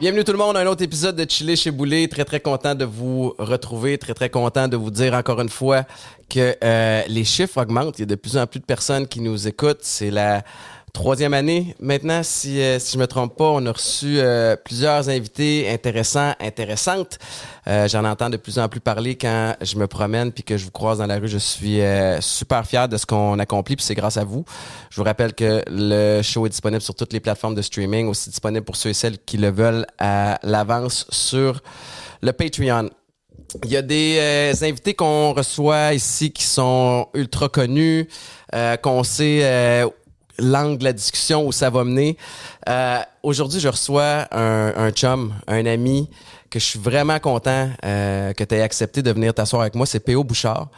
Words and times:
Bienvenue 0.00 0.22
tout 0.22 0.30
le 0.30 0.38
monde 0.38 0.56
à 0.56 0.60
un 0.60 0.66
autre 0.66 0.84
épisode 0.84 1.16
de 1.16 1.28
Chiller 1.28 1.56
chez 1.56 1.72
Boulet. 1.72 2.06
Très 2.06 2.24
très 2.24 2.38
content 2.38 2.76
de 2.76 2.84
vous 2.84 3.34
retrouver, 3.36 3.98
très 3.98 4.14
très 4.14 4.30
content 4.30 4.68
de 4.68 4.76
vous 4.76 4.92
dire 4.92 5.14
encore 5.14 5.40
une 5.40 5.48
fois 5.48 5.82
que 6.30 6.54
euh, 6.62 7.02
les 7.08 7.24
chiffres 7.24 7.60
augmentent. 7.60 7.98
Il 7.98 8.02
y 8.02 8.04
a 8.04 8.06
de 8.06 8.14
plus 8.14 8.36
en 8.36 8.46
plus 8.46 8.60
de 8.60 8.64
personnes 8.64 9.08
qui 9.08 9.20
nous 9.20 9.48
écoutent. 9.48 9.82
C'est 9.82 10.12
la 10.12 10.44
troisième 10.92 11.34
année 11.34 11.74
maintenant, 11.80 12.22
si, 12.22 12.60
euh, 12.60 12.78
si 12.78 12.94
je 12.94 12.98
me 12.98 13.06
trompe 13.06 13.36
pas. 13.36 13.50
On 13.50 13.64
a 13.66 13.72
reçu 13.72 14.18
euh, 14.18 14.56
plusieurs 14.56 15.08
invités 15.08 15.68
intéressants, 15.70 16.34
intéressantes. 16.40 17.18
Euh, 17.66 17.88
J'en 17.88 18.04
entends 18.04 18.30
de 18.30 18.36
plus 18.36 18.58
en 18.58 18.68
plus 18.68 18.80
parler 18.80 19.16
quand 19.16 19.54
je 19.60 19.76
me 19.76 19.86
promène 19.86 20.32
puis 20.32 20.42
que 20.42 20.56
je 20.56 20.64
vous 20.64 20.70
croise 20.70 20.98
dans 20.98 21.06
la 21.06 21.18
rue. 21.18 21.28
Je 21.28 21.38
suis 21.38 21.80
euh, 21.80 22.20
super 22.20 22.66
fier 22.66 22.88
de 22.88 22.96
ce 22.96 23.06
qu'on 23.06 23.38
accomplit 23.38 23.76
puis 23.76 23.84
c'est 23.84 23.94
grâce 23.94 24.16
à 24.16 24.24
vous. 24.24 24.44
Je 24.90 24.96
vous 24.96 25.04
rappelle 25.04 25.34
que 25.34 25.62
le 25.68 26.22
show 26.22 26.46
est 26.46 26.50
disponible 26.50 26.82
sur 26.82 26.94
toutes 26.94 27.12
les 27.12 27.20
plateformes 27.20 27.54
de 27.54 27.62
streaming, 27.62 28.08
aussi 28.08 28.30
disponible 28.30 28.64
pour 28.64 28.76
ceux 28.76 28.90
et 28.90 28.94
celles 28.94 29.18
qui 29.18 29.36
le 29.36 29.50
veulent 29.50 29.86
à 29.98 30.38
l'avance 30.42 31.06
sur 31.10 31.60
le 32.22 32.32
Patreon. 32.32 32.90
Il 33.64 33.70
y 33.70 33.76
a 33.76 33.82
des 33.82 34.18
euh, 34.18 34.66
invités 34.66 34.94
qu'on 34.94 35.32
reçoit 35.32 35.94
ici 35.94 36.32
qui 36.32 36.44
sont 36.44 37.08
ultra 37.14 37.48
connus, 37.48 38.08
euh, 38.54 38.76
qu'on 38.76 39.02
sait 39.04 39.40
euh, 39.42 39.88
l'angle 40.38 40.78
de 40.78 40.84
la 40.84 40.92
discussion 40.92 41.46
où 41.46 41.52
ça 41.52 41.70
va 41.70 41.84
mener. 41.84 42.16
Euh, 42.68 42.98
Aujourd'hui, 43.22 43.60
je 43.60 43.68
reçois 43.68 44.26
un, 44.30 44.72
un 44.76 44.90
chum, 44.90 45.34
un 45.46 45.66
ami 45.66 46.08
que 46.50 46.58
je 46.58 46.64
suis 46.64 46.78
vraiment 46.78 47.18
content 47.18 47.68
euh, 47.84 48.32
que 48.32 48.44
tu 48.44 48.54
aies 48.54 48.62
accepté 48.62 49.02
de 49.02 49.10
venir 49.12 49.34
t'asseoir 49.34 49.62
avec 49.62 49.74
moi. 49.74 49.86
C'est 49.86 50.00
P.O. 50.00 50.24
Bouchard. 50.24 50.68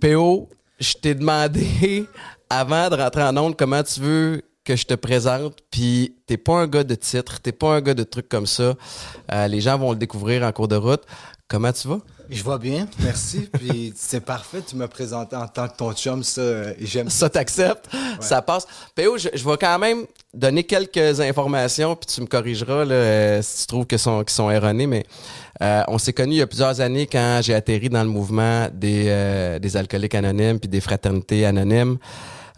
P.O., 0.00 0.48
je 0.80 0.94
t'ai 0.94 1.14
demandé 1.14 2.06
avant 2.50 2.88
de 2.88 2.96
rentrer 2.96 3.22
en 3.22 3.36
onde 3.36 3.56
comment 3.56 3.82
tu 3.82 4.00
veux 4.00 4.42
que 4.64 4.76
je 4.76 4.86
te 4.86 4.94
présente, 4.94 5.58
puis 5.70 6.16
t'es 6.26 6.36
pas 6.36 6.54
un 6.54 6.68
gars 6.68 6.84
de 6.84 6.94
titre, 6.94 7.40
t'es 7.40 7.50
pas 7.52 7.74
un 7.74 7.80
gars 7.80 7.94
de 7.94 8.04
trucs 8.04 8.28
comme 8.28 8.46
ça. 8.46 8.74
Euh, 9.32 9.48
les 9.48 9.60
gens 9.60 9.76
vont 9.76 9.90
le 9.90 9.98
découvrir 9.98 10.44
en 10.44 10.52
cours 10.52 10.68
de 10.68 10.76
route. 10.76 11.02
Comment 11.48 11.72
tu 11.72 11.88
vas? 11.88 11.98
Je 12.32 12.42
vois 12.42 12.58
bien, 12.58 12.88
merci. 13.00 13.40
Puis 13.52 13.92
c'est 13.94 14.24
parfait, 14.24 14.62
tu 14.66 14.76
me 14.76 14.88
présentes 14.88 15.34
en 15.34 15.46
tant 15.46 15.68
que 15.68 15.76
ton 15.76 15.92
chum, 15.92 16.22
ça, 16.22 16.42
j'aime 16.80 17.10
Ça 17.10 17.28
t'accepte, 17.28 17.88
ça 18.20 18.40
passe. 18.40 18.66
P.O., 18.94 19.18
je, 19.18 19.28
je 19.34 19.48
vais 19.48 19.56
quand 19.58 19.78
même 19.78 20.06
donner 20.32 20.64
quelques 20.64 21.20
informations, 21.20 21.94
puis 21.94 22.06
tu 22.06 22.20
me 22.22 22.26
corrigeras 22.26 22.86
là, 22.86 22.94
euh, 22.94 23.42
si 23.42 23.62
tu 23.62 23.66
trouves 23.66 23.86
que 23.86 23.98
sont, 23.98 24.20
qu'ils 24.20 24.30
sont 24.30 24.50
erronées, 24.50 24.86
mais 24.86 25.04
euh, 25.60 25.82
on 25.88 25.98
s'est 25.98 26.14
connus 26.14 26.36
il 26.36 26.38
y 26.38 26.42
a 26.42 26.46
plusieurs 26.46 26.80
années 26.80 27.06
quand 27.06 27.40
j'ai 27.42 27.54
atterri 27.54 27.90
dans 27.90 28.02
le 28.02 28.08
mouvement 28.08 28.68
des, 28.72 29.04
euh, 29.08 29.58
des 29.58 29.76
alcooliques 29.76 30.14
anonymes 30.14 30.58
puis 30.58 30.68
des 30.68 30.80
fraternités 30.80 31.44
anonymes. 31.44 31.98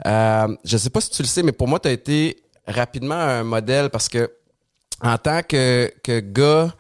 Euh, 0.07 0.57
je 0.65 0.77
sais 0.77 0.91
pas 0.91 1.01
si 1.01 1.11
tu 1.11 1.23
le 1.23 1.29
sais, 1.29 1.43
mais 1.43 1.53
pour 1.53 1.67
moi, 1.67 1.81
tu 1.81 1.89
as 1.89 1.93
été 1.93 2.37
rapidement 2.67 3.15
un 3.15 3.43
modèle 3.43 3.91
parce 3.91 4.09
que 4.09 4.31
en 5.03 5.19
tant 5.19 5.43
que, 5.43 5.93
que 6.03 6.21
gars 6.21 6.73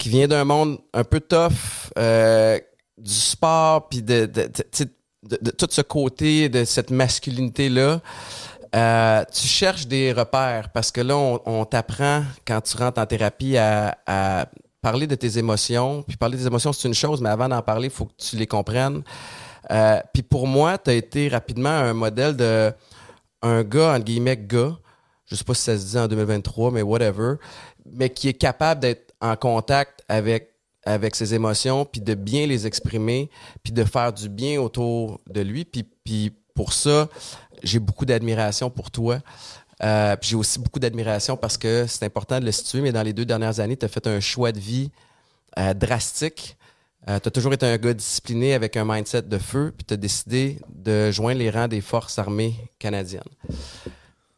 qui 0.00 0.08
vient 0.08 0.26
d'un 0.26 0.44
monde 0.44 0.78
un 0.94 1.04
peu 1.04 1.20
tough, 1.20 1.92
euh, 1.98 2.58
du 2.96 3.12
sport, 3.12 3.88
puis 3.88 4.02
de, 4.02 4.24
de, 4.24 4.50
de, 5.22 5.38
de 5.42 5.50
tout 5.50 5.68
ce 5.70 5.82
côté, 5.82 6.48
de 6.48 6.64
cette 6.64 6.90
masculinité-là, 6.90 8.00
euh, 8.74 9.24
tu 9.30 9.46
cherches 9.46 9.86
des 9.86 10.12
repères 10.12 10.70
parce 10.72 10.90
que 10.90 11.02
là, 11.02 11.16
on, 11.16 11.40
on 11.44 11.64
t'apprend 11.66 12.22
quand 12.46 12.62
tu 12.62 12.76
rentres 12.78 12.98
en 12.98 13.04
thérapie 13.04 13.58
à, 13.58 13.98
à 14.06 14.46
parler 14.80 15.06
de 15.06 15.16
tes 15.16 15.36
émotions. 15.36 16.02
Puis 16.08 16.16
parler 16.16 16.38
des 16.38 16.46
émotions, 16.46 16.72
c'est 16.72 16.88
une 16.88 16.94
chose, 16.94 17.20
mais 17.20 17.28
avant 17.28 17.48
d'en 17.48 17.60
parler, 17.60 17.88
il 17.88 17.92
faut 17.92 18.06
que 18.06 18.14
tu 18.16 18.36
les 18.36 18.46
comprennes. 18.46 19.02
Euh, 19.70 20.00
puis 20.14 20.22
pour 20.22 20.46
moi, 20.46 20.78
tu 20.78 20.90
as 20.90 20.94
été 20.94 21.28
rapidement 21.28 21.68
un 21.68 21.92
modèle 21.92 22.36
de 22.36 22.72
un 23.42 23.64
gars, 23.64 23.94
entre 23.94 24.04
guillemets, 24.04 24.36
gars, 24.38 24.78
je 25.26 25.34
sais 25.34 25.44
pas 25.44 25.54
si 25.54 25.62
ça 25.62 25.76
se 25.76 25.86
dit 25.86 25.98
en 25.98 26.08
2023, 26.08 26.70
mais 26.70 26.82
whatever, 26.82 27.34
mais 27.84 28.08
qui 28.08 28.28
est 28.28 28.34
capable 28.34 28.80
d'être 28.80 29.09
en 29.20 29.36
contact 29.36 30.02
avec, 30.08 30.50
avec 30.84 31.14
ses 31.14 31.34
émotions, 31.34 31.84
puis 31.84 32.00
de 32.00 32.14
bien 32.14 32.46
les 32.46 32.66
exprimer, 32.66 33.30
puis 33.62 33.72
de 33.72 33.84
faire 33.84 34.12
du 34.12 34.28
bien 34.28 34.60
autour 34.60 35.20
de 35.28 35.40
lui. 35.40 35.64
Puis, 35.64 35.84
puis 36.04 36.32
pour 36.54 36.72
ça, 36.72 37.08
j'ai 37.62 37.78
beaucoup 37.78 38.06
d'admiration 38.06 38.70
pour 38.70 38.90
toi. 38.90 39.18
Euh, 39.82 40.14
puis 40.16 40.30
j'ai 40.30 40.36
aussi 40.36 40.58
beaucoup 40.58 40.78
d'admiration 40.78 41.36
parce 41.36 41.56
que 41.56 41.86
c'est 41.86 42.04
important 42.04 42.38
de 42.38 42.44
le 42.44 42.52
situer, 42.52 42.80
mais 42.80 42.92
dans 42.92 43.02
les 43.02 43.12
deux 43.12 43.24
dernières 43.24 43.60
années, 43.60 43.76
tu 43.76 43.86
as 43.86 43.88
fait 43.88 44.06
un 44.06 44.20
choix 44.20 44.52
de 44.52 44.60
vie 44.60 44.90
euh, 45.58 45.72
drastique. 45.74 46.56
tu 47.06 47.12
as 47.12 47.30
toujours 47.30 47.54
été 47.54 47.66
un 47.66 47.78
gars 47.78 47.94
discipliné 47.94 48.52
avec 48.54 48.76
un 48.76 48.84
mindset 48.84 49.22
de 49.22 49.38
feu, 49.38 49.72
puis 49.76 49.86
tu 49.86 49.94
as 49.94 49.96
décidé 49.96 50.60
de 50.68 51.10
joindre 51.10 51.38
les 51.38 51.50
rangs 51.50 51.68
des 51.68 51.80
forces 51.80 52.18
armées 52.18 52.54
canadiennes. 52.78 53.22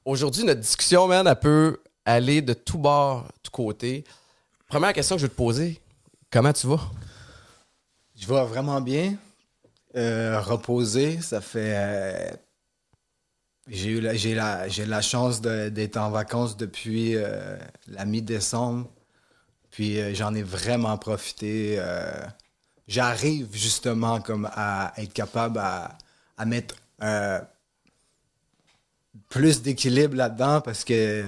Aujourd'hui, 0.05 0.45
notre 0.45 0.61
discussion, 0.61 1.07
man, 1.07 1.27
elle 1.27 1.37
peut 1.37 1.81
aller 2.05 2.43
de 2.43 2.55
tout 2.55 2.79
bord, 2.79 3.29
tout 3.43 3.51
côté. 3.51 4.05
Première 4.73 4.95
question 4.95 5.17
que 5.17 5.21
je 5.21 5.27
vais 5.27 5.31
te 5.31 5.37
poser, 5.37 5.79
comment 6.31 6.51
tu 6.51 6.67
vas? 6.67 6.81
Je 8.17 8.27
vais 8.27 8.43
vraiment 8.47 8.81
bien. 8.81 9.17
Euh, 9.97 10.41
reposer, 10.41 11.21
ça 11.21 11.43
fait. 11.43 11.75
euh, 11.77 12.31
j'ai 13.69 13.91
eu 13.91 14.01
la, 14.01 14.15
j'ai 14.15 14.35
la, 14.35 14.69
j'ai 14.69 14.87
la 14.87 15.03
chance 15.03 15.43
d'être 15.43 15.99
en 15.99 16.09
vacances 16.09 16.57
depuis 16.57 17.17
euh, 17.17 17.59
la 17.87 18.07
mi-décembre. 18.07 18.89
Puis 19.71 20.01
euh, 20.01 20.15
j'en 20.15 20.35
ai 20.35 20.43
vraiment 20.43 20.97
profité. 20.97 21.79
J'arrive 22.89 23.55
justement 23.55 24.23
comme 24.23 24.49
à 24.55 24.95
être 24.97 25.13
capable 25.13 25.59
à, 25.59 25.99
à 26.39 26.47
mettre 26.47 26.77
plus 29.29 29.61
d'équilibre 29.61 30.17
là-dedans 30.17 30.63
parce 30.63 30.83
que 30.83 31.27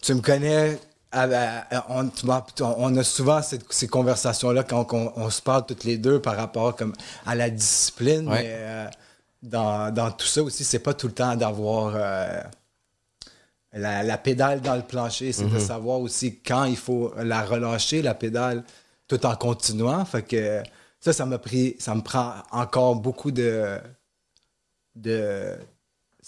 tu 0.00 0.14
me 0.14 0.22
connais. 0.22 0.80
À- 1.20 1.76
à- 1.78 1.86
on, 1.88 2.08
tu 2.08 2.26
m'as- 2.26 2.44
on 2.60 2.96
a 2.96 3.02
souvent 3.04 3.42
cette- 3.42 3.72
ces 3.72 3.88
conversations-là 3.88 4.62
quand 4.64 4.86
on, 4.92 5.12
on 5.16 5.30
se 5.30 5.40
parle 5.42 5.64
toutes 5.66 5.84
les 5.84 5.98
deux 5.98 6.20
par 6.20 6.36
rapport 6.36 6.76
comme 6.76 6.92
à 7.24 7.34
la 7.34 7.50
discipline. 7.50 8.28
Ouais. 8.28 8.42
Mais 8.42 8.54
euh, 8.58 8.86
dans, 9.42 9.92
dans 9.92 10.10
tout 10.10 10.26
ça 10.26 10.42
aussi, 10.42 10.64
c'est 10.64 10.78
pas 10.80 10.94
tout 10.94 11.06
le 11.08 11.12
temps 11.14 11.36
d'avoir 11.36 11.92
euh, 11.96 12.40
la, 13.72 14.02
la 14.02 14.18
pédale 14.18 14.60
dans 14.60 14.74
le 14.76 14.82
plancher. 14.82 15.32
C'est 15.32 15.48
de 15.48 15.58
savoir 15.58 16.00
aussi 16.00 16.38
quand 16.40 16.64
il 16.64 16.76
faut 16.76 17.12
la 17.16 17.42
relâcher, 17.42 18.02
la 18.02 18.14
pédale, 18.14 18.64
tout 19.08 19.24
en 19.26 19.36
continuant. 19.36 20.04
Fait 20.04 20.22
que 20.22 20.62
ça, 21.00 21.12
ça 21.12 21.26
m'a 21.26 21.38
pris, 21.38 21.76
ça 21.78 21.94
me 21.94 22.00
prend 22.00 22.32
encore 22.50 22.96
beaucoup 22.96 23.30
de, 23.30 23.78
de 24.94 25.54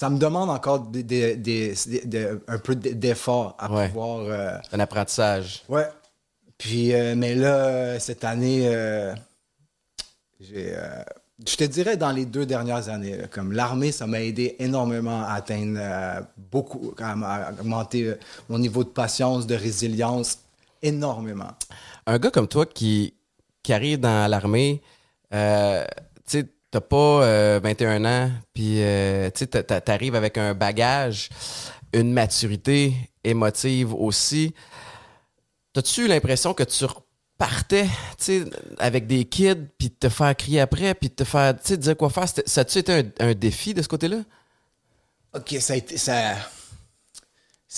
ça 0.00 0.08
me 0.10 0.16
demande 0.16 0.48
encore 0.48 0.78
des, 0.78 1.02
des- 1.02 1.34
des- 1.34 1.74
des- 1.88 2.04
de- 2.06 2.40
un 2.46 2.58
peu 2.58 2.76
d'effort 2.76 3.56
à 3.58 3.68
Ouais. 3.72 3.88
pouvoir. 3.88 4.18
euh, 4.20 4.56
Un 4.70 4.78
apprentissage. 4.78 5.64
ouais. 5.68 5.88
Puis, 6.56 6.92
euh, 6.94 7.16
mais 7.16 7.34
là, 7.34 7.98
cette 7.98 8.22
année, 8.22 8.68
euh, 8.68 9.12
j'ai. 10.40 10.72
je 11.44 11.56
te 11.56 11.64
dirais 11.64 11.96
dans 11.96 12.12
les 12.12 12.26
deux 12.26 12.46
dernières 12.46 12.88
années, 12.88 13.16
là, 13.16 13.26
comme 13.26 13.50
l'armée, 13.52 13.90
ça 13.90 14.06
m'a 14.06 14.20
aidé 14.22 14.54
énormément 14.60 15.24
à 15.24 15.32
atteindre 15.34 15.80
beaucoup, 16.52 16.94
à, 17.00 17.50
augmenter 17.60 18.14
mon 18.48 18.58
niveau 18.60 18.84
de 18.84 18.88
patience, 18.90 19.48
de 19.48 19.56
résilience, 19.56 20.38
énormément. 20.80 21.50
Un 22.06 22.18
gars 22.18 22.30
comme 22.30 22.46
toi 22.48 22.66
qui, 22.66 23.14
qui 23.64 23.72
arrive 23.72 23.98
dans 23.98 24.30
l'armée, 24.30 24.80
tu 25.30 25.36
sais, 26.26 26.46
t'as 26.70 26.80
pas 26.80 27.22
euh, 27.24 27.60
21 27.62 28.04
ans, 28.04 28.30
puis 28.52 28.82
euh, 28.82 29.30
tu 29.34 29.46
t'arrives 29.46 30.14
avec 30.14 30.38
un 30.38 30.54
bagage, 30.54 31.30
une 31.92 32.12
maturité 32.12 32.94
émotive 33.24 33.94
aussi. 33.94 34.54
T'as-tu 35.72 36.06
l'impression 36.06 36.54
que 36.54 36.64
tu 36.64 36.84
repartais, 36.84 37.88
avec 38.78 39.06
des 39.06 39.24
kids, 39.24 39.68
puis 39.78 39.88
de 39.88 39.94
te 39.94 40.08
faire 40.08 40.36
crier 40.36 40.60
après, 40.60 40.94
puis 40.94 41.08
de 41.08 41.14
te 41.14 41.24
faire, 41.24 41.54
dire 41.54 41.96
quoi 41.96 42.10
faire? 42.10 42.28
Ça 42.28 42.60
a-tu 42.60 42.78
été 42.78 43.04
un, 43.20 43.34
défi 43.34 43.74
de 43.74 43.82
ce 43.82 43.88
côté-là? 43.88 44.18
OK, 45.34 45.56
ça 45.60 45.74
a 45.74 45.76
été. 45.76 45.96
Ça, 45.96 46.36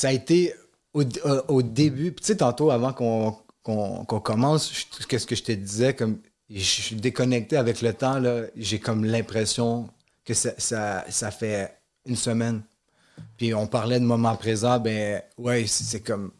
a 0.04 0.12
été 0.12 0.54
au, 0.94 1.62
début. 1.62 2.14
Tu 2.14 2.24
sais, 2.24 2.36
tantôt, 2.36 2.70
avant 2.70 2.92
qu'on 2.92 4.04
commence, 4.20 4.72
je- 4.72 5.06
qu'est-ce 5.06 5.26
que 5.26 5.34
je 5.34 5.42
te 5.42 5.52
disais? 5.52 5.94
Comme, 5.94 6.20
je 6.58 6.82
suis 6.82 6.96
déconnecté 6.96 7.56
avec 7.56 7.80
le 7.82 7.92
temps. 7.94 8.18
là. 8.18 8.42
J'ai 8.56 8.78
comme 8.80 9.04
l'impression 9.04 9.88
que 10.24 10.34
ça, 10.34 10.50
ça, 10.58 11.04
ça 11.08 11.30
fait 11.30 11.76
une 12.06 12.16
semaine. 12.16 12.62
Puis 13.36 13.54
on 13.54 13.66
parlait 13.66 14.00
de 14.00 14.04
moment 14.04 14.34
présent, 14.36 14.80
ben 14.80 15.22
ouais, 15.38 15.66
c'est 15.66 16.00
comme. 16.00 16.32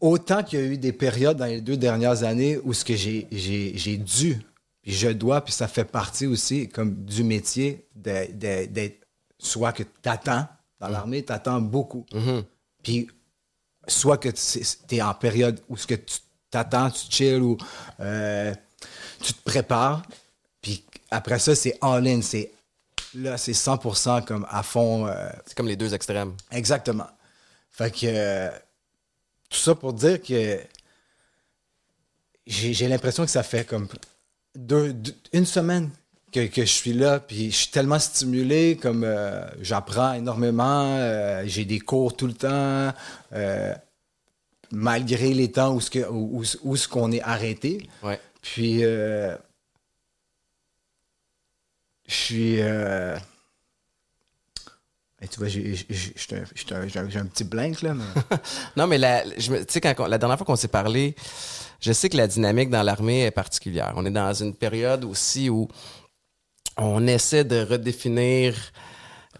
Autant 0.00 0.42
qu'il 0.42 0.58
y 0.58 0.62
a 0.62 0.66
eu 0.66 0.78
des 0.78 0.92
périodes 0.92 1.38
dans 1.38 1.46
les 1.46 1.60
deux 1.62 1.76
dernières 1.76 2.22
années 2.22 2.58
où 2.64 2.72
ce 2.74 2.84
que 2.84 2.94
j'ai 2.96 3.26
j'ai- 3.32 3.72
j'ai 3.76 3.96
dû, 3.96 4.38
puis 4.82 4.92
je 4.92 5.08
dois, 5.08 5.42
puis 5.42 5.54
ça 5.54 5.68
fait 5.68 5.84
partie 5.86 6.26
aussi 6.26 6.68
comme 6.68 6.94
du 7.04 7.24
métier 7.24 7.86
d'être 7.94 9.06
soit 9.38 9.72
que 9.72 9.82
tu 9.82 10.08
attends 10.08 10.46
dans 10.80 10.88
l'armée, 10.88 11.24
tu 11.24 11.32
attends 11.32 11.60
beaucoup. 11.62 12.04
Puis 12.82 13.08
soit 13.88 14.18
que 14.18 14.28
tu 14.28 14.94
es 14.96 15.00
en 15.02 15.14
période 15.14 15.60
où 15.68 15.76
ce 15.78 15.86
que 15.86 15.94
tu 15.94 16.18
t'attends, 16.50 16.90
tu 16.90 17.06
chill 17.10 17.40
ou 17.42 17.56
euh, 18.00 18.52
tu 19.22 19.32
te 19.32 19.42
prépares. 19.44 20.02
Puis 20.62 20.84
après 21.10 21.38
ça, 21.38 21.54
c'est 21.54 21.76
all-in. 21.80 22.20
C'est, 22.22 22.52
là, 23.14 23.36
c'est 23.38 23.52
100% 23.52 24.24
comme 24.24 24.46
à 24.50 24.62
fond. 24.62 25.06
euh, 25.06 25.28
C'est 25.46 25.56
comme 25.56 25.68
les 25.68 25.76
deux 25.76 25.94
extrêmes. 25.94 26.34
Exactement. 26.50 27.06
Fait 27.70 27.90
que 27.90 28.06
euh, 28.06 28.50
tout 29.50 29.58
ça 29.58 29.74
pour 29.74 29.92
dire 29.92 30.20
que 30.22 30.58
j'ai 32.46 32.88
l'impression 32.88 33.24
que 33.24 33.30
ça 33.30 33.42
fait 33.42 33.66
comme 33.66 33.88
deux, 34.54 34.92
deux- 34.92 35.14
une 35.32 35.46
semaine 35.46 35.90
que, 36.32 36.46
que 36.46 36.62
je 36.62 36.70
suis 36.70 36.92
là, 36.92 37.18
puis 37.20 37.50
je 37.50 37.56
suis 37.56 37.70
tellement 37.70 37.98
stimulé, 37.98 38.76
comme 38.80 39.04
euh, 39.04 39.44
j'apprends 39.60 40.12
énormément, 40.14 40.96
j'ai 41.44 41.64
des 41.64 41.80
cours 41.80 42.16
tout 42.16 42.26
le 42.26 42.34
temps, 42.34 42.92
malgré 44.70 45.32
les 45.34 45.50
temps 45.52 45.74
où 45.74 45.80
ce 45.80 45.90
que- 45.90 46.08
où, 46.08 46.40
où- 46.40 46.44
où 46.64 46.76
ce 46.76 46.88
qu'on 46.88 47.12
est 47.12 47.22
arrêté. 47.22 47.88
Ouais. 48.02 48.20
Puis 48.52 48.84
euh, 48.84 49.36
je 52.06 52.14
suis 52.14 52.60
euh, 52.60 53.16
et 55.20 55.28
tu 55.28 55.38
vois, 55.38 55.48
j'ai 55.48 55.74
un- 57.18 57.26
petit 57.26 57.44
blank 57.44 57.82
là. 57.82 57.94
mais- 57.94 58.04
Non, 58.76 58.86
mais 58.86 58.98
la, 58.98 59.24
je 59.38 59.78
quand 59.80 59.94
on- 59.98 60.06
la 60.06 60.18
dernière 60.18 60.36
fois 60.36 60.46
qu'on 60.46 60.56
s'est 60.56 60.68
parlé, 60.68 61.16
je 61.80 61.92
sais 61.92 62.08
que 62.08 62.16
la 62.16 62.26
dynamique 62.28 62.70
dans 62.70 62.82
l'armée 62.82 63.22
est 63.24 63.30
particulière. 63.30 63.92
On 63.96 64.04
est 64.06 64.10
dans 64.10 64.32
une 64.34 64.54
période 64.54 65.04
aussi 65.04 65.48
où 65.50 65.68
on 66.76 67.06
essaie 67.06 67.44
de 67.44 67.62
redéfinir 67.64 68.54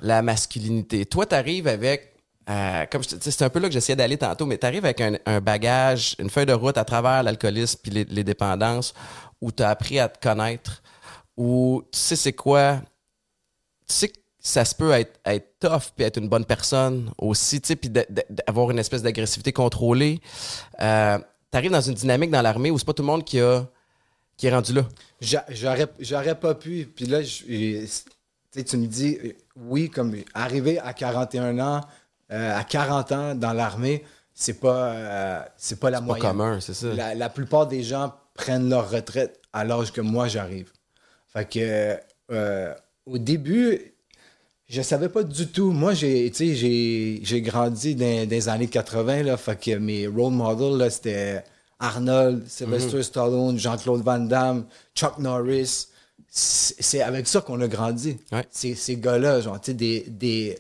la 0.01 0.23
masculinité. 0.23 1.05
Toi, 1.07 1.27
tu 1.27 1.35
arrives 1.35 1.69
avec, 1.69 2.16
euh, 2.49 2.87
comme 2.91 3.03
c'est 3.03 3.43
un 3.43 3.51
peu 3.51 3.59
là 3.59 3.69
que 3.69 3.75
j'essayais 3.75 3.97
d'aller 3.97 4.17
tantôt, 4.19 4.47
mais 4.47 4.57
tu 4.59 4.67
arrives 4.67 4.85
avec 4.85 5.01
un, 5.01 5.41
bagage, 5.41 6.15
une 6.19 6.31
feuille 6.31 6.47
de 6.47 6.53
route 6.53 6.79
à 6.79 6.85
travers 6.85 7.23
l'alcoolisme 7.23 7.81
puis 7.83 7.91
les, 7.91 8.25
dépendances, 8.25 8.95
où 9.41 9.51
tu 9.51 9.63
as 9.63 9.71
appris 9.71 9.99
à 9.99 10.09
te 10.09 10.21
connaître, 10.21 10.83
où 11.37 11.83
tu 11.91 11.99
sais 11.99 12.17
c'est 12.17 12.33
quoi, 12.33 12.81
tu 13.89 13.95
sais 13.95 14.09
que 14.09 14.19
ça 14.39 14.65
se 14.65 14.75
peut 14.77 14.93
être, 14.93 15.19
être 15.25 15.59
tough 15.59 15.91
puis 15.97 16.05
être 16.05 16.19
une 16.19 16.29
bonne 16.29 16.45
personne 16.45 17.11
aussi, 17.19 17.61
tu 17.61 17.69
sais, 17.69 17.77
puis 17.77 17.91
d'avoir 17.91 18.71
une 18.71 18.79
espèce 18.79 19.03
d'agressivité 19.03 19.53
contrôlée. 19.53 20.21
Euh, 20.81 21.19
T'arrives 21.51 21.71
dans 21.71 21.81
une 21.81 21.95
dynamique 21.95 22.31
dans 22.31 22.43
l'armée 22.43 22.71
où 22.71 22.79
c'est 22.79 22.85
pas 22.85 22.93
tout 22.93 23.03
le 23.03 23.07
monde 23.07 23.25
qui 23.25 23.41
a 23.41 23.67
qui 24.37 24.47
est 24.47 24.51
rendu 24.53 24.73
là. 24.73 24.83
J'a- 25.21 25.47
J'aurais 25.99 26.39
pas 26.39 26.55
pu. 26.55 26.87
Puis 26.95 27.07
là, 27.07 27.23
tu 27.23 28.65
tu 28.65 28.77
me 28.77 28.87
dis, 28.87 29.19
oui, 29.57 29.89
comme 29.91 30.17
arriver 30.35 30.79
à 30.79 30.93
41 30.93 31.59
ans, 31.59 31.81
euh, 32.33 32.59
à 32.59 32.65
40 32.65 33.13
ans 33.13 33.35
dans 33.35 33.53
l'armée, 33.53 34.05
c'est 34.35 34.61
pas, 34.61 34.91
euh, 34.91 35.41
c'est 35.57 35.81
pas 35.81 35.91
la 35.91 35.99
Pas 35.99 36.05
moyenne. 36.05 36.27
commun, 36.27 36.61
c'est 36.61 36.75
ça. 36.75 36.89
La, 36.93 37.15
la 37.15 37.29
plupart 37.29 37.67
des 37.67 37.83
gens 37.83 38.13
prennent 38.35 38.69
leur 38.69 38.91
retraite 38.91 39.41
à 39.53 39.65
l'âge 39.65 39.93
que 39.93 40.01
moi 40.01 40.29
j'arrive. 40.29 40.71
Fait 41.33 41.49
que 41.49 41.97
euh, 42.33 42.75
au 43.07 43.19
début, 43.19 43.95
je 44.69 44.83
savais 44.83 45.09
pas 45.09 45.23
du 45.23 45.47
tout. 45.47 45.71
Moi, 45.71 45.95
j'ai, 45.95 46.31
tu 46.31 46.49
sais, 46.49 46.55
j'ai, 46.55 47.21
j'ai 47.23 47.41
grandi 47.41 47.95
dans, 47.95 48.25
dans 48.25 48.31
les 48.31 48.49
années 48.49 48.67
80, 48.67 49.23
là, 49.23 49.37
fait 49.37 49.59
que 49.59 49.77
mes 49.77 50.07
role 50.09 50.33
models, 50.33 50.77
là, 50.77 50.91
c'était 50.91 51.45
Arnold, 51.79 52.47
Sylvester 52.49 53.03
Stallone, 53.03 53.59
Jean-Claude 53.59 54.03
Van 54.03 54.19
Damme, 54.19 54.67
Chuck 54.95 55.19
Norris. 55.19 55.87
C'est 56.29 56.75
c'est 56.83 57.01
avec 57.03 57.27
ça 57.29 57.41
qu'on 57.41 57.61
a 57.61 57.69
grandi. 57.69 58.19
Ouais. 58.33 58.45
Ces, 58.51 58.75
ces 58.75 58.97
gars-là, 58.97 59.41
genre, 59.41 59.61
tu 59.61 59.71
sais, 59.71 59.75
des, 59.75 60.01
des, 60.09 60.59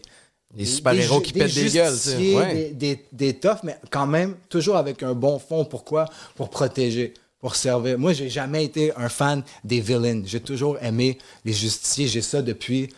Des 0.56 0.64
super-héros 0.64 1.20
qui 1.20 1.32
pètent 1.32 1.54
des 1.54 1.70
gueules, 1.70 1.94
Ouais. 2.34 2.54
des, 2.54 2.94
des, 2.96 3.04
des 3.12 3.34
toughs, 3.34 3.62
mais 3.62 3.76
quand 3.90 4.06
même, 4.06 4.36
toujours 4.48 4.76
avec 4.76 5.02
un 5.02 5.12
bon 5.14 5.38
fond. 5.38 5.64
Pourquoi? 5.66 6.06
Pour 6.34 6.48
protéger, 6.48 7.12
pour 7.40 7.54
servir. 7.56 7.98
Moi, 7.98 8.14
j'ai 8.14 8.30
jamais 8.30 8.64
été 8.64 8.92
un 8.96 9.10
fan 9.10 9.42
des 9.64 9.80
villains. 9.80 10.22
J'ai 10.24 10.40
toujours 10.40 10.78
aimé 10.82 11.18
les 11.44 11.52
justiciers. 11.52 12.08
J'ai 12.08 12.22
ça 12.22 12.40
depuis... 12.42 12.88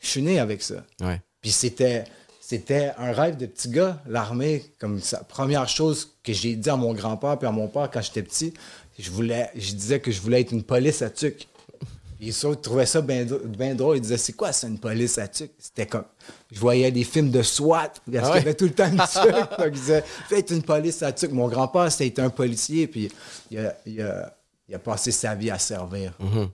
Je 0.00 0.08
suis 0.08 0.22
né 0.22 0.38
avec 0.38 0.62
ça. 0.62 0.84
Ouais. 1.00 1.20
Puis 1.42 1.50
c'était, 1.50 2.04
c'était 2.40 2.92
un 2.98 3.12
rêve 3.12 3.36
de 3.36 3.46
petit 3.46 3.68
gars, 3.68 4.00
l'armée. 4.08 4.64
Comme 4.78 5.00
sa 5.00 5.18
première 5.24 5.68
chose 5.68 6.12
que 6.22 6.32
j'ai 6.32 6.54
dit 6.56 6.70
à 6.70 6.76
mon 6.76 6.94
grand-père 6.94 7.38
puis 7.38 7.46
à 7.48 7.50
mon 7.52 7.68
père 7.68 7.90
quand 7.92 8.00
j'étais 8.02 8.22
petit, 8.22 8.54
je 8.98 9.10
voulais, 9.10 9.50
je 9.54 9.72
disais 9.74 10.00
que 10.00 10.10
je 10.10 10.20
voulais 10.20 10.40
être 10.40 10.52
une 10.52 10.62
police 10.62 11.02
à 11.02 11.10
tuc. 11.10 11.46
Puis 12.18 12.28
ils 12.28 12.46
autres 12.46 12.62
trouvaient 12.62 12.86
ça 12.86 13.00
bien 13.02 13.74
drôle. 13.74 13.96
Ils 13.98 14.00
disaient, 14.00 14.16
c'est 14.16 14.32
quoi 14.32 14.52
ça, 14.52 14.66
une 14.68 14.78
police 14.78 15.18
à 15.18 15.28
tuc? 15.28 15.50
C'était 15.58 15.86
comme, 15.86 16.04
je 16.50 16.58
voyais 16.58 16.90
des 16.90 17.04
films 17.04 17.30
de 17.30 17.42
SWAT, 17.42 17.88
parce 17.88 18.00
Ah 18.06 18.20
qu'il 18.32 18.36
y 18.36 18.38
avait 18.38 18.54
tout 18.54 18.64
le 18.64 18.72
temps 18.74 18.86
une 18.90 18.96
tuc. 18.98 19.32
Donc 19.58 19.66
ils 19.66 19.70
disaient, 19.72 20.04
faites 20.28 20.50
une 20.50 20.62
police 20.62 21.02
à 21.02 21.12
tuc. 21.12 21.30
Mon 21.32 21.48
grand-père, 21.48 21.90
c'était 21.92 22.22
un 22.22 22.30
policier, 22.30 22.86
puis 22.86 23.10
il 23.50 23.58
a, 23.58 23.76
il 23.86 24.00
a- 24.02 24.32
il 24.68 24.74
a 24.74 24.78
passé 24.80 25.12
sa 25.12 25.34
vie 25.36 25.50
à 25.52 25.60
servir. 25.60 26.12
Mhm. 26.18 26.48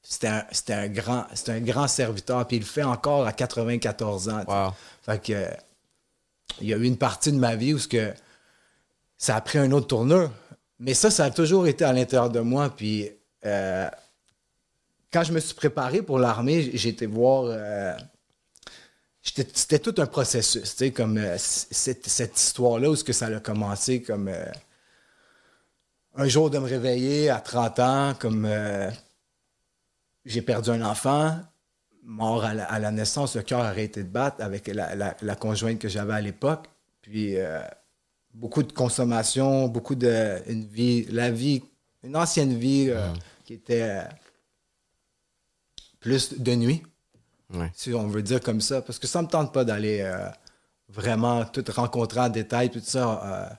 C'était 0.00 0.28
un, 0.28 0.44
c'était 0.52 0.74
un 0.74 0.86
grand, 0.88 1.24
c'était 1.34 1.52
un 1.52 1.60
grand 1.60 1.88
serviteur, 1.88 2.46
puis 2.46 2.58
il 2.58 2.60
le 2.60 2.66
fait 2.66 2.84
encore 2.84 3.26
à 3.26 3.32
94 3.32 4.28
ans. 4.28 4.44
Wow. 4.46 4.72
Fait 5.02 5.20
que 5.20 5.46
il 6.60 6.68
y 6.68 6.72
a 6.74 6.76
eu 6.76 6.84
une 6.84 6.96
partie 6.96 7.32
de 7.32 7.36
ma 7.38 7.56
vie 7.56 7.74
où 7.74 7.78
que 7.90 8.12
ça 9.16 9.34
a 9.36 9.40
pris 9.40 9.58
un 9.58 9.72
autre 9.72 9.88
tournure. 9.88 10.30
Mais 10.78 10.94
ça, 10.94 11.10
ça 11.10 11.24
a 11.24 11.30
toujours 11.30 11.66
été 11.66 11.84
à 11.84 11.92
l'intérieur 11.92 12.30
de 12.30 12.38
moi. 12.40 12.70
Puis 12.70 13.10
euh, 13.44 13.88
quand 15.12 15.22
je 15.24 15.32
me 15.32 15.40
suis 15.40 15.54
préparé 15.54 16.02
pour 16.02 16.18
l'armée, 16.18 16.60
été 16.88 17.06
voir. 17.06 17.44
euh, 17.46 17.94
j'étais- 19.22 19.46
c'était 19.54 19.78
tout 19.78 19.94
un 19.98 20.06
processus, 20.06 20.62
tu 20.62 20.68
sais, 20.76 20.90
comme 20.92 21.18
euh, 21.18 21.36
cette, 21.38 22.06
cette 22.06 22.38
histoire-là 22.38 22.90
où 22.90 22.96
ce 22.96 23.04
que 23.04 23.12
ça 23.12 23.26
a 23.26 23.40
commencé 23.40 24.02
comme 24.02 24.28
euh, 24.28 24.44
un 26.16 26.28
jour 26.28 26.50
de 26.50 26.58
me 26.58 26.66
réveiller 26.66 27.30
à 27.30 27.40
30 27.40 27.78
ans, 27.78 28.14
comme 28.18 28.44
j'ai 30.24 30.42
perdu 30.42 30.70
un 30.70 30.82
enfant, 30.82 31.38
mort 32.02 32.44
à 32.44 32.54
la, 32.54 32.64
à 32.64 32.78
la 32.78 32.90
naissance, 32.90 33.36
le 33.36 33.42
cœur 33.42 33.60
a 33.60 33.68
arrêté 33.68 34.02
de 34.02 34.08
battre 34.08 34.42
avec 34.42 34.66
la, 34.66 34.94
la- 34.94 35.16
la 35.20 35.36
conjointe 35.36 35.78
que 35.78 35.88
j'avais 35.88 36.14
à 36.14 36.20
l'époque. 36.20 36.66
Puis 37.02 37.36
beaucoup 38.34 38.62
de 38.62 38.72
consommation, 38.72 39.68
beaucoup 39.68 39.94
de 39.94 40.38
une 40.48 40.64
vie, 40.66 41.04
la 41.10 41.30
vie, 41.30 41.62
une 42.02 42.16
ancienne 42.16 42.54
vie 42.58 42.88
euh, 42.90 43.06
qui 43.44 43.54
était 43.54 44.00
plus 46.00 46.38
de 46.38 46.54
nuit, 46.54 46.82
Ouais. 47.52 47.70
si 47.74 47.92
on 47.94 48.06
veut 48.06 48.22
dire 48.22 48.40
comme 48.40 48.60
ça, 48.60 48.82
parce 48.82 48.98
que 48.98 49.06
ça 49.06 49.22
me 49.22 49.28
tente 49.28 49.52
pas 49.52 49.64
d'aller 49.64 50.00
euh, 50.02 50.28
vraiment 50.88 51.44
tout 51.46 51.64
rencontrer 51.74 52.20
en 52.20 52.28
détail, 52.28 52.70
tout 52.70 52.80
ça. 52.82 53.22
euh, 53.24 53.54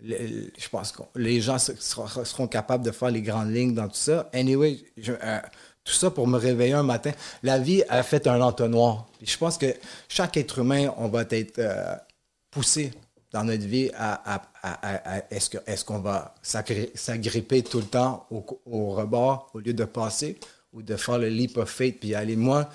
le- 0.00 0.50
je 0.58 0.68
pense 0.68 0.92
que 0.92 1.02
les 1.14 1.40
gens 1.40 1.58
se- 1.58 1.76
seront, 1.76 2.24
seront 2.24 2.46
capables 2.48 2.84
de 2.84 2.90
faire 2.90 3.10
les 3.10 3.22
grandes 3.22 3.50
lignes 3.52 3.74
dans 3.74 3.88
tout 3.88 3.94
ça. 3.96 4.28
Anyway, 4.32 4.84
je- 4.96 5.12
euh, 5.12 5.38
tout 5.84 5.92
ça 5.92 6.10
pour 6.10 6.26
me 6.26 6.36
réveiller 6.38 6.72
un 6.74 6.82
matin. 6.82 7.12
La 7.42 7.58
vie 7.58 7.82
a 7.88 8.02
fait 8.02 8.26
un 8.26 8.40
entonnoir. 8.40 9.06
Puis 9.18 9.26
je 9.28 9.38
pense 9.38 9.56
que 9.58 9.66
chaque 10.08 10.36
être 10.36 10.58
humain, 10.58 10.92
on 10.96 11.08
va 11.08 11.24
être 11.30 11.60
poussé 12.50 12.92
dans 13.32 13.44
notre 13.44 13.64
vie 13.64 13.90
à, 13.94 14.34
à- 14.36 14.42
à- 14.62 14.88
à- 14.88 15.16
à- 15.18 15.22
est-ce 15.30 15.84
qu'on 15.84 15.98
va 16.00 16.34
s'agripper 16.42 17.62
tout 17.62 17.78
le 17.78 17.84
temps 17.86 18.26
au 18.30 18.90
rebord 18.92 19.50
au 19.54 19.58
lieu 19.60 19.74
de 19.74 19.84
passer? 19.84 20.38
Ou 20.74 20.82
de 20.82 20.96
faire 20.96 21.18
le 21.18 21.28
leap 21.28 21.56
of 21.56 21.70
faith 21.70 22.00
puis 22.00 22.14
aller 22.14 22.36
moi 22.36 22.68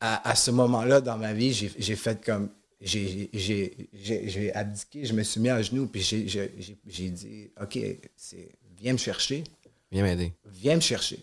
à, 0.00 0.30
à 0.30 0.34
ce 0.34 0.50
moment-là 0.50 1.00
dans 1.02 1.18
ma 1.18 1.32
vie 1.34 1.52
j'ai 1.52 1.96
fait 1.96 2.24
comme 2.24 2.48
j'ai 2.80 3.28
j'ai- 3.34 3.76
j'ai- 3.92 4.28
j'ai 4.28 4.54
abdiqué 4.54 5.04
je 5.04 5.12
me 5.12 5.22
suis 5.22 5.40
mis 5.40 5.50
à 5.50 5.60
genoux 5.62 5.86
puis 5.86 6.00
j'ai 6.02 7.10
dit 7.10 7.50
ok 7.60 7.78
c'est 8.16 8.48
viens 8.80 8.92
me 8.94 8.98
chercher 8.98 9.44
Viens 9.90 10.02
m'aider. 10.04 10.32
viens 10.46 10.76
me 10.76 10.80
chercher. 10.80 11.18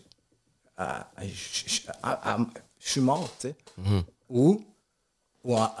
Je, 0.78 1.24
je- 1.66 1.80
je 2.78 2.88
suis 2.90 3.00
mort, 3.00 3.30
tu 3.40 3.48
sais. 3.48 3.54
Ou, 4.28 4.64
ou, 5.44 5.56
en- 5.56 5.74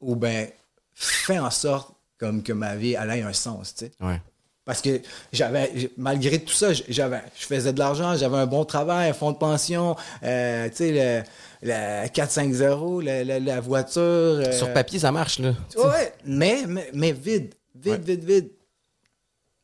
ou 0.00 0.14
ben, 0.16 0.48
fais 0.94 1.38
en 1.38 1.50
sorte 1.50 1.92
comme 2.18 2.42
que 2.42 2.52
ma 2.52 2.76
vie 2.76 2.92
elle 2.92 3.10
ait 3.10 3.22
un 3.22 3.32
sens, 3.32 3.74
tu 3.74 3.86
sais. 3.86 3.92
Ouais. 4.00 4.20
Parce 4.66 4.82
que 4.82 5.00
j'avais, 5.32 5.90
malgré 5.96 6.40
tout 6.40 6.52
ça, 6.52 6.72
j'avais, 6.88 7.22
je 7.38 7.46
faisais 7.46 7.72
de 7.72 7.78
l'argent, 7.78 8.16
j'avais 8.16 8.36
un 8.36 8.46
bon 8.46 8.64
travail, 8.64 9.08
un 9.10 9.12
fonds 9.14 9.30
de 9.30 9.38
pension, 9.38 9.94
euh, 10.24 10.68
tu 10.70 10.74
sais, 10.76 11.22
le, 11.62 11.68
le 11.68 12.08
450, 12.08 13.04
le- 13.04 13.22
le- 13.22 13.38
la 13.46 13.60
voiture. 13.60 14.02
euh, 14.02 14.50
Sur 14.50 14.72
papier, 14.72 14.98
ça 14.98 15.12
marche, 15.12 15.38
là. 15.38 15.54
Ouais, 15.76 16.12
mais, 16.24 16.64
mais, 16.66 16.90
mais 16.92 17.12
vide. 17.12 17.54
Vide, 17.76 17.92
Ouais. 17.92 17.98
vide, 18.16 18.24
vide. 18.24 18.50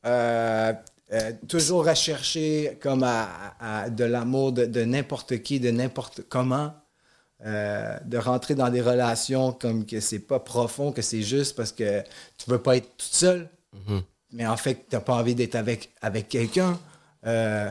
Euh, 0.06 0.72
euh, 1.12 1.32
toujours 1.48 1.88
à 1.88 1.96
chercher 1.96 2.78
comme 2.80 3.02
à, 3.02 3.28
à- 3.60 3.82
à 3.82 3.90
de 3.90 4.04
l'amour 4.04 4.52
de, 4.52 4.66
de 4.66 4.84
n'importe 4.84 5.38
qui, 5.42 5.58
de 5.58 5.70
n'importe 5.72 6.20
comment. 6.28 6.74
Euh, 7.44 7.98
de 8.04 8.18
rentrer 8.18 8.54
dans 8.54 8.68
des 8.68 8.80
relations 8.80 9.50
comme 9.52 9.84
que 9.84 9.98
c'est 9.98 10.20
pas 10.20 10.38
profond, 10.38 10.92
que 10.92 11.02
c'est 11.02 11.22
juste 11.22 11.56
parce 11.56 11.72
que 11.72 12.02
tu 12.38 12.48
veux 12.48 12.62
pas 12.62 12.76
être 12.76 12.96
toute 12.96 13.12
seule. 13.14 13.48
Mais 14.32 14.46
en 14.46 14.56
fait, 14.56 14.86
tu 14.88 14.94
n'as 14.96 15.00
pas 15.00 15.14
envie 15.14 15.34
d'être 15.34 15.54
avec, 15.56 15.92
avec 16.00 16.28
quelqu'un. 16.28 16.78
Euh, 17.26 17.70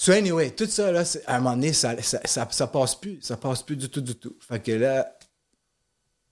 So 0.00 0.12
anyway, 0.12 0.52
tout 0.52 0.66
ça, 0.66 0.92
là, 0.92 1.02
à 1.26 1.36
un 1.36 1.40
moment 1.40 1.56
donné, 1.56 1.72
ça, 1.72 2.00
ça, 2.02 2.20
ça, 2.24 2.46
ça 2.48 2.66
passe 2.68 2.94
plus. 2.94 3.20
Ça 3.20 3.36
passe 3.36 3.64
plus 3.64 3.74
du 3.76 3.88
tout, 3.90 4.00
du 4.00 4.14
tout. 4.14 4.36
Fait 4.40 4.60
que 4.62 4.70
là, 4.70 5.18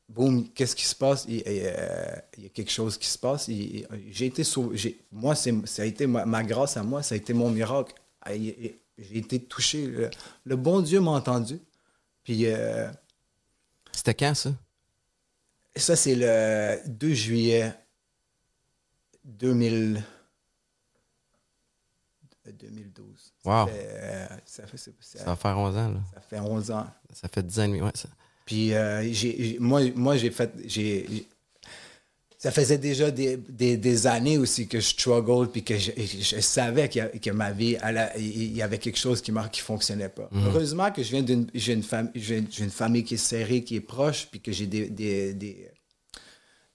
boum, 0.08 0.48
qu'est-ce 0.50 0.76
qui 0.76 0.84
se 0.84 0.94
passe? 0.94 1.24
Il, 1.28 1.42
euh, 1.46 2.14
il 2.38 2.44
y 2.44 2.46
a 2.46 2.50
quelque 2.50 2.70
chose 2.70 2.96
qui 2.96 3.08
se 3.08 3.18
passe. 3.18 3.48
J'ai 3.50 4.26
été 4.26 4.44
sauvé. 4.44 5.00
Moi, 5.10 5.34
c'est- 5.34 5.66
ça 5.66 5.82
a 5.82 5.84
été 5.84 6.06
ma, 6.06 6.24
ma 6.24 6.44
grâce 6.44 6.76
à 6.76 6.84
moi, 6.84 7.02
ça 7.02 7.16
a 7.16 7.18
été 7.18 7.32
mon 7.32 7.50
miracle. 7.50 7.92
Ah, 8.22 8.34
J'ai 8.34 8.78
été 9.18 9.40
touché. 9.42 9.86
Le, 9.88 10.10
le 10.44 10.56
bon 10.56 10.80
Dieu 10.80 11.00
m'a 11.00 11.10
entendu. 11.10 11.58
Puis 12.22 12.46
euh, 12.46 12.88
C'était 13.92 14.14
quand, 14.14 14.34
ça? 14.34 14.50
ça, 15.74 15.96
c'est 15.96 16.14
le 16.14 16.78
2 16.88 17.14
juillet 17.14 17.74
2000, 19.26 20.02
2012. 22.60 23.32
Wow. 23.44 23.66
Ça 23.66 23.72
fait, 23.72 23.88
euh, 23.90 24.26
ça, 24.44 24.66
fait, 24.66 24.76
ça- 24.76 24.90
ça- 25.00 25.18
Ça 25.18 25.24
va 25.24 25.36
faire 25.36 25.58
11 25.58 25.76
ans, 25.76 25.88
là. 25.90 26.00
ça 26.14 26.20
fait 26.20 26.38
11 26.40 26.70
ans. 26.70 26.86
Ça 27.12 27.28
fait 27.28 27.42
10 27.42 27.58
ans 27.58 27.64
et 27.64 27.68
demi, 27.68 27.82
ouais. 27.82 27.90
Ça. 27.94 28.08
Puis 28.44 28.72
euh, 28.74 29.12
j'ai- 29.12 29.56
moi, 29.58 29.80
moi 29.96 30.16
j'ai 30.16 30.30
fait. 30.30 30.50
j'ai 30.66 31.26
ça 32.38 32.52
faisait 32.52 32.78
déjà 32.78 33.10
des, 33.10 33.38
des, 33.38 33.76
des 33.78 34.06
années 34.06 34.36
aussi 34.38 34.68
que 34.68 34.78
je 34.78 34.88
struggle, 34.88 35.50
puis 35.50 35.64
que 35.64 35.76
je, 35.78 35.90
je 35.96 36.38
savais 36.40 36.82
a- 37.00 37.08
que 37.08 37.30
ma 37.30 37.50
vie, 37.50 37.76
elle 37.82 37.96
a- 37.98 38.16
il 38.18 38.54
y 38.54 38.60
avait 38.62 38.78
quelque 38.78 38.98
chose 38.98 39.20
qui 39.22 39.32
ne 39.32 39.48
qui 39.48 39.62
fonctionnait 39.62 40.10
pas. 40.10 40.28
Heureusement 40.32 40.92
que 40.92 41.02
je 41.02 41.10
viens 41.10 41.22
d'une 41.22 41.48
j'ai 41.54 41.72
une, 41.72 41.80
fam- 41.82 42.10
une 42.14 42.70
famille 42.70 43.02
qui 43.04 43.14
est 43.14 43.16
serrée, 43.16 43.64
qui 43.64 43.76
est 43.76 43.80
proche, 43.80 44.28
puis 44.30 44.40
que 44.40 44.52
j'ai 44.52 44.66
des, 44.66 44.88
des, 44.90 45.32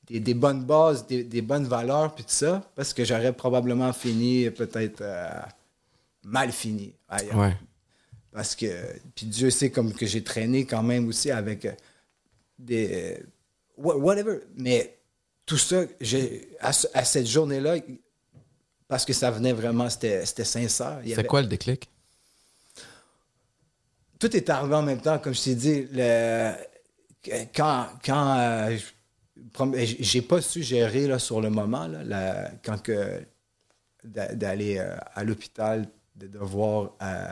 des, 0.10 0.34
bonnes 0.34 0.64
bases, 0.66 1.06
des, 1.08 1.24
des 1.24 1.42
bonnes 1.42 1.66
valeurs, 1.66 2.14
puis 2.16 2.24
tout 2.24 2.32
ça, 2.32 2.70
parce 2.76 2.94
que 2.94 3.06
j'aurais 3.06 3.34
probablement 3.34 3.94
fini 3.94 4.50
peut-être 4.50 5.02
euh, 5.02 5.30
mal 6.24 6.52
fini 6.52 6.94
ailleurs. 7.08 7.38
Ouais. 7.38 7.56
Parce 8.32 8.56
que, 8.56 8.66
puis 9.16 9.26
Dieu 9.26 9.50
sait 9.50 9.70
comme 9.72 9.94
que 9.94 10.06
j'ai 10.06 10.24
traîné 10.24 10.66
quand 10.66 10.84
même 10.84 11.08
aussi 11.08 11.32
avec 11.32 11.66
euh, 11.66 11.72
des. 12.60 13.18
euh, 13.20 13.24
wha- 13.78 13.98
whatever. 13.98 14.40
Mais 14.58 14.98
tout 15.46 15.58
ça, 15.58 15.82
à, 16.62 16.74
ce- 16.74 16.88
à 16.94 17.04
cette 17.06 17.28
journée-là, 17.28 17.76
parce 18.88 19.06
que 19.06 19.14
ça 19.14 19.32
venait 19.32 19.54
vraiment, 19.54 19.90
c'était 19.90 20.26
sincère. 20.26 21.02
C'est 21.06 21.14
avait- 21.14 21.24
quoi 21.26 21.42
le 21.42 21.48
déclic? 21.48 21.88
tout 24.20 24.36
est 24.38 24.50
arrivé 24.50 24.76
en 24.76 24.84
même 24.84 25.02
temps, 25.02 25.18
comme 25.20 25.34
je 25.34 25.42
t'ai 25.42 25.56
dit. 25.56 25.88
Le, 25.92 26.54
quand 27.56 27.88
quand 28.06 28.38
euh, 28.40 28.78
j'ai 30.00 30.22
pas 30.22 30.42
su 30.42 30.64
gérer 30.64 31.08
là, 31.08 31.20
sur 31.20 31.42
le 31.42 31.50
moment, 31.50 31.88
là, 31.88 32.04
la- 32.04 32.52
quand 32.64 32.82
que 32.82 33.22
d'a- 34.04 34.34
d'aller 34.36 34.78
euh, 34.78 34.96
à 35.14 35.24
l'hôpital, 35.24 35.88
de 36.16 36.28
devoir 36.28 36.92
euh, 37.02 37.28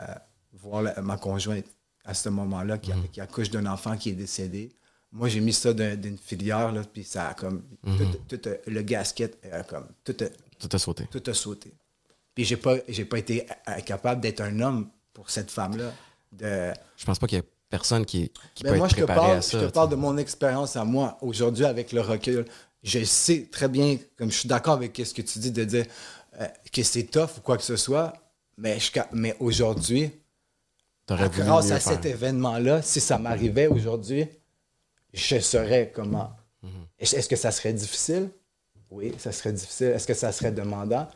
voir 0.52 0.82
la- 0.82 1.00
ma 1.02 1.16
conjointe 1.16 1.64
à 2.04 2.14
ce 2.14 2.28
moment-là 2.28 2.78
qui, 2.78 2.92
a- 2.92 2.96
qui 3.12 3.20
accouche 3.20 3.50
d'un 3.50 3.66
enfant 3.66 3.96
qui 3.96 4.10
est 4.10 4.14
décédé. 4.14 4.72
Moi, 5.12 5.28
j'ai 5.28 5.40
mis 5.40 5.52
ça 5.52 5.72
d'un- 5.72 5.96
d'une 5.96 6.18
filière, 6.18 6.70
là, 6.72 6.82
puis 6.84 7.02
ça 7.04 7.28
a 7.28 7.34
comme. 7.34 7.62
tout, 7.82 8.36
tout, 8.36 8.48
euh, 8.48 8.56
le 8.66 8.82
gasket, 8.82 9.38
a 9.52 9.62
comme. 9.64 9.88
Tout, 10.04 10.16
a- 10.20 10.28
Tout 10.58 10.68
a 10.72 10.78
sauté. 10.78 11.06
tout 11.10 11.22
a 11.26 11.34
sauté. 11.34 11.72
Puis 12.34 12.44
j'ai 12.44 12.56
pas, 12.56 12.76
j'ai 12.88 13.04
pas 13.04 13.18
été 13.18 13.46
euh, 13.68 13.80
capable 13.80 14.20
d'être 14.20 14.40
un 14.40 14.60
homme 14.60 14.88
pour 15.12 15.30
cette 15.30 15.50
femme-là. 15.50 15.92
De, 16.32 16.72
Je 16.96 17.04
pense 17.04 17.18
pas 17.18 17.26
qu'il 17.26 17.38
y 17.38 17.40
ait 17.40 17.44
personne 17.70 18.04
qui, 18.04 18.30
qui 18.54 18.64
mais 18.64 18.70
peut 18.72 18.76
moi, 18.76 18.86
être 18.86 18.96
je 18.96 19.00
te 19.00 19.04
préparé 19.04 19.26
parle, 19.28 19.38
à 19.38 19.42
ça. 19.42 19.60
je 19.60 19.66
te 19.66 19.70
parle 19.72 19.88
de 19.88 19.96
mon 19.96 20.18
expérience 20.18 20.76
à 20.76 20.84
moi. 20.84 21.16
Aujourd'hui, 21.22 21.64
avec 21.64 21.92
le 21.92 22.02
recul, 22.02 22.44
je 22.82 23.02
sais 23.04 23.48
très 23.50 23.68
bien, 23.68 23.96
comme 24.18 24.30
je 24.30 24.36
suis 24.36 24.48
d'accord 24.48 24.74
avec 24.74 25.00
ce 25.02 25.14
que 25.14 25.22
tu 25.22 25.38
dis, 25.38 25.50
de 25.52 25.64
dire 25.64 25.86
euh, 26.40 26.46
que 26.72 26.82
c'est 26.82 27.04
tough 27.04 27.38
ou 27.38 27.40
quoi 27.42 27.56
que 27.56 27.62
ce 27.62 27.76
soit, 27.76 28.12
mais, 28.58 28.78
je 28.78 28.90
mais 29.12 29.34
aujourd'hui, 29.40 30.10
grâce 31.08 31.70
à 31.70 31.80
faire. 31.80 31.94
cet 31.94 32.04
événement-là, 32.04 32.82
si 32.82 33.00
ça 33.00 33.18
m'arrivait 33.18 33.68
aujourd'hui, 33.68 34.26
je 35.12 35.38
saurais 35.40 35.90
comment. 35.94 36.30
Mhm. 36.62 36.70
Est-ce 36.98 37.28
que 37.28 37.36
ça 37.36 37.50
serait 37.50 37.72
difficile? 37.72 38.30
Oui, 38.90 39.14
ça 39.18 39.32
serait 39.32 39.52
difficile. 39.52 39.88
Est-ce 39.88 40.06
que 40.06 40.14
ça 40.14 40.32
serait 40.32 40.52
demandant? 40.52 41.08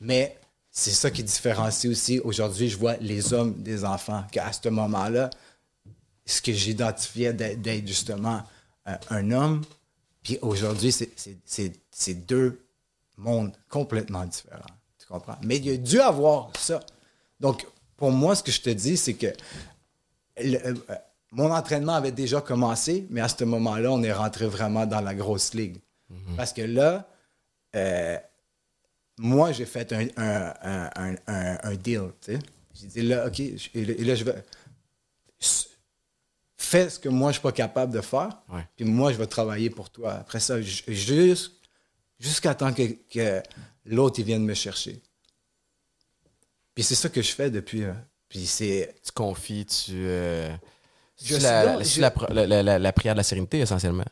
Mais 0.00 0.36
c'est 0.70 0.90
ça 0.90 1.10
qui 1.10 1.22
différencie 1.24 1.90
aussi. 1.90 2.20
Aujourd'hui, 2.20 2.68
je 2.68 2.78
vois 2.78 2.96
les 2.98 3.32
hommes 3.32 3.54
des 3.62 3.84
enfants, 3.84 4.24
qu'à 4.30 4.52
ce 4.52 4.68
moment-là, 4.68 5.28
ce 6.32 6.42
que 6.42 6.52
j'identifiais 6.52 7.32
d'être 7.32 7.86
justement 7.86 8.42
euh, 8.86 8.94
un 9.10 9.30
homme, 9.32 9.64
puis 10.22 10.38
aujourd'hui, 10.42 10.92
c'est- 10.92 12.14
deux 12.14 12.60
mondes 13.16 13.52
complètement 13.68 14.24
différents. 14.24 14.64
Tu 14.98 15.06
comprends? 15.06 15.36
Mais 15.42 15.56
il 15.56 15.66
y 15.66 15.70
a 15.70 15.76
dû 15.76 16.00
avoir 16.00 16.50
ça. 16.58 16.80
Donc, 17.40 17.66
pour 17.96 18.10
moi, 18.12 18.34
ce 18.34 18.42
que 18.42 18.52
je 18.52 18.60
te 18.60 18.70
dis, 18.70 18.96
c'est 18.96 19.14
que 19.14 19.26
le- 20.40 20.58
euh, 20.66 20.74
mon 21.32 21.50
entraînement 21.50 21.94
avait 21.94 22.12
déjà 22.12 22.40
commencé, 22.40 23.06
mais 23.10 23.20
à 23.20 23.28
ce 23.28 23.44
moment-là, 23.44 23.90
on 23.92 24.02
est 24.02 24.12
rentré 24.12 24.46
vraiment 24.46 24.86
dans 24.86 25.00
la 25.00 25.14
grosse 25.14 25.52
ligue. 25.54 25.78
Parce 26.36 26.52
que 26.54 26.62
là, 26.62 27.06
euh, 27.76 28.16
moi, 29.18 29.52
j'ai 29.52 29.66
fait 29.66 29.92
un, 29.92 30.06
un, 30.16 31.16
un, 31.26 31.74
deal. 31.74 32.10
tu 32.22 32.32
sais. 32.34 32.38
J'ai 32.74 32.86
dit 32.86 33.02
là, 33.02 33.26
OK, 33.26 33.34
je- 33.36 33.68
et 33.74 33.84
là, 33.84 33.94
et 33.98 34.04
là, 34.04 34.14
je 34.14 34.24
vais. 34.24 34.42
Fais 36.60 36.90
ce 36.90 36.98
que 36.98 37.08
moi, 37.08 37.30
je 37.30 37.34
suis 37.34 37.42
pas 37.42 37.52
capable 37.52 37.92
de 37.94 38.00
faire, 38.00 38.30
Ouais. 38.52 38.66
puis 38.76 38.84
moi, 38.84 39.12
je 39.12 39.16
vais 39.18 39.26
travailler 39.28 39.70
pour 39.70 39.90
toi. 39.90 40.14
Après 40.14 40.40
ça, 40.40 40.60
juste- 40.60 41.52
jusqu'à 42.18 42.54
temps 42.54 42.72
que, 42.72 42.82
que 43.12 43.40
l'autre 43.86 44.18
il 44.18 44.24
vienne 44.24 44.44
me 44.44 44.54
chercher. 44.54 45.00
Puis 46.74 46.82
c'est 46.84 46.94
ça 46.96 47.08
que 47.08 47.22
je 47.22 47.30
fais 47.32 47.50
depuis. 47.50 47.84
euh, 47.84 47.92
Puis 48.28 48.46
c'est. 48.46 48.94
Tu 49.04 49.12
confies, 49.12 49.66
tu. 49.66 49.92
euh, 49.94 50.50
Je 51.22 51.36
la, 51.36 51.82
je- 51.82 52.00
la, 52.00 52.78
la- 52.78 52.92
prière 52.92 53.14
de 53.14 53.18
la 53.18 53.22
sérénité, 53.24 53.60
essentiellement. 53.60 54.04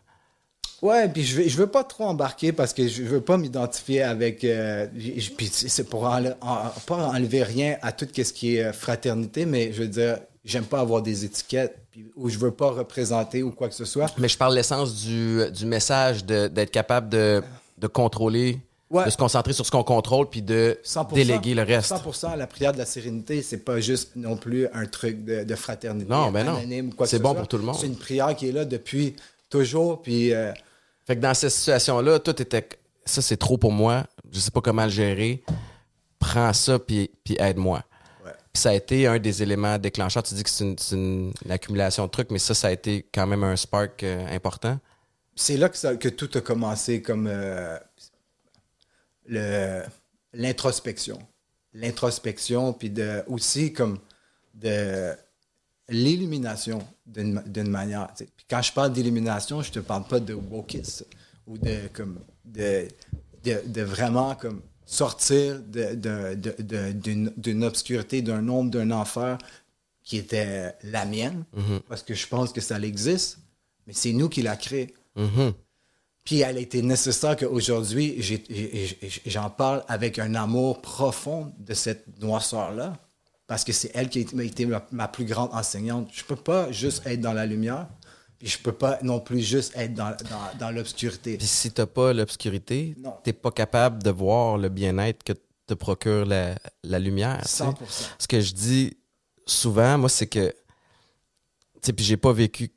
Ouais, 0.83 1.09
puis 1.09 1.25
je 1.25 1.37
veux, 1.43 1.49
je 1.49 1.57
veux 1.57 1.67
pas 1.67 1.85
trop 1.85 2.05
embarquer 2.05 2.53
parce 2.53 2.73
que 2.75 2.87
je 2.87 3.03
veux 3.03 3.21
pas 3.21 3.37
m'identifier 3.39 4.03
avec. 4.03 4.45
euh, 4.45 4.87
puis 5.37 5.47
c'est 5.53 5.85
pour 5.89 6.05
enle- 6.05 6.37
en- 6.41 6.71
pas 6.87 7.09
enlever 7.09 7.43
rien 7.43 7.77
à 7.83 7.93
tout 7.93 8.07
ce 8.15 8.33
qui 8.33 8.57
est 8.57 8.65
euh, 8.65 8.73
fraternité, 8.73 9.47
mais 9.47 9.73
je 9.73 9.83
veux 9.83 9.89
dire, 9.89 10.19
j'aime 10.47 10.65
pas 10.65 10.81
avoir 10.81 11.03
des 11.03 11.25
étiquettes 11.27 11.77
ou 12.17 12.29
je 12.31 12.39
veux 12.39 12.51
pas 12.53 12.71
représenter 12.71 13.43
ou 13.43 13.51
quoi 13.51 13.69
que 13.69 13.75
ce 13.75 13.85
soit. 13.85 14.07
Mais 14.19 14.29
je 14.29 14.39
parle 14.39 14.53
de 14.53 14.57
l'essence 14.57 14.95
du, 15.05 15.41
du 15.51 15.67
message, 15.67 16.25
d'être 16.25 16.71
capable 16.71 17.09
de, 17.11 17.43
de 17.79 17.87
contrôler, 17.87 18.59
Ouais. 18.89 19.05
de 19.05 19.11
se 19.11 19.17
concentrer 19.17 19.53
sur 19.53 19.67
ce 19.67 19.73
qu'on 19.73 19.83
contrôle, 19.83 20.31
puis 20.31 20.43
de 20.43 20.79
100%, 20.85 21.13
déléguer 21.13 21.55
le 21.57 21.63
reste. 21.65 21.93
100% 21.93 22.37
la 22.37 22.47
prière 22.47 22.73
de 22.73 22.79
la 22.79 22.87
sérénité, 22.87 23.43
c'est 23.43 23.65
pas 23.65 23.81
juste 23.81 24.13
non 24.15 24.37
plus 24.37 24.69
un 24.73 24.87
truc 24.87 25.25
de, 25.25 25.43
de 25.43 25.55
fraternité. 25.57 26.09
Non, 26.09 26.31
ben 26.31 26.47
non. 26.47 26.55
anonyme 26.55 26.95
que 26.95 27.05
C'est 27.05 27.17
ce 27.17 27.23
bon 27.23 27.31
soit. 27.33 27.41
pour 27.41 27.49
tout 27.49 27.57
le 27.59 27.65
monde. 27.65 27.75
C'est 27.81 27.89
une 27.89 27.97
prière 27.99 28.37
qui 28.37 28.49
est 28.49 28.53
là 28.53 28.65
depuis 28.65 29.17
toujours, 29.51 30.03
puis. 30.03 30.33
euh, 30.33 30.53
Fait 31.05 31.17
que 31.17 31.21
dans 31.21 31.35
cette 31.35 31.51
situation-là, 31.51 32.21
tout 32.21 32.41
était. 32.41 32.69
Ça, 33.05 33.23
c'est 33.23 33.37
trop 33.37 33.59
pour 33.59 33.73
moi. 33.73 34.05
Je 34.33 34.39
sais 34.39 34.53
pas 34.53 34.61
comment 34.61 34.85
le 34.85 34.91
gérer. 34.91 35.43
Prends 36.21 36.53
ça, 36.53 36.79
puis, 36.79 37.11
puis 37.25 37.37
aide-moi. 37.41 37.83
Ça 38.57 38.71
a 38.71 38.75
été 38.75 39.07
un 39.07 39.19
des 39.19 39.43
éléments 39.43 39.79
déclencheurs. 39.79 40.23
Tu 40.23 40.35
dis 40.35 40.43
que 40.43 40.51
c'est 40.51 40.65
une, 40.93 41.33
accumulation 41.49 42.07
de 42.07 42.11
trucs, 42.11 42.31
mais 42.31 42.39
ça, 42.39 42.55
ça 42.55 42.69
a 42.69 42.73
été 42.73 43.07
quand 43.15 43.27
même 43.27 43.45
un 43.45 43.57
spark 43.57 44.03
euh, 44.03 44.27
important. 44.35 44.79
c'est 45.35 45.57
là 45.57 45.69
que, 45.69 45.77
ça- 45.77 45.97
que 45.97 46.09
tout 46.09 46.31
a 46.35 46.41
commencé 46.41 47.03
comme 47.03 47.29
euh, 47.29 47.79
l'introspection. 50.33 51.19
L'introspection, 51.75 52.73
puis 52.73 52.91
de, 52.91 53.23
aussi 53.27 53.73
comme 53.73 53.99
de 54.55 55.13
l'illumination 55.89 56.79
d'une 57.05 57.69
manière. 57.69 58.09
Puis 58.17 58.47
quand 58.49 58.63
je 58.63 58.73
parle 58.73 58.93
d'illumination, 58.93 59.63
je 59.63 59.71
te 59.71 59.79
parle 59.81 60.05
pas 60.05 60.21
de 60.21 60.35
wokisme 60.35 61.05
ou 61.47 61.59
de, 61.59 61.89
comme, 61.93 62.19
de, 62.45 62.89
de 63.45 63.83
vraiment 63.83 64.35
comme 64.35 64.63
sortir 64.87 65.61
d'une 65.63 67.65
obscurité, 67.65 68.23
d'un 68.23 68.41
nombre, 68.41 68.71
d'un 68.71 68.91
enfer 68.93 69.37
qui 70.03 70.17
était 70.17 70.75
la 70.85 71.05
mienne, 71.05 71.45
parce 71.89 72.05
que 72.05 72.15
je 72.15 72.27
pense 72.29 72.53
que 72.53 72.61
ça 72.61 72.79
existe, 72.79 73.39
mais 73.87 73.93
c'est 73.93 74.13
nous 74.13 74.29
qui 74.29 74.43
l'a 74.43 74.57
créé. 74.57 74.95
Mhm. 75.17 75.53
Puis 76.25 76.41
elle 76.41 76.57
a 76.57 76.61
été 76.61 76.83
nécessaire 76.83 77.37
qu'aujourd'hui, 77.37 78.21
j'en 79.27 79.51
parle 79.51 79.85
avec 79.89 80.19
un 80.19 80.35
amour 80.35 80.81
profond 80.81 81.53
de 81.59 81.75
cette 81.75 82.21
noirceur-là, 82.21 82.97
parce 83.49 83.65
que 83.65 83.73
c'est 83.73 83.91
elle 83.95 84.09
qui 84.09 84.19
a 84.19 84.43
été- 84.43 84.67
ma, 84.67 84.85
ma 84.91 85.09
plus 85.09 85.25
grande 85.25 85.51
enseignante. 85.53 86.09
Je 86.13 86.25
peux 86.25 86.37
pas 86.37 86.71
juste 86.73 87.07
être 87.07 87.21
dans 87.21 87.33
la 87.33 87.47
lumière, 87.47 87.89
je 88.47 88.59
peux 88.59 88.73
pas 88.73 88.99
non 89.03 89.21
plus 89.21 89.41
juste 89.41 89.73
être 89.77 89.95
dans, 89.95 90.11
dans, 90.11 90.59
dans 90.59 90.71
l'obscurité. 90.71 91.37
Puis 91.37 91.47
si 91.47 91.71
t'as 91.73 91.87
pas 91.87 92.13
l'obscurité, 92.13 92.95
t'es 93.25 93.33
pas 93.33 93.51
capable 93.51 94.03
de 94.03 94.11
voir 94.11 94.57
le 94.59 94.69
bien-être 94.69 95.23
que 95.23 95.33
te 95.67 95.75
procure 95.75 96.25
la, 96.27 96.55
la 96.85 96.99
lumière. 96.99 97.41
tu 97.43 97.49
sais. 97.49 97.65
100%. 97.65 97.75
Ce 98.19 98.29
que 98.29 98.41
je 98.41 98.53
dis 98.55 98.97
souvent, 99.47 99.99
moi, 99.99 100.09
c'est 100.09 100.27
que, 100.29 100.49
tu 100.51 100.55
sais, 101.83 101.93
puis 101.93 102.05
j'ai 102.05 102.17
pas 102.17 102.33
vécu 102.33 102.71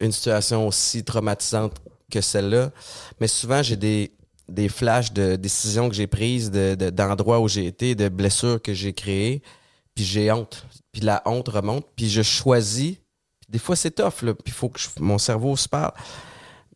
une 0.00 0.12
situation 0.12 0.66
aussi 0.68 1.02
traumatisante 1.04 1.74
que 2.10 2.20
celle-là, 2.20 2.70
mais 3.20 3.26
souvent 3.28 3.62
j'ai 3.62 3.76
des, 3.76 4.12
des 4.48 4.68
flashs 4.68 5.12
de 5.12 5.36
décisions 5.36 5.88
que 5.88 5.94
j'ai 5.94 6.06
prises, 6.06 6.50
de, 6.50 6.74
de- 6.74 6.90
d'endroits 6.90 7.40
où 7.40 7.48
j'ai 7.48 7.66
été, 7.66 7.94
de 7.94 8.08
blessures 8.08 8.60
que 8.62 8.74
j'ai 8.74 8.92
créées, 8.92 9.42
puis 9.94 10.04
j'ai 10.04 10.30
honte. 10.30 10.66
Puis 10.92 11.00
la 11.02 11.22
honte 11.26 11.48
remonte, 11.48 11.86
puis 11.96 12.08
je 12.08 12.22
choisis. 12.22 12.96
Des 13.54 13.60
fois, 13.60 13.76
c'est 13.76 13.92
tough, 13.92 14.22
là, 14.22 14.34
puis 14.34 14.48
il 14.48 14.52
faut 14.52 14.68
que 14.68 14.80
je- 14.80 14.88
mon 14.98 15.16
cerveau 15.16 15.56
se 15.56 15.68
parle. 15.68 15.92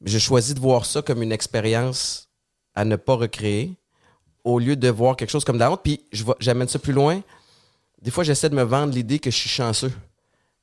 je 0.05 0.17
choisis 0.19 0.55
de 0.55 0.61
voir 0.61 0.87
ça 0.87 1.03
comme 1.03 1.25
une 1.25 1.33
expérience 1.33 2.29
à 2.77 2.85
ne 2.85 2.95
pas 2.95 3.15
recréer 3.17 3.75
au 4.45 4.61
lieu 4.61 4.77
de 4.77 4.89
voir 4.89 5.17
quelque 5.17 5.31
chose 5.31 5.45
comme 5.45 5.57
de 5.57 5.61
la 5.61 5.73
honte. 5.73 5.81
Puis 5.83 6.05
je 6.13 6.23
vais- 6.23 6.35
j'amène 6.39 6.69
ça 6.69 6.79
plus 6.79 6.93
loin. 6.93 7.21
Des 8.01 8.13
fois, 8.13 8.23
j'essaie 8.23 8.49
de 8.49 8.55
me 8.55 8.63
vendre 8.63 8.93
l'idée 8.95 9.19
que 9.19 9.29
je 9.33 9.37
suis 9.37 9.49
chanceux 9.49 9.91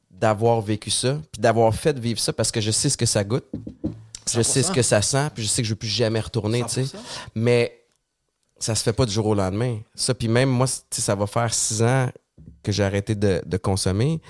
d'avoir 0.09 0.61
vécu 0.61 0.89
ça, 0.89 1.19
puis 1.33 1.41
d'avoir 1.41 1.75
fait 1.75 1.99
vivre 1.99 2.17
ça 2.21 2.31
parce 2.31 2.49
que 2.49 2.61
je 2.61 2.71
sais 2.71 2.87
ce 2.89 2.95
que 2.95 3.05
ça 3.05 3.25
goûte. 3.25 3.43
Je 4.33 4.41
sais 4.41 4.63
ce 4.63 4.71
que 4.71 4.81
ça 4.81 5.01
sent, 5.01 5.29
puis 5.35 5.43
je 5.43 5.49
sais 5.49 5.61
que 5.61 5.65
je 5.67 5.71
ne 5.71 5.75
veux 5.75 5.79
plus 5.79 5.89
jamais 5.89 6.21
retourner, 6.21 6.63
tu 6.63 6.69
sais. 6.69 6.83
100%. 6.85 6.97
Mais 7.35 7.77
ça 8.57 8.73
se 8.73 8.83
fait 8.83 8.93
pas 8.93 9.05
du 9.05 9.11
jour 9.11 9.25
au 9.25 9.35
lendemain. 9.35 9.79
Ça, 9.95 10.13
puis 10.13 10.29
même 10.29 10.47
moi, 10.49 10.67
ça 10.89 11.13
va 11.15 11.27
faire 11.27 11.53
six 11.53 11.81
ans 11.83 12.09
que 12.63 12.71
j'ai 12.71 12.83
arrêté 12.85 13.15
de, 13.15 13.41
de 13.45 13.57
consommer. 13.57 14.21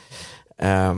Euh, 0.63 0.96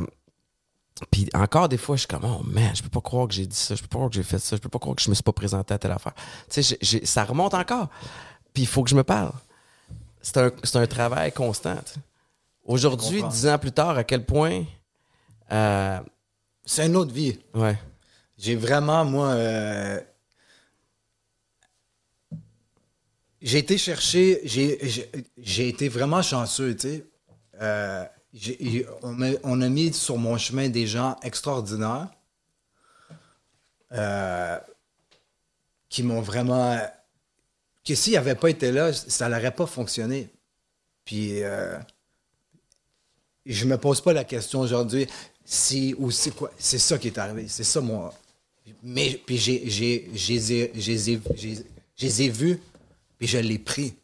puis 1.12 1.27
encore 1.34 1.70
des 1.70 1.77
fois, 1.77 1.96
je 1.96 2.01
suis 2.01 2.08
comme, 2.08 2.25
oh 2.25 2.42
man, 2.44 2.75
je 2.75 2.82
peux 2.84 2.89
pas 2.89 3.01
croire 3.01 3.27
que 3.27 3.34
j'ai 3.34 3.46
dit 3.46 3.56
ça, 3.56 3.75
je 3.75 3.82
peux 3.82 3.88
pas 3.88 3.98
croire 3.98 4.10
que 4.10 4.16
j'ai 4.16 4.24
fait 4.24 4.39
ça, 4.39 4.56
je 4.56 4.62
peux 4.62 4.70
pas 4.70 4.80
croire 4.80 4.96
que 4.96 5.01
je 5.01 5.10
me 5.10 5.16
suis 5.16 5.24
pas 5.24 5.32
présenté 5.34 5.74
à 5.74 5.77
telle 5.80 5.92
affaire. 5.92 6.13
Tu 6.50 6.63
sais, 6.63 6.77
ça 7.06 7.24
remonte 7.24 7.54
encore. 7.54 7.89
Puis 8.54 8.63
il 8.63 8.68
faut 8.68 8.84
que 8.84 8.89
je 8.89 8.96
me 8.96 9.04
parle. 9.04 9.32
C'est 10.22 10.38
un, 10.38 10.51
c'est 10.63 10.77
un 10.77 10.88
travail 10.88 11.32
constant. 11.32 11.77
Aujourd'hui, 12.66 13.24
dix 13.30 13.48
ans 13.48 13.58
plus 13.58 13.72
tard, 13.72 13.98
à 13.98 14.04
quel 14.04 14.25
point. 14.25 14.63
euh, 15.51 16.00
C'est 16.66 16.86
une 16.86 16.96
autre 16.96 17.13
vie. 17.13 17.39
ouais. 17.54 17.77
J'ai 18.38 18.56
vraiment, 18.56 19.04
moi. 19.06 19.30
euh, 19.30 20.00
J'ai 23.42 23.60
été 23.60 23.77
chercher. 23.77 24.42
J'ai 24.46 25.68
été 25.68 25.89
vraiment 25.89 26.22
chanceux, 26.22 26.75
tu 26.75 26.88
sais. 26.89 27.06
Euh, 27.62 28.06
on, 29.03 29.62
a 29.62 29.70
mis 29.70 29.94
sur 29.94 30.17
mon 30.17 30.38
chemin 30.38 30.70
des 30.70 30.88
gens 30.88 31.15
extraordinaires 31.24 32.08
euh, 33.94 34.58
qui 35.89 36.03
m'ont 36.03 36.22
vraiment. 36.22 36.79
que 37.86 37.96
s'ils 37.96 38.13
n'avaient 38.13 38.36
pas 38.36 38.50
été 38.50 38.72
là, 38.72 38.94
ça 38.94 39.29
n'aurait 39.29 39.56
pas 39.56 39.65
fonctionné. 39.65 40.29
Puis. 41.06 41.44
euh, 41.44 41.77
je 43.48 43.65
me 43.65 43.77
pose 43.77 44.01
pas 44.01 44.13
la 44.13 44.24
question 44.24 44.60
aujourd'hui 44.60 45.08
si 45.44 45.96
ou 45.98 46.12
c'est 46.12 46.32
quoi. 46.32 46.51
C'est 46.58 46.77
ça 46.79 46.98
qui 46.98 47.08
est 47.08 47.17
arrivé. 47.17 47.46
C'est 47.48 47.63
ça 47.63 47.82
mon. 47.82 48.10
Mais 48.84 49.20
puis 49.25 49.38
j'ai 49.38 49.70
j'ai 49.70 50.10
j'ai 50.13 50.72
j'ai 50.75 51.22
j'ai 51.96 52.29
vus 52.29 52.60
puis 53.17 53.27
je 53.27 53.38
l'ai 53.38 53.58
pris. 53.58 53.96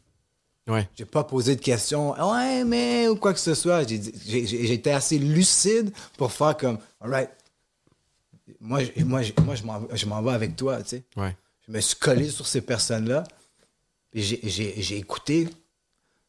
Ouais. 0.66 0.88
J'ai 0.96 1.04
pas 1.04 1.24
posé 1.24 1.56
de 1.56 1.60
questions. 1.60 2.12
Ouais, 2.12 2.64
mais 2.64 3.06
ou 3.08 3.16
quoi 3.16 3.34
que 3.34 3.40
ce 3.40 3.54
soit. 3.54 3.86
J'ai 3.86 4.00
J'étais 4.46 4.92
assez 4.92 5.18
lucide 5.18 5.92
pour 6.16 6.32
faire 6.32 6.56
comme, 6.56 6.78
alright. 7.00 7.28
Moi, 8.60 8.80
je- 8.84 9.04
moi, 9.04 9.22
je- 9.22 9.32
moi, 9.42 9.54
je 9.94 10.06
m'en 10.06 10.22
vais 10.22 10.32
avec 10.32 10.56
toi, 10.56 10.82
tu 10.82 10.88
sais. 10.90 11.02
Ouais. 11.16 11.36
Je 11.66 11.72
me 11.72 11.80
suis 11.80 11.96
collé 11.96 12.30
sur 12.30 12.46
ces 12.46 12.60
personnes-là. 12.62 13.24
J'ai- 14.14 14.96
écouté, 14.96 15.48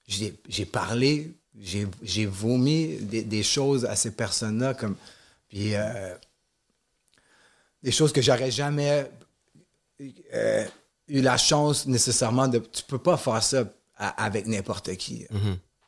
j'ai 0.07 0.65
parlé, 0.65 1.33
j'ai 1.57 1.87
j'ai 2.03 2.25
vomi 2.25 2.97
des, 2.97 3.21
des 3.23 3.43
choses 3.43 3.85
à 3.85 3.95
ces 3.95 4.11
personnes-là. 4.11 4.73
comme 4.73 4.95
Puis 5.47 5.75
euh, 5.75 6.13
des 7.83 7.91
choses 7.91 8.11
que 8.11 8.21
j'aurais 8.21 8.51
jamais 8.51 9.09
euh, 10.33 10.65
eu 11.07 11.21
la 11.21 11.37
chance 11.37 11.85
nécessairement 11.85 12.47
de. 12.47 12.59
Tu 12.59 12.83
peux 12.83 12.97
pas 12.97 13.15
faire 13.17 13.41
ça 13.43 13.63
à- 13.97 14.23
avec 14.25 14.47
n'importe 14.47 14.95
qui. 14.97 15.25
Tu 15.29 15.35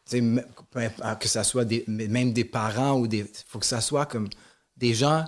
sais, 0.06 0.18
m- 0.20 0.46
peu 0.72 0.80
importe, 0.80 1.22
que 1.22 1.28
ce 1.28 1.44
soit 1.44 1.66
des, 1.66 1.84
même 1.88 2.32
des 2.34 2.46
parents 2.46 2.94
ou 3.00 3.08
des. 3.08 3.20
Il 3.20 3.28
faut 3.48 3.60
que 3.60 3.66
ça 3.66 3.82
soit 3.82 4.06
comme 4.06 4.30
des 4.78 4.94
gens 4.94 5.26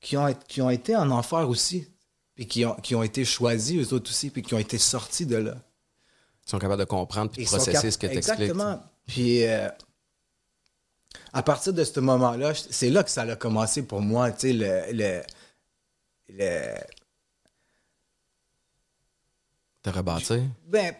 qui 0.00 0.16
ont, 0.16 0.32
qui 0.48 0.60
ont 0.62 0.70
été 0.70 0.96
en 0.96 1.10
enfer 1.10 1.48
aussi. 1.48 1.88
Puis 2.34 2.46
qui 2.46 2.64
ont, 2.66 2.74
qui 2.74 2.94
ont 2.94 3.02
été 3.02 3.24
choisis, 3.24 3.76
eux 3.80 3.94
autres 3.94 4.10
aussi, 4.10 4.28
puis 4.30 4.42
qui 4.42 4.52
ont 4.52 4.58
été 4.58 4.76
sortis 4.76 5.24
de 5.24 5.36
là. 5.36 5.54
Ils 6.46 6.50
sont 6.50 6.58
capables 6.58 6.80
de 6.80 6.84
comprendre 6.84 7.30
puis 7.30 7.44
de 7.44 7.48
processer 7.48 7.90
ce 7.90 7.96
que 7.98 8.06
tu 8.06 8.12
expliques. 8.18 8.40
Exactement. 8.40 8.82
Puis 9.06 9.44
euh, 9.46 9.68
à 11.32 11.42
partir 11.42 11.72
de 11.72 11.82
ce 11.82 11.98
moment-là, 12.00 12.52
c'est 12.54 12.90
là 12.90 13.02
que 13.04 13.10
ça 13.10 13.22
a 13.22 13.36
commencé 13.36 13.82
pour 13.84 14.02
moi, 14.02 14.30
tu 14.32 14.40
sais, 14.48 14.52
le, 14.52 14.92
le, 14.92 15.22
le- 16.28 16.74
Te 19.82 19.90
rebâtir? 19.90 20.42
Ben, 20.66 20.94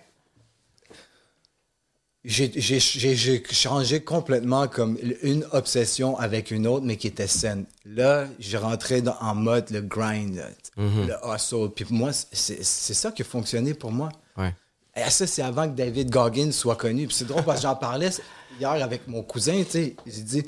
j'ai 2.28 3.42
changé 3.52 4.02
complètement 4.02 4.66
comme 4.66 4.98
une 5.22 5.46
obsession 5.52 6.18
avec 6.18 6.50
une 6.50 6.66
autre, 6.66 6.84
mais 6.84 6.96
qui 6.96 7.06
était 7.06 7.26
saine. 7.28 7.64
Là, 7.84 8.26
j'ai 8.40 8.56
rentré 8.58 9.00
dans- 9.00 9.16
en 9.20 9.34
mode 9.34 9.70
le 9.70 9.80
grind, 9.80 10.42
Mm-hmm. 10.76 11.06
le 11.06 11.34
hustle. 11.34 11.70
Puis 11.74 11.86
moi, 11.90 12.10
c'est 12.12 12.62
ça 12.64 13.10
qui 13.12 13.22
a 13.22 13.24
fonctionné 13.24 13.72
pour 13.74 13.92
moi. 13.92 14.08
Ouais. 14.36 14.52
Et 14.96 15.08
ça, 15.10 15.26
c'est 15.26 15.42
avant 15.42 15.68
que 15.68 15.74
David 15.76 16.10
Goggins 16.10 16.50
soit 16.52 16.76
connu. 16.76 17.06
Puis 17.06 17.16
c'est 17.16 17.26
drôle 17.26 17.44
parce 17.44 17.58
que 17.60 17.62
j'en 17.62 17.76
parlais 17.76 18.10
hier 18.58 18.70
avec 18.70 19.06
mon 19.06 19.22
cousin, 19.22 19.62
tu 19.64 19.70
sais. 19.70 19.96
J'ai 20.06 20.22
dit, 20.22 20.42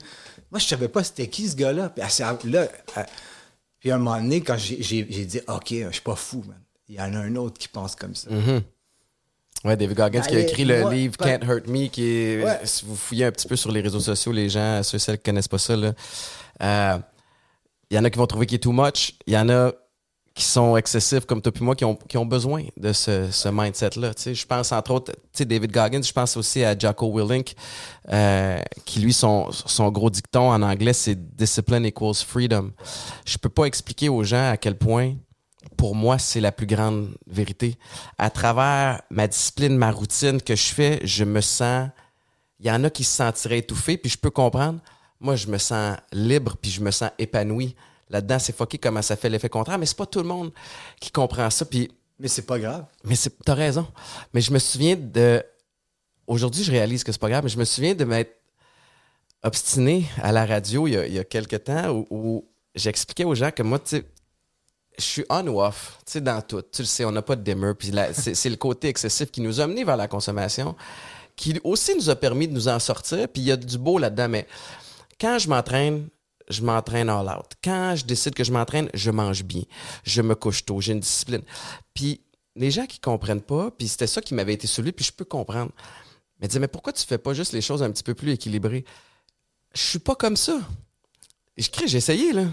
moi, 0.50 0.58
je 0.58 0.66
savais 0.66 0.88
pas 0.88 1.04
c'était 1.04 1.28
qui 1.28 1.48
ce 1.48 1.54
gars-là. 1.56 1.90
Puis, 1.90 2.50
là, 2.50 2.68
euh, 2.96 3.02
puis 3.78 3.90
à 3.90 3.94
un 3.94 3.98
moment 3.98 4.20
donné, 4.20 4.40
quand 4.40 4.56
j'ai 4.58 4.76
dit, 5.04 5.40
OK, 5.46 5.66
je 5.70 5.90
suis 5.92 6.00
pas 6.02 6.16
fou, 6.16 6.42
man. 6.46 6.58
Il 6.88 6.94
y 6.96 7.00
en 7.00 7.12
a 7.14 7.18
un 7.18 7.36
autre 7.36 7.58
qui 7.58 7.68
pense 7.68 7.94
comme 7.94 8.14
ça. 8.14 8.28
Ouais, 9.64 9.76
David 9.76 9.96
Goggins 9.96 10.20
qui 10.20 10.34
a 10.34 10.38
Ben, 10.38 10.46
écrit 10.48 10.64
le 10.64 10.80
moi, 10.82 10.94
livre 10.94 11.16
pas- 11.16 11.36
Can't 11.38 11.44
Hurt 11.46 11.66
Me, 11.66 11.88
qui 11.88 12.04
est, 12.04 12.44
Ouais. 12.44 12.60
si 12.64 12.84
vous 12.84 12.94
fouillez 12.94 13.24
un 13.24 13.32
petit 13.32 13.48
peu 13.48 13.56
sur 13.56 13.72
les 13.72 13.80
réseaux 13.80 13.98
sociaux, 14.00 14.30
les 14.32 14.48
gens, 14.48 14.82
ceux 14.84 14.96
et 14.96 14.98
celles 15.00 15.16
qui 15.18 15.24
connaissent 15.24 15.48
pas 15.48 15.58
ça, 15.58 15.74
là, 15.76 15.92
euh, 16.62 16.98
il 17.90 17.96
y 17.96 17.98
en 17.98 18.04
a 18.04 18.10
qui 18.10 18.18
vont 18.18 18.26
trouver 18.26 18.46
qu'il 18.46 18.56
est 18.56 18.60
too 18.60 18.72
much. 18.72 19.14
Il 19.26 19.32
y 19.32 19.38
en 19.38 19.48
a 19.48 19.72
qui 20.34 20.44
sont 20.44 20.76
excessifs 20.76 21.24
comme 21.26 21.42
toi 21.42 21.50
puis 21.50 21.64
moi, 21.64 21.74
qui 21.74 21.84
ont, 21.84 21.96
qui 21.96 22.16
ont 22.16 22.24
besoin 22.24 22.62
de 22.76 22.92
ce, 22.92 23.28
ce 23.32 23.48
mindset-là. 23.48 24.12
Je 24.24 24.46
pense 24.46 24.70
entre 24.70 24.92
autres, 24.92 25.10
tu 25.12 25.18
sais, 25.32 25.44
David 25.44 25.72
Goggins, 25.72 26.02
je 26.02 26.12
pense 26.12 26.36
aussi 26.36 26.62
à 26.62 26.78
Jocko 26.78 27.12
Willink, 27.12 27.54
euh, 28.12 28.60
qui 28.84 29.00
lui, 29.00 29.12
son, 29.12 29.50
son 29.50 29.90
gros 29.90 30.10
dicton 30.10 30.52
en 30.52 30.62
anglais, 30.62 30.92
c'est 30.92 31.16
Discipline 31.34 31.84
equals 31.84 32.14
freedom. 32.24 32.70
Je 33.26 33.36
peux 33.38 33.48
pas 33.48 33.64
expliquer 33.64 34.08
aux 34.08 34.22
gens 34.22 34.50
à 34.52 34.56
quel 34.56 34.76
point 34.78 35.14
pour 35.78 35.94
moi, 35.94 36.18
c'est 36.18 36.40
la 36.40 36.50
plus 36.50 36.66
grande 36.66 37.16
vérité. 37.28 37.76
À 38.18 38.30
travers 38.30 39.00
ma 39.10 39.28
discipline, 39.28 39.76
ma 39.76 39.92
routine 39.92 40.42
que 40.42 40.56
je 40.56 40.74
fais, 40.74 41.00
je 41.04 41.22
me 41.22 41.40
sens. 41.40 41.88
Il 42.58 42.66
y 42.66 42.70
en 42.70 42.82
a 42.82 42.90
qui 42.90 43.04
se 43.04 43.14
sentiraient 43.16 43.58
étouffés, 43.58 43.96
puis 43.96 44.10
je 44.10 44.18
peux 44.18 44.30
comprendre. 44.30 44.80
Moi, 45.20 45.36
je 45.36 45.46
me 45.46 45.56
sens 45.56 45.96
libre, 46.12 46.56
puis 46.60 46.72
je 46.72 46.80
me 46.80 46.90
sens 46.90 47.10
épanoui. 47.18 47.76
Là-dedans, 48.10 48.40
c'est 48.40 48.54
fucké 48.54 48.78
comment 48.78 49.02
ça 49.02 49.14
fait 49.16 49.28
l'effet 49.28 49.48
contraire, 49.48 49.78
mais 49.78 49.86
c'est 49.86 49.96
pas 49.96 50.06
tout 50.06 50.18
le 50.18 50.26
monde 50.26 50.50
qui 51.00 51.12
comprend 51.12 51.48
ça. 51.48 51.64
Puis, 51.64 51.88
Mais 52.18 52.26
c'est 52.26 52.46
pas 52.46 52.58
grave. 52.58 52.84
mais 53.04 53.14
c'est, 53.14 53.38
t'as 53.44 53.54
raison. 53.54 53.86
Mais 54.34 54.40
je 54.40 54.52
me 54.52 54.58
souviens 54.58 54.96
de. 54.96 55.44
Aujourd'hui, 56.26 56.64
je 56.64 56.72
réalise 56.72 57.04
que 57.04 57.12
c'est 57.12 57.20
pas 57.20 57.30
grave, 57.30 57.44
mais 57.44 57.50
je 57.50 57.58
me 57.58 57.64
souviens 57.64 57.94
de 57.94 58.04
m'être 58.04 58.34
obstiné 59.44 60.06
à 60.20 60.32
la 60.32 60.44
radio 60.44 60.88
il 60.88 60.94
y 60.94 60.96
a, 60.96 61.06
il 61.06 61.14
y 61.14 61.18
a 61.20 61.24
quelques 61.24 61.62
temps 61.62 61.90
où, 61.90 62.06
où 62.10 62.48
j'expliquais 62.74 63.24
aux 63.24 63.36
gens 63.36 63.52
que 63.52 63.62
moi, 63.62 63.78
tu 63.78 63.98
sais, 63.98 64.04
je 64.98 65.04
suis 65.04 65.24
on 65.30 65.46
ou 65.46 65.62
off, 65.62 65.98
tu 66.04 66.12
sais, 66.12 66.20
dans 66.20 66.42
tout. 66.42 66.62
Tu 66.72 66.82
le 66.82 66.86
sais, 66.86 67.04
on 67.04 67.12
n'a 67.12 67.22
pas 67.22 67.36
de 67.36 67.42
dimmer. 67.42 67.72
Puis 67.74 67.92
c'est, 68.12 68.50
le 68.50 68.56
côté 68.56 68.88
excessif 68.88 69.30
qui 69.30 69.40
nous 69.40 69.60
a 69.60 69.64
amenés 69.64 69.84
vers 69.84 69.96
la 69.96 70.08
consommation, 70.08 70.74
qui 71.36 71.58
aussi 71.62 71.94
nous 71.94 72.10
a 72.10 72.16
permis 72.16 72.48
de 72.48 72.52
nous 72.52 72.68
en 72.68 72.78
sortir. 72.78 73.28
Puis 73.28 73.42
il 73.42 73.44
y 73.46 73.52
a 73.52 73.56
du 73.56 73.78
beau 73.78 73.98
là-dedans, 73.98 74.28
mais 74.28 74.46
quand 75.20 75.38
je 75.38 75.48
m'entraîne, 75.48 76.08
je 76.48 76.62
m'entraîne 76.62 77.08
all 77.08 77.28
out. 77.28 77.52
Quand 77.62 77.94
je 77.96 78.04
décide 78.04 78.34
que 78.34 78.44
je 78.44 78.52
m'entraîne, 78.52 78.88
je 78.92 79.10
mange 79.10 79.44
bien. 79.44 79.62
Je 80.02 80.22
me 80.22 80.34
couche 80.34 80.64
tôt, 80.64 80.80
j'ai 80.80 80.92
une 80.92 81.00
discipline. 81.00 81.42
Puis 81.94 82.20
les 82.56 82.70
gens 82.70 82.86
qui 82.86 82.98
comprennent 82.98 83.42
pas, 83.42 83.70
puis 83.70 83.86
c'était 83.86 84.06
ça 84.06 84.20
qui 84.20 84.34
m'avait 84.34 84.54
été 84.54 84.66
soulevé, 84.66 84.92
puis 84.92 85.04
je 85.04 85.12
peux 85.12 85.24
comprendre. 85.24 85.70
Mais 86.40 86.48
disaient, 86.48 86.60
mais 86.60 86.68
pourquoi 86.68 86.92
tu 86.92 87.04
fais 87.04 87.18
pas 87.18 87.34
juste 87.34 87.52
les 87.52 87.60
choses 87.60 87.82
un 87.82 87.90
petit 87.90 88.02
peu 88.02 88.14
plus 88.14 88.32
équilibrées? 88.32 88.84
Je 89.74 89.82
suis 89.82 89.98
pas 89.98 90.14
comme 90.14 90.36
ça. 90.36 90.60
Je 91.56 91.68
crie, 91.68 91.88
j'ai 91.88 91.98
essayé, 91.98 92.32
là. 92.32 92.44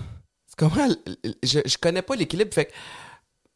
Comment? 0.58 0.88
Je, 1.44 1.60
je 1.66 1.78
connais 1.78 2.02
pas 2.02 2.16
l'équilibre. 2.16 2.54
Fait 2.54 2.66
que 2.66 2.72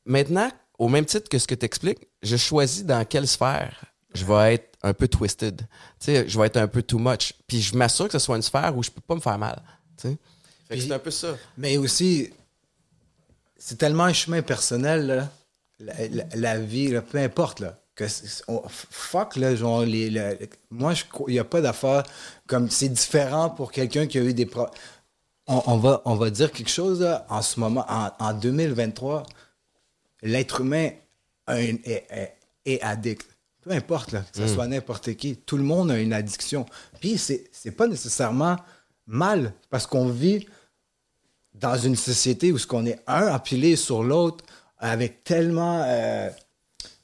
maintenant, 0.05 0.49
au 0.77 0.87
même 0.89 1.05
titre 1.05 1.29
que 1.29 1.37
ce 1.39 1.47
que 1.47 1.55
tu 1.55 1.65
expliques, 1.65 2.07
je 2.21 2.35
choisis 2.37 2.83
dans 2.83 3.03
quelle 3.05 3.27
sphère 3.27 3.85
je 4.13 4.25
vais 4.25 4.55
être 4.55 4.77
un 4.81 4.93
peu 4.93 5.07
twisted. 5.07 5.57
Tu 5.61 5.65
sais, 5.99 6.27
je 6.27 6.39
vais 6.39 6.47
être 6.47 6.57
un 6.57 6.67
peu 6.67 6.81
too 6.81 6.97
much. 6.99 7.33
Puis 7.47 7.61
je 7.61 7.75
m'assure 7.75 8.07
que 8.07 8.13
ce 8.13 8.19
soit 8.19 8.35
une 8.37 8.41
sphère 8.41 8.75
où 8.75 8.81
je 8.83 8.89
peux 8.89 9.01
pas 9.01 9.15
me 9.15 9.19
faire 9.21 9.37
mal. 9.37 9.61
Tu 9.97 10.09
sais? 10.09 10.17
Fait 10.67 10.77
que 10.77 10.83
c'est 10.83 10.91
un 10.91 10.99
peu 10.99 11.11
ça. 11.11 11.35
Mais 11.57 11.77
aussi, 11.77 12.31
c'est 13.57 13.77
tellement 13.77 14.05
un 14.05 14.13
chemin 14.13 14.41
personnel, 14.41 15.07
là. 15.07 15.29
La, 15.79 16.07
la- 16.09 16.25
la 16.35 16.59
vie, 16.59 16.89
là, 16.89 17.01
peu 17.01 17.17
importe, 17.19 17.59
là. 17.61 17.79
Que 17.95 18.05
on- 18.47 18.63
fuck, 18.69 19.35
là, 19.35 19.55
genre, 19.55 19.81
les, 19.83 20.09
le- 20.09 20.37
moi, 20.69 20.93
il 21.27 21.33
n'y 21.33 21.39
a 21.39 21.43
pas 21.43 21.61
d'affaire 21.61 22.03
comme 22.47 22.69
c'est 22.69 22.89
différent 22.89 23.49
pour 23.49 23.71
quelqu'un 23.71 24.07
qui 24.07 24.17
a 24.17 24.21
eu 24.21 24.33
des 24.33 24.45
pro- 24.45 24.69
on, 25.49 25.61
on 25.65 25.77
va, 25.77 26.01
on 26.05 26.15
va 26.15 26.29
dire 26.29 26.51
quelque 26.51 26.69
chose, 26.69 27.01
là, 27.01 27.25
en 27.29 27.41
ce 27.41 27.59
moment, 27.59 27.85
en, 27.89 28.09
en 28.19 28.33
2023, 28.33 29.23
l'être 30.21 30.61
humain 30.61 30.91
a 31.47 31.59
une- 31.61 31.79
est, 31.83 32.05
est- 32.09 32.35
est 32.65 32.81
addict. 32.81 33.25
Peu 33.61 33.71
importe, 33.71 34.11
là, 34.13 34.21
que 34.31 34.37
ce 34.37 34.47
soit 34.47 34.67
n'importe 34.67 35.13
qui. 35.15 35.35
Tout 35.35 35.57
le 35.57 35.63
monde 35.63 35.91
a 35.91 35.99
une 35.99 36.13
addiction. 36.13 36.65
Puis 37.01 37.17
c'est 37.17 37.49
c'est 37.51 37.71
pas 37.71 37.87
nécessairement 37.87 38.55
mal, 39.05 39.53
parce 39.69 39.85
qu'on 39.85 40.07
vit 40.09 40.47
dans 41.55 41.77
une 41.77 41.95
société 41.97 42.51
où 42.53 42.57
ce 42.57 42.65
qu'on 42.67 42.85
est 42.85 42.99
un 43.07 43.27
appelé 43.27 43.75
sur 43.75 44.03
l'autre 44.03 44.45
avec 44.77 45.23
tellement 45.25 45.83
euh, 45.85 46.29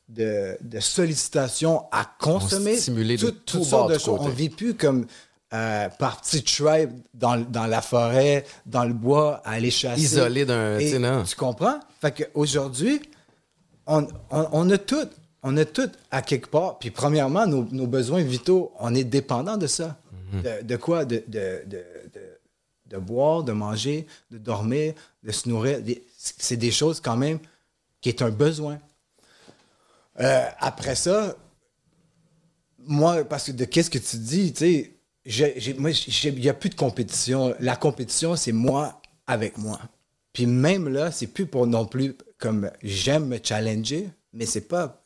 de, 0.07 0.57
de 0.61 0.79
sollicitations 0.79 1.85
à 1.91 2.05
consommer, 2.19 2.77
toutes, 3.17 3.49
sortes 3.65 3.89
de 3.89 3.97
choses. 3.97 4.19
On 4.21 4.29
vit 4.29 4.49
plus 4.49 4.75
comme 4.75 5.07
euh, 5.55 5.89
par 5.89 6.21
petites 6.21 6.47
tribes 6.47 6.91
dans, 7.13 7.37
dans 7.37 7.65
la 7.65 7.81
forêt, 7.81 8.45
dans 8.65 8.83
le 8.83 8.93
bois, 8.93 9.41
à 9.45 9.51
aller 9.51 9.71
chasser. 9.71 10.01
Isolé 10.01 10.45
d'un. 10.45 11.23
Tu 11.23 11.35
comprends? 11.35 11.79
Fait 12.01 12.11
qu'aujourd'hui, 12.11 13.01
on, 13.87 14.07
on, 14.29 14.47
on 14.51 14.69
a 14.69 14.77
tout. 14.77 15.07
On 15.47 15.55
a 15.57 15.65
tout 15.65 15.91
à 16.09 16.23
quelque 16.23 16.47
part. 16.47 16.79
Puis 16.79 16.89
premièrement, 16.89 17.45
nos, 17.45 17.63
nos 17.71 17.85
besoins 17.87 18.23
vitaux, 18.23 18.73
on 18.79 18.95
est 18.95 19.03
dépendant 19.03 19.57
de 19.57 19.67
ça. 19.67 19.95
Mhm. 20.33 20.41
de, 20.41 20.63
de 20.63 20.75
quoi? 20.75 21.05
De, 21.05 21.23
de, 21.27 21.61
de, 21.67 21.83
de, 22.13 22.21
de 22.87 22.97
boire, 22.97 23.43
de 23.43 23.51
manger, 23.51 24.07
de 24.31 24.39
dormir, 24.39 24.95
de 25.23 25.31
se 25.31 25.47
nourrir. 25.47 25.79
C'est 26.17 26.57
des 26.57 26.71
choses 26.71 26.99
quand 26.99 27.15
même 27.15 27.37
qui 28.01 28.09
est 28.09 28.23
un 28.23 28.31
besoin. 28.31 28.79
Euh, 30.19 30.45
après 30.59 30.95
ça, 30.95 31.35
moi, 32.79 33.23
parce 33.23 33.45
que 33.45 33.51
de 33.51 33.65
qu'est-ce 33.65 33.89
que 33.91 33.99
tu 33.99 34.17
dis, 34.17 34.51
tu 34.53 34.59
sais, 34.59 34.94
il 35.25 36.35
n'y 36.39 36.49
a 36.49 36.53
plus 36.53 36.69
de 36.69 36.75
compétition. 36.75 37.55
La 37.59 37.75
compétition, 37.75 38.35
c'est 38.35 38.51
moi 38.51 39.01
avec 39.27 39.57
moi. 39.57 39.79
Puis 40.33 40.45
même 40.45 40.87
là, 40.89 41.11
c'est 41.11 41.27
plus 41.27 41.45
pour 41.45 41.65
non 41.67 41.85
plus 41.85 42.15
comme 42.37 42.69
j'aime 42.83 43.27
me 43.27 43.37
challenger, 43.41 44.09
mais 44.33 44.45
c'est 44.45 44.67
pas, 44.67 45.01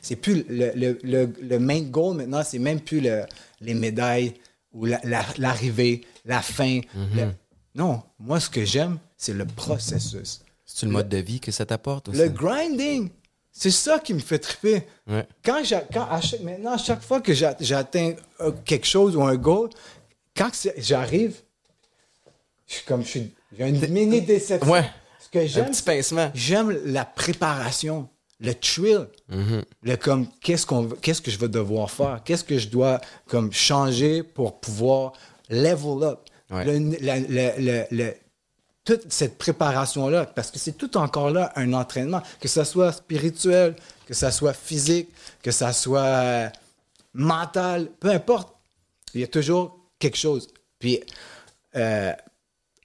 c'est 0.00 0.16
plus 0.16 0.44
le, 0.48 0.70
le, 0.76 0.98
le, 1.02 1.32
le 1.42 1.58
main 1.58 1.82
goal 1.82 2.16
maintenant, 2.16 2.42
c'est 2.44 2.60
même 2.60 2.80
plus 2.80 3.00
le- 3.00 3.24
les 3.60 3.74
médailles 3.74 4.34
ou 4.72 4.84
la- 4.86 5.00
la- 5.04 5.26
l'arrivée, 5.38 6.02
la, 6.24 6.40
fin. 6.40 6.80
le- 6.94 7.32
non, 7.74 8.02
moi, 8.18 8.38
ce 8.38 8.48
que 8.48 8.64
j'aime, 8.64 8.98
c'est 9.16 9.34
le 9.34 9.44
processus. 9.44 10.40
C'est 10.64 10.86
le 10.86 10.92
mode 10.92 11.08
de 11.08 11.18
vie 11.18 11.40
que 11.40 11.50
ça 11.50 11.66
t'apporte 11.66 12.08
aussi. 12.08 12.18
Le 12.18 12.28
grinding, 12.28 13.10
c'est 13.56 13.70
ça 13.70 14.00
qui 14.00 14.12
me 14.14 14.18
fait 14.18 14.40
triper. 14.40 14.82
Ouais. 15.06 15.26
Quand, 15.44 15.62
quand 15.92 16.08
à 16.10 16.20
chaque- 16.20 16.40
maintenant, 16.40 16.72
à 16.72 16.78
chaque 16.78 17.02
fois 17.02 17.20
que 17.20 17.32
j'a- 17.32 17.56
j'atteins 17.60 18.14
euh, 18.40 18.50
quelque 18.64 18.86
chose 18.86 19.14
ou 19.16 19.22
un 19.22 19.36
goal, 19.36 19.70
quand 20.36 20.50
j'arrive, 20.76 21.36
je 22.66 22.74
suis 22.74 22.84
comme, 22.84 23.02
je 23.04 23.08
suis, 23.08 23.34
j'ai 23.56 23.68
une 23.68 23.88
mini 23.88 24.20
déception. 24.22 24.70
Ouais. 24.72 24.84
Ce 25.20 25.28
que 25.28 25.46
j'aime, 25.46 25.70
petit 25.70 25.82
pincement. 25.82 26.30
j'aime 26.34 26.70
la 26.84 27.04
préparation, 27.04 28.08
le 28.40 28.52
thrill, 28.54 29.06
Mm-hmm. 29.30 29.62
le 29.84 29.96
comme, 29.96 30.26
qu'est-ce 30.42 30.66
qu'on, 30.66 30.86
qu'est-ce 30.88 31.22
que 31.22 31.30
je 31.30 31.38
vais 31.38 31.48
devoir 31.48 31.90
faire, 31.90 32.20
qu'est-ce 32.24 32.44
que 32.44 32.58
je 32.58 32.68
dois 32.68 33.00
comme 33.26 33.52
changer 33.52 34.22
pour 34.22 34.58
pouvoir 34.60 35.12
level 35.48 36.02
up? 36.02 36.18
Ouais. 36.50 36.64
Le- 36.64 36.96
la- 37.90 38.12
toute 38.84 39.10
cette 39.10 39.38
préparation-là, 39.38 40.26
parce 40.26 40.50
que 40.50 40.58
c'est 40.58 40.72
tout 40.76 40.96
encore 40.98 41.30
là 41.30 41.52
un 41.56 41.72
entraînement, 41.72 42.22
que 42.40 42.48
ce 42.48 42.64
soit 42.64 42.92
spirituel, 42.92 43.76
que 44.06 44.12
ce 44.14 44.30
soit 44.30 44.52
physique, 44.52 45.08
que 45.42 45.50
ce 45.50 45.72
soit 45.72 46.00
euh, 46.00 46.48
mental, 47.14 47.90
peu 48.00 48.10
importe, 48.10 48.54
il 49.14 49.20
y 49.20 49.24
a 49.24 49.28
toujours 49.28 49.78
quelque 49.98 50.16
chose. 50.18 50.48
Puis, 50.78 51.00
euh, 51.76 52.12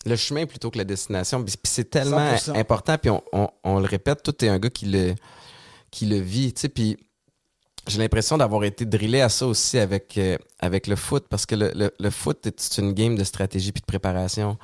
Le 0.06 0.16
chemin 0.16 0.46
plutôt 0.46 0.72
que 0.72 0.78
la 0.78 0.86
destination. 0.86 1.44
C'est 1.64 1.90
tellement 1.90 2.34
100%. 2.36 2.56
important. 2.58 2.98
Puis 2.98 3.10
on, 3.10 3.22
on- 3.34 3.50
on 3.64 3.80
le 3.80 3.86
répète, 3.86 4.24
tout 4.24 4.46
est 4.46 4.48
un 4.50 4.60
gars 4.60 4.70
qui 4.70 4.86
le, 4.86 5.16
qui 5.92 6.06
le 6.06 6.18
vit. 6.18 6.54
Tu 6.54 6.62
sais, 6.62 6.70
puis 6.70 6.98
j'ai 7.88 7.98
l'impression 8.00 8.38
d'avoir 8.38 8.64
été 8.64 8.86
drillé 8.86 9.22
à 9.22 9.30
ça 9.30 9.48
aussi 9.48 9.78
avec, 9.80 10.18
euh, 10.18 10.38
avec 10.60 10.88
le 10.88 10.96
foot. 10.96 11.26
Parce 11.30 11.46
que 11.46 11.56
le, 11.56 11.72
le- 11.76 11.94
le 12.00 12.10
foot, 12.12 12.48
c'est 12.58 12.82
une 12.82 12.94
game 12.94 13.16
de 13.18 13.24
stratégie, 13.26 13.72
puis 13.74 13.82
de 13.82 13.86
préparation, 13.88 14.58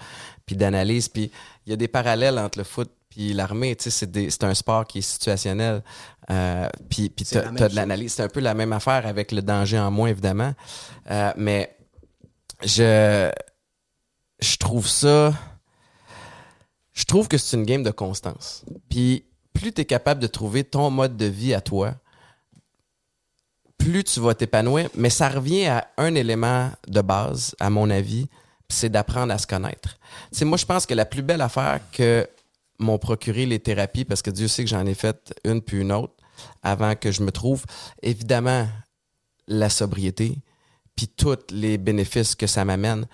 puis 0.46 0.56
d'analyse. 0.56 1.10
Puis 1.10 1.32
il 1.66 1.70
y 1.70 1.74
a 1.74 1.76
des 1.76 1.88
parallèles 1.88 2.38
entre 2.40 2.58
le 2.58 2.64
foot 2.64 2.92
puis 3.10 3.34
l'armée. 3.34 3.76
Tu 3.76 3.90
sais, 3.90 4.08
c'est 4.30 4.44
un 4.44 4.54
sport 4.54 4.86
qui 4.86 5.00
est 5.00 5.02
situationnel. 5.02 5.84
Euh, 6.30 6.68
puis 6.90 7.14
même 7.34 7.56
t'as 7.56 7.70
de 7.70 7.76
l'analyse. 7.76 8.14
C'est 8.14 8.24
un 8.24 8.30
peu 8.30 8.40
la 8.40 8.54
même 8.54 8.74
affaire 8.74 9.06
avec 9.06 9.32
le 9.32 9.42
danger 9.42 9.80
en 9.80 9.92
moins, 9.92 10.10
évidemment. 10.10 10.54
Euh, 11.10 11.32
mais 11.38 11.76
je 12.64 13.32
je 14.40 14.58
trouve 14.58 14.88
ça. 14.88 15.34
Je 16.94 17.04
trouve 17.04 17.28
que 17.28 17.38
c'est 17.38 17.58
une 17.58 17.66
game 17.66 17.84
de 17.84 17.92
constance. 17.92 18.64
Puis 18.90 19.26
plus 19.54 19.74
tu 19.74 19.82
es 19.82 19.86
capable 19.86 20.22
de 20.22 20.28
trouver 20.28 20.64
ton 20.64 20.90
mode 20.90 21.18
de 21.18 21.26
vie 21.26 21.54
à 21.54 21.62
toi, 21.62 21.96
plus 23.78 24.04
tu 24.04 24.20
vas 24.20 24.34
t'épanouir. 24.34 24.90
Mais 24.96 25.10
ça 25.10 25.30
revient 25.30 25.66
à 25.66 25.88
un 25.98 26.16
élément 26.16 26.72
de 26.88 27.02
base, 27.02 27.56
à 27.60 27.70
mon 27.70 27.90
avis, 27.90 28.28
c'est 28.69 28.89
d'apprendre 28.89 29.34
à 29.34 29.38
se 29.38 29.47
connaître. 29.47 29.97
Tu 30.32 30.39
sais, 30.39 30.45
moi, 30.45 30.58
je 30.58 30.65
pense 30.65 30.86
que 30.86 30.93
la 30.93 31.06
plus 31.06 31.21
belle 31.21 31.41
affaire 31.41 31.80
que 31.91 32.28
m'ont 32.80 32.97
procuré 32.97 33.45
les 33.45 33.60
thérapies, 33.60 34.06
parce 34.06 34.21
que 34.21 34.32
Dieu 34.32 34.47
sait 34.47 34.63
que 34.63 34.69
j'en 34.69 34.86
ai 34.86 34.95
fait 34.95 35.34
une 35.43 35.62
puis 35.62 35.80
une 35.80 35.91
autre 35.91 36.13
avant 36.63 36.95
que 36.95 37.12
je 37.12 37.23
me 37.23 37.32
trouve, 37.32 37.65
évidemment, 38.01 38.67
la 39.47 39.69
sobriété, 39.69 40.38
puis 40.95 41.08
tous 41.08 41.38
les 41.51 41.78
bénéfices 41.78 42.36
que 42.36 42.47
ça 42.47 42.65
m'amène. 42.65 43.06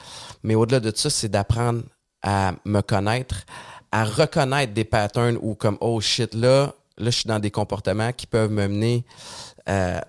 Mais 0.44 0.56
au-delà 0.56 0.80
de 0.80 0.96
ça, 0.96 1.10
c'est 1.10 1.30
d'apprendre 1.30 1.84
à 2.22 2.54
me 2.66 2.82
connaître, 2.82 3.46
à 3.92 4.06
reconnaître 4.06 4.74
des 4.74 4.84
patterns 4.84 5.38
où 5.42 5.56
comme 5.56 5.78
oh 5.82 6.00
shit 6.00 6.34
là, 6.34 6.74
là 6.98 7.06
je 7.06 7.10
suis 7.10 7.28
dans 7.28 7.40
des 7.40 7.52
comportements 7.52 8.14
qui 8.14 8.28
peuvent 8.28 8.52
me 8.52 8.68
mener 8.68 9.04
euh, 9.68 10.00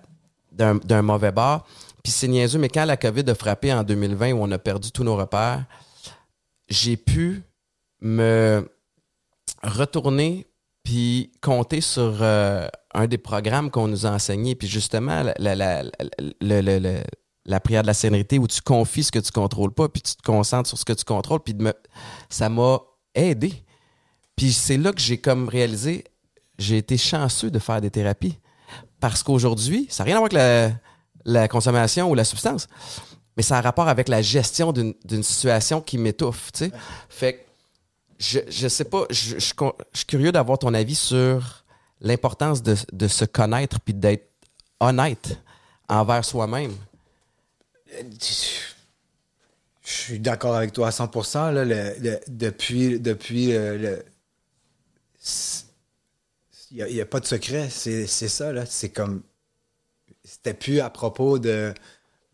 d'un 0.51 0.75
d'un 0.75 1.01
mauvais 1.01 1.31
bord. 1.31 1.65
Puis 2.03 2.11
c'est 2.11 2.27
niaiseux, 2.27 2.59
mais 2.59 2.69
quand 2.69 2.85
la 2.85 2.97
COVID 2.97 3.23
a 3.29 3.35
frappé 3.35 3.73
en 3.73 3.83
2020 3.83 4.33
où 4.33 4.43
on 4.43 4.51
a 4.51 4.59
perdu 4.59 4.91
tous 4.91 5.03
nos 5.03 5.15
repères, 5.15 5.63
j'ai 6.67 6.97
pu 6.97 7.43
me 8.01 8.69
retourner 9.63 10.47
puis 10.83 11.31
compter 11.41 11.79
sur 11.79 12.17
euh, 12.21 12.67
un 12.93 13.07
des 13.07 13.17
programmes 13.17 13.71
qu'on 13.71 13.87
nous 13.87 14.05
a 14.05 14.09
enseigné. 14.11 14.53
Puis 14.55 14.67
justement, 14.67 15.23
la, 15.23 15.55
la, 15.55 15.83
la, 16.41 17.03
la 17.45 17.59
prière 17.61 17.83
de 17.83 17.87
la 17.87 17.93
sérénité 17.93 18.37
où 18.37 18.47
tu 18.47 18.61
confies 18.61 19.03
ce 19.03 19.11
que 19.11 19.19
tu 19.19 19.31
contrôles 19.31 19.73
pas, 19.73 19.87
puis 19.87 20.01
tu 20.01 20.15
te 20.15 20.21
concentres 20.23 20.67
sur 20.67 20.77
ce 20.77 20.83
que 20.83 20.93
tu 20.93 21.05
contrôles. 21.05 21.39
Puis 21.39 21.53
de 21.53 21.63
me- 21.63 21.73
ça 22.29 22.49
m'a 22.49 22.79
aidé. 23.15 23.53
Puis 24.35 24.51
c'est 24.51 24.77
là 24.77 24.91
que 24.91 24.99
j'ai 24.99 25.19
comme 25.19 25.47
réalisé, 25.47 26.03
j'ai 26.57 26.77
été 26.77 26.97
chanceux 26.97 27.49
de 27.49 27.59
faire 27.59 27.79
des 27.79 27.91
thérapies. 27.91 28.37
Parce 28.99 29.23
qu'aujourd'hui, 29.23 29.87
ça 29.89 30.03
n'a 30.03 30.07
rien 30.07 30.15
à 30.15 30.19
voir 30.19 30.25
avec 30.31 30.33
la, 30.33 30.71
la 31.25 31.47
consommation 31.47 32.09
ou 32.09 32.15
la 32.15 32.23
substance, 32.23 32.67
mais 33.37 33.43
ça 33.43 33.57
a 33.57 33.61
rapport 33.61 33.87
avec 33.87 34.09
la 34.09 34.21
gestion 34.21 34.71
d'une 34.71 35.23
situation 35.23 35.81
qui 35.81 35.97
m'étouffe, 35.97 36.51
tu 36.51 36.65
sais. 36.65 36.71
Fait 37.09 37.33
que 37.33 37.39
je, 38.19 38.39
je 38.47 38.67
sais 38.67 38.85
pas, 38.85 39.05
je, 39.09 39.39
je, 39.39 39.53
suis 39.93 40.05
curieux 40.05 40.31
d'avoir 40.31 40.59
ton 40.59 40.73
avis 40.73 40.95
sur 40.95 41.63
l'importance 41.99 42.61
de, 42.63 42.75
de 42.91 43.07
se 43.07 43.25
connaître 43.25 43.79
puis 43.79 43.93
d'être 43.93 44.29
honnête 44.79 45.37
envers 45.89 46.23
soi-même. 46.23 46.73
Je 49.85 49.91
suis 49.91 50.19
d'accord 50.19 50.55
avec 50.55 50.73
toi 50.73 50.87
à 50.87 50.91
100%. 50.91 51.51
Là, 51.51 52.19
depuis 52.27 52.99
depuis 52.99 53.53
euh, 53.53 53.77
le. 53.77 54.05
Il 56.71 56.85
n'y 56.85 57.01
a, 57.01 57.05
pas 57.05 57.19
de 57.19 57.25
secret. 57.25 57.69
C'est 57.69 58.07
ça. 58.07 58.51
là. 58.51 58.65
C'est 58.65 58.89
comme. 58.89 59.21
C'était 60.23 60.53
plus 60.53 60.79
à 60.79 60.89
propos 60.89 61.37
de 61.39 61.73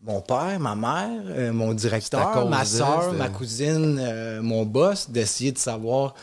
mon 0.02 0.20
père, 0.20 0.58
ma 0.60 0.74
mère, 0.76 1.22
euh, 1.26 1.52
mon 1.52 1.74
directeur, 1.74 2.20
ma 2.48 2.64
soeur, 2.64 3.02
c'était- 3.04 3.16
ma 3.18 3.28
cousine, 3.28 3.98
euh, 4.00 4.40
mon 4.42 4.64
boss, 4.64 5.10
d'essayer 5.10 5.52
de 5.52 5.58
savoir, 5.58 6.14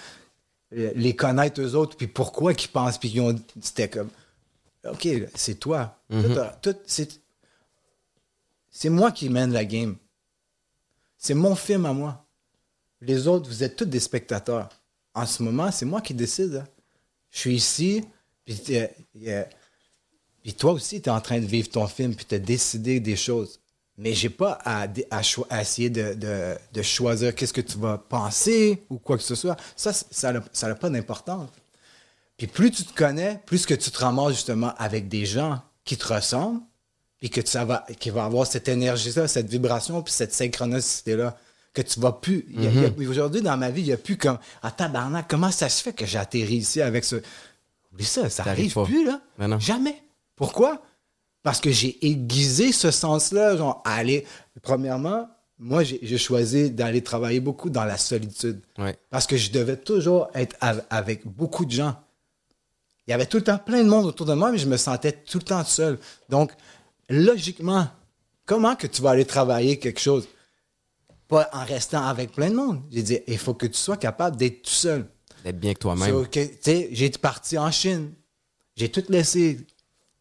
euh, 0.74 0.92
les 0.96 1.16
connaître 1.16 1.62
eux 1.62 1.76
autres, 1.76 1.96
puis 1.98 2.08
pourquoi 2.08 2.54
qu'ils 2.54 2.72
pensent, 2.72 2.98
puis 2.98 3.10
qu'ils 3.12 3.22
ont. 3.22 3.36
C'était 3.62 3.90
comme. 3.90 4.10
OK, 4.90 5.08
c'est 5.36 5.56
toi. 5.60 5.98
Tout- 6.62 6.76
c'est 6.86 7.20
c'est 8.70 8.90
moi 8.90 9.12
qui 9.12 9.30
mène 9.30 9.52
la 9.52 9.66
game. 9.66 9.96
C'est 11.18 11.34
mon 11.34 11.56
film 11.56 11.86
à 11.86 11.94
moi. 11.94 12.24
Les 13.02 13.28
autres, 13.28 13.50
vous 13.50 13.64
êtes 13.64 13.76
tous 13.76 13.86
des 13.86 14.00
spectateurs. 14.00 14.70
En 15.14 15.26
ce 15.26 15.42
moment, 15.44 15.72
c'est 15.72 15.86
moi 15.86 16.00
qui 16.02 16.14
décide. 16.14 16.56
hein. 16.64 16.68
Je 17.32 17.40
suis 17.40 17.56
ici, 17.56 18.06
puis 18.46 18.62
euh, 19.28 19.44
puis 20.48 20.54
toi 20.56 20.72
aussi, 20.72 21.02
tu 21.02 21.10
es 21.10 21.12
en 21.12 21.20
train 21.20 21.40
de 21.40 21.46
vivre 21.46 21.68
ton 21.70 21.88
film, 21.88 22.16
puis 22.16 22.26
tu 22.26 22.36
as 22.36 22.40
décidé 22.40 23.02
des 23.02 23.18
choses. 23.18 23.60
Mais 23.98 24.14
j'ai 24.14 24.30
pas 24.30 24.60
à, 24.64 24.88
à 25.50 25.62
essayer 25.62 25.90
de, 25.90 26.14
de- 26.14 26.56
de 26.72 26.82
choisir 26.82 27.36
qu'est-ce 27.36 27.52
que 27.52 27.60
tu 27.62 27.78
vas 27.78 27.98
penser 27.98 28.82
ou 28.90 28.98
quoi 28.98 29.18
que 29.18 29.24
ce 29.24 29.36
soit. 29.36 29.58
Ça, 29.76 29.92
ça 29.92 30.32
n'a 30.32 30.42
ça 30.54 30.74
pas 30.76 30.90
d'importance. 30.90 31.50
Puis 32.38 32.48
plus 32.48 32.72
tu 32.72 32.86
te 32.86 32.94
connais, 32.94 33.42
plus 33.46 33.66
que 33.66 33.74
tu 33.74 33.92
te 33.92 33.98
ramasses 34.00 34.36
justement 34.36 34.74
avec 34.78 35.10
des 35.10 35.26
gens 35.26 35.62
qui 35.84 35.98
te 35.98 36.14
ressemblent, 36.14 36.62
puis 37.20 37.30
que 37.30 37.46
ça 37.46 37.66
va, 37.66 37.86
qui 38.00 38.10
va 38.12 38.24
avoir 38.26 38.48
cette 38.48 38.68
énergie-là, 38.70 39.28
cette 39.28 39.50
vibration, 39.50 40.02
puis 40.02 40.14
cette 40.14 40.34
synchronicité-là, 40.34 41.36
que 41.74 41.82
tu 41.82 42.00
vas 42.00 42.12
plus. 42.14 42.46
a- 42.58 43.10
Aujourd'hui, 43.10 43.42
dans 43.42 43.58
ma 43.58 43.70
vie, 43.72 43.82
il 43.82 43.88
n'y 43.88 43.94
a 43.94 43.98
plus 43.98 44.16
comme 44.18 44.38
Ah, 44.62 44.72
tabarnak, 44.72 45.28
comment 45.28 45.52
ça 45.52 45.68
se 45.70 45.82
fait 45.84 45.94
que 45.94 46.06
j'ai 46.06 46.20
atterri 46.20 46.56
ici 46.56 46.82
avec 46.82 47.04
ce. 47.04 47.18
Oublie 47.92 48.06
ça, 48.06 48.30
ça 48.30 48.44
arrive 48.44 48.54
arrive 48.54 48.74
pas. 48.76 48.86
plus, 48.86 49.06
là. 49.06 49.20
Ben. 49.40 49.60
Jamais. 49.60 50.02
Pourquoi? 50.38 50.82
Parce 51.44 51.60
que 51.60 51.72
j'ai 51.72 51.98
aiguisé 52.08 52.72
ce 52.72 52.90
sens-là, 52.92 53.58
genre, 53.58 53.82
aller, 53.86 54.26
premièrement, 54.62 55.28
moi, 55.60 55.84
j'ai 55.84 56.18
choisi 56.18 56.70
d'aller 56.72 57.02
travailler 57.04 57.40
beaucoup 57.42 57.70
dans 57.70 57.84
la 57.84 57.98
solitude. 57.98 58.62
Ouais. 58.78 58.96
Parce 59.10 59.26
que 59.28 59.36
je 59.36 59.52
devais 59.52 59.76
toujours 59.76 60.30
être 60.36 60.56
av- 60.62 60.86
avec 60.90 61.26
beaucoup 61.28 61.66
de 61.66 61.72
gens. 61.72 61.96
Il 63.08 63.12
y 63.12 63.14
avait 63.14 63.26
tout 63.26 63.38
le 63.38 63.44
temps 63.44 63.58
plein 63.58 63.84
de 63.84 63.90
monde 63.90 64.06
autour 64.06 64.26
de 64.26 64.34
moi, 64.36 64.52
mais 64.52 64.58
je 64.58 64.68
me 64.68 64.78
sentais 64.78 65.12
tout 65.14 65.40
le 65.40 65.44
temps 65.46 65.64
seul. 65.64 65.98
Donc, 66.30 66.52
logiquement, 67.10 67.88
comment 68.46 68.76
que 68.76 68.86
tu 68.88 69.02
vas 69.02 69.12
aller 69.12 69.26
travailler 69.26 69.80
quelque 69.80 70.00
chose? 70.00 70.28
Pas 71.28 71.50
en 71.54 71.66
restant 71.66 72.06
avec 72.06 72.32
plein 72.34 72.50
de 72.52 72.56
monde. 72.56 72.82
J'ai 72.92 73.02
dit, 73.04 73.20
il 73.28 73.38
faut 73.38 73.54
que 73.54 73.66
tu 73.66 73.78
sois 73.78 73.98
capable 73.98 74.38
d'être 74.38 74.62
tout 74.62 74.70
seul. 74.70 75.08
D'être 75.44 75.60
bien 75.60 75.74
que 75.74 75.80
toi-même. 75.80 76.10
So, 76.10 76.26
j'ai 76.64 77.06
été 77.06 77.18
parti 77.20 77.58
en 77.58 77.72
Chine. 77.72 78.14
J'ai 78.76 78.90
tout 78.90 79.04
laissé. 79.10 79.58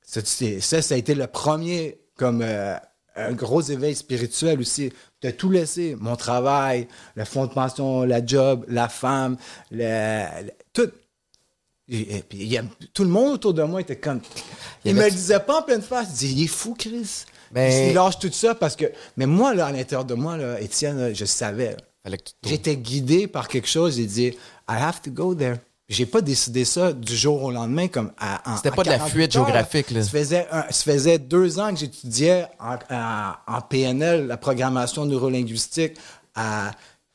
Ça, 0.07 0.21
ça, 0.25 0.81
ça 0.83 0.95
a 0.95 0.99
été 0.99 1.15
le 1.15 1.27
premier 1.27 1.99
comme 2.17 2.41
euh, 2.43 2.77
un 3.17 3.33
gros 3.33 3.61
éveil 3.61 3.95
spirituel 3.95 4.61
aussi. 4.61 4.93
De 5.23 5.31
tout 5.31 5.51
laissé. 5.51 5.97
Mon 5.99 6.15
travail, 6.17 6.87
le 7.17 7.25
fonds 7.25 7.47
de 7.47 7.53
pension, 7.53 8.05
la 8.05 8.25
job, 8.25 8.65
la 8.69 8.89
femme, 8.89 9.37
le, 9.71 10.45
le- 10.45 10.53
tout. 10.73 10.91
Et, 11.89 12.17
et 12.19 12.23
puis, 12.23 12.39
il 12.39 12.49
y 12.49 12.59
a- 12.59 12.65
tout 12.93 13.05
le 13.05 13.11
monde 13.11 13.35
autour 13.35 13.55
de 13.55 13.63
moi 13.63 13.81
était 13.81 13.97
comme. 13.97 14.21
Il 14.85 14.91
Il 14.91 14.95
me 14.97 15.05
le 15.05 15.11
disait 15.11 15.41
pas 15.41 15.61
en 15.61 15.63
pleine 15.63 15.83
face. 15.83 16.09
Il 16.11 16.15
disait, 16.15 16.33
il 16.35 16.45
est 16.45 16.49
fou, 16.49 16.75
Chris. 16.79 17.25
Il 17.91 17.95
lâche 17.95 18.19
tout 18.19 18.31
ça 18.33 18.55
parce 18.55 18.77
que. 18.77 18.87
Mais 19.17 19.27
moi, 19.27 19.55
là, 19.55 19.67
à 19.67 19.73
l'intérieur 19.73 20.05
de 20.05 20.15
moi, 20.15 20.37
là, 20.37 20.61
Étienne, 20.61 20.99
là, 20.99 21.13
je 21.13 21.25
savais. 21.25 21.77
J'étais 22.45 22.77
guidé 22.77 23.27
par 23.27 23.49
quelque 23.49 23.69
chose. 23.69 23.97
J'ai 23.97 24.07
dit, 24.07 24.27
I 24.27 24.37
have 24.69 25.01
to 25.03 25.11
go 25.11 25.35
there. 25.35 25.57
J'ai 25.89 26.07
pas 26.07 26.21
décidé 26.21 26.65
ça 26.65 26.93
du 26.93 27.17
jour 27.17 27.45
au 27.45 27.53
lendemain 27.53 27.87
comme 27.87 28.11
à, 28.19 28.57
C'était 28.57 28.73
pas 28.75 28.83
de 28.83 28.89
la 28.91 28.99
48 28.99 29.11
fuite 29.13 29.37
heures. 29.37 29.45
géographique, 29.45 29.91
là. 29.93 30.03
Ça 30.03 30.11
faisait, 30.11 30.47
un- 30.51 30.65
ça 30.71 30.93
faisait 30.93 31.19
deux 31.21 31.61
ans 31.61 31.71
que 31.73 31.79
j'étudiais 31.79 32.47
en, 32.59 32.75
en- 33.55 33.61
PNL, 33.63 34.27
la 34.27 34.37
programmation 34.37 35.07
neurolinguistique, 35.07 35.95
à- 36.35 36.73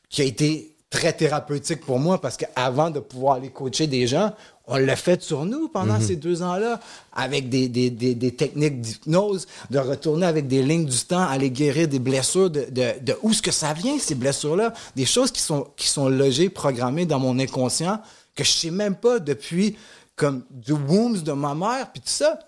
qui 0.10 0.22
a 0.22 0.26
été 0.26 0.76
très 0.90 1.12
thérapeutique 1.14 1.82
pour 1.86 2.00
moi 2.00 2.20
parce 2.22 2.38
qu'avant 2.38 2.90
de 2.90 3.00
pouvoir 3.02 3.36
aller 3.36 3.50
coacher 3.50 3.88
des 3.88 4.08
gens, 4.08 4.34
on 4.68 4.78
l'a 4.78 4.96
fait 4.96 5.22
sur 5.22 5.44
nous 5.46 5.68
pendant 5.68 5.96
Mhm. 5.96 6.02
ces 6.02 6.16
deux 6.16 6.42
ans-là, 6.42 6.80
avec 7.14 7.50
des, 7.50 7.68
des- 7.68 7.90
des- 7.90 8.16
des 8.16 8.32
techniques 8.36 8.80
d'hypnose, 8.80 9.48
de 9.70 9.80
retourner 9.80 10.26
avec 10.26 10.48
des 10.48 10.64
lignes 10.64 10.86
du 10.86 10.98
temps, 11.00 11.28
aller 11.28 11.50
guérir 11.52 11.90
des 11.90 12.00
blessures, 12.00 12.50
de, 12.50 12.68
de, 12.72 12.94
de 13.02 13.18
où 13.22 13.32
est-ce 13.32 13.42
que 13.42 13.52
ça 13.52 13.74
vient, 13.74 14.00
ces 14.00 14.16
blessures-là, 14.16 14.74
des 14.96 15.06
choses 15.06 15.32
qui 15.32 15.42
sont, 15.42 15.68
qui 15.76 15.88
sont 15.90 16.08
logées, 16.08 16.50
programmées 16.50 17.06
dans 17.06 17.20
mon 17.20 17.38
inconscient, 17.38 18.00
que 18.36 18.44
je 18.44 18.52
sais 18.52 18.72
même 18.72 18.96
pas 18.96 19.20
depuis 19.20 19.78
comme 20.16 20.46
du 20.50 20.74
womb 20.74 21.22
de 21.22 21.32
ma 21.32 21.56
mère, 21.56 21.92
puis 21.92 22.02
tout 22.02 22.10
ça. 22.10 22.40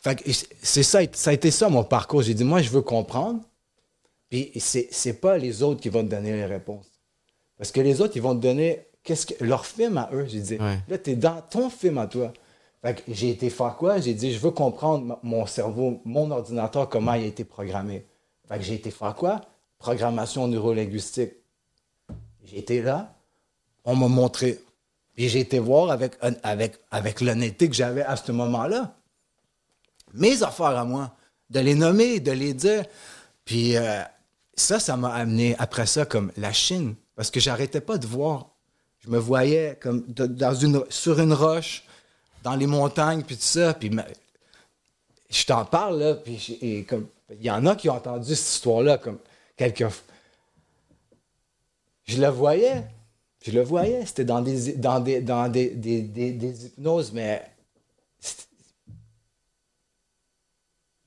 Fait 0.00 0.16
que 0.16 0.30
c'est 0.62 0.82
ça, 0.82 1.00
ça 1.12 1.30
a 1.30 1.32
été 1.32 1.50
ça 1.50 1.68
mon 1.68 1.82
parcours. 1.82 2.22
J'ai 2.22 2.34
dit, 2.34 2.44
moi, 2.44 2.60
je 2.60 2.70
veux 2.70 2.82
comprendre. 2.82 3.40
Puis 4.28 4.52
c'est, 4.58 4.88
c'est 4.90 5.14
pas 5.14 5.38
les 5.38 5.62
autres 5.62 5.80
qui 5.80 5.88
vont 5.88 6.04
te 6.04 6.10
donner 6.10 6.32
les 6.32 6.44
réponses. 6.46 6.86
Parce 7.56 7.72
que 7.72 7.80
les 7.80 8.00
autres, 8.00 8.16
ils 8.16 8.22
vont 8.22 8.34
te 8.34 8.40
donner 8.42 8.86
qu'est-ce 9.02 9.26
que, 9.26 9.42
leur 9.44 9.64
film 9.64 9.96
à 9.96 10.10
eux. 10.12 10.26
J'ai 10.28 10.40
dit, 10.40 10.56
Ouais. 10.58 10.78
là, 10.88 10.98
t'es 10.98 11.16
dans 11.16 11.40
ton 11.42 11.70
film 11.70 11.98
à 11.98 12.06
toi. 12.06 12.32
Fait 12.82 12.94
que 12.94 13.14
j'ai 13.14 13.30
été 13.30 13.48
faire 13.48 13.76
quoi? 13.76 13.98
J'ai 13.98 14.12
dit, 14.12 14.32
je 14.34 14.38
veux 14.38 14.50
comprendre 14.50 15.18
mon 15.22 15.46
cerveau, 15.46 16.02
mon 16.04 16.30
ordinateur, 16.30 16.88
comment 16.88 17.14
il 17.14 17.24
a 17.24 17.26
été 17.26 17.44
programmé. 17.44 18.04
Fait 18.46 18.58
que 18.58 18.62
j'ai 18.64 18.74
été 18.74 18.90
faire 18.90 19.14
quoi? 19.14 19.40
Programmation 19.78 20.46
neurolinguistique. 20.48 21.32
J'ai 22.44 22.58
été 22.58 22.82
là, 22.82 23.14
on 23.86 23.96
m'a 23.96 24.08
montré. 24.08 24.60
Puis 25.14 25.28
j'ai 25.28 25.40
été 25.40 25.58
voir 25.58 25.90
avec, 25.90 26.16
avec, 26.42 26.76
avec 26.90 27.20
l'honnêteté 27.20 27.68
que 27.68 27.74
j'avais 27.74 28.02
à 28.02 28.16
ce 28.16 28.32
moment-là. 28.32 28.96
Mes 30.12 30.42
affaires 30.42 30.76
à 30.76 30.84
moi, 30.84 31.14
de 31.50 31.60
les 31.60 31.74
nommer, 31.74 32.20
de 32.20 32.32
les 32.32 32.54
dire. 32.54 32.84
Puis 33.44 33.76
euh, 33.76 34.02
ça, 34.54 34.80
ça 34.80 34.96
m'a 34.96 35.14
amené 35.14 35.54
après 35.58 35.86
ça 35.86 36.04
comme 36.04 36.32
la 36.36 36.52
Chine. 36.52 36.94
Parce 37.14 37.30
que 37.30 37.40
j'arrêtais 37.40 37.80
pas 37.80 37.98
de 37.98 38.06
voir. 38.06 38.50
Je 39.00 39.10
me 39.10 39.18
voyais 39.18 39.78
comme 39.80 40.04
dans 40.08 40.54
une, 40.54 40.84
sur 40.88 41.20
une 41.20 41.32
roche, 41.32 41.84
dans 42.42 42.56
les 42.56 42.66
montagnes, 42.66 43.22
puis 43.22 43.36
tout 43.36 43.42
ça. 43.42 43.74
Puis 43.74 43.90
je 45.30 45.44
t'en 45.44 45.64
parle, 45.64 45.98
là, 45.98 46.14
puis 46.14 46.58
il 46.60 47.42
y 47.42 47.50
en 47.50 47.66
a 47.66 47.76
qui 47.76 47.88
ont 47.88 47.94
entendu 47.94 48.34
cette 48.34 48.54
histoire-là, 48.54 48.98
comme 48.98 49.18
quelques... 49.56 49.86
Je 52.04 52.20
le 52.20 52.28
voyais. 52.28 52.84
Je 53.44 53.50
le 53.50 53.62
voyais. 53.62 54.06
C'était 54.06 54.24
dans 54.24 54.40
des, 54.40 54.72
dans 54.72 55.00
des, 55.00 55.20
dans 55.20 55.48
des, 55.48 55.68
des, 55.70 56.00
des- 56.02 56.32
des 56.32 56.66
hypnoses, 56.66 57.12
mais. 57.12 57.42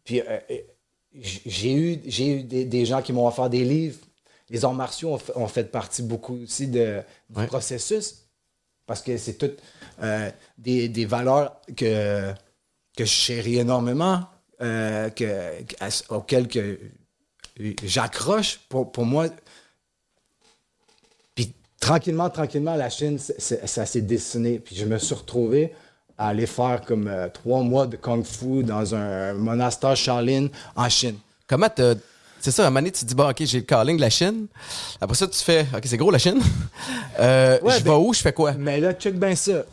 Puis 0.03 0.21
euh, 0.21 0.39
euh, 0.51 0.57
j'ai 1.15 1.73
eu, 1.73 2.01
j'ai 2.05 2.27
eu 2.39 2.43
des, 2.43 2.63
des 2.65 2.85
gens 2.85 3.01
qui 3.01 3.11
m'ont 3.11 3.27
offert 3.27 3.49
des 3.49 3.63
livres. 3.65 3.99
Les 4.49 4.63
arts 4.63 4.73
martiaux 4.73 5.13
ont, 5.13 5.17
fait- 5.17 5.35
ont 5.35 5.47
fait 5.47 5.65
partie 5.71 6.03
beaucoup 6.03 6.35
aussi 6.43 6.67
de, 6.67 7.01
du 7.29 7.39
Ouais. 7.39 7.47
processus. 7.47 8.23
Parce 8.85 9.01
que 9.01 9.17
c'est 9.17 9.33
toutes 9.33 9.59
euh, 10.01 10.31
des, 10.57 10.87
des 10.89 11.05
valeurs 11.05 11.59
que, 11.75 12.31
que 12.95 13.03
je 13.03 13.09
chéris 13.09 13.57
énormément, 13.57 14.23
euh, 14.61 15.09
que, 15.09 15.51
auxquelles 16.09 16.47
que 16.47 16.79
j'accroche. 17.83 18.59
Pour, 18.69 18.89
pour 18.91 19.05
moi, 19.05 19.27
tranquillement, 21.79 22.29
tranquillement, 22.29 22.75
la 22.75 22.89
Chine, 22.89 23.17
ça 23.19 23.85
s'est 23.85 24.01
dessiné. 24.01 24.59
Puis 24.59 24.75
je 24.75 24.85
me 24.85 24.97
suis 24.97 25.15
retrouvé 25.15 25.73
à 26.17 26.29
aller 26.29 26.47
faire 26.47 26.81
comme 26.81 27.07
euh, 27.07 27.29
trois 27.29 27.61
mois 27.61 27.85
de 27.85 27.95
kung 27.95 28.23
fu 28.25 28.63
dans 28.63 28.95
un 28.95 29.33
monastère 29.33 29.95
Shaolin 29.95 30.47
en 30.75 30.89
Chine. 30.89 31.15
Comment 31.47 31.69
t'as. 31.69 31.93
C'est 32.39 32.51
ça, 32.51 32.63
à 32.63 32.67
un 32.67 32.69
moment 32.69 32.81
donné, 32.81 32.91
tu 32.91 33.01
te 33.01 33.05
dis, 33.09 33.15
bon, 33.15 33.29
OK, 33.29 33.37
j'ai 33.43 33.59
le 33.59 33.65
calling 33.65 33.97
de 33.97 34.01
la 34.01 34.09
Chine. 34.11 34.47
Après 35.01 35.15
ça, 35.15 35.27
tu 35.27 35.39
fais, 35.39 35.65
OK, 35.75 35.81
c'est 35.85 35.97
gros 35.97 36.11
la 36.11 36.19
Chine. 36.19 36.39
Euh, 37.19 37.59
Ouais, 37.63 37.79
je 37.79 37.83
ben- 37.83 37.91
vais 37.93 37.97
où, 37.97 38.13
je 38.13 38.21
fais 38.21 38.31
quoi? 38.31 38.53
Mais 38.53 38.79
là, 38.79 38.93
check 38.93 39.15
bien 39.17 39.35
ça. 39.35 39.63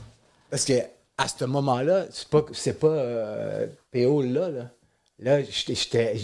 Parce 0.50 0.64
que 0.64 0.72
à 1.18 1.28
ce 1.28 1.44
moment-là, 1.44 2.06
c'est 2.10 2.26
pas, 2.28 2.42
c'est 2.54 2.80
pas 2.80 2.86
euh, 2.86 3.66
PO 3.92 4.22
là. 4.22 4.48
Là, 4.48 4.70
là 5.18 5.42
j'étais- 5.42 6.16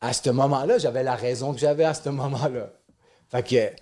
À 0.00 0.12
ce 0.12 0.30
moment-là, 0.30 0.78
j'avais 0.78 1.02
la 1.02 1.16
raison 1.16 1.52
que 1.52 1.58
j'avais 1.58 1.82
à 1.84 1.94
ce 1.94 2.08
moment-là. 2.10 2.70
Fait 3.30 3.42
que. 3.42 3.76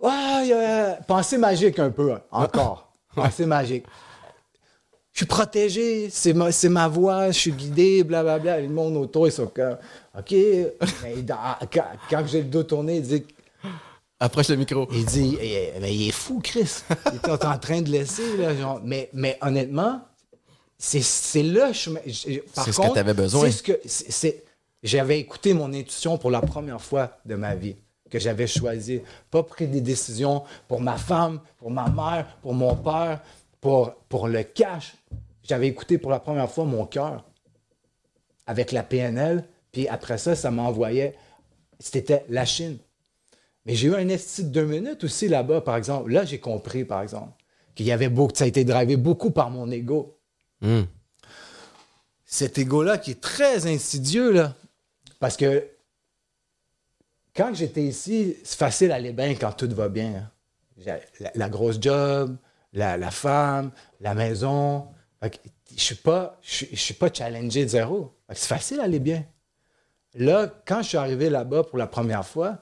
Ouais, 0.00 0.42
il 0.44 0.48
y 0.48 0.52
a- 0.52 0.94
pensée 1.06 1.38
magique 1.38 1.78
un 1.78 1.90
peu, 1.90 2.12
hein, 2.12 2.22
encore. 2.30 2.92
Pensée 3.14 3.46
magique. 3.46 3.84
Je 5.12 5.20
suis 5.20 5.26
protégé, 5.26 6.08
c'est 6.10 6.32
ma, 6.32 6.52
c'est 6.52 6.68
ma 6.68 6.86
voix, 6.86 7.32
je 7.32 7.38
suis 7.38 7.50
guidé, 7.52 8.04
blablabla. 8.04 8.60
Le 8.60 8.68
monde 8.68 8.96
autour, 8.96 9.26
ils 9.26 9.32
sont 9.32 9.48
comme, 9.48 9.76
OK. 10.16 10.30
Mais 10.30 11.22
dans- 11.22 11.56
quand, 11.72 11.84
quand 12.08 12.24
j'ai 12.26 12.42
le 12.42 12.48
dos 12.48 12.62
tourné, 12.62 12.96
il 12.98 13.02
dit, 13.02 13.24
Approche 14.20 14.48
le 14.48 14.56
micro. 14.56 14.86
il 14.92 15.04
dit, 15.04 15.36
Eh, 15.40 15.72
mais 15.80 15.92
il 15.94 16.08
est 16.08 16.12
fou, 16.12 16.40
Chris. 16.42 16.82
Il 17.12 17.16
était 17.16 17.30
en 17.46 17.58
train 17.58 17.82
de 17.82 17.88
laisser, 17.90 18.36
là, 18.36 18.54
genre. 18.54 18.80
Mais, 18.84 19.08
mais 19.12 19.36
honnêtement, 19.40 20.00
c'est, 20.76 21.02
c'est 21.02 21.42
le 21.42 21.72
chemin. 21.72 21.98
Par 22.54 22.64
C'est 22.64 22.70
ce 22.72 22.76
que 22.76 22.82
contre, 22.82 22.94
t'avais 22.94 23.14
besoin. 23.14 23.42
c'est 23.46 23.50
ce 23.52 23.62
que, 23.64 23.80
c'est, 23.84 24.12
c'est- 24.12 24.44
j'avais 24.84 25.18
écouté 25.18 25.54
mon 25.54 25.72
intuition 25.72 26.18
pour 26.18 26.30
la 26.30 26.40
première 26.40 26.80
fois 26.80 27.18
de 27.24 27.34
ma 27.34 27.56
vie, 27.56 27.74
que 28.10 28.18
j'avais 28.18 28.46
choisi. 28.46 29.00
Pas 29.30 29.42
pris 29.42 29.66
des 29.66 29.80
décisions 29.80 30.42
pour 30.66 30.80
ma 30.80 30.96
femme, 30.96 31.40
pour 31.58 31.70
ma 31.70 31.88
mère, 31.88 32.26
pour 32.42 32.54
mon 32.54 32.74
père, 32.74 33.20
pour, 33.60 33.94
pour 34.08 34.28
le 34.28 34.42
cash. 34.42 34.94
J'avais 35.42 35.68
écouté 35.68 35.98
pour 35.98 36.10
la 36.10 36.20
première 36.20 36.50
fois 36.50 36.64
mon 36.64 36.86
cœur 36.86 37.24
avec 38.46 38.72
la 38.72 38.82
PNL. 38.82 39.44
Puis 39.72 39.88
après 39.88 40.18
ça, 40.18 40.34
ça 40.34 40.50
m'envoyait. 40.50 41.14
C'était 41.78 42.24
la 42.28 42.44
Chine. 42.44 42.78
Mais 43.66 43.74
j'ai 43.74 43.88
eu 43.88 43.94
un 43.94 44.08
esti 44.08 44.44
de 44.44 44.48
deux 44.48 44.64
minutes 44.64 45.04
aussi 45.04 45.28
là-bas, 45.28 45.60
par 45.60 45.76
exemple. 45.76 46.10
Là, 46.10 46.24
j'ai 46.24 46.40
compris, 46.40 46.84
par 46.84 47.02
exemple, 47.02 47.32
qu'il 47.74 47.86
y 47.86 47.92
avait 47.92 48.08
beaucoup, 48.08 48.34
ça 48.34 48.44
a 48.44 48.46
été 48.46 48.64
drivé 48.64 48.96
beaucoup 48.96 49.30
par 49.30 49.50
mon 49.50 49.70
ego. 49.70 50.18
Hmm. 50.62 50.84
Cet 52.24 52.58
ego-là 52.58 52.98
qui 52.98 53.12
est 53.12 53.20
très 53.20 53.66
insidieux, 53.66 54.32
là. 54.32 54.54
Parce 55.20 55.36
que 55.36 55.66
quand 57.38 57.54
j'étais 57.54 57.84
ici, 57.84 58.36
c'est 58.42 58.58
facile 58.58 58.88
d'aller 58.88 59.12
bien 59.12 59.32
quand 59.36 59.52
tout 59.52 59.68
va 59.72 59.88
bien. 59.88 60.14
hein. 60.16 60.30
J'ai 60.76 61.30
La, 61.36 61.48
grosse 61.48 61.78
job, 61.80 62.36
la, 62.72 63.10
femme, 63.12 63.70
la 64.00 64.14
maison. 64.14 64.88
Je 65.22 65.80
suis 65.80 65.94
pas, 65.94 66.36
je 66.42 66.66
suis- 66.76 66.94
pas 66.94 67.12
challengé 67.12 67.62
de 67.64 67.68
zéro. 67.70 68.12
C'est 68.30 68.48
facile 68.48 68.76
d'aller 68.78 68.98
bien. 68.98 69.24
Là, 70.14 70.48
quand 70.66 70.82
je 70.82 70.88
suis 70.88 70.96
arrivé 70.98 71.30
là-bas 71.30 71.62
pour 71.64 71.78
la 71.78 71.86
première 71.86 72.26
fois, 72.26 72.58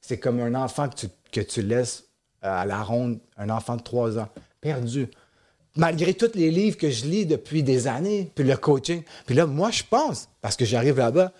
c'est 0.00 0.18
comme 0.18 0.40
un 0.40 0.54
enfant 0.54 0.88
que 0.90 0.94
tu, 0.96 1.06
que 1.32 1.40
tu 1.40 1.62
laisses 1.62 2.04
euh, 2.44 2.48
à 2.62 2.66
la 2.66 2.82
ronde, 2.82 3.18
un 3.38 3.48
enfant 3.50 3.76
de 3.76 3.82
3 3.82 4.18
ans, 4.18 4.28
perdu. 4.60 5.08
Malgré 5.74 6.12
tous 6.14 6.32
les 6.34 6.50
livres 6.50 6.76
que 6.76 6.90
je 6.90 7.06
lis 7.06 7.24
depuis 7.24 7.62
des 7.62 7.86
années, 7.86 8.30
puis 8.34 8.44
le 8.44 8.56
coaching. 8.56 9.02
Puis 9.26 9.34
là, 9.34 9.46
moi, 9.46 9.70
je 9.70 9.82
pense, 9.88 10.28
parce 10.42 10.56
que 10.56 10.64
j'arrive 10.66 10.98
là-bas, 10.98 11.32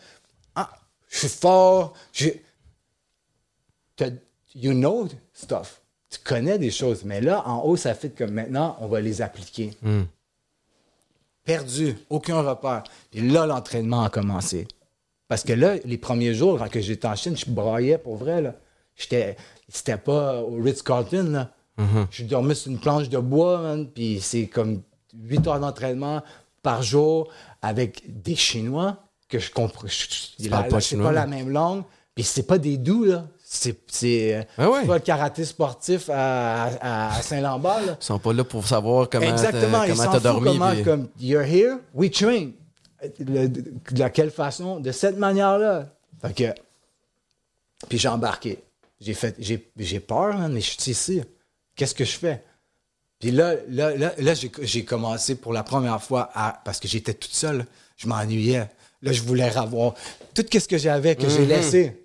ah, 0.54 0.70
je 1.08 1.18
suis 1.18 1.28
fort, 1.28 1.92
je... 2.12 2.28
You 4.54 4.72
know 4.72 5.08
stuff. 5.34 5.80
Tu 6.10 6.18
connais 6.24 6.58
des 6.58 6.70
choses, 6.70 7.04
mais 7.04 7.20
là, 7.20 7.46
en 7.46 7.62
haut, 7.64 7.76
ça 7.76 7.94
fait 7.94 8.10
que 8.10 8.24
maintenant, 8.24 8.76
on 8.80 8.86
va 8.88 9.00
les 9.00 9.20
appliquer. 9.20 9.72
Perdu, 11.44 11.96
aucun 12.10 12.40
repère. 12.42 12.82
Puis 13.10 13.28
là, 13.28 13.46
l'entraînement 13.46 14.04
a 14.04 14.10
commencé. 14.10 14.66
Parce 15.28 15.42
que 15.44 15.52
là, 15.52 15.76
les 15.84 15.98
premiers 15.98 16.34
jours, 16.34 16.58
quand 16.58 16.80
j'étais 16.80 17.06
en 17.06 17.14
Chine, 17.14 17.36
je 17.36 17.50
braillais 17.50 17.98
pour 17.98 18.16
vrai. 18.16 18.40
Là. 18.42 18.54
J'étais, 18.96 19.36
c'était 19.68 19.96
pas 19.98 20.40
au 20.42 20.60
Ritz-Carlton. 20.62 21.28
Là. 21.30 21.50
Je 22.10 22.24
dormais 22.24 22.54
sur 22.54 22.70
une 22.72 22.78
planche 22.80 23.08
de 23.08 23.18
bois, 23.18 23.60
man, 23.62 23.86
puis 23.88 24.20
c'est 24.20 24.46
comme 24.46 24.82
8 25.14 25.46
heures 25.46 25.60
d'entraînement 25.60 26.22
par 26.62 26.82
jour 26.82 27.28
avec 27.62 28.02
des 28.22 28.34
Chinois 28.34 28.96
que 29.28 29.38
je 29.38 29.50
comprends. 29.50 29.86
je- 29.86 30.48
pas 30.62 30.80
c'est 30.80 30.88
chinois, 30.88 31.06
pas 31.08 31.12
la 31.12 31.26
même 31.26 31.50
langue. 31.50 31.84
Puis 32.14 32.24
c'est 32.24 32.42
pas 32.42 32.58
des 32.58 32.78
doux, 32.78 33.04
là. 33.04 33.26
C'est, 33.50 33.78
c'est, 33.86 34.46
ouais. 34.58 34.66
c'est 34.82 34.86
pas 34.86 34.94
le 34.96 35.00
karaté 35.00 35.42
sportif 35.42 36.10
à, 36.12 36.66
à- 37.14 37.22
Saint-Lambert. 37.22 37.96
Ils 37.98 38.04
sont 38.04 38.18
pas 38.18 38.34
là 38.34 38.44
pour 38.44 38.66
savoir 38.66 39.08
comment 39.08 39.24
Exactement, 39.26 39.78
t'as, 39.80 39.86
ils 39.86 39.96
comment 39.96 40.12
t'as 40.12 40.20
dormi. 40.20 40.46
comment, 40.48 40.72
puis- 40.72 40.82
comme, 40.84 41.08
you're 41.18 41.42
here, 41.42 41.76
we 41.94 42.10
train. 42.10 42.50
Le- 43.18 43.48
de, 43.48 43.64
de 43.90 44.08
quelle 44.08 44.30
façon? 44.30 44.80
De 44.80 44.92
cette 44.92 45.16
manière-là. 45.16 45.86
Fait 46.20 46.34
que, 46.34 46.54
puis 47.88 47.96
j'ai 47.96 48.08
embarqué. 48.08 48.58
J'ai 49.00 49.14
fait, 49.14 49.34
j'ai, 49.38 50.00
peur, 50.00 50.36
man, 50.36 50.52
mais 50.52 50.60
je 50.60 50.78
suis 50.78 50.90
ici. 50.90 51.22
Qu'est-ce 51.74 51.94
que 51.94 52.04
je 52.04 52.18
fais? 52.18 52.42
Puis 53.18 53.30
là, 53.30 53.54
là, 53.70 53.96
là, 53.96 54.12
là 54.18 54.34
j'ai, 54.34 54.52
j'ai 54.60 54.84
commencé 54.84 55.36
pour 55.36 55.54
la 55.54 55.62
première 55.62 56.02
fois 56.02 56.28
à, 56.34 56.60
parce 56.66 56.78
que 56.80 56.86
j'étais 56.86 57.14
toute 57.14 57.32
seule. 57.32 57.64
Je 57.96 58.08
m'ennuyais. 58.08 58.68
Là, 59.00 59.12
je 59.12 59.22
voulais 59.22 59.56
avoir 59.56 59.94
tout 60.34 60.44
ce 60.52 60.68
que 60.68 60.76
j'avais, 60.76 61.16
que 61.16 61.30
j'ai 61.30 61.46
laissé. 61.46 62.04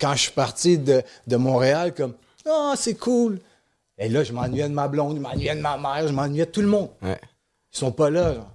Quand, 0.00 0.14
je 0.14 0.20
suis 0.20 0.32
parti 0.32 0.78
de, 0.78 1.02
de 1.26 1.36
Montréal, 1.36 1.94
comme, 1.94 2.14
ah, 2.48 2.74
c'est 2.76 2.94
cool. 2.94 3.40
Et 3.98 4.08
là, 4.08 4.22
je 4.24 4.32
m'ennuyais 4.32 4.68
de 4.68 4.74
ma 4.74 4.88
blonde, 4.88 5.16
je 5.16 5.20
m'ennuyais 5.22 5.54
de 5.56 5.60
ma 5.60 5.76
mère, 5.78 6.06
je 6.06 6.12
m'ennuyais 6.12 6.46
de 6.46 6.50
tout 6.50 6.60
le 6.60 6.66
monde. 6.68 6.90
Ouais. 7.02 7.18
Ils 7.72 7.78
sont 7.78 7.92
pas 7.92 8.10
là. 8.10 8.46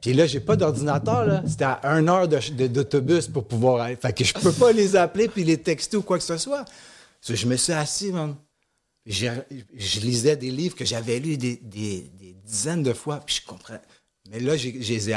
Puis 0.00 0.12
là, 0.12 0.26
j'ai 0.26 0.40
pas 0.40 0.54
d'ordinateur. 0.56 1.24
là. 1.26 1.42
C'était 1.46 1.64
à 1.64 1.80
une 1.98 2.08
heure 2.08 2.28
d'autobus 2.28 3.26
pour 3.26 3.46
pouvoir 3.48 3.82
aller. 3.82 3.96
Fait 3.96 4.12
que 4.12 4.22
je 4.22 4.34
peux 4.34 4.52
pas 4.52 4.70
les 4.70 4.96
appeler 4.96 5.28
puis 5.28 5.44
les 5.44 5.58
texter 5.58 5.96
ou 5.96 6.02
quoi 6.02 6.18
que 6.18 6.24
ce 6.24 6.36
soit. 6.36 6.64
So, 7.20 7.34
je 7.34 7.46
me 7.46 7.56
suis 7.56 7.72
assis, 7.72 8.12
man. 8.12 8.36
Je 9.06 10.00
lisais 10.00 10.36
des 10.36 10.50
livres 10.50 10.74
que 10.76 10.84
j'avais 10.84 11.18
lus 11.18 11.36
des, 11.36 11.56
des- 11.56 12.10
des 12.18 12.34
dizaines 12.44 12.82
de 12.82 12.92
fois, 12.92 13.20
puis 13.20 13.40
je 13.42 13.46
comprends. 13.46 13.78
Mais 14.30 14.40
là, 14.40 14.56
je 14.56 14.68
les 14.68 15.10
ai, 15.10 15.14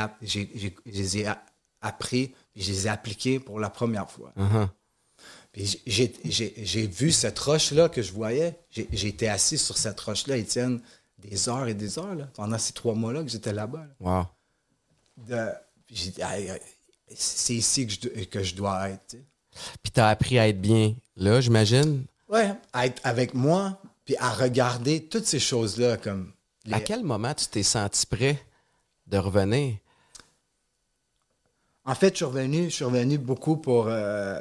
appris, 1.81 2.33
puis 2.53 2.63
je 2.63 2.71
les 2.71 2.87
ai 2.87 2.89
appliqués 2.89 3.39
pour 3.39 3.59
la 3.59 3.69
première 3.69 4.09
fois. 4.09 4.33
Uh-huh. 4.37 4.67
J'ai- 5.85 6.87
vu 6.87 7.11
cette 7.11 7.39
roche-là 7.39 7.89
que 7.89 8.01
je 8.01 8.11
voyais. 8.11 8.59
Été 8.75 9.27
assis 9.27 9.57
sur 9.57 9.77
cette 9.77 9.99
roche-là, 9.99 10.37
Étienne, 10.37 10.81
des 11.17 11.49
heures 11.49 11.67
et 11.67 11.73
des 11.73 11.97
heures, 11.97 12.13
là, 12.15 12.27
pendant 12.35 12.57
ces 12.59 12.73
trois 12.73 12.93
mois-là 12.93 13.23
que 13.23 13.29
j'étais 13.29 13.53
là-bas. 13.53 13.85
là. 13.99 14.27
Wow. 15.29 15.55
C'est 17.15 17.55
ici 17.55 17.87
que 17.87 17.93
je, 17.93 17.99
dois- 18.01 18.25
que 18.25 18.43
je 18.43 18.55
dois 18.55 18.89
être. 18.89 19.07
tu. 19.07 19.17
Puis 19.81 19.91
t'as 19.91 20.09
appris 20.09 20.37
à 20.37 20.47
être 20.47 20.61
bien 20.61 20.93
là, 21.15 21.41
j'imagine? 21.41 22.05
Ouais, 22.29 22.51
à 22.73 22.85
être 22.85 23.01
avec 23.03 23.33
moi, 23.33 23.81
puis 24.05 24.15
à 24.19 24.29
regarder 24.31 25.05
toutes 25.05 25.25
ces 25.25 25.39
choses-là 25.39 25.97
comme. 25.97 26.33
les- 26.65 26.73
À 26.73 26.81
quel 26.81 27.03
moment 27.03 27.33
tu 27.33 27.47
t'es 27.47 27.63
senti 27.63 28.05
prêt 28.05 28.39
de 29.07 29.17
revenir? 29.17 29.77
En 31.85 31.95
fait, 31.95 32.09
je 32.09 32.15
suis 32.17 32.25
revenu, 32.25 32.65
je 32.65 32.75
suis 32.75 32.83
revenu 32.85 33.17
beaucoup 33.17 33.57
pour. 33.57 33.87
euh, 33.87 34.39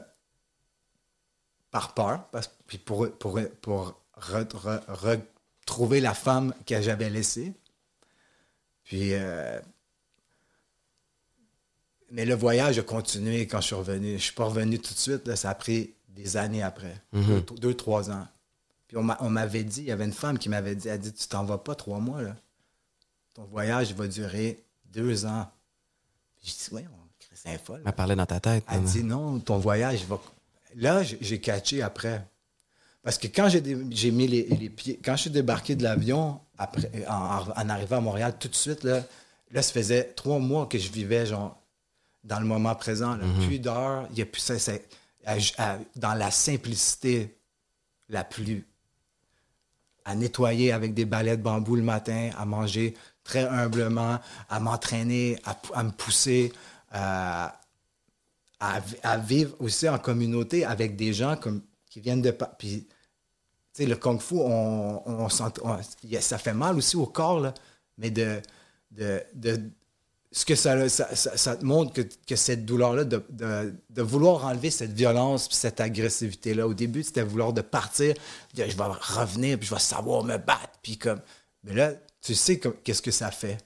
par 1.76 1.92
peur, 1.92 2.24
parce, 2.32 2.50
puis 2.66 2.78
pour, 2.78 3.10
pour, 3.18 3.38
pour 3.60 4.00
re- 4.18 4.46
re- 4.48 5.20
retrouver 5.66 6.00
la 6.00 6.14
femme 6.14 6.54
que 6.66 6.80
j'avais 6.80 7.10
laissée. 7.10 7.52
Puis. 8.84 9.12
euh, 9.12 9.60
mais 12.10 12.24
le 12.24 12.34
voyage 12.34 12.78
a 12.78 12.82
continué 12.82 13.46
quand 13.46 13.60
je 13.60 13.66
suis 13.66 13.74
revenu. 13.74 14.12
Je 14.16 14.22
suis 14.22 14.32
pas 14.32 14.44
revenu 14.46 14.78
tout 14.78 14.94
de 14.94 14.98
suite, 14.98 15.26
là, 15.26 15.36
ça 15.36 15.50
a 15.50 15.54
pris 15.54 15.92
des 16.08 16.36
années 16.38 16.62
après, 16.62 16.96
deux, 17.12 17.40
deux, 17.56 17.74
trois 17.74 18.10
ans. 18.10 18.26
Puis 18.88 18.96
on 18.96 19.02
m'a- 19.02 19.18
on 19.20 19.28
m'avait 19.28 19.64
dit, 19.64 19.80
il 19.80 19.86
y 19.88 19.90
avait 19.92 20.04
une 20.06 20.12
femme 20.12 20.38
qui 20.38 20.48
m'avait 20.48 20.76
dit, 20.76 20.88
elle 20.88 21.00
dit, 21.00 21.12
tu 21.12 21.26
t'en 21.28 21.44
vas 21.44 21.58
pas 21.58 21.74
trois 21.74 21.98
mois, 21.98 22.22
là. 22.22 22.36
Ton 23.34 23.44
voyage 23.44 23.92
va 23.92 24.06
durer 24.06 24.64
deux 24.86 25.26
ans. 25.26 25.50
Je 26.42 26.50
dis, 26.52 26.68
oui, 26.72 26.82
c'est 27.34 27.58
folle. 27.62 27.82
Elle 27.84 27.92
parlait 27.92 28.16
dans 28.16 28.24
ta 28.24 28.40
tête. 28.40 28.64
Elle 28.68 28.76
maman. 28.78 28.88
dit 28.90 29.04
non, 29.04 29.40
ton 29.40 29.58
voyage 29.58 30.04
va. 30.06 30.18
Là, 30.76 31.02
j'ai 31.02 31.40
catché 31.40 31.82
après. 31.82 32.24
Parce 33.02 33.18
que 33.18 33.26
quand 33.28 33.48
j'ai 33.48 34.10
mis 34.10 34.26
les, 34.26 34.44
les 34.48 34.68
pieds, 34.70 35.00
quand 35.04 35.16
je 35.16 35.22
suis 35.22 35.30
débarqué 35.30 35.74
de 35.76 35.82
l'avion, 35.82 36.40
après, 36.58 36.90
en, 37.08 37.44
en 37.56 37.68
arrivant 37.68 37.96
à 37.98 38.00
Montréal, 38.00 38.34
tout 38.38 38.48
de 38.48 38.54
suite, 38.54 38.82
là, 38.84 39.02
là, 39.52 39.62
ça 39.62 39.72
faisait 39.72 40.04
trois 40.16 40.38
mois 40.38 40.66
que 40.66 40.76
je 40.78 40.90
vivais 40.90 41.24
genre 41.26 41.56
dans 42.24 42.40
le 42.40 42.46
moment 42.46 42.74
présent. 42.74 43.14
là. 43.16 43.24
Plus 43.46 43.58
d'heures, 43.60 44.06
il 44.12 44.18
y 44.18 44.22
a 44.22 44.26
plus 44.26 44.40
ça, 44.40 44.58
c'est- 44.58 44.88
à- 45.24 45.36
à- 45.58 45.78
dans 45.96 46.14
la 46.14 46.30
simplicité 46.30 47.36
la 48.08 48.22
plus 48.24 48.66
à 50.04 50.14
nettoyer 50.14 50.70
avec 50.72 50.94
des 50.94 51.04
balais 51.04 51.36
de 51.36 51.42
bambou 51.42 51.74
le 51.74 51.82
matin, 51.82 52.30
à 52.38 52.44
manger 52.44 52.94
très 53.24 53.44
humblement, 53.44 54.20
à 54.48 54.60
m'entraîner, 54.60 55.36
à, 55.44 55.56
à 55.74 55.82
me 55.82 55.90
pousser, 55.90 56.52
à, 56.92 57.60
à, 58.60 58.80
vi- 58.80 58.96
à 59.02 59.18
vivre 59.18 59.54
aussi 59.60 59.88
en 59.88 59.98
communauté 59.98 60.64
avec 60.64 60.96
des 60.96 61.12
gens 61.12 61.36
comme, 61.36 61.62
qui 61.90 62.00
viennent 62.00 62.22
de... 62.22 62.34
Puis, 62.58 62.86
tu 62.86 63.82
sais, 63.82 63.86
le 63.86 63.96
kung-fu, 63.96 64.36
on, 64.38 65.02
on, 65.06 65.28
on- 65.28 66.20
ça 66.20 66.38
fait 66.38 66.54
mal 66.54 66.76
aussi 66.76 66.96
au 66.96 67.06
corps, 67.06 67.40
là, 67.40 67.54
mais 67.98 68.10
de... 68.10 68.40
de, 68.90 69.22
de 69.34 69.60
ce 70.32 70.44
que 70.44 70.54
ça, 70.54 70.88
ça, 70.88 71.14
ça- 71.14 71.36
ça 71.36 71.56
te 71.56 71.64
montre 71.64 71.92
que, 71.94 72.02
que 72.02 72.36
cette 72.36 72.66
douleur-là, 72.66 73.04
de, 73.04 73.24
de- 73.30 73.74
de 73.88 74.02
vouloir 74.02 74.44
enlever 74.44 74.70
cette 74.70 74.92
violence 74.92 75.48
puis 75.48 75.56
cette 75.56 75.80
agressivité-là. 75.80 76.66
Au 76.66 76.74
début, 76.74 77.02
c'était 77.04 77.22
vouloir 77.22 77.52
de 77.54 77.62
partir, 77.62 78.14
dire, 78.52 78.68
je 78.68 78.76
vais 78.76 78.82
revenir, 78.84 79.58
puis 79.58 79.68
je 79.68 79.74
vais 79.74 79.80
savoir 79.80 80.24
me 80.24 80.36
battre, 80.36 80.72
puis 80.82 80.98
comme... 80.98 81.20
Mais 81.64 81.74
là, 81.74 81.92
tu 82.20 82.34
sais 82.34 82.58
qu'est-ce 82.58 83.00
que 83.02 83.10
ça 83.12 83.30
fait? 83.30 83.58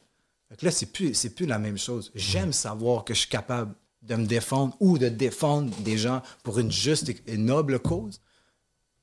Que 0.59 0.64
là, 0.66 0.70
c'est 0.70 0.87
plus, 0.87 1.12
plus 1.31 1.46
la 1.46 1.59
même 1.59 1.79
chose. 1.79 2.11
J'aime 2.14 2.53
savoir 2.53 3.05
que 3.05 3.14
je 3.14 3.20
suis 3.20 3.29
capable 3.29 3.74
de 4.03 4.15
me 4.17 4.27
défendre 4.27 4.75
ou 4.81 4.99
de 4.99 5.09
défendre 5.09 5.75
des 5.81 5.99
gens 5.99 6.23
pour 6.43 6.59
une 6.59 6.73
juste 6.73 7.11
et- 7.27 7.37
noble 7.37 7.79
cause, 7.79 8.21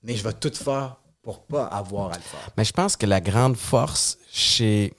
mais 0.04 0.16
je 0.16 0.24
vais 0.24 0.34
tout 0.34 0.54
faire 0.54 0.98
pour 1.22 1.46
pas 1.46 1.66
avoir 1.66 2.12
à 2.12 2.16
le 2.16 2.22
faire. 2.22 2.50
Mais 2.58 2.64
je 2.64 2.72
pense 2.74 2.96
que 2.96 3.06
la 3.06 3.22
grande 3.22 3.56
force 3.58 4.18
chez. 4.32 4.94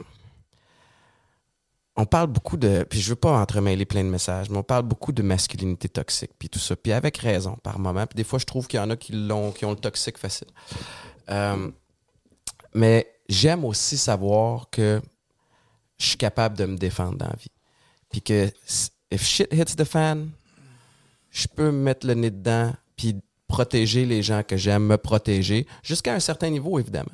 On 1.97 2.07
parle 2.07 2.29
beaucoup 2.29 2.57
de. 2.57 2.87
Puis 2.89 3.01
je 3.01 3.09
veux 3.09 3.17
pas 3.17 3.33
entremêler 3.41 3.85
plein 3.85 4.05
de 4.05 4.09
messages, 4.09 4.49
mais 4.51 4.59
on 4.59 4.63
parle 4.63 4.85
beaucoup 4.85 5.11
de 5.11 5.23
masculinité 5.23 5.89
toxique, 5.89 6.31
puis 6.39 6.49
tout 6.49 6.61
ça. 6.61 6.77
Puis 6.77 6.93
avec 6.93 7.17
raison, 7.19 7.57
par 7.63 7.79
moment. 7.81 8.07
Puis 8.07 8.17
des 8.17 8.25
fois, 8.25 8.39
je 8.39 8.45
trouve 8.45 8.69
qu'il 8.69 8.79
y 8.79 8.83
en 8.83 8.91
a 8.91 8.97
qui, 8.97 9.13
l'ont, 9.13 9.51
qui 9.51 9.65
ont 9.65 9.71
le 9.71 9.77
toxique 9.77 10.17
facile. 10.17 10.47
Euh, 11.31 11.71
mais 12.73 13.11
j'aime 13.29 13.65
aussi 13.65 13.99
savoir 13.99 14.71
que 14.71 15.01
je 15.99 16.07
suis 16.07 16.17
capable 16.19 16.57
de 16.57 16.67
me 16.67 16.77
défendre 16.77 17.19
dans 17.19 17.27
la 17.27 17.37
vie. 17.37 17.51
Puis 18.11 18.23
que 18.23 18.49
if 19.11 19.25
shit 19.25 19.53
hits 19.53 19.77
the 19.77 19.85
fan, 19.85 20.31
je 21.31 21.47
peux 21.47 21.71
me 21.71 21.83
mettre 21.83 22.07
le 22.07 22.15
nez 22.15 22.31
dedans, 22.31 22.73
puis 22.97 23.17
protéger 23.47 24.05
les 24.05 24.23
gens 24.23 24.43
que 24.43 24.57
j'aime, 24.57 24.85
me 24.85 24.99
protéger, 24.99 25.67
jusqu'à 25.83 26.15
un 26.15 26.21
certain 26.21 26.51
niveau, 26.51 26.79
évidemment. 26.79 27.07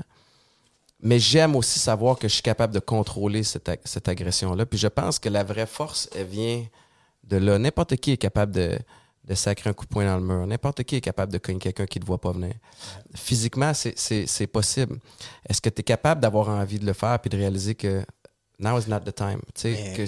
Mais 1.00 1.18
j'aime 1.18 1.54
aussi 1.54 1.78
savoir 1.78 2.18
que 2.18 2.28
je 2.28 2.34
suis 2.34 2.42
capable 2.42 2.72
de 2.72 2.80
contrôler 2.80 3.42
cette, 3.42 3.70
cette 3.84 4.08
agression-là. 4.08 4.64
Puis 4.66 4.78
je 4.78 4.88
pense 4.88 5.18
que 5.18 5.28
la 5.28 5.44
vraie 5.44 5.66
force, 5.66 6.08
elle 6.16 6.26
vient 6.26 6.64
de 7.24 7.36
là. 7.36 7.58
N'importe 7.58 7.96
qui 7.96 8.12
est 8.12 8.16
capable 8.16 8.52
de, 8.52 8.78
de 9.24 9.34
sacrer 9.34 9.70
un 9.70 9.72
coup 9.72 9.84
de 9.84 9.90
poing 9.90 10.06
dans 10.06 10.16
le 10.16 10.22
mur. 10.22 10.46
N'importe 10.46 10.82
qui 10.84 10.96
est 10.96 11.00
capable 11.00 11.32
de 11.32 11.38
cogner 11.38 11.58
quelqu'un 11.58 11.86
qui 11.86 11.98
ne 11.98 12.02
te 12.02 12.06
voit 12.06 12.20
pas 12.20 12.32
venir. 12.32 12.54
Physiquement, 13.14 13.72
c'est 13.74 14.46
possible. 14.46 14.98
Est-ce 15.48 15.60
que 15.60 15.68
tu 15.68 15.80
es 15.80 15.84
capable 15.84 16.20
d'avoir 16.20 16.48
envie 16.48 16.78
de 16.78 16.86
le 16.86 16.92
faire 16.92 17.18
puis 17.18 17.28
de 17.28 17.36
réaliser 17.36 17.74
que 17.74 18.04
now 18.58 18.78
is 18.78 18.88
not 18.88 19.00
the 19.00 19.14
time? 19.14 19.40
Mais- 19.64 19.94
que 19.96 20.04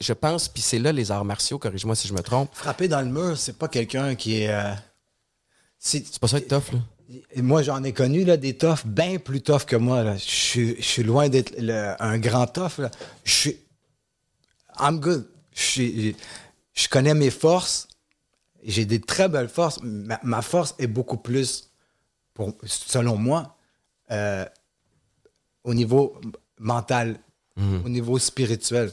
je 0.00 0.12
pense, 0.12 0.48
puis 0.48 0.62
c'est 0.62 0.78
là 0.78 0.92
les 0.92 1.10
arts 1.10 1.24
martiaux, 1.24 1.58
corrige-moi 1.58 1.94
si 1.94 2.08
je 2.08 2.12
me 2.14 2.20
trompe. 2.20 2.50
Frapper 2.54 2.88
dans 2.88 3.00
le 3.00 3.06
mur, 3.08 3.36
c'est 3.38 3.56
pas 3.56 3.68
quelqu'un 3.68 4.14
qui 4.14 4.42
est. 4.42 4.48
euh, 4.48 4.72
c'est- 5.78 6.18
pas 6.18 6.28
ça 6.28 6.38
être 6.38 6.48
tough, 6.48 6.72
là? 6.72 6.78
Et 7.30 7.40
moi, 7.40 7.62
j'en 7.62 7.84
ai 7.84 7.92
connu 7.92 8.24
là, 8.24 8.36
des 8.36 8.56
toughs 8.58 8.84
bien 8.84 9.18
plus 9.18 9.40
toughs 9.40 9.64
que 9.64 9.76
moi. 9.76 10.02
là. 10.02 10.16
Je 10.16 10.22
suis- 10.24 10.76
je 10.76 10.82
suis 10.82 11.02
loin 11.04 11.28
d'être 11.28 11.52
un 12.00 12.18
grand 12.18 12.46
tough. 12.48 12.78
là. 12.78 12.90
Je 13.24 13.32
suis. 13.32 13.56
I'm 14.80 14.98
good. 14.98 15.28
Je, 15.54 15.62
suis- 15.62 16.16
je 16.74 16.88
connais 16.88 17.14
mes 17.14 17.30
forces. 17.30 17.86
J'ai 18.64 18.84
des 18.84 19.00
très 19.00 19.28
belles 19.28 19.48
forces. 19.48 19.78
Ma, 19.82 20.18
ma 20.24 20.42
force 20.42 20.74
est 20.80 20.88
beaucoup 20.88 21.16
plus, 21.16 21.70
pour, 22.34 22.52
selon 22.66 23.16
moi, 23.16 23.56
euh, 24.10 24.44
au 25.62 25.72
niveau 25.74 26.20
mental, 26.58 27.18
au 27.84 27.88
niveau 27.88 28.18
spirituel. 28.18 28.92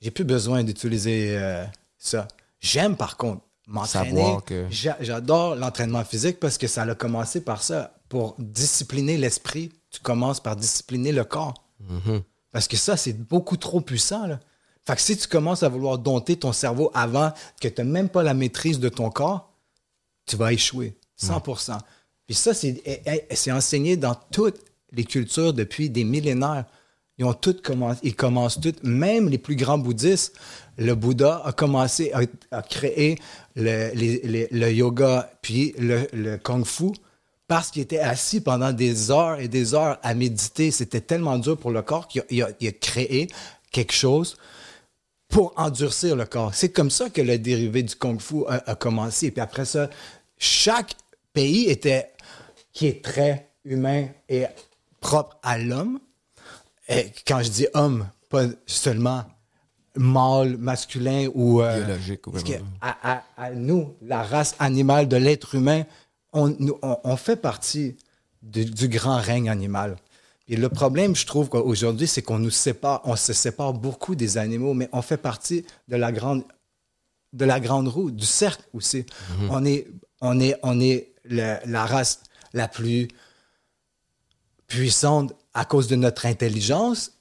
J'ai 0.00 0.10
plus 0.10 0.24
besoin 0.24 0.64
d'utiliser 0.64 1.36
euh, 1.36 1.64
ça. 1.98 2.26
J'aime 2.60 2.96
par 2.96 3.16
contre 3.16 3.42
m'entraîner. 3.66 4.22
Que- 4.46 4.66
J'adore 5.00 5.54
l'entraînement 5.56 6.04
physique 6.04 6.40
parce 6.40 6.56
que 6.58 6.66
ça 6.66 6.82
a 6.82 6.94
commencé 6.94 7.42
par 7.42 7.62
ça. 7.62 7.94
Pour 8.08 8.34
discipliner 8.38 9.16
l'esprit, 9.16 9.70
tu 9.90 10.00
commences 10.00 10.40
par 10.40 10.56
discipliner 10.56 11.12
le 11.12 11.24
corps. 11.24 11.54
Parce 12.50 12.66
que 12.66 12.76
ça, 12.76 12.96
c'est 12.96 13.12
beaucoup 13.12 13.56
trop 13.56 13.80
puissant. 13.80 14.26
Là. 14.26 14.40
Fait 14.84 14.96
que 14.96 15.00
si 15.02 15.16
tu 15.16 15.28
commences 15.28 15.62
à 15.62 15.68
vouloir 15.68 15.98
dompter 15.98 16.36
ton 16.36 16.52
cerveau 16.52 16.90
avant 16.94 17.32
que 17.60 17.68
tu 17.68 17.80
n'as 17.80 17.84
même 17.88 18.08
pas 18.08 18.22
la 18.22 18.34
maîtrise 18.34 18.80
de 18.80 18.88
ton 18.88 19.10
corps, 19.10 19.52
tu 20.26 20.36
vas 20.36 20.52
échouer. 20.52 20.96
100%. 21.20 21.78
Puis 22.26 22.34
ça, 22.34 22.54
c'est 22.54 22.80
eh, 22.84 23.02
eh, 23.06 23.34
c'est 23.36 23.52
enseigné 23.52 23.96
dans 23.96 24.14
toutes 24.32 24.58
les 24.92 25.04
cultures 25.04 25.52
depuis 25.52 25.90
des 25.90 26.02
millénaires. 26.04 26.64
Ils 27.20 27.24
ont 27.26 27.34
toutes 27.34 27.60
commencé, 27.60 28.00
ils 28.02 28.16
commencent 28.16 28.58
toutes, 28.58 28.82
même 28.82 29.28
les 29.28 29.36
plus 29.36 29.54
grands 29.54 29.76
bouddhistes. 29.76 30.34
Le 30.78 30.94
Bouddha 30.94 31.42
a 31.44 31.52
commencé 31.52 32.12
à, 32.50 32.62
créer 32.62 33.18
le, 33.56 33.90
le 34.50 34.72
yoga 34.72 35.30
puis 35.42 35.74
le, 35.78 36.08
le 36.14 36.38
kung 36.38 36.64
fu 36.64 36.92
parce 37.46 37.70
qu'il 37.70 37.82
était 37.82 37.98
assis 37.98 38.40
pendant 38.40 38.72
des 38.72 39.10
heures 39.10 39.38
et 39.38 39.48
des 39.48 39.74
heures 39.74 39.98
à 40.02 40.14
méditer. 40.14 40.70
C'était 40.70 41.02
tellement 41.02 41.36
dur 41.38 41.58
pour 41.58 41.72
le 41.72 41.82
corps 41.82 42.08
qu'il 42.08 42.22
a, 42.42 42.46
a- 42.46 42.48
a 42.48 42.72
créé 42.72 43.28
quelque 43.70 43.92
chose 43.92 44.38
pour 45.28 45.52
endurcir 45.58 46.16
le 46.16 46.24
corps. 46.24 46.54
C'est 46.54 46.70
comme 46.72 46.90
ça 46.90 47.10
que 47.10 47.20
le 47.20 47.36
dérivé 47.38 47.82
du 47.82 47.94
kung 47.96 48.18
fu 48.18 48.46
a, 48.48 48.62
a 48.70 48.74
commencé. 48.76 49.30
Puis 49.30 49.42
après 49.42 49.66
ça, 49.66 49.90
chaque 50.38 50.94
pays 51.34 51.68
était 51.68 52.08
qui 52.72 52.86
est 52.86 53.04
très 53.04 53.50
humain 53.66 54.06
et 54.30 54.46
propre 55.00 55.38
à 55.42 55.58
l'homme. 55.58 56.00
Et 56.90 57.12
quand 57.26 57.42
je 57.42 57.50
dis 57.50 57.66
homme, 57.74 58.06
pas 58.28 58.44
seulement 58.66 59.24
mâle, 59.96 60.56
masculin 60.56 61.28
ou 61.34 61.62
euh, 61.62 61.84
Biologique 61.84 62.26
ou 62.26 62.30
que 62.32 62.38
à, 62.80 63.12
à- 63.12 63.22
à 63.36 63.50
nous, 63.52 63.94
la 64.02 64.22
race 64.22 64.54
animale 64.58 65.08
de 65.08 65.16
l'être 65.16 65.54
humain, 65.54 65.84
on, 66.32 66.48
nous- 66.58 66.78
on- 66.82 66.98
on 67.04 67.16
fait 67.16 67.36
partie 67.36 67.96
du, 68.42 68.64
du 68.64 68.88
grand 68.88 69.16
règne 69.20 69.48
animal. 69.50 69.96
Et 70.48 70.56
le 70.56 70.68
problème, 70.68 71.14
je 71.14 71.26
trouve 71.26 71.48
qu'aujourd'hui, 71.48 72.08
c'est 72.08 72.22
qu'on 72.22 72.38
nous 72.40 72.50
sépare, 72.50 73.00
on 73.04 73.14
se 73.16 73.32
sépare 73.32 73.72
beaucoup 73.72 74.14
des 74.16 74.36
animaux, 74.36 74.74
mais 74.74 74.88
on 74.92 75.02
fait 75.02 75.16
partie 75.16 75.64
de 75.88 75.96
la 75.96 76.10
grande, 76.12 76.42
de 77.32 77.44
la 77.44 77.60
grande 77.60 77.86
roue, 77.88 78.10
du 78.10 78.26
cercle 78.26 78.64
aussi. 78.72 79.06
On 79.48 79.64
est, 79.64 79.86
on 80.20 80.40
est, 80.40 80.56
on 80.64 80.80
est 80.80 81.12
le- 81.24 81.56
la 81.66 81.86
race 81.86 82.20
la 82.52 82.66
plus 82.66 83.06
puissante 84.66 85.34
à 85.54 85.64
cause 85.64 85.88
de 85.88 85.96
notre 85.96 86.26
intelligence 86.26 87.12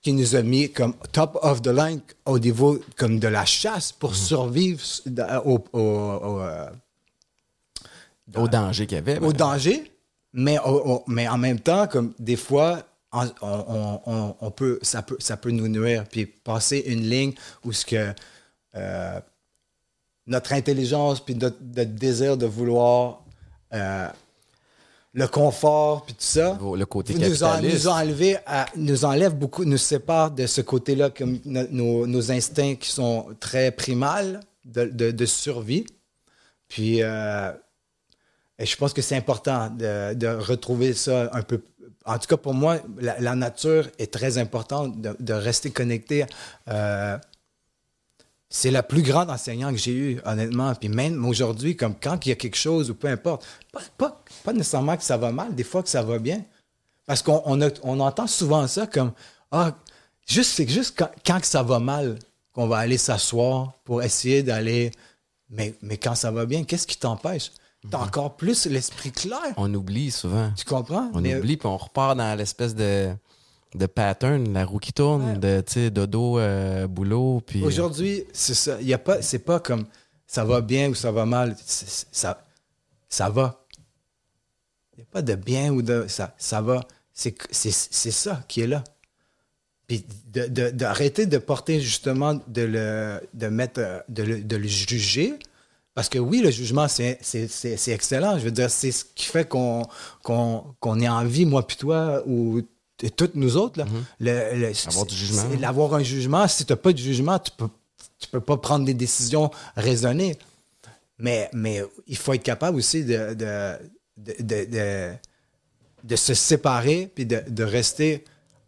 qui 0.00 0.12
nous 0.12 0.34
a 0.34 0.42
mis 0.42 0.70
comme 0.70 0.94
top 1.12 1.38
of 1.42 1.62
the 1.62 1.68
line 1.68 2.00
au 2.26 2.38
niveau 2.38 2.80
comme 2.96 3.20
de 3.20 3.28
la 3.28 3.44
chasse 3.44 3.92
pour 3.92 4.16
survivre 4.16 4.82
au, 5.44 5.62
au- 5.72 5.78
au, 5.78 6.40
euh, 6.40 6.68
Au 8.34 8.48
danger 8.48 8.86
qu'il 8.86 8.96
y 8.96 8.98
avait. 8.98 9.18
au 9.18 9.28
ben, 9.30 9.32
danger, 9.32 9.92
mais, 10.32 10.58
mais 11.06 11.28
en 11.28 11.38
même 11.38 11.60
temps, 11.60 11.86
comme 11.86 12.14
des 12.18 12.36
fois, 12.36 12.82
on, 13.12 13.26
on- 13.42 14.00
on- 14.06 14.36
on 14.40 14.50
peut, 14.50 14.78
ça, 14.82 15.02
peut, 15.02 15.16
ça 15.20 15.36
peut 15.36 15.50
nous 15.50 15.68
nuire. 15.68 16.04
Puis 16.10 16.26
passer 16.26 16.82
une 16.86 17.02
ligne 17.08 17.34
où 17.64 17.72
ce 17.72 17.84
que 17.86 18.12
euh, 18.74 19.20
notre 20.26 20.52
intelligence, 20.52 21.20
puis 21.24 21.34
notre, 21.36 21.58
notre 21.76 21.90
désir 21.92 22.36
de 22.36 22.46
vouloir 22.46 23.22
euh, 23.74 24.08
le 25.14 25.26
confort, 25.28 26.04
puis 26.04 26.14
tout 26.14 26.20
ça, 26.22 26.58
Le 26.74 26.84
côté 26.86 27.12
nous, 27.14 27.44
a- 27.44 27.50
capitaliste. 27.50 27.84
nous, 27.84 27.90
enlevé 27.90 28.36
à- 28.46 28.66
nous 28.76 29.04
enlève 29.04 29.34
beaucoup, 29.34 29.64
nous 29.64 29.76
sépare 29.76 30.30
de 30.30 30.46
ce 30.46 30.60
côté-là, 30.62 31.10
comme 31.10 31.38
no- 31.44 31.66
nos, 31.70 32.06
nos 32.06 32.30
instincts 32.32 32.76
qui 32.76 32.88
sont 32.90 33.26
très 33.38 33.70
primals 33.72 34.40
de, 34.64 34.84
de- 34.86 35.10
de 35.10 35.26
survie. 35.26 35.84
Puis, 36.68 37.02
euh, 37.02 37.52
et 38.58 38.64
je 38.64 38.76
pense 38.76 38.94
que 38.94 39.02
c'est 39.02 39.16
important 39.16 39.68
de, 39.68 40.14
de 40.14 40.28
retrouver 40.28 40.94
ça 40.94 41.28
un 41.34 41.42
peu. 41.42 41.60
En 42.06 42.18
tout 42.18 42.26
cas, 42.26 42.36
pour 42.38 42.54
moi, 42.54 42.78
la, 42.98 43.20
la 43.20 43.34
nature 43.34 43.88
est 43.98 44.12
très 44.12 44.38
importante, 44.38 45.00
de, 45.00 45.14
de 45.20 45.32
rester 45.34 45.70
connecté. 45.70 46.24
Euh, 46.68 47.18
c'est 48.54 48.70
la 48.70 48.82
plus 48.82 49.00
grande 49.00 49.30
enseignante 49.30 49.72
que 49.76 49.80
j'ai 49.80 49.92
eue, 49.94 50.20
honnêtement. 50.26 50.74
Puis 50.74 50.90
même 50.90 51.24
aujourd'hui, 51.24 51.74
comme 51.74 51.94
quand 51.98 52.26
il 52.26 52.28
y 52.28 52.32
a 52.32 52.34
quelque 52.34 52.56
chose 52.56 52.90
ou 52.90 52.94
peu 52.94 53.08
importe, 53.08 53.46
pas, 53.72 53.80
pas, 53.96 54.22
pas 54.44 54.52
nécessairement 54.52 54.96
que 54.98 55.02
ça 55.04 55.16
va 55.16 55.32
mal, 55.32 55.54
des 55.54 55.64
fois 55.64 55.82
que 55.82 55.88
ça 55.88 56.02
va 56.02 56.18
bien. 56.18 56.44
Parce 57.06 57.22
qu'on 57.22 57.42
on 57.46 57.60
on 57.82 58.00
entend 58.00 58.26
souvent 58.26 58.66
ça 58.68 58.86
comme 58.86 59.12
Ah, 59.50 59.74
juste, 60.28 60.52
c'est 60.52 60.68
juste 60.68 60.94
quand, 60.98 61.08
quand 61.26 61.40
que 61.40 61.46
ça 61.46 61.62
va 61.62 61.78
mal 61.78 62.18
qu'on 62.52 62.68
va 62.68 62.76
aller 62.76 62.98
s'asseoir 62.98 63.72
pour 63.84 64.02
essayer 64.02 64.42
d'aller. 64.42 64.90
Mais, 65.48 65.74
mais 65.80 65.96
quand 65.96 66.14
ça 66.14 66.30
va 66.30 66.44
bien, 66.44 66.64
qu'est-ce 66.64 66.86
qui 66.86 66.98
t'empêche? 66.98 67.52
T'as 67.90 67.98
encore 67.98 68.36
plus 68.36 68.66
l'esprit 68.66 69.10
clair. 69.12 69.40
On 69.56 69.72
oublie 69.74 70.10
souvent. 70.10 70.52
Tu 70.56 70.64
comprends? 70.66 71.10
On 71.14 71.22
Mais- 71.22 71.36
oublie, 71.36 71.56
puis 71.56 71.66
on 71.66 71.76
repart 71.78 72.16
dans 72.16 72.36
l'espèce 72.38 72.74
de, 72.74 73.12
de 73.74 73.86
pattern, 73.86 74.52
la 74.52 74.64
roue 74.64 74.78
qui 74.78 74.92
tourne, 74.92 75.38
de, 75.38 75.62
tu 75.66 75.72
sais, 75.72 75.90
dodo, 75.90 76.38
euh, 76.38 76.86
boulot, 76.86 77.42
puis... 77.46 77.62
Aujourd'hui, 77.64 78.24
c'est 78.32 78.54
ça. 78.54 78.80
Y 78.82 78.92
a 78.92 78.98
pas, 78.98 79.22
c'est 79.22 79.38
pas 79.38 79.60
comme 79.60 79.86
ça 80.26 80.44
va 80.44 80.60
bien 80.60 80.90
ou 80.90 80.94
ça 80.94 81.10
va 81.10 81.24
mal. 81.26 81.56
Ça, 81.64 82.46
ça 83.08 83.28
va. 83.30 83.66
Il 84.94 85.00
n'y 85.00 85.02
a 85.04 85.06
pas 85.10 85.22
de 85.22 85.34
bien 85.34 85.72
ou 85.72 85.82
de 85.82 86.06
ça. 86.08 86.34
Ça 86.38 86.60
va. 86.60 86.80
C'est, 87.14 87.34
c'est, 87.50 87.72
c'est 87.72 88.10
ça 88.10 88.42
qui 88.48 88.62
est 88.62 88.66
là. 88.66 88.84
Puis 89.86 90.04
de, 90.32 90.46
de- 90.46 90.70
d'arrêter 90.70 91.26
de 91.26 91.38
porter 91.38 91.80
justement 91.80 92.40
de 92.46 92.62
le, 92.62 93.20
de 93.34 93.46
mettre, 93.48 93.80
euh, 93.80 94.00
de 94.08 94.22
le, 94.22 94.42
de 94.42 94.56
le 94.56 94.66
juger. 94.66 95.38
Parce 95.94 96.08
que 96.08 96.18
oui, 96.18 96.40
le 96.40 96.50
jugement, 96.50 96.88
c'est, 96.88 97.18
c'est, 97.20 97.48
c'est, 97.48 97.76
c'est 97.76 97.92
excellent. 97.92 98.38
Je 98.38 98.44
veux 98.44 98.50
dire, 98.50 98.70
c'est 98.70 98.92
ce 98.92 99.04
qui 99.04 99.26
fait 99.26 99.46
qu'on, 99.46 99.82
qu'on, 100.22 100.64
qu'on 100.80 101.00
est 101.00 101.08
en 101.08 101.24
vie, 101.24 101.44
moi 101.44 101.66
puis 101.66 101.76
toi, 101.76 102.22
ou 102.26 102.62
t- 103.02 103.10
toutes 103.10 103.34
nous 103.34 103.56
autres. 103.56 103.78
Là. 103.80 103.86
Le- 104.20 104.56
le-. 104.58 104.88
Avoir 104.88 105.06
du 105.06 105.14
jugement. 105.14 105.42
c'est- 105.50 105.56
D'avoir 105.58 105.94
un 105.94 106.02
jugement, 106.02 106.46
si 106.48 106.64
tu 106.64 106.72
n'as 106.72 106.76
pas 106.76 106.92
de 106.92 106.98
jugement, 106.98 107.38
tu 107.38 107.50
peux, 107.56 107.68
tu 108.18 108.28
peux 108.28 108.40
pas 108.40 108.56
prendre 108.56 108.84
des 108.84 108.94
décisions 108.94 109.50
raisonnées. 109.76 110.38
Mais, 111.18 111.48
mais 111.52 111.82
il 112.06 112.16
faut 112.16 112.32
être 112.32 112.42
capable 112.42 112.76
aussi 112.78 113.04
de, 113.04 113.34
de, 113.34 113.76
de, 114.40 115.14
de, 116.04 116.16
se 116.16 116.34
séparer 116.34 117.10
puis 117.14 117.26
de, 117.26 117.42
de 117.48 117.64
rester 117.64 118.24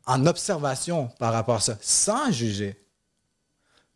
en 0.06 0.26
observation 0.26 1.08
par 1.18 1.32
rapport 1.32 1.56
à 1.56 1.60
ça, 1.60 1.78
sans 1.80 2.30
juger. 2.30 2.76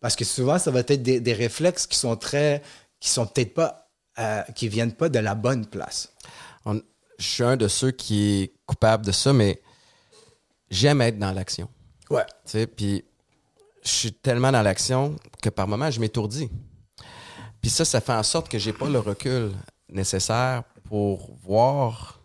Parce 0.00 0.16
que 0.16 0.24
souvent, 0.24 0.58
ça 0.58 0.70
va 0.70 0.80
être 0.80 1.02
des, 1.02 1.20
des 1.20 1.32
réflexes 1.32 1.86
qui 1.86 1.98
sont 1.98 2.16
très. 2.16 2.62
qui 3.00 3.08
sont 3.10 3.26
peut-être 3.26 3.54
pas. 3.54 3.88
euh, 4.18 4.42
qui 4.56 4.68
viennent 4.68 4.92
pas 4.94 5.08
de 5.08 5.18
la 5.20 5.34
bonne 5.36 5.66
place. 5.66 6.12
On- 6.64 6.80
je 7.20 7.24
suis 7.26 7.44
un 7.44 7.56
de 7.56 7.68
ceux 7.68 7.92
qui 7.92 8.42
est 8.42 8.52
coupable 8.66 9.04
de 9.06 9.12
ça, 9.12 9.32
mais 9.32 9.60
j'aime 10.70 11.00
être 11.00 11.18
dans 11.18 11.32
l'action. 11.32 11.68
Ouais. 12.10 12.24
Tu 12.44 12.52
sais, 12.52 12.66
puis 12.66 13.04
je 13.82 13.90
suis 13.90 14.12
tellement 14.12 14.52
dans 14.52 14.62
l'action 14.62 15.16
que 15.42 15.48
par 15.48 15.68
moments, 15.68 15.90
je 15.90 16.00
m'étourdis. 16.00 16.50
Puis 17.60 17.70
ça, 17.70 17.84
ça 17.84 18.00
fait 18.00 18.12
en 18.12 18.22
sorte 18.22 18.48
que 18.48 18.58
j'ai 18.58 18.72
pas 18.72 18.88
le 18.88 18.98
recul 18.98 19.52
nécessaire 19.88 20.62
pour 20.84 21.36
voir 21.42 22.20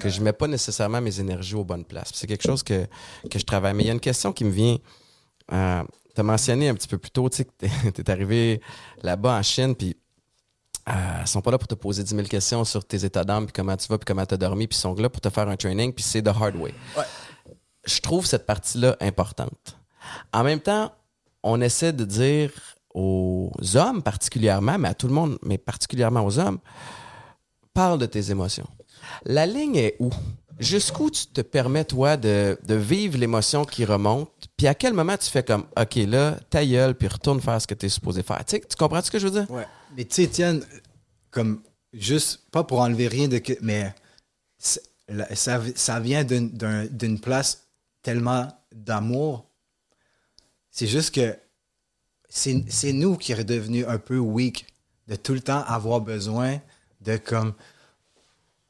que 0.00 0.08
je 0.08 0.20
mets 0.20 0.32
pas 0.32 0.46
nécessairement 0.46 1.00
mes 1.00 1.20
énergies 1.20 1.54
aux 1.54 1.64
bonnes 1.64 1.84
places. 1.84 2.10
C'est 2.14 2.26
quelque 2.26 2.42
chose 2.42 2.62
que, 2.62 2.86
que 3.30 3.38
je 3.38 3.44
travaille. 3.44 3.74
Mais 3.74 3.84
il 3.84 3.86
y 3.86 3.90
a 3.90 3.92
une 3.92 4.00
question 4.00 4.32
qui 4.32 4.44
me 4.44 4.50
vient. 4.50 4.78
Euh, 5.52 5.82
tu 6.14 6.20
as 6.20 6.24
mentionné 6.24 6.68
un 6.68 6.74
petit 6.74 6.88
peu 6.88 6.98
plus 6.98 7.10
tôt, 7.10 7.28
tu 7.28 7.38
sais, 7.38 7.44
que 7.44 7.90
tu 7.90 8.00
es 8.00 8.10
arrivé 8.10 8.60
là-bas 9.02 9.38
en 9.38 9.42
Chine, 9.42 9.74
puis 9.74 9.96
euh, 10.88 10.92
ils 11.20 11.26
sont 11.26 11.42
pas 11.42 11.50
là 11.50 11.58
pour 11.58 11.68
te 11.68 11.74
poser 11.74 12.02
10 12.02 12.14
000 12.14 12.26
questions 12.26 12.64
sur 12.64 12.84
tes 12.84 13.04
états 13.04 13.24
d'âme, 13.24 13.46
puis 13.46 13.52
comment 13.52 13.76
tu 13.76 13.86
vas, 13.88 13.98
puis 13.98 14.06
comment 14.06 14.24
tu 14.24 14.34
as 14.34 14.38
dormi, 14.38 14.66
puis 14.66 14.76
ils 14.76 14.80
sont 14.80 14.94
là 14.94 15.08
pour 15.08 15.20
te 15.20 15.28
faire 15.28 15.48
un 15.48 15.56
training, 15.56 15.92
puis 15.92 16.02
c'est 16.02 16.22
the 16.22 16.28
hard 16.28 16.56
way. 16.56 16.74
Je 17.84 18.00
trouve 18.00 18.26
cette 18.26 18.46
partie-là 18.46 18.96
importante. 19.00 19.76
En 20.32 20.44
même 20.44 20.60
temps, 20.60 20.92
on 21.42 21.60
essaie 21.60 21.92
de 21.92 22.04
dire 22.04 22.52
aux 22.94 23.50
hommes 23.74 24.02
particulièrement, 24.02 24.78
mais 24.78 24.88
à 24.88 24.94
tout 24.94 25.06
le 25.06 25.14
monde, 25.14 25.38
mais 25.42 25.58
particulièrement 25.58 26.24
aux 26.24 26.38
hommes, 26.38 26.58
parle 27.72 27.98
de 27.98 28.06
tes 28.06 28.30
émotions. 28.30 28.66
La 29.24 29.46
ligne 29.46 29.76
est 29.76 29.96
où? 30.00 30.10
Jusqu'où 30.58 31.10
tu 31.10 31.26
te 31.26 31.40
permets, 31.40 31.84
toi, 31.86 32.18
de, 32.18 32.58
de 32.66 32.74
vivre 32.74 33.16
l'émotion 33.16 33.64
qui 33.64 33.86
remonte, 33.86 34.28
puis 34.58 34.66
à 34.66 34.74
quel 34.74 34.92
moment 34.92 35.16
tu 35.16 35.30
fais 35.30 35.42
comme, 35.42 35.64
OK, 35.80 35.94
là, 36.06 36.36
ta 36.50 36.66
gueule, 36.66 36.94
puis 36.94 37.08
retourne 37.08 37.40
faire 37.40 37.60
ce 37.62 37.66
que 37.66 37.72
tu 37.74 37.86
es 37.86 37.88
supposé 37.88 38.22
faire. 38.22 38.44
Tu, 38.44 38.60
comprends 38.78 39.00
ce 39.00 39.10
que 39.10 39.18
je 39.18 39.26
veux 39.28 39.40
dire? 39.40 39.50
Ouais. 39.50 39.66
Mais 39.96 40.04
tu 40.04 40.16
sais, 40.16 40.22
Étienne, 40.24 40.62
comme 41.30 41.62
juste, 41.94 42.42
pas 42.50 42.62
pour 42.64 42.80
enlever 42.80 43.08
rien 43.08 43.26
de. 43.28 43.40
Mais 43.62 43.94
ça, 45.34 45.60
ça 45.74 45.98
vient 46.00 46.24
d'une- 46.24 46.50
d'un- 46.50 46.86
d'une 46.86 47.18
place 47.20 47.66
tellement 48.02 48.48
d'amour. 48.72 49.46
C'est 50.70 50.86
juste 50.86 51.14
que 51.14 51.36
c'est 52.28 52.92
nous 52.92 53.16
qui 53.16 53.32
est 53.32 53.44
devenu 53.44 53.84
un 53.84 53.98
peu 53.98 54.18
weak 54.18 54.66
de 55.08 55.16
tout 55.16 55.34
le 55.34 55.40
temps 55.40 55.62
avoir 55.66 56.00
besoin 56.00 56.60
de 57.00 57.16
comme 57.16 57.54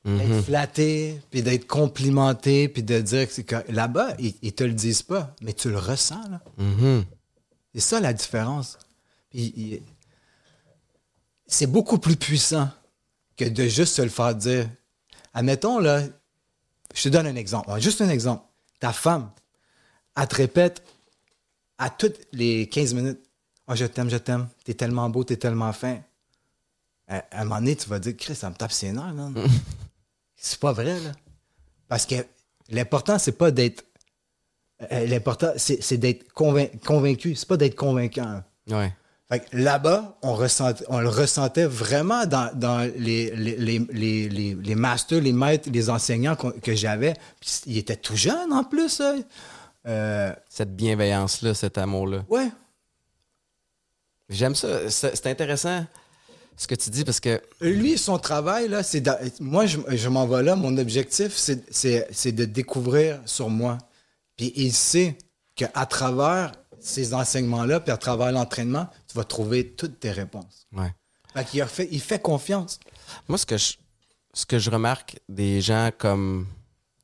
d'être 0.04 0.42
flatté, 0.44 1.20
puis 1.30 1.42
d'être 1.42 1.66
complimenté, 1.66 2.68
puis 2.68 2.82
de 2.82 3.00
dire 3.00 3.28
que 3.28 3.70
là-bas, 3.70 4.14
ils, 4.18 4.34
ils 4.40 4.54
te 4.54 4.64
le 4.64 4.72
disent 4.72 5.02
pas, 5.02 5.34
mais 5.42 5.52
tu 5.52 5.68
le 5.68 5.78
ressens, 5.78 6.26
là. 6.30 6.40
Mhm. 6.56 7.04
C'est 7.74 7.80
ça 7.80 8.00
la 8.00 8.12
différence. 8.12 8.78
C'est 11.46 11.66
beaucoup 11.66 11.98
plus 11.98 12.16
puissant 12.16 12.68
que 13.36 13.44
de 13.44 13.64
juste 13.64 13.94
se 13.94 14.02
le 14.02 14.08
faire 14.08 14.34
dire. 14.34 14.68
Admettons, 15.34 15.78
là, 15.78 16.02
je 16.94 17.02
te 17.04 17.08
donne 17.10 17.26
un 17.26 17.36
exemple. 17.36 17.70
Juste 17.80 18.00
un 18.00 18.08
exemple. 18.08 18.44
Ta 18.80 18.92
femme, 18.92 19.30
elle 20.16 20.26
te 20.26 20.34
répète 20.36 20.82
à 21.78 21.88
toutes 21.90 22.18
les 22.32 22.68
15 22.68 22.94
minutes, 22.94 23.20
oh, 23.68 23.74
je 23.74 23.84
t'aime, 23.86 24.10
je 24.10 24.16
t'aime, 24.16 24.48
t'es 24.64 24.74
tellement 24.74 25.08
beau, 25.08 25.22
t'es 25.24 25.36
tellement 25.36 25.72
fin. 25.72 26.00
À, 27.06 27.18
à 27.30 27.40
un 27.40 27.44
moment 27.44 27.56
donné, 27.60 27.76
tu 27.76 27.88
vas 27.88 27.98
dire, 27.98 28.16
Chris, 28.16 28.34
ça 28.34 28.50
me 28.50 28.54
tape 28.54 28.72
ses 28.72 28.92
nerfs, 28.92 29.12
man. 29.14 29.34
c'est 30.36 30.58
pas 30.60 30.72
vrai, 30.72 30.98
là. 31.00 31.12
Parce 31.88 32.06
que 32.06 32.14
l'important, 32.68 33.18
c'est 33.18 33.32
pas 33.32 33.50
d'être. 33.50 33.84
euh, 34.92 35.06
L'important, 35.06 35.52
c'est 35.56 35.96
d'être 35.98 36.32
convain- 36.32 36.68
convaincu. 36.86 37.34
C'est 37.34 37.48
pas 37.48 37.56
d'être 37.56 37.74
convaincant. 37.76 38.42
Ouais. 38.68 38.94
Fait 39.30 39.40
que 39.40 39.56
là-bas, 39.56 40.18
on, 40.22 40.36
le 40.36 41.08
ressentait 41.08 41.64
vraiment 41.66 42.26
dans, 42.26 42.50
dans 42.54 42.80
les, 42.98 43.30
les, 43.36 43.56
les, 43.56 43.78
les, 43.92 44.28
les- 44.28 44.54
les 44.54 44.74
masters, 44.74 45.20
les 45.20 45.32
maîtres, 45.32 45.70
les 45.72 45.88
enseignants 45.88 46.34
que 46.34 46.74
j'avais. 46.74 47.14
Ils 47.66 47.78
étaient 47.78 47.94
tout 47.96 48.16
jeunes 48.16 48.52
en 48.52 48.64
plus. 48.64 49.00
Euh, 49.86 50.32
Cette 50.48 50.74
bienveillance-là, 50.74 51.54
cet 51.54 51.78
amour-là. 51.78 52.24
ouais. 52.28 52.48
J'aime 54.28 54.54
ça. 54.54 54.88
C'est 54.90 55.26
intéressant 55.26 55.84
ce 56.56 56.66
que 56.68 56.74
tu 56.76 56.90
dis 56.90 57.04
parce 57.04 57.18
que 57.20 57.40
Lui, 57.60 57.98
son 57.98 58.18
travail, 58.18 58.68
là, 58.68 58.82
c'est. 58.84 59.02
Moi, 59.40 59.66
je, 59.66 59.78
je 59.88 60.08
m'en 60.08 60.26
vais 60.26 60.42
là. 60.44 60.54
Mon 60.54 60.76
objectif, 60.78 61.32
c'est 61.36 62.32
de 62.32 62.44
découvrir 62.44 63.20
sur 63.26 63.48
moi. 63.50 63.78
Puis 64.36 64.52
il 64.54 64.72
sait 64.72 65.16
qu'à 65.56 65.86
travers 65.86 66.52
ces 66.80 67.14
enseignements-là, 67.14 67.80
puis 67.80 67.92
à 67.92 67.96
travers 67.96 68.32
l'entraînement, 68.32 68.88
tu 69.06 69.16
vas 69.16 69.24
trouver 69.24 69.70
toutes 69.72 70.00
tes 70.00 70.10
réponses. 70.10 70.66
ouais. 70.76 70.92
Fait 71.34 71.44
qu'il 71.44 71.62
a 71.62 71.66
fait, 71.68 71.88
il 71.92 72.00
fait 72.00 72.18
confiance. 72.20 72.80
Moi, 73.28 73.38
ce 73.38 73.46
que 73.46 73.56
je, 73.56 73.74
ce 74.34 74.44
que 74.44 74.58
je 74.58 74.68
remarque 74.68 75.16
des 75.28 75.60
gens 75.60 75.90
comme 75.96 76.48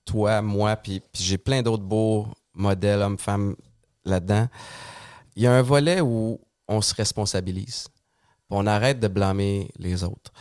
toi, 0.04 0.42
moi, 0.42 0.74
puis, 0.74 1.00
puis 1.12 1.22
j'ai 1.22 1.38
plein 1.38 1.62
d'autres 1.62 1.84
beaux 1.84 2.26
modèles, 2.52 3.02
hommes, 3.02 3.18
femmes, 3.18 3.54
là-dedans, 4.04 4.48
il 5.36 5.44
y 5.44 5.46
a 5.46 5.52
un 5.52 5.62
volet 5.62 6.00
où 6.00 6.40
on 6.66 6.80
se 6.80 6.92
responsabilise. 6.94 7.86
On 8.50 8.66
arrête 8.66 8.98
de 8.98 9.06
blâmer 9.08 9.70
les 9.78 10.02
autres. 10.02 10.32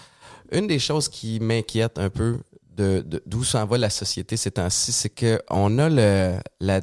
Une 0.52 0.66
des 0.68 0.80
choses 0.80 1.08
qui 1.08 1.40
m'inquiète 1.40 2.00
un 2.00 2.10
peu 2.10 2.40
de, 2.70 3.04
de- 3.06 3.22
d'où 3.28 3.44
s'en 3.44 3.66
va 3.68 3.78
la 3.78 3.90
société 3.92 4.36
ces 4.38 4.52
temps-ci, 4.52 4.92
c'est 4.92 5.10
qu'on 5.48 5.78
a 5.80 5.90
le, 5.90 6.40
la 6.60 6.82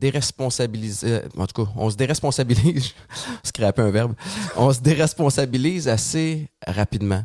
déresponsabiliser. 0.00 1.20
En 1.36 1.46
tout 1.46 1.64
cas, 1.64 1.70
on 1.76 1.90
se 1.90 1.96
déresponsabilise. 1.96 2.92
Scraper 3.44 3.82
un 3.82 3.90
verbe. 3.90 4.14
On 4.56 4.72
se 4.72 4.80
déresponsabilise 4.80 5.88
assez 5.88 6.48
rapidement. 6.66 7.24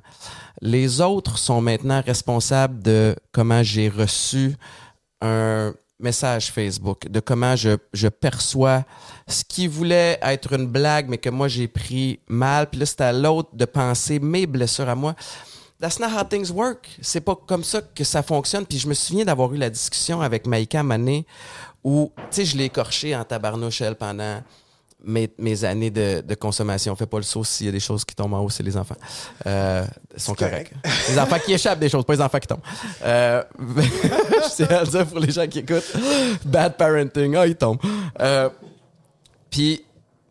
Les 0.62 1.02
autres 1.02 1.38
sont 1.38 1.62
maintenant 1.62 2.02
responsables 2.06 2.82
de 2.84 3.16
comment 3.32 3.64
j'ai 3.64 3.90
reçu 3.90 4.56
un 5.22 5.74
message 6.00 6.52
Facebook, 6.52 7.08
de 7.10 7.20
comment 7.20 7.56
je, 7.56 7.78
je 7.94 8.08
perçois 8.10 8.84
ce 9.28 9.44
qui 9.44 9.68
voulait 9.68 10.20
être 10.22 10.54
une 10.54 10.68
blague, 10.68 11.08
mais 11.10 11.18
que 11.18 11.30
moi 11.30 11.48
j'ai 11.48 11.68
pris 11.68 12.20
mal. 12.28 12.70
Puis 12.70 12.80
là, 12.80 12.86
c'est 12.86 13.02
à 13.02 13.14
l'autre 13.14 13.50
de 13.54 13.66
penser 13.66 14.20
mes 14.20 14.46
blessures 14.46 14.90
à 14.90 14.96
moi. 14.96 15.16
That's 15.80 16.00
not 16.00 16.08
how 16.08 16.24
things 16.24 16.52
work. 16.52 16.88
C'est 17.02 17.22
pas 17.22 17.36
comme 17.36 17.64
ça 17.64 17.82
que 17.82 18.04
ça 18.04 18.24
fonctionne. 18.24 18.66
Puis 18.66 18.80
je 18.80 18.88
me 18.88 18.94
souviens 18.94 19.26
d'avoir 19.26 19.54
eu 19.54 19.58
la 19.58 19.70
discussion 19.70 20.22
avec 20.22 20.48
Maïka 20.48 20.84
Mané 20.84 21.26
où, 21.86 22.12
tu 22.16 22.24
sais, 22.32 22.46
je 22.46 22.58
l'ai 22.58 22.66
écorché 22.66 23.16
en 23.16 23.24
tabarnouche, 23.24 23.80
elle, 23.82 23.96
pendant 23.96 24.42
mes, 25.04 25.30
mes 25.38 25.64
années 25.64 25.92
de, 25.92 26.22
de 26.22 26.34
consommation. 26.34 26.96
Fais 26.96 27.06
pas 27.06 27.18
le 27.18 27.24
saut 27.24 27.44
s'il 27.44 27.68
y 27.68 27.70
a 27.70 27.72
des 27.72 27.80
choses 27.80 28.04
qui 28.04 28.16
tombent 28.16 28.34
en 28.34 28.40
haut, 28.40 28.50
c'est 28.50 28.64
les 28.64 28.76
enfants. 28.76 28.96
Euh, 29.46 29.86
ils 30.16 30.20
sont 30.20 30.34
corrects. 30.34 30.74
Les 31.10 31.20
enfants 31.20 31.38
qui 31.46 31.54
échappent 31.54 31.80
des 31.80 31.88
choses, 31.88 32.04
pas 32.04 32.14
les 32.14 32.22
enfants 32.22 32.40
qui 32.40 32.48
tombent. 32.48 32.64
Euh, 33.04 33.44
je 34.44 34.50
sais 34.50 34.74
à 34.74 34.84
le 34.84 34.90
dire 34.90 35.06
pour 35.06 35.20
les 35.20 35.32
gens 35.32 35.48
qui 35.48 35.60
écoutent. 35.60 35.96
Bad 36.44 36.76
parenting. 36.76 37.36
Ah, 37.36 37.46
ils 37.46 37.56
tombent. 37.56 37.80
Euh, 38.20 38.50
puis, 39.52 39.86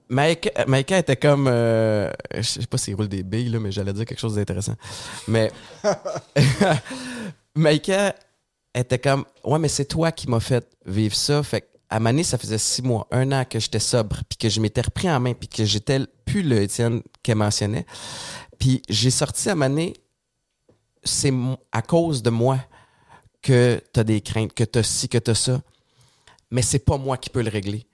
Maïka, 0.09 0.67
Maïka 0.67 0.99
était 0.99 1.17
comme. 1.17 1.47
euh, 1.47 2.11
je 2.35 2.43
sais 2.43 2.67
pas 2.67 2.79
s'il 2.79 2.97
roule 2.97 3.09
des 3.09 3.23
billes, 3.23 3.49
là, 3.51 3.61
mais 3.61 3.71
j'allais 3.71 3.93
dire 3.93 4.05
quelque 4.05 4.21
chose 4.21 4.35
d'intéressant. 4.35 4.75
Mais. 5.29 5.53
Maïka 7.55 8.13
était 8.75 8.99
comme. 8.99 9.25
Ouais, 9.45 9.59
mais 9.59 9.69
c'est 9.69 9.85
toi 9.85 10.13
qui 10.13 10.29
m'as 10.29 10.41
fait 10.41 10.67
vivre 10.87 11.15
ça. 11.15 11.43
Fait 11.43 11.69
à 11.91 12.01
Mané, 12.01 12.25
ça 12.25 12.39
faisait 12.39 12.59
six 12.59 12.83
mois, 12.83 13.07
un 13.11 13.31
an 13.31 13.45
que 13.45 13.61
j'étais 13.61 13.79
sobre, 13.79 14.17
puis 14.29 14.37
que 14.37 14.49
je 14.49 14.61
m'étais 14.61 14.81
repris 14.81 15.09
en 15.09 15.21
main, 15.21 15.33
puis 15.35 15.49
que 15.49 15.65
j'étais 15.65 16.01
plus 16.25 16.43
le 16.43 16.63
Étienne 16.63 17.03
qu'elle 17.23 17.37
mentionnait. 17.37 17.87
Puis 18.59 18.83
j'ai 18.89 19.11
sorti 19.11 19.49
à 19.49 19.55
Mané, 19.55 19.95
c'est 21.05 21.33
à 21.71 21.83
cause 21.83 22.23
de 22.23 22.31
moi 22.31 22.59
que 23.43 23.81
tu 23.93 24.01
as 24.01 24.05
des 24.05 24.21
craintes, 24.23 24.55
que 24.55 24.65
tu 24.65 24.79
as 24.79 24.83
ci, 24.83 25.09
que 25.09 25.19
tu 25.19 25.31
as 25.31 25.35
ça. 25.35 25.63
Mais 26.51 26.63
c'est 26.63 26.81
pas 26.81 26.97
moi 26.97 27.17
qui 27.17 27.31
peux 27.31 27.43
le 27.43 27.51
régler. 27.51 27.87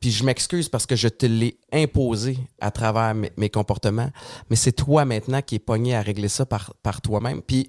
Puis 0.00 0.10
je 0.10 0.24
m'excuse 0.24 0.68
parce 0.68 0.84
que 0.84 0.96
je 0.96 1.08
te 1.08 1.26
l'ai 1.26 1.58
imposé 1.72 2.38
à 2.60 2.70
travers 2.70 3.14
mes, 3.14 3.32
mes 3.36 3.48
comportements, 3.48 4.10
mais 4.50 4.56
c'est 4.56 4.72
toi 4.72 5.04
maintenant 5.04 5.40
qui 5.40 5.54
es 5.54 5.58
pogné 5.58 5.94
à 5.94 6.02
régler 6.02 6.28
ça 6.28 6.44
par, 6.44 6.74
par 6.82 7.00
toi-même. 7.00 7.40
Puis 7.40 7.68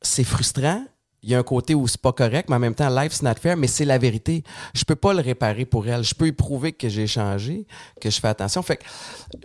c'est 0.00 0.24
frustrant. 0.24 0.84
Il 1.22 1.30
y 1.30 1.34
a 1.34 1.38
un 1.38 1.42
côté 1.42 1.74
où 1.74 1.88
c'est 1.88 2.00
pas 2.00 2.12
correct, 2.12 2.48
mais 2.48 2.56
en 2.56 2.60
même 2.60 2.74
temps, 2.74 2.88
life's 2.88 3.22
not 3.22 3.34
fair, 3.40 3.56
mais 3.56 3.66
c'est 3.66 3.84
la 3.84 3.98
vérité. 3.98 4.44
Je 4.74 4.84
peux 4.84 4.96
pas 4.96 5.12
le 5.12 5.20
réparer 5.20 5.64
pour 5.64 5.86
elle. 5.88 6.04
Je 6.04 6.14
peux 6.14 6.26
lui 6.26 6.32
prouver 6.32 6.72
que 6.72 6.88
j'ai 6.88 7.06
changé, 7.06 7.66
que 8.00 8.08
je 8.08 8.20
fais 8.20 8.28
attention. 8.28 8.62
Fait 8.62 8.76
que 8.76 8.84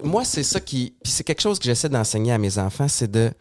moi, 0.03 0.23
c'est 0.23 0.43
ça 0.43 0.59
qui. 0.59 0.95
C'est 1.03 1.23
quelque 1.23 1.41
chose 1.41 1.57
que 1.59 1.65
j'essaie 1.65 1.89
d'enseigner 1.89 2.31
à 2.31 2.37
mes 2.37 2.57
enfants, 2.57 2.87
c'est 2.87 3.09
de. 3.09 3.31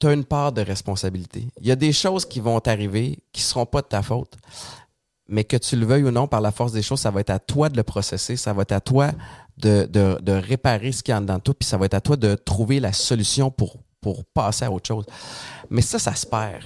Tu 0.00 0.06
as 0.06 0.12
une 0.12 0.24
part 0.24 0.52
de 0.52 0.62
responsabilité. 0.62 1.46
Il 1.60 1.66
y 1.66 1.70
a 1.70 1.76
des 1.76 1.92
choses 1.92 2.24
qui 2.24 2.40
vont 2.40 2.58
t'arriver 2.60 3.18
qui 3.32 3.42
seront 3.42 3.66
pas 3.66 3.82
de 3.82 3.86
ta 3.86 4.02
faute 4.02 4.36
mais 5.28 5.44
que 5.44 5.56
tu 5.56 5.76
le 5.76 5.86
veuilles 5.86 6.04
ou 6.04 6.10
non, 6.10 6.28
par 6.28 6.40
la 6.40 6.52
force 6.52 6.72
des 6.72 6.82
choses, 6.82 7.00
ça 7.00 7.10
va 7.10 7.20
être 7.20 7.30
à 7.30 7.38
toi 7.38 7.68
de 7.68 7.76
le 7.76 7.82
processer, 7.82 8.36
ça 8.36 8.52
va 8.52 8.62
être 8.62 8.72
à 8.72 8.80
toi 8.80 9.10
de, 9.58 9.88
de, 9.90 10.18
de 10.20 10.32
réparer 10.32 10.92
ce 10.92 11.02
qu'il 11.02 11.12
y 11.12 11.14
a 11.14 11.18
en 11.18 11.22
dedans 11.22 11.40
puis 11.40 11.66
ça 11.66 11.76
va 11.76 11.86
être 11.86 11.94
à 11.94 12.00
toi 12.00 12.16
de 12.16 12.34
trouver 12.34 12.80
la 12.80 12.92
solution 12.92 13.50
pour, 13.50 13.78
pour 14.00 14.24
passer 14.24 14.64
à 14.64 14.70
autre 14.70 14.86
chose. 14.86 15.04
Mais 15.70 15.82
ça, 15.82 15.98
ça 15.98 16.14
se 16.14 16.26
perd. 16.26 16.62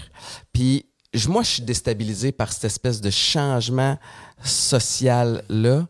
Puis 0.52 0.86
moi, 1.28 1.42
je 1.42 1.48
suis 1.50 1.62
déstabilisé 1.62 2.32
par 2.32 2.52
cette 2.52 2.64
espèce 2.64 3.00
de 3.00 3.10
changement 3.10 3.98
social-là. 4.44 5.86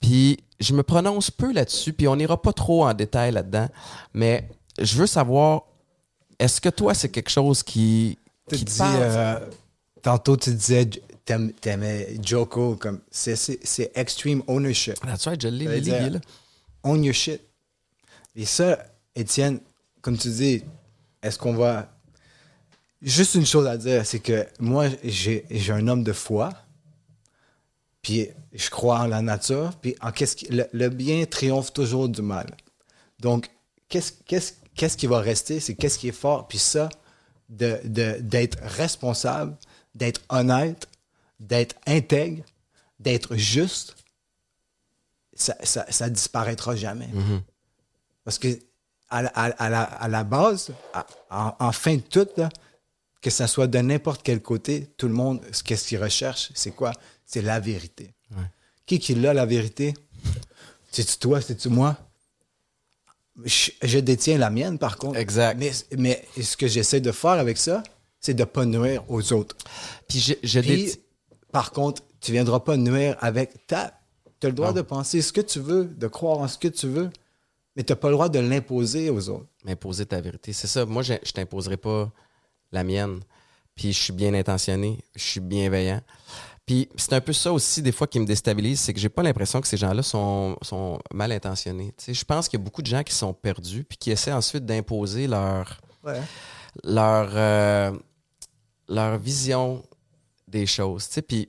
Puis 0.00 0.38
je 0.60 0.72
me 0.74 0.82
prononce 0.82 1.30
peu 1.30 1.52
là-dessus, 1.52 1.92
puis 1.92 2.08
on 2.08 2.16
n'ira 2.16 2.40
pas 2.40 2.52
trop 2.52 2.84
en 2.86 2.94
détail 2.94 3.32
là-dedans, 3.32 3.68
mais 4.14 4.48
je 4.78 4.96
veux 4.96 5.06
savoir, 5.06 5.62
est-ce 6.38 6.60
que 6.60 6.68
toi, 6.68 6.94
c'est 6.94 7.08
quelque 7.10 7.30
chose 7.30 7.62
qui, 7.62 8.18
qui 8.58 8.64
te 8.64 8.70
dis, 8.70 8.76
euh, 9.02 9.40
tantôt, 10.02 10.36
tu 10.36 10.52
disais, 10.54 10.88
t'aimais 11.60 12.16
Joko, 12.22 12.76
comme, 12.76 13.00
c'est- 13.10 13.36
c'est 13.36 13.58
c'est 13.62 13.90
extreme 13.94 14.42
ownership. 14.46 14.98
That's 15.00 15.26
right, 15.26 15.40
je 15.40 15.48
l'ai, 15.48 15.64
là. 16.10 16.20
Own 16.82 17.04
your 17.04 17.14
shit. 17.14 17.40
Et 18.36 18.46
ça, 18.46 18.78
Étienne, 19.14 19.60
comme 20.00 20.16
tu 20.16 20.28
dis, 20.30 20.62
est-ce 21.22 21.38
qu'on 21.38 21.54
va. 21.54 21.90
Juste 23.02 23.34
une 23.34 23.46
chose 23.46 23.66
à 23.66 23.76
dire, 23.76 24.04
c'est 24.04 24.20
que 24.20 24.46
moi, 24.58 24.86
j'ai 25.04 25.46
un 25.70 25.88
homme 25.88 26.04
de 26.04 26.12
foi, 26.12 26.50
puis 28.02 28.28
je 28.52 28.68
crois 28.70 29.00
en 29.00 29.06
la 29.06 29.22
nature, 29.22 29.72
puis 29.80 29.94
en 30.02 30.12
qu'est-ce 30.12 30.36
qui- 30.36 30.48
le, 30.48 30.66
le 30.72 30.88
bien 30.90 31.24
triomphe 31.24 31.72
toujours 31.72 32.08
du 32.08 32.20
mal. 32.22 32.46
Donc, 33.20 33.50
qu'est-ce 33.88 34.12
qu'est-ce- 34.26 34.52
qu'est-ce 34.74 34.96
qui 34.96 35.06
va 35.06 35.18
rester, 35.20 35.60
c'est 35.60 35.74
qu'est-ce 35.74 35.98
qui 35.98 36.08
est 36.08 36.12
fort, 36.12 36.46
puis 36.48 36.58
ça, 36.58 36.88
de- 37.48 37.80
de- 37.84 38.18
d'être 38.20 38.58
responsable, 38.62 39.56
d'être 39.94 40.20
honnête, 40.28 40.86
d'être 41.40 41.76
intègre, 41.86 42.44
d'être 42.98 43.34
juste, 43.36 43.96
ça, 45.34 45.56
ça, 45.62 45.86
ça 45.90 46.10
disparaîtra 46.10 46.76
jamais. 46.76 47.08
Parce 48.24 48.38
que 48.38 48.48
à, 49.08 49.22
la- 49.22 49.30
à- 49.34 49.64
à 49.64 49.68
la, 49.70 49.82
à 49.82 50.08
la 50.08 50.22
base, 50.24 50.72
en, 51.30 51.54
en 51.58 51.72
fin 51.72 51.96
de 51.96 52.00
tout, 52.02 52.28
là, 52.36 52.48
que 53.20 53.30
ça 53.30 53.46
soit 53.46 53.66
de 53.66 53.78
n'importe 53.78 54.22
quel 54.22 54.40
côté, 54.42 54.88
tout 54.96 55.06
le 55.08 55.14
monde, 55.14 55.40
ce 55.52 55.62
qu'est-ce 55.62 55.88
qu'il 55.88 56.02
recherche, 56.02 56.50
c'est 56.54 56.70
quoi? 56.70 56.92
C'est 57.26 57.42
la 57.42 57.60
vérité. 57.60 58.14
Qui 58.86 58.98
qui 58.98 59.14
l'a, 59.14 59.34
la 59.34 59.46
vérité? 59.46 59.94
C'est-tu 60.90 61.16
toi, 61.18 61.40
c'est-tu 61.40 61.68
moi? 61.68 61.96
Je, 63.44 63.70
je 63.82 63.98
détiens 63.98 64.36
la 64.38 64.50
mienne, 64.50 64.78
par 64.78 64.96
contre. 64.98 65.18
Exact. 65.18 65.56
Mais, 65.58 65.70
mais 65.96 66.24
ce 66.40 66.56
que 66.56 66.66
j'essaie 66.66 67.00
de 67.00 67.12
faire 67.12 67.30
avec 67.32 67.56
ça, 67.56 67.82
c'est 68.20 68.34
de 68.34 68.44
pas 68.44 68.66
nuire 68.66 69.04
aux 69.08 69.32
autres. 69.32 69.56
Puis 70.08 70.18
je, 70.20 70.34
je 70.42 70.60
Puis, 70.60 70.68
dé- 70.86 71.02
par 71.52 71.70
contre, 71.72 72.02
tu 72.20 72.32
viendras 72.32 72.60
pas 72.60 72.76
nuire 72.76 73.16
avec 73.20 73.66
ta. 73.66 73.98
Tu 74.40 74.46
as 74.46 74.50
le 74.50 74.54
droit 74.56 74.72
de 74.72 74.82
penser 74.82 75.22
ce 75.22 75.32
que 75.32 75.40
tu 75.40 75.60
veux, 75.60 75.84
de 75.84 76.06
croire 76.08 76.38
en 76.38 76.48
ce 76.48 76.58
que 76.58 76.68
tu 76.68 76.86
veux, 76.88 77.10
mais 77.76 77.84
tu 77.84 77.92
n'as 77.92 77.96
pas 77.96 78.08
le 78.08 78.14
droit 78.14 78.28
de 78.28 78.38
l'imposer 78.40 79.08
aux 79.10 79.28
autres. 79.28 79.46
m'imposer 79.64 80.04
ta 80.06 80.20
vérité. 80.20 80.52
C'est 80.52 80.66
ça. 80.66 80.84
Moi, 80.84 81.02
je, 81.02 81.14
je 81.22 81.32
t'imposerai 81.32 81.76
pas 81.76 82.10
la 82.72 82.84
mienne. 82.84 83.20
Puis 83.74 83.92
je 83.92 83.98
suis 83.98 84.12
bien 84.12 84.34
intentionné, 84.34 84.98
je 85.16 85.22
suis 85.22 85.40
bienveillant. 85.40 86.00
Puis 86.66 86.88
c'est 86.96 87.14
un 87.14 87.20
peu 87.20 87.32
ça 87.32 87.52
aussi, 87.52 87.82
des 87.82 87.90
fois, 87.92 88.06
qui 88.06 88.20
me 88.20 88.26
déstabilise, 88.26 88.78
c'est 88.80 88.92
que 88.94 89.00
j'ai 89.00 89.08
pas 89.08 89.22
l'impression 89.22 89.60
que 89.60 89.66
ces 89.66 89.76
gens-là 89.76 90.02
sont, 90.02 90.56
sont 90.62 91.00
mal 91.12 91.32
intentionnés. 91.32 91.92
Je 92.06 92.24
pense 92.24 92.48
qu'il 92.48 92.60
y 92.60 92.62
a 92.62 92.64
beaucoup 92.64 92.82
de 92.82 92.86
gens 92.86 93.02
qui 93.02 93.14
sont 93.14 93.32
perdus, 93.32 93.82
puis 93.84 93.98
qui 93.98 94.10
essaient 94.10 94.32
ensuite 94.32 94.64
d'imposer 94.66 95.26
leur, 95.26 95.80
Ouais. 96.04 96.20
leur, 96.84 97.30
euh, 97.34 97.90
leur 98.88 99.18
vision 99.18 99.82
des 100.46 100.66
choses. 100.66 101.08
Tu 101.08 101.14
sais, 101.14 101.22
puis, 101.22 101.48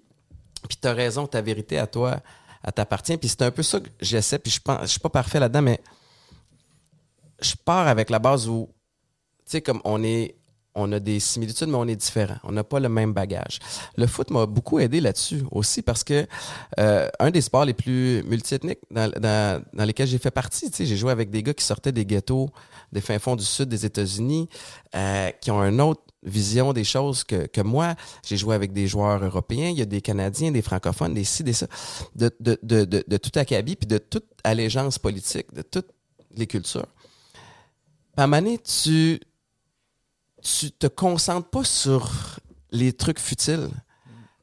puis 0.67 0.77
tu 0.81 0.87
as 0.87 0.93
raison, 0.93 1.27
ta 1.27 1.41
vérité 1.41 1.77
à 1.77 1.85
toi, 1.87 2.19
elle 2.63 2.71
t'appartient. 2.73 3.17
Puis 3.17 3.29
c'est 3.29 3.41
un 3.43 3.51
peu 3.51 3.63
ça 3.63 3.79
que 3.79 3.89
j'essaie, 3.99 4.39
puis 4.39 4.51
je 4.51 4.59
pense, 4.59 4.81
je 4.83 4.87
suis 4.87 4.99
pas 4.99 5.09
parfait 5.09 5.39
là-dedans, 5.39 5.61
mais 5.61 5.81
je 7.41 7.53
pars 7.63 7.87
avec 7.87 8.09
la 8.09 8.19
base 8.19 8.47
où, 8.47 8.69
tu 9.45 9.51
sais, 9.51 9.61
comme 9.61 9.81
on 9.83 10.03
est, 10.03 10.35
on 10.75 10.91
a 10.91 10.99
des 10.99 11.19
similitudes, 11.19 11.67
mais 11.67 11.77
on 11.77 11.87
est 11.87 11.95
différents. 11.95 12.37
On 12.43 12.51
n'a 12.51 12.63
pas 12.63 12.79
le 12.79 12.89
même 12.89 13.13
bagage. 13.13 13.59
Le 13.97 14.07
foot 14.07 14.29
m'a 14.29 14.45
beaucoup 14.45 14.79
aidé 14.79 15.01
là-dessus 15.01 15.43
aussi 15.51 15.81
parce 15.81 16.03
que 16.03 16.25
euh, 16.79 17.09
un 17.19 17.31
des 17.31 17.41
sports 17.41 17.65
les 17.65 17.73
plus 17.73 18.23
multiethniques 18.23 18.79
dans, 18.89 19.09
dans, 19.11 19.63
dans 19.73 19.85
lesquels 19.85 20.07
j'ai 20.07 20.17
fait 20.17 20.31
partie, 20.31 20.69
tu 20.71 20.77
sais, 20.77 20.85
j'ai 20.85 20.97
joué 20.97 21.11
avec 21.11 21.29
des 21.29 21.43
gars 21.43 21.53
qui 21.53 21.65
sortaient 21.65 21.91
des 21.91 22.05
ghettos, 22.05 22.49
des 22.91 23.01
fins 23.01 23.19
fonds 23.19 23.35
du 23.35 23.43
sud 23.43 23.69
des 23.69 23.85
États-Unis, 23.85 24.47
euh, 24.95 25.29
qui 25.41 25.51
ont 25.51 25.61
une 25.61 25.81
autre 25.81 26.01
vision 26.23 26.71
des 26.71 26.83
choses 26.83 27.23
que, 27.23 27.47
que 27.47 27.61
moi. 27.61 27.95
J'ai 28.25 28.37
joué 28.37 28.55
avec 28.55 28.73
des 28.73 28.87
joueurs 28.87 29.23
européens, 29.23 29.69
il 29.69 29.79
y 29.79 29.81
a 29.81 29.85
des 29.85 30.01
Canadiens, 30.01 30.51
des 30.51 30.61
francophones, 30.61 31.13
des 31.13 31.23
ci, 31.23 31.43
des 31.43 31.53
ça, 31.53 31.67
de, 32.15 32.31
de, 32.39 32.59
de, 32.63 32.85
de, 32.85 33.03
de 33.07 33.17
tout 33.17 33.37
acabit, 33.39 33.75
puis 33.75 33.87
de 33.87 33.97
toute 33.97 34.25
allégeance 34.43 34.99
politique, 34.99 35.53
de 35.53 35.63
toutes 35.63 35.89
les 36.35 36.47
cultures. 36.47 36.87
Donné, 38.17 38.59
tu 38.59 39.19
tu 40.41 40.71
te 40.71 40.87
concentres 40.87 41.49
pas 41.49 41.63
sur 41.63 42.11
les 42.71 42.93
trucs 42.93 43.19
futiles. 43.19 43.69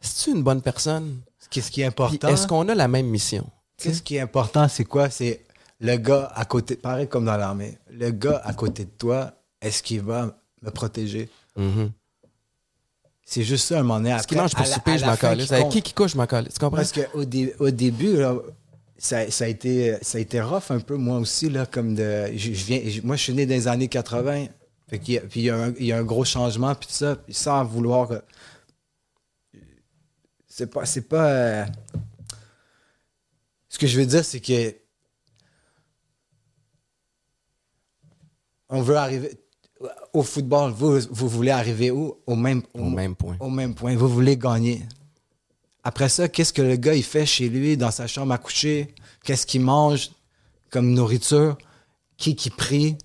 Si 0.01 0.25
tu 0.25 0.31
une 0.37 0.43
bonne 0.43 0.63
personne, 0.63 1.21
Qu'est-ce 1.51 1.71
qui 1.71 1.81
est 1.81 1.85
puis 1.91 2.05
important? 2.05 2.29
est-ce 2.29 2.47
qu'on 2.47 2.69
a 2.69 2.75
la 2.75 2.89
même 2.89 3.07
mission? 3.07 3.47
Qu'est-ce 3.79 4.03
qui 4.03 4.17
est 4.17 4.21
important, 4.21 4.69
c'est 4.69 4.85
quoi? 4.85 5.09
C'est 5.11 5.45
le 5.81 5.97
gars 5.97 6.31
à 6.35 6.45
côté, 6.45 6.77
pareil 6.77 7.09
comme 7.09 7.25
dans 7.25 7.37
l'armée, 7.37 7.79
le 7.91 8.11
gars 8.11 8.41
à 8.45 8.53
côté 8.53 8.85
de 8.85 8.91
toi, 8.91 9.33
est-ce 9.61 9.83
qu'il 9.83 10.01
va 10.03 10.37
me 10.63 10.71
protéger? 10.71 11.29
Mhm. 11.57 11.91
C'est 13.25 13.43
juste 13.43 13.67
ça, 13.69 13.79
un 13.81 13.83
moment 13.83 13.97
donné. 14.01 14.11
Ce 14.21 14.27
qui 14.27 14.35
Après, 14.35 14.45
mange 14.45 14.53
pour 14.55 14.65
la- 14.65 14.73
souper, 14.73 14.99
je 14.99 15.05
m'en 15.05 15.17
calisse. 15.17 15.49
qui 15.49 15.55
Avec 15.55 15.69
qui 15.69 15.83
qui 15.83 15.93
couche, 15.93 16.13
je 16.13 16.17
m'en 16.17 16.27
calisse. 16.27 16.55
Tu 16.55 16.61
comprends? 16.61 16.77
Parce 16.79 16.93
qu'au 16.93 17.25
dé- 17.25 17.55
au 17.59 17.71
début, 17.71 18.17
là, 18.17 18.35
ça, 18.97 19.31
ça 19.31 19.45
a 19.45 19.49
été, 19.49 19.97
ça 20.01 20.19
a 20.19 20.21
été 20.23 20.41
rough 20.41 20.71
un 20.71 20.81
peu, 20.81 20.97
moi 20.97 21.19
aussi, 21.19 21.51
là, 21.51 21.67
comme 21.67 21.95
de. 21.95 22.27
Je, 22.35 22.53
je 22.55 22.65
viens, 22.65 22.81
moi, 23.05 23.17
je 23.17 23.23
suis 23.25 23.35
né 23.35 23.45
dans 23.47 23.55
les 23.55 23.69
années 23.69 23.89
80. 23.89 24.47
Fait 24.89 24.99
qu'il 24.99 25.15
y 25.15 25.19
a- 25.19 25.21
puis 25.23 25.41
il 25.41 25.45
y, 25.45 25.51
a 25.51 25.57
un- 25.57 25.75
il 25.79 25.85
y 25.87 25.93
a 25.93 25.99
un 25.99 26.03
gros 26.05 26.25
changement, 26.25 26.75
puis 26.75 26.89
tout 26.89 26.95
ça, 26.95 27.17
puis 27.17 27.35
sans 27.35 27.65
vouloir. 27.65 28.11
C'est 30.47 30.67
pas. 30.69 30.87
C'est 30.87 31.03
pas. 31.09 31.31
euh, 31.31 31.67
ce 33.69 33.79
que 33.79 33.87
je 33.87 33.99
veux 34.01 34.07
dire, 34.07 34.25
c'est 34.25 34.41
que. 34.41 34.75
On 38.69 38.83
veut 38.83 38.97
arriver. 38.97 39.39
Au 40.13 40.23
football, 40.23 40.73
vous, 40.73 40.99
vous 41.11 41.29
voulez 41.29 41.51
arriver 41.53 41.91
où? 41.91 42.17
Au 42.27 42.35
même, 42.35 42.63
Au 42.75 42.83
même 42.85 43.15
point. 43.15 43.37
au 43.41 43.49
même 43.51 43.75
point. 43.75 43.95
Vous 43.97 44.09
voulez 44.09 44.37
gagner. 44.37 44.85
Après 45.85 46.09
ça, 46.09 46.29
qu'est-ce 46.29 46.53
que 46.53 46.63
le 46.63 46.77
gars 46.77 46.95
il 46.95 47.05
fait 47.05 47.25
chez 47.25 47.49
lui, 47.49 47.77
dans 47.77 47.91
sa 47.93 48.07
chambre 48.07 48.33
à 48.33 48.39
coucher? 48.39 48.95
Qu'est-ce 49.25 49.47
qu'il 49.47 49.61
mange 49.61 50.11
comme 50.71 50.93
nourriture? 50.93 51.57
Qui 52.17 52.35
qui 52.35 52.51
prie? 52.51 52.99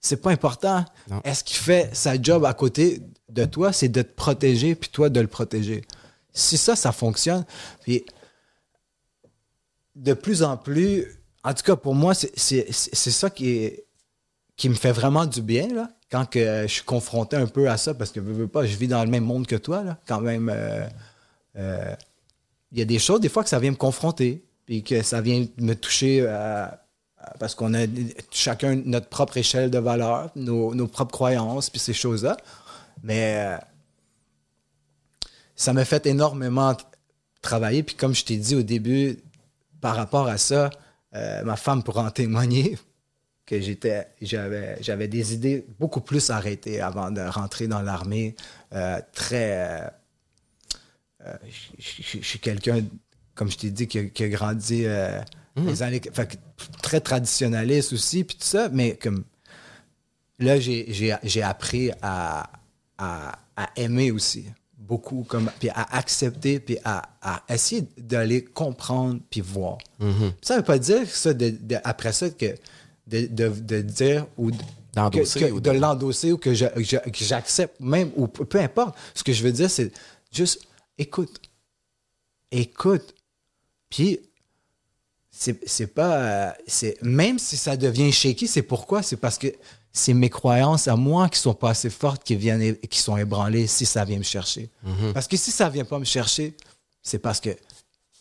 C'est 0.00 0.18
pas 0.22 0.30
important. 0.30 0.84
Est-ce 1.24 1.42
qu'il 1.42 1.56
fait 1.56 1.90
sa 1.94 2.20
job 2.20 2.44
à 2.44 2.54
côté 2.54 3.02
de 3.28 3.44
toi? 3.44 3.72
C'est 3.72 3.88
de 3.88 4.02
te 4.02 4.14
protéger, 4.14 4.74
puis 4.74 4.88
toi 4.90 5.08
de 5.08 5.20
le 5.20 5.26
protéger. 5.26 5.82
Si 6.32 6.56
ça, 6.58 6.76
ça 6.76 6.92
fonctionne, 6.92 7.44
puis 7.82 8.04
de 9.94 10.12
plus 10.12 10.42
en 10.42 10.56
plus, 10.56 11.06
en 11.42 11.54
tout 11.54 11.62
cas 11.62 11.76
pour 11.76 11.94
moi, 11.94 12.14
c'est- 12.14 12.34
ça 12.72 13.30
qui, 13.30 13.50
est, 13.58 13.86
qui 14.56 14.68
me 14.68 14.74
fait 14.74 14.92
vraiment 14.92 15.26
du 15.26 15.40
bien, 15.42 15.68
là, 15.74 15.88
quand 16.10 16.26
que 16.28 16.62
je 16.62 16.72
suis 16.72 16.82
confronté 16.84 17.36
un 17.36 17.46
peu 17.46 17.68
à 17.68 17.76
ça, 17.76 17.94
parce 17.94 18.10
que 18.12 18.20
veux, 18.20 18.32
veux 18.32 18.48
pas, 18.48 18.64
je 18.66 18.76
vis 18.76 18.88
dans 18.88 19.02
le 19.02 19.10
même 19.10 19.24
monde 19.24 19.46
que 19.46 19.56
toi, 19.56 19.82
là, 19.82 19.98
quand 20.06 20.20
même. 20.20 20.50
euh, 20.54 20.86
euh, 21.56 21.94
Il 22.72 22.78
y 22.78 22.82
a 22.82 22.84
des 22.84 22.98
choses, 22.98 23.20
des 23.20 23.28
fois, 23.28 23.42
que 23.42 23.48
ça 23.48 23.58
vient 23.58 23.70
me 23.70 23.76
confronter, 23.76 24.44
puis 24.66 24.82
que 24.82 25.02
ça 25.02 25.20
vient 25.20 25.46
me 25.58 25.74
toucher 25.74 26.20
euh, 26.22 26.66
parce 27.38 27.54
qu'on 27.54 27.74
a 27.74 27.86
chacun 28.30 28.76
notre 28.84 29.08
propre 29.08 29.36
échelle 29.36 29.70
de 29.70 29.78
valeur, 29.78 30.30
nos, 30.36 30.86
propres 30.86 31.12
croyances, 31.12 31.70
puis 31.70 31.80
ces 31.80 31.92
choses-là. 31.92 32.36
Mais 33.02 33.36
euh, 33.38 33.58
ça 35.54 35.72
m'a 35.72 35.84
fait 35.84 36.06
énormément 36.06 36.76
travailler. 37.42 37.82
Puis 37.82 37.94
comme 37.94 38.14
je 38.14 38.24
t'ai 38.24 38.36
dit 38.36 38.54
au 38.54 38.62
début, 38.62 39.18
par 39.80 39.96
rapport 39.96 40.28
à 40.28 40.38
ça, 40.38 40.70
euh, 41.14 41.42
ma 41.44 41.56
femme 41.56 41.82
pourra 41.82 42.04
en 42.04 42.10
témoigner 42.10 42.78
que 43.46 43.60
j'étais, 43.60 44.08
j'avais, 44.20 44.78
j'avais 44.80 45.08
des 45.08 45.34
idées 45.34 45.66
beaucoup 45.78 46.00
plus 46.00 46.30
arrêtées 46.30 46.80
avant 46.80 47.10
de 47.10 47.20
rentrer 47.20 47.68
dans 47.68 47.82
l'armée. 47.82 48.34
Euh, 48.72 49.00
très, 49.12 49.92
je- 51.48 52.18
suis 52.20 52.38
quelqu'un, 52.38 52.84
comme 53.34 53.50
je 53.50 53.58
t'ai 53.58 53.70
dit, 53.70 53.86
qui 53.86 53.98
a 53.98 54.28
grandi 54.28 54.86
les 55.56 55.82
années, 55.82 56.00
fait 56.12 56.26
que 56.28 56.36
très 56.82 57.00
traditionnaliste 57.00 57.92
aussi, 57.92 58.24
puis 58.24 58.36
tout 58.36 58.44
ça, 58.44 58.68
mais 58.70 58.96
comme 58.96 59.24
là, 60.38 60.60
j'ai, 60.60 60.86
j'ai, 60.92 61.14
j'ai 61.22 61.42
appris 61.42 61.90
à, 62.02 62.50
à, 62.98 63.38
à 63.56 63.70
aimer 63.76 64.10
aussi 64.10 64.44
beaucoup, 64.76 65.24
comme, 65.28 65.50
puis 65.58 65.68
à 65.70 65.96
accepter, 65.96 66.60
puis 66.60 66.78
à, 66.84 67.08
à 67.22 67.42
essayer 67.52 67.88
d'aller 67.98 68.44
comprendre, 68.44 69.18
puis 69.30 69.40
voir. 69.40 69.78
Ça 70.42 70.54
ne 70.54 70.58
veut 70.60 70.64
pas 70.64 70.78
dire 70.78 71.08
ça, 71.08 71.32
de, 71.34 71.50
de- 71.50 71.78
après 71.84 72.12
ça, 72.12 72.30
que 72.30 72.54
de, 73.06 73.26
de, 73.26 73.48
de 73.48 73.80
dire 73.80 74.26
ou 74.36 74.50
que- 74.50 74.56
que- 75.40 75.52
ou 75.52 75.60
de 75.60 75.70
l'endosser 75.80 76.32
ou 76.32 76.38
que 76.38 76.52
j'accepte 76.54 77.80
même, 77.80 78.10
ou 78.16 78.28
peu 78.28 78.60
importe. 78.60 78.96
Ce 79.14 79.22
que 79.24 79.32
je 79.32 79.42
veux 79.42 79.52
dire, 79.52 79.70
c'est 79.70 79.90
juste 80.32 80.60
écoute. 80.98 81.40
Écoute. 82.50 83.14
Puis, 83.90 84.20
c'est 85.38 85.86
pas. 85.88 86.16
euh, 86.16 86.50
c'est 86.66 86.96
Même 87.02 87.38
si 87.38 87.56
ça 87.56 87.76
devient 87.76 88.10
shaky, 88.12 88.46
c'est 88.48 88.62
pourquoi? 88.62 89.02
C'est 89.02 89.16
parce 89.16 89.38
que 89.38 89.48
c'est 89.92 90.14
mes 90.14 90.28
croyances 90.30 90.88
à 90.88 90.96
moi 90.96 91.28
qui 91.28 91.38
sont 91.38 91.54
pas 91.54 91.70
assez 91.70 91.90
fortes 91.90 92.22
qui 92.24 92.36
viennent 92.36 92.76
qui 92.88 92.98
sont 92.98 93.16
ébranlées 93.16 93.66
si 93.66 93.86
ça 93.86 94.04
vient 94.04 94.18
me 94.18 94.22
chercher. 94.24 94.70
Parce 95.14 95.26
que 95.28 95.36
si 95.36 95.50
ça 95.50 95.68
vient 95.68 95.84
pas 95.84 95.98
me 95.98 96.04
chercher, 96.04 96.54
c'est 97.02 97.18
parce 97.18 97.40
que 97.40 97.50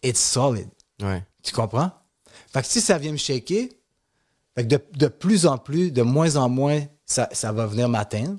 it's 0.04 0.20
solid. 0.22 0.68
Ouais. 1.02 1.24
Tu 1.44 1.52
comprends? 1.52 1.92
Fait 2.54 2.62
que 2.62 2.68
si 2.68 2.80
ça 2.82 2.98
vient 2.98 3.12
me 3.12 3.18
shaker, 3.18 3.68
fait 4.56 4.64
que 4.64 4.68
de, 4.76 4.80
de 4.94 5.08
plus 5.08 5.46
en 5.46 5.58
plus, 5.58 5.92
de 5.92 6.02
moins 6.02 6.36
en 6.38 6.48
moins, 6.48 6.82
ça, 7.06 7.28
ça 7.34 7.52
va 7.52 7.66
venir 7.68 7.90
m'atteindre. 7.90 8.38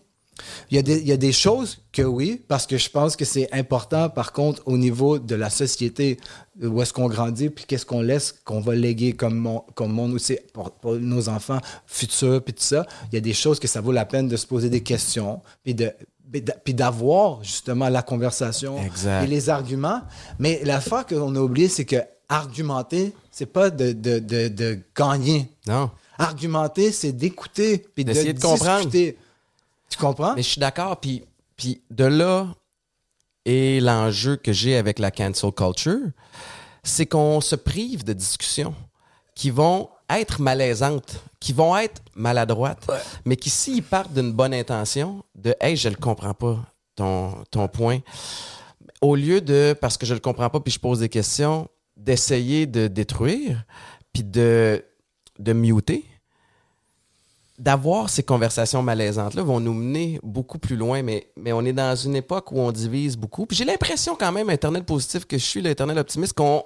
Il 0.70 0.76
y, 0.76 0.78
a 0.78 0.82
des, 0.82 0.98
il 1.00 1.06
y 1.08 1.12
a 1.12 1.16
des 1.16 1.32
choses 1.32 1.78
que 1.92 2.02
oui, 2.02 2.42
parce 2.48 2.66
que 2.66 2.76
je 2.76 2.90
pense 2.90 3.16
que 3.16 3.24
c'est 3.24 3.50
important, 3.52 4.08
par 4.10 4.32
contre, 4.32 4.62
au 4.66 4.76
niveau 4.76 5.18
de 5.18 5.34
la 5.34 5.48
société, 5.50 6.18
où 6.62 6.82
est-ce 6.82 6.92
qu'on 6.92 7.08
grandit, 7.08 7.48
puis 7.50 7.64
qu'est-ce 7.66 7.86
qu'on 7.86 8.02
laisse, 8.02 8.32
qu'on 8.44 8.60
va 8.60 8.74
léguer 8.74 9.12
comme, 9.14 9.36
mon- 9.36 9.64
comme 9.74 9.92
monde 9.92 10.12
aussi 10.12 10.38
pour, 10.52 10.70
pour 10.72 10.94
nos 10.96 11.28
enfants 11.28 11.60
futurs, 11.86 12.42
puis 12.44 12.52
tout 12.54 12.62
ça. 12.62 12.86
Il 13.10 13.14
y 13.14 13.18
a 13.18 13.20
des 13.22 13.32
choses 13.34 13.58
que 13.58 13.68
ça 13.68 13.80
vaut 13.80 13.92
la 13.92 14.04
peine 14.04 14.28
de 14.28 14.36
se 14.36 14.46
poser 14.46 14.68
des 14.70 14.82
questions, 14.82 15.40
puis 15.64 15.74
de 15.74 15.92
puis 16.64 16.74
d'avoir 16.74 17.42
justement 17.44 17.88
la 17.88 18.02
conversation 18.02 18.82
Exact. 18.84 19.22
et 19.24 19.26
les 19.28 19.48
arguments. 19.48 20.02
Mais 20.40 20.60
l'affaire 20.64 21.06
qu'on 21.06 21.34
a 21.36 21.38
oublié, 21.40 21.68
c'est 21.68 21.84
que 21.84 21.96
argumenter, 22.28 23.14
c'est 23.30 23.46
pas 23.46 23.70
de, 23.70 23.92
de, 23.92 24.18
de, 24.18 24.48
de 24.48 24.78
gagner. 24.94 25.48
Non. 25.68 25.90
Argumenter, 26.18 26.90
c'est 26.92 27.12
d'écouter 27.12 27.86
puis 27.94 28.04
de, 28.04 28.12
comprendre. 28.40 28.86
discuter. 28.86 29.16
Tu 29.88 29.98
comprends? 29.98 30.34
Mais 30.34 30.42
je 30.42 30.48
suis 30.48 30.60
d'accord. 30.60 31.00
Puis, 31.00 31.24
puis 31.56 31.82
de 31.90 32.04
là 32.04 32.48
est 33.44 33.80
l'enjeu 33.80 34.36
que 34.36 34.52
j'ai 34.52 34.76
avec 34.76 34.98
la 34.98 35.10
cancel 35.10 35.52
culture, 35.52 36.10
c'est 36.82 37.06
qu'on 37.06 37.40
se 37.40 37.56
prive 37.56 38.04
de 38.04 38.12
discussions 38.12 38.74
qui 39.34 39.50
vont 39.50 39.88
être 40.10 40.40
malaisantes, 40.40 41.22
qui 41.40 41.52
vont 41.52 41.76
être 41.76 42.02
maladroites, 42.14 42.86
mais 43.24 43.36
qui, 43.36 43.50
s'ils 43.50 43.82
partent 43.82 44.12
d'une 44.12 44.32
bonne 44.32 44.54
intention, 44.54 45.24
de 45.34 45.54
Hey, 45.60 45.76
je 45.76 45.88
le 45.88 45.96
comprends 45.96 46.34
pas, 46.34 46.58
ton, 46.94 47.44
ton 47.50 47.68
point, 47.68 48.00
au 49.00 49.14
lieu 49.14 49.40
de, 49.40 49.76
parce 49.80 49.96
que 49.96 50.06
je 50.06 50.14
le 50.14 50.20
comprends 50.20 50.48
pas, 50.48 50.60
puis 50.60 50.72
je 50.72 50.80
pose 50.80 51.00
des 51.00 51.08
questions, 51.08 51.68
d'essayer 51.96 52.66
de 52.66 52.88
détruire, 52.88 53.64
puis 54.12 54.24
de, 54.24 54.84
de 55.38 55.52
muter, 55.52 56.04
d'avoir 57.58 58.10
ces 58.10 58.22
conversations 58.22 58.82
malaisantes-là 58.82 59.42
vont 59.42 59.60
nous 59.60 59.72
mener 59.72 60.20
beaucoup 60.22 60.58
plus 60.58 60.76
loin, 60.76 61.02
mais, 61.02 61.30
mais 61.36 61.52
on 61.52 61.62
est 61.62 61.72
dans 61.72 61.96
une 61.96 62.16
époque 62.16 62.52
où 62.52 62.58
on 62.58 62.72
divise 62.72 63.16
beaucoup. 63.16 63.46
Puis 63.46 63.56
j'ai 63.56 63.64
l'impression 63.64 64.14
quand 64.14 64.32
même, 64.32 64.50
Internet 64.50 64.84
positif 64.84 65.24
que 65.24 65.38
je 65.38 65.44
suis, 65.44 65.62
l'Internet 65.62 65.96
optimiste, 65.96 66.34
qu'on 66.34 66.64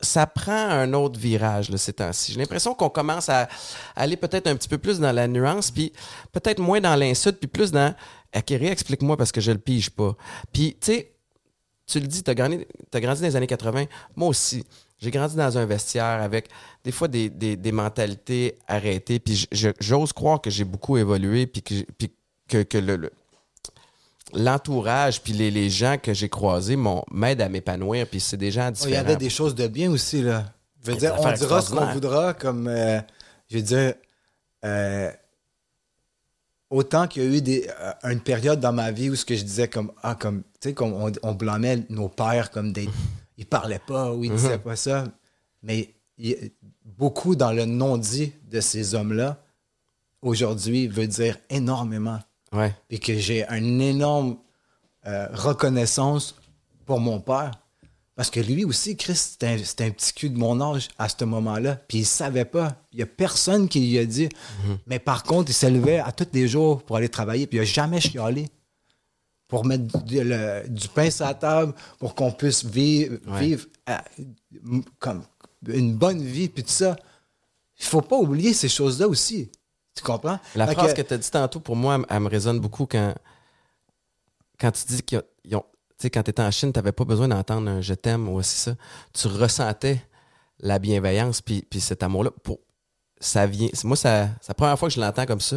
ça 0.00 0.26
prend 0.26 0.52
un 0.52 0.92
autre 0.92 1.18
virage 1.18 1.70
là, 1.70 1.76
ces 1.76 1.92
temps-ci. 1.92 2.32
J'ai 2.32 2.38
l'impression 2.38 2.72
qu'on 2.72 2.88
commence 2.88 3.28
à 3.28 3.48
aller 3.96 4.16
peut-être 4.16 4.46
un 4.46 4.54
petit 4.54 4.68
peu 4.68 4.78
plus 4.78 5.00
dans 5.00 5.10
la 5.10 5.26
nuance, 5.26 5.72
puis 5.72 5.92
peut-être 6.30 6.60
moins 6.60 6.80
dans 6.80 6.94
l'insulte, 6.94 7.38
puis 7.38 7.48
plus 7.48 7.72
dans 7.72 7.94
Akiri, 8.32 8.66
explique-moi 8.66 9.16
parce 9.16 9.32
que 9.32 9.40
je 9.40 9.50
le 9.50 9.58
pige 9.58 9.90
pas. 9.90 10.14
Puis, 10.52 10.76
tu 10.80 10.92
sais, 10.92 11.12
tu 11.86 11.98
le 11.98 12.06
dis, 12.06 12.22
tu 12.22 12.30
as 12.30 12.34
t'as 12.34 13.00
grandi 13.00 13.20
dans 13.20 13.26
les 13.26 13.36
années 13.36 13.46
80. 13.46 13.86
Moi 14.14 14.28
aussi. 14.28 14.64
J'ai 15.00 15.10
grandi 15.10 15.36
dans 15.36 15.56
un 15.58 15.64
vestiaire 15.64 16.20
avec 16.22 16.48
des 16.84 16.90
fois 16.92 17.06
des, 17.08 17.30
des, 17.30 17.56
des 17.56 17.72
mentalités 17.72 18.58
arrêtées. 18.66 19.18
Puis 19.20 19.46
j'ose 19.80 20.12
croire 20.12 20.40
que 20.40 20.50
j'ai 20.50 20.64
beaucoup 20.64 20.96
évolué, 20.96 21.46
puis 21.46 21.62
que, 21.62 21.74
puis 21.96 22.10
que, 22.48 22.62
que 22.64 22.78
le, 22.78 22.96
le- 22.96 23.12
l'entourage, 24.34 25.22
puis 25.22 25.32
les, 25.32 25.50
les 25.50 25.70
gens 25.70 25.96
que 26.02 26.12
j'ai 26.12 26.28
croisés 26.28 26.76
m'ont- 26.76 27.04
m'aident 27.10 27.42
à 27.42 27.48
m'épanouir. 27.48 28.06
Puis 28.06 28.20
c'est 28.20 28.36
des 28.36 28.50
gens 28.50 28.68
Oh, 28.68 28.72
différents. 28.72 28.90
il 28.90 28.94
y 28.94 28.96
avait 28.96 29.16
des 29.16 29.30
choses 29.30 29.54
de 29.54 29.66
bien 29.68 29.90
aussi, 29.90 30.20
là. 30.22 30.44
Je 30.84 30.90
veux 30.92 30.96
dire, 30.98 31.14
on 31.18 31.32
dira 31.32 31.60
ce 31.62 31.70
qu'on 31.70 31.86
voudra, 31.92 32.34
comme. 32.34 32.66
euh, 32.68 33.00
je 33.50 33.56
veux 33.56 33.62
dire. 33.62 33.94
euh, 34.64 35.10
autant 36.70 37.06
qu'il 37.06 37.22
y 37.22 37.26
a 37.26 37.28
eu 37.36 37.40
des, 37.42 37.68
euh, 37.80 38.10
une 38.10 38.20
période 38.20 38.60
dans 38.60 38.72
ma 38.72 38.90
vie 38.90 39.10
où 39.10 39.16
ce 39.16 39.24
que 39.24 39.34
je 39.36 39.42
disais 39.44 39.68
comme. 39.68 39.92
Ah, 40.02 40.14
comme. 40.14 40.42
Tu 40.60 40.68
sais, 40.70 40.74
comme 40.74 40.92
on, 40.92 41.12
on 41.22 41.34
blâmait 41.34 41.84
nos 41.88 42.08
pères 42.08 42.50
comme 42.50 42.72
des. 42.72 42.88
Ils 43.38 43.46
parlaient 43.46 43.78
pas 43.86 44.12
ou 44.12 44.24
ils 44.24 44.32
disaient 44.32 44.58
pas 44.58 44.76
ça. 44.76 45.04
Mais 45.62 45.94
il- 46.18 46.50
beaucoup 46.84 47.34
dans 47.36 47.52
le 47.52 47.64
non-dit 47.64 48.32
de 48.50 48.60
ces 48.60 48.94
hommes-là, 48.94 49.42
aujourd'hui, 50.22 50.88
veut 50.88 51.06
dire 51.06 51.38
énormément 51.48 52.18
Ouais. 52.52 52.74
et 52.90 52.98
que 52.98 53.16
j'ai 53.18 53.44
une 53.48 53.80
énorme 53.80 54.36
euh, 55.06 55.28
reconnaissance 55.32 56.34
pour 56.84 56.98
mon 57.00 57.20
père. 57.20 57.52
Parce 58.16 58.30
que 58.30 58.40
lui 58.40 58.64
aussi, 58.64 58.96
Chris, 58.96 59.14
c'était 59.14 59.46
un, 59.84 59.90
petit 59.90 60.12
cul 60.12 60.28
de 60.30 60.36
mon 60.36 60.60
âge 60.60 60.88
à 60.98 61.08
ce 61.08 61.24
moment-là. 61.24 61.76
Puis 61.86 61.98
il 61.98 62.04
savait 62.04 62.44
pas. 62.44 62.74
Il 62.92 62.96
n'y 62.96 63.02
a 63.04 63.06
personne 63.06 63.68
qui 63.68 63.78
lui 63.78 63.96
a 63.98 64.04
dit. 64.04 64.28
Mais 64.88 64.98
par 64.98 65.22
contre, 65.22 65.50
il 65.50 65.54
s'est 65.54 65.70
levé 65.70 66.00
à 66.00 66.10
tous 66.10 66.26
les 66.32 66.48
jours 66.48 66.82
pour 66.82 66.96
aller 66.96 67.08
travailler. 67.08 67.46
Puis 67.46 67.58
il 67.58 67.60
n'a 67.60 67.64
jamais 67.64 68.00
chialé. 68.00 68.48
Pour 69.48 69.64
mettre 69.64 70.04
du, 70.04 70.22
le- 70.22 70.68
du 70.68 70.88
pain 70.88 71.10
sur 71.10 71.24
la 71.24 71.34
table, 71.34 71.72
pour 71.98 72.14
qu'on 72.14 72.30
puisse 72.30 72.64
vivre, 72.64 73.16
Ouais. 73.26 73.40
vivre 73.40 73.66
à- 73.86 74.04
m- 74.18 74.84
comme 74.98 75.22
une 75.66 75.96
bonne 75.96 76.20
vie, 76.22 76.48
puis 76.50 76.62
tout 76.62 76.70
ça. 76.70 76.96
Il 77.78 77.84
faut 77.86 78.02
pas 78.02 78.16
oublier 78.16 78.52
ces 78.52 78.68
choses-là 78.68 79.08
aussi. 79.08 79.50
Tu 79.94 80.02
comprends? 80.04 80.38
La 80.54 80.66
Fait 80.66 80.74
phrase 80.74 80.94
que, 80.94 81.00
tu 81.02 81.14
as 81.14 81.18
dit 81.18 81.30
tantôt, 81.30 81.60
pour 81.60 81.76
moi, 81.76 81.94
elle, 81.96 82.04
elle 82.08 82.20
me 82.20 82.28
résonne 82.28 82.60
beaucoup 82.60 82.86
quand, 82.86 83.14
quand 84.60 84.70
tu 84.72 84.84
dis 84.86 85.02
qu'ils 85.02 85.22
ont. 85.54 85.64
tu 85.98 86.02
sais, 86.02 86.10
quand 86.10 86.22
tu 86.22 86.30
étais 86.30 86.42
en 86.42 86.50
Chine, 86.50 86.72
tu 86.72 86.78
n'avais 86.78 86.92
pas 86.92 87.04
besoin 87.04 87.28
d'entendre 87.28 87.70
un 87.70 87.80
je 87.80 87.94
t'aime 87.94 88.28
ou 88.28 88.34
aussi 88.36 88.56
ça. 88.58 88.74
Tu 89.12 89.28
ressentais 89.28 90.00
la 90.60 90.78
bienveillance, 90.78 91.40
puis, 91.40 91.62
puis 91.68 91.80
cet 91.80 92.02
amour-là. 92.02 92.30
Pour, 92.42 92.58
ça 93.20 93.46
vient. 93.46 93.68
Moi, 93.84 93.96
ça, 93.96 94.28
c'est 94.40 94.48
la 94.48 94.54
première 94.54 94.78
fois 94.78 94.88
que 94.88 94.94
je 94.94 95.00
l'entends 95.00 95.26
comme 95.26 95.40
ça. 95.40 95.56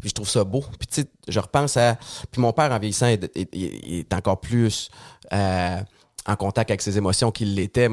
Puis 0.00 0.10
je 0.10 0.14
trouve 0.14 0.28
ça 0.28 0.44
beau. 0.44 0.60
Puis 0.78 0.86
tu 0.86 1.00
sais, 1.02 1.08
je 1.28 1.40
repense 1.40 1.76
à. 1.76 1.96
Puis 2.30 2.40
mon 2.40 2.52
père, 2.52 2.70
en 2.72 2.78
vieillissant, 2.78 3.08
il, 3.08 3.28
il- 3.34 3.48
il 3.52 3.98
est 4.00 4.12
encore 4.14 4.40
plus. 4.40 4.90
euh, 5.32 5.80
en 6.26 6.36
contact 6.36 6.70
avec 6.70 6.82
ses 6.82 6.98
émotions 6.98 7.30
qu'il 7.30 7.54
l'était. 7.54 7.86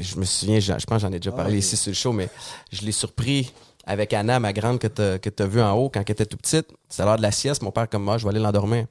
Je 0.00 0.16
me 0.16 0.24
souviens, 0.24 0.60
je, 0.60 0.74
je 0.78 0.86
pense 0.86 0.98
que 0.98 1.08
j'en 1.08 1.12
ai 1.12 1.18
déjà 1.18 1.32
parlé 1.32 1.54
oui. 1.54 1.58
ici 1.58 1.76
sur 1.76 1.90
le 1.90 1.94
show, 1.96 2.12
mais 2.12 2.28
je 2.70 2.82
l'ai 2.82 2.92
surpris 2.92 3.52
avec 3.84 4.12
Anna, 4.12 4.38
ma 4.38 4.52
grande, 4.52 4.78
que 4.78 4.86
tu 4.86 5.42
as, 5.42 5.46
vue 5.46 5.60
en 5.60 5.72
haut 5.72 5.90
quand 5.92 5.98
elle 5.98 6.12
était 6.12 6.24
tout 6.26 6.36
petite. 6.36 6.68
C'est 6.88 7.04
l'heure 7.04 7.16
de 7.16 7.22
la 7.22 7.32
sieste. 7.32 7.62
Mon 7.62 7.72
père, 7.72 7.88
comme 7.88 8.04
moi, 8.04 8.16
je 8.16 8.22
vais 8.22 8.30
aller 8.30 8.38
l'endormir. 8.38 8.86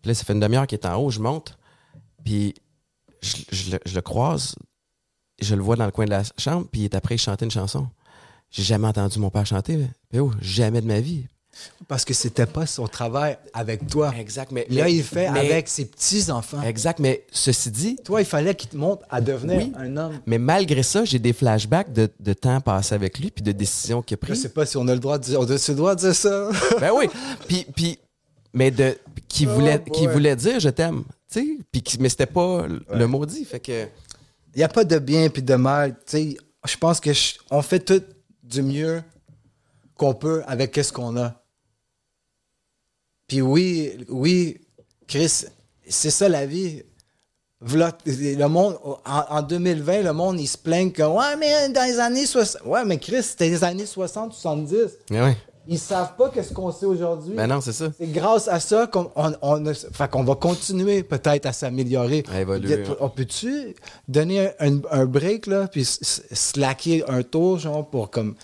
Puis 0.00 0.08
là, 0.08 0.14
ça 0.14 0.22
fait 0.22 0.34
une 0.34 0.40
demi-heure 0.40 0.68
qu'il 0.68 0.78
est 0.78 0.86
en 0.86 0.94
haut, 0.98 1.10
je 1.10 1.18
monte. 1.18 1.58
Puis 2.24 2.54
je, 3.22 3.36
je 3.50 3.70
le, 3.72 3.80
je 3.84 3.94
le 3.96 4.02
croise, 4.02 4.54
je 5.40 5.56
le 5.56 5.62
vois 5.62 5.74
dans 5.74 5.86
le 5.86 5.90
coin 5.90 6.04
de 6.04 6.10
la 6.10 6.22
chambre, 6.38 6.68
puis 6.70 6.82
il 6.82 6.84
est 6.84 6.94
après 6.94 7.16
chanter 7.16 7.44
une 7.44 7.50
chanson. 7.50 7.88
J'ai 8.52 8.62
jamais 8.62 8.86
entendu 8.86 9.18
mon 9.18 9.30
père 9.30 9.46
chanter. 9.46 9.84
Mais 10.12 10.20
oh, 10.20 10.30
jamais 10.40 10.80
de 10.80 10.86
ma 10.86 11.00
vie. 11.00 11.26
Parce 11.86 12.04
que 12.04 12.14
c'était 12.14 12.46
pas 12.46 12.64
son 12.66 12.86
travail 12.86 13.36
avec 13.52 13.86
toi. 13.86 14.12
Exact, 14.18 14.50
mais. 14.52 14.66
Là, 14.70 14.84
mais- 14.84 14.94
il 14.94 15.02
fait 15.02 15.30
mais- 15.30 15.40
avec 15.40 15.68
ses 15.68 15.84
petits-enfants. 15.84 16.62
Exact, 16.62 16.98
mais 16.98 17.24
ceci 17.30 17.70
dit, 17.70 17.96
Toi, 18.04 18.22
il 18.22 18.24
fallait 18.24 18.54
qu'il 18.54 18.70
te 18.70 18.76
montre 18.76 19.04
à 19.10 19.20
devenir 19.20 19.58
Oui. 19.58 19.72
un 19.76 19.96
homme. 19.96 20.20
mais 20.26 20.38
malgré 20.38 20.82
ça, 20.82 21.04
j'ai 21.04 21.18
des 21.18 21.32
flashbacks 21.32 21.92
de, 21.92 22.08
de 22.18 22.32
temps 22.32 22.60
passé 22.60 22.94
avec 22.94 23.18
lui, 23.18 23.30
puis 23.30 23.42
de 23.42 23.52
décisions 23.52 24.00
qu'il 24.02 24.14
a 24.14 24.18
Je 24.22 24.26
prises. 24.28 24.42
sais 24.42 24.48
pas 24.48 24.64
si 24.66 24.76
on 24.76 24.88
a 24.88 24.94
le 24.94 25.00
droit 25.00 25.18
de 25.18 25.24
dire, 25.24 25.40
on 25.40 25.44
a 25.44 25.46
le 25.48 25.74
droit 25.74 25.94
de 25.94 26.00
dire 26.00 26.14
ça. 26.14 26.48
Ben 26.80 26.90
oui. 26.96 27.06
Puis, 27.46 27.66
puis, 27.76 27.98
mais 28.54 28.70
de, 28.70 28.96
qui 29.28 29.46
Oh 29.46 29.52
voulait, 29.54 29.82
qui 29.92 30.06
voulait 30.06 30.36
dire 30.36 30.58
je 30.60 30.68
t'aime. 30.70 31.04
Tu 31.30 31.58
sais, 31.74 31.98
mais 32.00 32.08
c'était 32.08 32.26
pas 32.26 32.66
le 32.94 33.06
mot 33.06 33.24
dit. 33.26 33.44
Fait 33.44 33.60
que. 33.60 33.86
Il 34.54 34.58
n'y 34.58 34.64
a 34.64 34.68
pas 34.68 34.84
de 34.84 34.98
bien 34.98 35.30
puis 35.30 35.42
de 35.42 35.54
mal. 35.54 35.94
Tu 35.94 36.00
sais, 36.06 36.36
je 36.66 36.76
pense 36.76 37.00
que 37.00 37.12
je- 37.14 37.34
on 37.50 37.62
fait 37.62 37.80
tout 37.80 38.02
du 38.42 38.62
mieux 38.62 39.02
qu'on 39.96 40.12
peut 40.14 40.42
avec 40.46 40.74
ce 40.76 40.92
qu'on 40.92 41.16
a. 41.16 41.41
Puis 43.32 43.40
oui, 43.40 43.92
oui, 44.10 44.58
Chris, 45.08 45.44
c'est 45.88 46.10
ça 46.10 46.28
la 46.28 46.44
vie. 46.44 46.82
Le 47.62 48.46
monde, 48.46 48.76
en, 49.06 49.24
en 49.38 49.40
2020, 49.40 50.02
le 50.02 50.12
monde, 50.12 50.38
il 50.38 50.46
se 50.46 50.58
plaint 50.58 50.92
que, 50.92 51.02
ouais, 51.02 51.34
mais 51.38 51.70
dans 51.70 51.82
les 51.88 51.98
années 51.98 52.26
60, 52.26 52.66
ouais, 52.66 52.84
mais 52.84 52.98
Chris, 52.98 53.22
c'était 53.22 53.48
les 53.48 53.64
années 53.64 53.86
60, 53.86 54.34
70. 54.34 54.76
Mais 55.10 55.22
ouais. 55.22 55.36
Ils 55.66 55.78
savent 55.78 56.14
pas 56.16 56.28
qu'est-ce 56.28 56.52
qu'on 56.52 56.70
sait 56.72 56.84
aujourd'hui. 56.84 57.32
Ben 57.34 57.46
non, 57.46 57.62
c'est 57.62 57.72
ça. 57.72 57.90
C'est 57.96 58.12
grâce 58.12 58.48
à 58.48 58.60
ça 58.60 58.86
qu'on 58.86 59.10
on, 59.16 59.32
on 59.40 59.64
a- 59.64 59.72
fait 59.72 60.10
qu'on 60.10 60.24
va 60.24 60.34
continuer 60.34 61.02
peut-être 61.02 61.46
à 61.46 61.54
s'améliorer. 61.54 62.24
À 62.30 62.42
évoluer. 62.42 62.84
On 63.00 63.08
peut-tu 63.08 63.74
donner 64.08 64.50
un, 64.58 64.78
un 64.90 65.06
break, 65.06 65.46
là, 65.46 65.68
puis 65.68 65.86
slacker 65.86 67.08
un 67.08 67.22
tour, 67.22 67.58
genre, 67.58 67.88
pour 67.88 68.10
comme. 68.10 68.34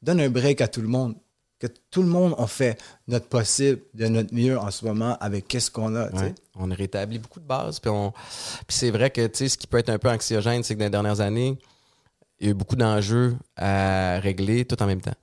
Donne 0.00 0.20
un 0.20 0.30
break 0.30 0.62
à 0.62 0.68
tout 0.68 0.80
le 0.80 0.88
monde? 0.88 1.16
Que 1.62 1.68
tout 1.92 2.02
le 2.02 2.08
monde, 2.08 2.34
on 2.38 2.48
fait 2.48 2.76
notre 3.06 3.26
possible, 3.28 3.82
de 3.94 4.08
notre 4.08 4.34
mieux 4.34 4.58
en 4.58 4.72
ce 4.72 4.84
moment 4.84 5.16
avec 5.20 5.46
qu'est-ce 5.46 5.70
qu'on 5.70 5.94
a, 5.94 6.08
tu 6.10 6.18
sais. 6.18 6.24
Ouais. 6.24 6.34
On 6.56 6.68
a 6.72 6.74
rétabli 6.74 7.20
beaucoup 7.20 7.38
de 7.38 7.46
bases. 7.46 7.78
Puis, 7.78 7.88
on... 7.88 8.10
puis 8.66 8.76
c'est 8.76 8.90
vrai 8.90 9.10
que 9.10 9.24
tu 9.28 9.38
sais, 9.38 9.48
ce 9.48 9.56
qui 9.56 9.68
peut 9.68 9.78
être 9.78 9.90
un 9.90 9.98
peu 9.98 10.10
anxiogène, 10.10 10.64
c'est 10.64 10.74
que 10.74 10.80
dans 10.80 10.86
les 10.86 10.90
dernières 10.90 11.20
années, 11.20 11.56
il 12.40 12.46
y 12.46 12.48
a 12.48 12.50
eu 12.50 12.54
beaucoup 12.54 12.74
d'enjeux 12.74 13.36
à 13.56 14.18
régler 14.18 14.64
tout 14.64 14.82
en 14.82 14.86
même 14.86 15.00
temps. 15.00 15.14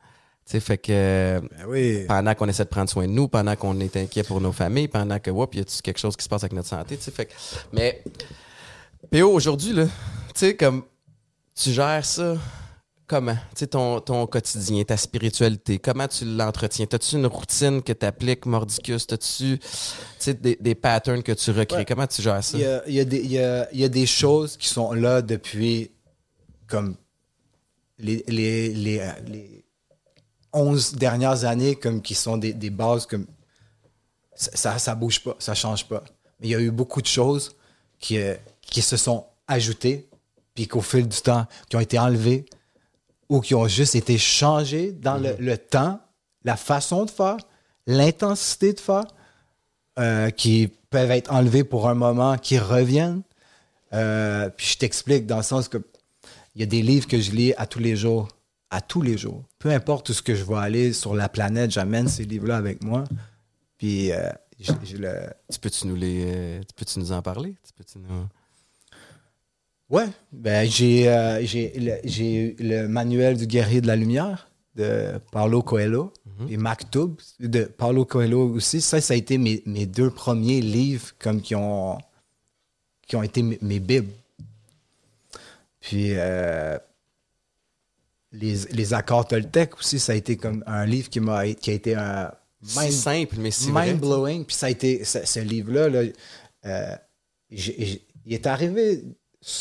Tu 0.45 0.51
sais, 0.53 0.59
fait 0.61 0.77
que 0.77 1.41
Ben 1.41 1.65
oui. 1.67 2.05
pendant 2.07 2.33
qu'on 2.35 2.47
essaie 2.47 2.63
de 2.63 2.69
prendre 2.69 2.89
soin 2.89 3.05
de 3.05 3.11
nous, 3.11 3.27
pendant 3.27 3.57
qu'on 3.57 3.77
est 3.81 3.97
inquiet 3.97 4.23
pour 4.23 4.39
nos 4.39 4.53
familles, 4.53 4.87
pendant 4.87 5.19
que, 5.19 5.29
whoop, 5.31 5.53
y 5.55 5.59
a 5.59 5.63
quelque 5.83 5.99
chose 5.99 6.15
qui 6.15 6.23
se 6.23 6.29
passe 6.29 6.43
avec 6.45 6.53
notre 6.53 6.69
santé, 6.69 6.95
tu 6.95 7.03
sais, 7.03 7.11
fait 7.11 7.25
que- 7.25 7.33
Mais, 7.73 8.01
PO, 9.11 9.29
aujourd'hui, 9.29 9.73
là, 9.73 9.83
tu 9.87 9.91
sais, 10.35 10.55
comme, 10.55 10.83
tu 11.53 11.71
gères 11.73 12.05
ça 12.05 12.35
comment? 13.09 13.33
Tu 13.33 13.39
sais, 13.59 13.67
ton, 13.67 13.99
ton 13.99 14.25
quotidien, 14.27 14.83
ta 14.83 14.95
spiritualité, 14.95 15.79
comment 15.79 16.07
tu 16.07 16.23
l'entretiens? 16.23 16.85
T'as-tu 16.85 17.15
une 17.15 17.25
routine 17.25 17.81
que 17.81 17.91
tu 17.91 18.05
appliques, 18.05 18.45
Mordicus? 18.45 19.07
T'as-tu, 19.07 19.59
tu 19.59 19.67
sais, 20.19 20.33
des, 20.35 20.55
des 20.61 20.75
patterns 20.75 21.23
que 21.23 21.31
tu 21.33 21.51
recrées? 21.51 21.79
Ouais. 21.79 21.85
Comment 21.85 22.07
tu 22.07 22.21
gères 22.21 22.43
ça? 22.43 22.57
Il 22.57 22.61
y 22.61 22.65
a, 22.67 22.83
il 22.87 22.93
y 22.93 22.99
a 23.01 23.05
des, 23.05 23.17
il 23.19 23.31
y 23.31 23.39
a- 23.39 23.67
il 23.73 23.79
y 23.79 23.83
a 23.83 23.89
des 23.89 24.05
choses 24.05 24.55
qui 24.55 24.67
sont 24.69 24.93
là 24.93 25.21
depuis 25.21 25.91
comme 26.67 26.95
les, 27.97 28.23
les, 28.27 28.69
les, 28.73 29.01
les 29.27 29.65
11 30.53 30.93
dernières 30.95 31.43
années, 31.45 31.75
comme 31.75 32.01
qui 32.01 32.15
sont 32.15 32.37
des, 32.37 32.53
des 32.53 32.69
bases 32.69 33.05
comme 33.05 33.25
ça, 34.35 34.51
ça, 34.53 34.77
ça 34.79 34.95
bouge 34.95 35.21
pas, 35.23 35.35
ça 35.39 35.53
change 35.55 35.85
pas. 35.87 36.03
Mais 36.39 36.47
il 36.47 36.51
y 36.51 36.55
a 36.55 36.59
eu 36.59 36.71
beaucoup 36.71 37.01
de 37.01 37.07
choses 37.07 37.55
qui, 37.99 38.17
euh, 38.19 38.35
qui 38.61 38.81
se 38.81 38.95
sont 38.97 39.25
ajoutées, 39.47 40.07
puis 40.55 40.67
qu'au 40.67 40.81
fil 40.81 41.07
du 41.07 41.19
temps, 41.21 41.45
qui 41.69 41.75
ont 41.75 41.79
été 41.81 41.97
enlevées 41.99 42.45
ou 43.29 43.41
qui 43.41 43.55
ont 43.55 43.67
juste 43.67 43.95
été 43.95 44.17
changées 44.17 44.91
dans 44.91 45.17
le, 45.17 45.35
le 45.39 45.57
temps, 45.57 46.01
la 46.43 46.57
façon 46.57 47.05
de 47.05 47.11
faire, 47.11 47.37
l'intensité 47.85 48.73
de 48.73 48.79
faire 48.79 49.05
euh, 49.99 50.29
qui 50.31 50.69
peuvent 50.89 51.11
être 51.11 51.31
enlevés 51.31 51.63
pour 51.63 51.87
un 51.87 51.93
moment, 51.93 52.37
qui 52.37 52.57
reviennent. 52.57 53.21
Euh, 53.93 54.49
puis 54.49 54.67
je 54.67 54.77
t'explique 54.77 55.25
dans 55.25 55.37
le 55.37 55.43
sens 55.43 55.67
que 55.67 55.77
il 56.55 56.61
y 56.61 56.63
a 56.63 56.67
des 56.67 56.81
livres 56.81 57.07
que 57.07 57.19
je 57.19 57.31
lis 57.31 57.53
à 57.57 57.67
tous 57.67 57.79
les 57.79 57.95
jours. 57.95 58.27
À 58.71 58.81
tous 58.81 59.01
les 59.01 59.17
jours. 59.17 59.43
Peu 59.57 59.71
importe 59.71 60.09
où 60.09 60.13
ce 60.13 60.21
que 60.21 60.35
je 60.35 60.43
vais 60.43 60.57
aller 60.57 60.93
sur 60.93 61.15
la 61.15 61.27
planète, 61.29 61.71
j'amène 61.71 62.07
ces 62.07 62.23
livres-là 62.23 62.57
avec 62.57 62.83
moi. 62.83 63.03
Puis 63.77 64.11
euh, 64.11 64.29
je, 64.59 64.71
je 64.83 64.97
le. 64.97 65.11
Tu 65.51 65.59
peux-tu 65.59 65.87
nous 65.87 65.95
les, 65.95 66.61
tu 66.67 66.73
peux-tu 66.75 66.99
nous 66.99 67.11
en 67.11 67.21
parler? 67.21 67.55
Tu 67.65 67.73
peux-tu 67.73 67.97
nous... 67.99 68.27
Ouais, 69.89 70.05
ben 70.31 70.69
j'ai 70.69 71.09
euh, 71.09 71.41
j'ai 71.43 71.73
le, 71.77 72.55
le 72.59 72.87
manuel 72.87 73.37
du 73.37 73.47
guerrier 73.47 73.81
de 73.81 73.87
la 73.87 73.95
lumière 73.95 74.49
de 74.75 75.19
Paulo 75.31 75.63
Coelho 75.63 76.13
et 76.47 76.57
Maktoub 76.57 77.17
de 77.39 77.63
Paulo 77.63 78.05
Coelho 78.05 78.49
aussi. 78.53 78.81
Ça, 78.81 79.01
ça 79.01 79.13
a 79.13 79.17
été 79.17 79.37
mes, 79.37 79.63
mes 79.65 79.85
deux 79.87 80.09
premiers 80.11 80.61
livres 80.61 81.07
comme 81.17 81.41
qui 81.41 81.55
ont 81.55 81.97
qui 83.07 83.15
ont 83.15 83.23
été 83.23 83.41
mes, 83.41 83.57
mes 83.61 83.79
bibles. 83.79 84.11
Puis 85.81 86.11
euh, 86.15 86.77
les, 88.31 88.55
les 88.71 88.93
accords 88.93 89.27
Toltec 89.27 89.75
aussi, 89.79 89.97
ça 89.99 90.11
a 90.11 90.15
été 90.15 90.37
comme 90.37 90.63
un 90.67 90.85
livre 90.85 91.09
qui 91.09 91.19
m'a 91.19 91.47
qui 91.53 91.71
a 91.71 91.73
été 91.73 91.95
un 91.95 92.31
mind- 92.61 92.91
simple, 92.91 93.35
mais 93.39 93.49
c'est 93.51 93.71
vrai. 93.71 93.87
mind 93.87 93.99
blowing. 93.99 94.45
Puis 94.45 94.55
ça 94.55 94.67
a 94.67 94.69
été 94.69 95.03
ce, 95.03 95.25
ce 95.25 95.39
livre-là, 95.39 95.89
là, 95.89 96.03
euh, 96.65 96.95
il 97.49 97.99
est 98.33 98.45
arrivé 98.45 99.03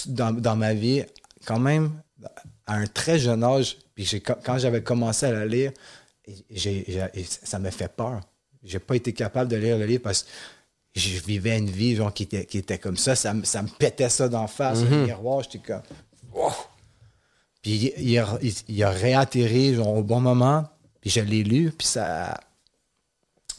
dans, 0.07 0.33
dans 0.33 0.57
ma 0.57 0.75
vie 0.75 1.05
quand 1.47 1.59
même 1.59 1.93
à 2.67 2.75
un 2.75 2.87
très 2.87 3.19
jeune 3.19 3.43
âge. 3.45 3.77
Puis 3.95 4.23
quand 4.45 4.59
j'avais 4.59 4.83
commencé 4.83 5.27
à 5.27 5.33
le 5.33 5.45
lire, 5.47 5.73
ça 7.43 7.59
m'a 7.59 7.71
fait 7.71 7.89
peur. 7.95 8.21
J'ai 8.63 8.79
pas 8.79 8.97
été 8.97 9.13
capable 9.13 9.51
de 9.51 9.57
lire 9.57 9.79
le 9.79 9.87
livre 9.87 10.03
parce 10.03 10.25
que 10.25 10.29
je 11.01 11.21
vivais 11.21 11.57
une 11.59 11.71
vie 11.71 11.95
genre, 11.97 12.13
qui, 12.13 12.25
était, 12.25 12.45
qui 12.45 12.59
était 12.59 12.79
comme 12.79 12.97
ça. 12.97 13.15
Ça, 13.15 13.33
me- 13.35 13.45
ça 13.45 13.63
me 13.63 13.69
pétait 13.69 14.09
ça 14.09 14.29
d'en 14.29 14.47
face, 14.47 14.81
le 14.83 15.05
miroir. 15.07 15.43
J'étais 15.45 15.59
comme. 15.61 15.83
Wow! 16.33 16.51
Puis 17.63 17.93
il, 17.97 18.11
il 18.11 18.19
a, 18.19 18.39
il- 18.43 18.55
il 18.69 18.83
a 18.85 18.91
réatterri 18.91 19.75
genre, 19.75 19.95
au 19.97 20.03
bon 20.03 20.21
moment. 20.21 20.69
Puis 21.01 21.11
je 21.11 21.21
l'ai 21.21 21.45
lu. 21.45 21.71
Puis 21.71 21.87
ça. 21.87 22.39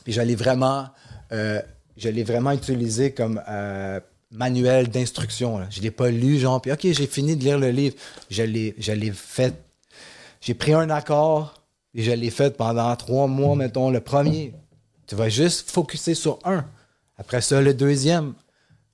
Puis 0.04 0.14
je 0.14 0.22
l'ai 0.22 0.36
vraiment, 0.36 0.88
euh, 1.32 1.62
je 1.98 2.10
l'ai 2.10 2.24
vraiment 2.24 2.52
utilisé 2.52 3.14
comme 3.14 3.42
euh, 3.48 4.00
manuel 4.32 4.90
d'instruction. 4.90 5.62
Je 5.70 5.82
l'ai 5.82 5.92
pas 5.92 6.10
lu, 6.10 6.38
genre, 6.40 6.62
puis 6.62 6.72
OK, 6.72 6.82
j'ai 6.84 7.08
fini 7.08 7.36
de 7.36 7.44
lire 7.44 7.58
le 7.60 7.72
livre. 7.72 7.96
Je 8.30 8.44
l'ai, 8.44 9.12
fait. 9.12 9.54
J'ai 10.42 10.54
pris 10.54 10.74
un 10.74 10.90
accord 10.90 11.54
et 11.94 12.04
je 12.04 12.12
l'ai 12.12 12.30
fait 12.30 12.56
pendant 12.56 12.96
trois 12.96 13.28
mois, 13.28 13.56
mettons, 13.56 13.90
le 13.90 14.00
premier. 14.00 14.54
Tu 15.08 15.16
vas 15.16 15.30
juste 15.30 15.72
focuser 15.72 16.14
sur 16.14 16.40
un. 16.44 16.66
Après 17.18 17.42
ça, 17.42 17.62
le 17.62 17.74
deuxième. 17.74 18.34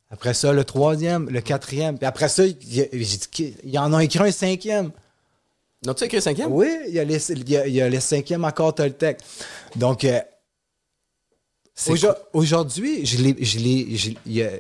Après 0.10 0.34
ça, 0.34 0.54
le 0.54 0.64
troisième, 0.64 1.30
le 1.30 1.42
quatrième. 1.42 1.98
Puis 1.98 2.06
après 2.08 2.30
ça, 2.30 2.46
il 2.46 3.64
y, 3.64 3.78
en 3.78 3.92
a 3.94 4.04
écrit 4.04 4.20
un 4.28 4.32
cinquième. 4.32 4.92
N'as-tu 5.86 6.06
écrit 6.06 6.22
cinquième? 6.22 6.52
Oui, 6.54 6.70
il 6.88 6.94
y 6.94 7.00
a 7.00 7.04
les, 7.04 7.32
il 7.32 7.50
y 7.50 7.58
a, 7.58 7.68
il 7.68 7.74
y 7.74 7.82
a 7.82 7.90
les 7.90 8.00
cinquièmes 8.00 8.46
accords 8.46 8.74
Toltec. 8.74 9.20
Donc, 9.76 10.06
euh, 10.06 10.20
aujourd'hui, 12.34 13.06
je 13.06 13.18
l'ai. 13.18 13.36
Je 13.44 13.60
l'ai 13.60 13.98
je- 13.98 14.12
il 14.26 14.32
y 14.34 14.44
a- 14.44 14.52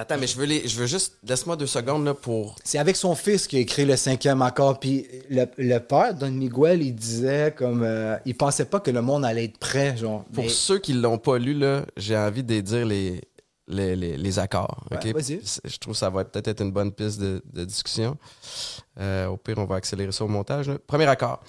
Attends, 0.00 0.16
mais 0.16 0.28
je 0.28 0.36
veux, 0.38 0.44
les, 0.46 0.68
je 0.68 0.78
veux 0.78 0.86
juste... 0.86 1.18
Laisse-moi 1.26 1.56
deux 1.56 1.66
secondes 1.66 2.04
là, 2.04 2.14
pour... 2.14 2.54
c'est 2.62 2.78
avec 2.78 2.94
son 2.94 3.16
fils 3.16 3.48
qu'il 3.48 3.58
a 3.58 3.62
écrit 3.62 3.84
le 3.84 3.96
cinquième 3.96 4.42
accord. 4.42 4.78
Puis 4.78 5.08
le, 5.28 5.46
le 5.58 5.78
père, 5.80 6.14
Don 6.14 6.30
Miguel, 6.30 6.82
il 6.82 6.94
disait 6.94 7.52
comme. 7.56 7.82
euh, 7.82 8.16
il 8.24 8.36
pensait 8.36 8.66
pas 8.66 8.78
que 8.78 8.92
le 8.92 9.02
monde 9.02 9.24
allait 9.24 9.46
être 9.46 9.58
prêt, 9.58 9.96
genre. 9.96 10.24
Pour 10.32 10.44
Mais- 10.44 10.50
ceux 10.50 10.78
qui 10.78 10.92
l'ont 10.92 11.18
pas 11.18 11.38
lu, 11.38 11.52
là, 11.52 11.84
j'ai 11.96 12.16
envie 12.16 12.44
de 12.44 12.60
dire 12.60 12.86
les, 12.86 13.20
les, 13.66 13.96
les, 13.96 14.16
les 14.16 14.38
accords. 14.38 14.84
vas-y. 14.88 15.40
Je 15.64 15.76
trouve 15.78 15.94
que 15.94 15.98
ça 15.98 16.10
va 16.10 16.24
peut-être 16.24 16.46
être 16.46 16.62
une 16.62 16.70
bonne 16.70 16.92
piste 16.92 17.18
de, 17.20 17.42
de 17.52 17.64
discussion. 17.64 18.16
Euh, 19.00 19.26
au 19.26 19.36
pire, 19.36 19.58
on 19.58 19.64
va 19.64 19.74
accélérer 19.76 20.12
ça 20.12 20.24
au 20.24 20.28
montage. 20.28 20.68
là. 20.68 20.78
Premier 20.86 21.06
accord, 21.06 21.40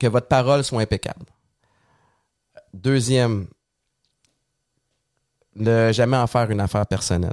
que 0.00 0.08
votre 0.08 0.26
parole 0.26 0.64
soit 0.64 0.80
impeccable. 0.80 1.24
Deuxième, 2.74 3.46
ne 5.54 5.92
jamais 5.92 6.16
en 6.16 6.26
faire 6.26 6.50
une 6.50 6.60
affaire 6.60 6.86
personnelle. 6.86 7.30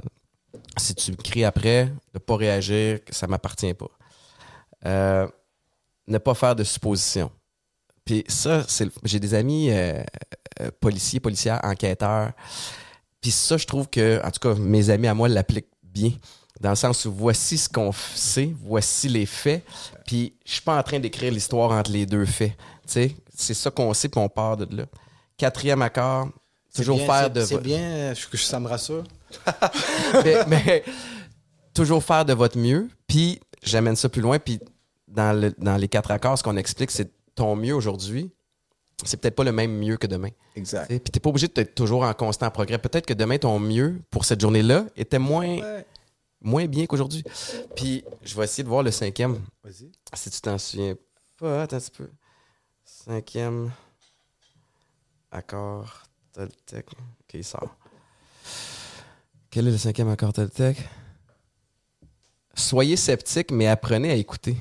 Si 0.76 0.94
tu 0.94 1.14
cries 1.16 1.44
après, 1.44 1.92
ne 2.14 2.18
pas 2.18 2.36
réagir, 2.36 3.04
que 3.04 3.14
ça 3.14 3.26
m'appartient 3.26 3.74
pas. 3.74 3.90
Euh, 4.86 5.26
ne 6.06 6.18
pas 6.18 6.34
faire 6.34 6.56
de 6.56 6.64
suppositions. 6.64 7.30
Puis 8.04 8.24
ça, 8.28 8.64
c'est 8.66 8.86
le- 8.86 8.92
j'ai 9.04 9.20
des 9.20 9.34
amis 9.34 9.70
euh, 9.70 10.02
euh, 10.60 10.70
policiers, 10.80 11.20
policières, 11.20 11.60
enquêteurs. 11.62 12.32
Puis 13.20 13.30
ça, 13.30 13.56
je 13.56 13.66
trouve 13.66 13.88
que, 13.88 14.20
en 14.24 14.30
tout 14.30 14.40
cas, 14.40 14.54
mes 14.58 14.88
amis 14.90 15.06
à 15.08 15.14
moi 15.14 15.28
l'appliquent 15.28 15.68
bien. 15.82 16.12
Dans 16.60 16.70
le 16.70 16.76
sens 16.76 17.04
où 17.04 17.12
voici 17.12 17.56
ce 17.58 17.68
qu'on 17.68 17.92
sait, 17.92 18.54
voici 18.62 19.08
les 19.08 19.26
faits. 19.26 19.64
Puis 20.06 20.34
je 20.44 20.52
suis 20.52 20.62
pas 20.62 20.78
en 20.78 20.82
train 20.82 20.98
d'écrire 20.98 21.32
l'histoire 21.32 21.70
entre 21.72 21.90
les 21.90 22.06
deux 22.06 22.26
faits. 22.26 22.52
Tu 22.86 22.92
sais, 22.92 23.16
c'est 23.34 23.54
ça 23.54 23.70
qu'on 23.70 23.92
sait, 23.94 24.08
puis 24.08 24.20
on 24.20 24.28
part 24.28 24.56
de 24.56 24.76
là. 24.76 24.84
Quatrième 25.36 25.80
accord, 25.82 26.28
toujours 26.74 26.96
bien, 26.98 27.06
faire 27.06 27.30
de 27.30 27.44
C'est 27.44 27.60
bien, 27.62 27.80
euh, 27.80 28.14
ça 28.34 28.60
me 28.60 28.68
rassure. 28.68 29.04
Mais, 30.24 30.44
mais 30.46 30.84
toujours 31.74 32.02
faire 32.02 32.24
de 32.24 32.32
votre 32.32 32.58
mieux. 32.58 32.88
Puis 33.06 33.40
j'amène 33.62 33.96
ça 33.96 34.08
plus 34.08 34.22
loin. 34.22 34.38
Puis 34.38 34.60
dans, 35.08 35.38
le- 35.38 35.54
dans 35.58 35.76
les 35.76 35.88
quatre 35.88 36.10
accords, 36.10 36.38
ce 36.38 36.42
qu'on 36.42 36.56
explique, 36.56 36.90
c'est 36.90 37.10
ton 37.34 37.56
mieux 37.56 37.74
aujourd'hui. 37.74 38.30
C'est 39.04 39.16
peut-être 39.18 39.34
pas 39.36 39.44
le 39.44 39.52
même 39.52 39.72
mieux 39.78 39.96
que 39.96 40.06
demain. 40.06 40.28
Exact. 40.56 40.86
T'sais, 40.86 40.98
Puis 41.00 41.10
t'es 41.10 41.20
pas 41.20 41.30
obligé 41.30 41.48
d'être 41.48 41.74
toujours 41.74 42.02
en 42.02 42.12
constant 42.12 42.50
progrès. 42.50 42.76
Peut-être 42.78 43.06
que 43.06 43.14
demain, 43.14 43.38
ton 43.38 43.58
mieux 43.58 43.98
pour 44.10 44.24
cette 44.26 44.40
journée-là 44.42 44.84
était 44.94 45.18
moins, 45.18 45.46
Ouais. 45.58 45.86
moins 46.42 46.66
bien 46.66 46.84
qu'aujourd'hui. 46.84 47.24
Puis 47.74 48.04
je 48.22 48.36
vais 48.36 48.44
essayer 48.44 48.62
de 48.62 48.68
voir 48.68 48.82
le 48.82 48.90
cinquième, 48.90 49.40
Vas-y. 49.64 49.90
si 50.14 50.30
tu 50.30 50.40
t'en 50.42 50.58
souviens 50.58 50.94
pas. 51.38 51.62
Attends 51.62 51.76
un 51.76 51.80
petit 51.80 51.90
peu. 51.92 52.10
Cinquième 52.84 53.70
accord 55.30 56.02
Toltec. 56.32 56.86
Ok, 56.92 57.34
il 57.34 57.44
sort. 57.44 57.74
Quel 59.50 59.66
est 59.68 59.70
le 59.72 59.78
cinquième 59.78 60.08
accord 60.08 60.32
Toltec? 60.32 60.76
Soyez 62.54 62.96
sceptique, 62.96 63.50
mais 63.50 63.66
apprenez 63.66 64.10
à 64.10 64.14
écouter. 64.14 64.56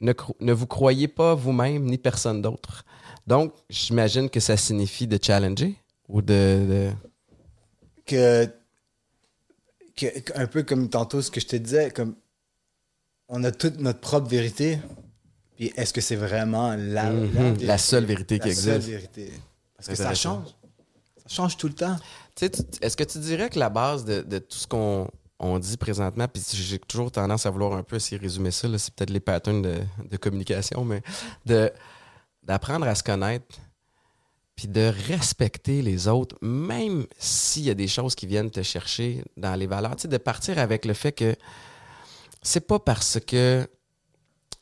Ne, 0.00 0.52
vous 0.52 0.66
croyez 0.66 1.08
pas 1.08 1.34
vous-même 1.34 1.84
ni 1.84 1.98
personne 1.98 2.40
d'autre. 2.40 2.84
Donc, 3.26 3.52
j'imagine 3.68 4.30
que 4.30 4.40
ça 4.40 4.56
signifie 4.56 5.06
de 5.06 5.18
challenger 5.22 5.76
ou 6.08 6.22
de. 6.22 6.66
de- 6.68 6.92
que, 8.06 8.46
que- 9.96 10.06
un 10.34 10.46
peu 10.46 10.62
comme 10.62 10.88
tantôt 10.88 11.20
ce 11.22 11.30
que 11.30 11.40
je 11.40 11.46
te 11.46 11.56
disais, 11.56 11.90
comme 11.90 12.16
on 13.28 13.44
a 13.44 13.52
toute 13.52 13.78
notre 13.78 14.00
propre 14.00 14.28
vérité. 14.28 14.78
Puis 15.56 15.72
est-ce 15.76 15.92
que 15.92 16.00
c'est 16.00 16.16
vraiment 16.16 16.74
la, 16.76 17.10
Mhm, 17.10 17.26
vérité? 17.26 17.66
la 17.66 17.78
seule 17.78 18.04
vérité 18.06 18.38
qui 18.38 18.54
seule 18.54 18.76
existe. 18.76 18.88
vérité. 18.90 19.32
Parce 19.76 19.88
que 19.88 19.94
ça 19.94 20.14
change. 20.14 20.46
Ça 21.18 21.28
change 21.28 21.56
tout 21.58 21.68
le 21.68 21.74
temps. 21.74 21.96
Est-ce 22.42 22.96
que 22.96 23.04
tu 23.04 23.18
dirais 23.18 23.50
que 23.50 23.58
la 23.58 23.70
base 23.70 24.04
de, 24.04 24.38
tout 24.38 24.56
ce 24.56 24.66
qu'on 24.66 25.08
on 25.38 25.58
dit 25.58 25.76
présentement, 25.76 26.28
puis 26.28 26.42
j'ai 26.52 26.78
toujours 26.78 27.10
tendance 27.10 27.46
à 27.46 27.50
vouloir 27.50 27.72
un 27.72 27.82
peu 27.82 27.96
essayer 27.96 28.18
de 28.18 28.22
résumer 28.22 28.50
ça, 28.50 28.68
c'est 28.78 28.94
peut-être 28.94 29.10
les 29.10 29.20
patterns 29.20 29.62
de, 29.62 30.16
communication, 30.16 30.84
mais 30.84 31.02
d'apprendre 32.42 32.86
à 32.86 32.94
se 32.94 33.02
connaître, 33.02 33.58
puis 34.54 34.68
de 34.68 34.92
respecter 35.08 35.80
les 35.80 36.08
autres, 36.08 36.36
même 36.42 37.06
s'il 37.18 37.62
y 37.64 37.70
a 37.70 37.74
des 37.74 37.88
choses 37.88 38.14
qui 38.14 38.26
viennent 38.26 38.50
te 38.50 38.62
chercher 38.62 39.24
dans 39.36 39.54
les 39.54 39.66
valeurs. 39.66 39.96
De 39.96 40.16
partir 40.18 40.58
avec 40.58 40.84
le 40.84 40.92
fait 40.92 41.12
que 41.12 41.34
c'est 42.42 42.66
pas 42.66 42.78
parce 42.78 43.18
que 43.20 43.66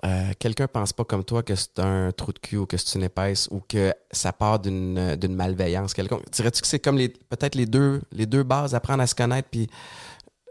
euh, 0.05 0.31
quelqu'un 0.39 0.69
pense 0.69 0.93
pas 0.93 1.05
comme 1.05 1.25
toi 1.25 1.43
que 1.43 1.57
c'est 1.57 1.81
un 1.81 2.13
trou 2.13 2.33
de 2.33 2.39
cul 2.39 2.57
ou 2.57 2.67
que 2.67 2.77
c'est 2.77 2.97
une 2.97 3.05
épaisse 3.05 3.49
ou 3.51 3.61
que 3.61 3.93
ça 4.13 4.33
part 4.33 4.61
d'une 4.61 5.35
malveillance 5.35 5.93
quelconque. 5.93 6.31
Dirais-tu 6.31 6.61
que 6.61 6.69
c'est 6.69 6.79
comme 6.79 6.97
les 6.97 7.09
peut-être 7.09 7.57
les 7.57 7.67
deux 7.67 8.01
les 8.13 8.27
deux 8.27 8.45
bases, 8.45 8.75
apprendre 8.77 9.03
à 9.03 9.09
se 9.09 9.17
connaître 9.17 9.49
puis 9.51 9.69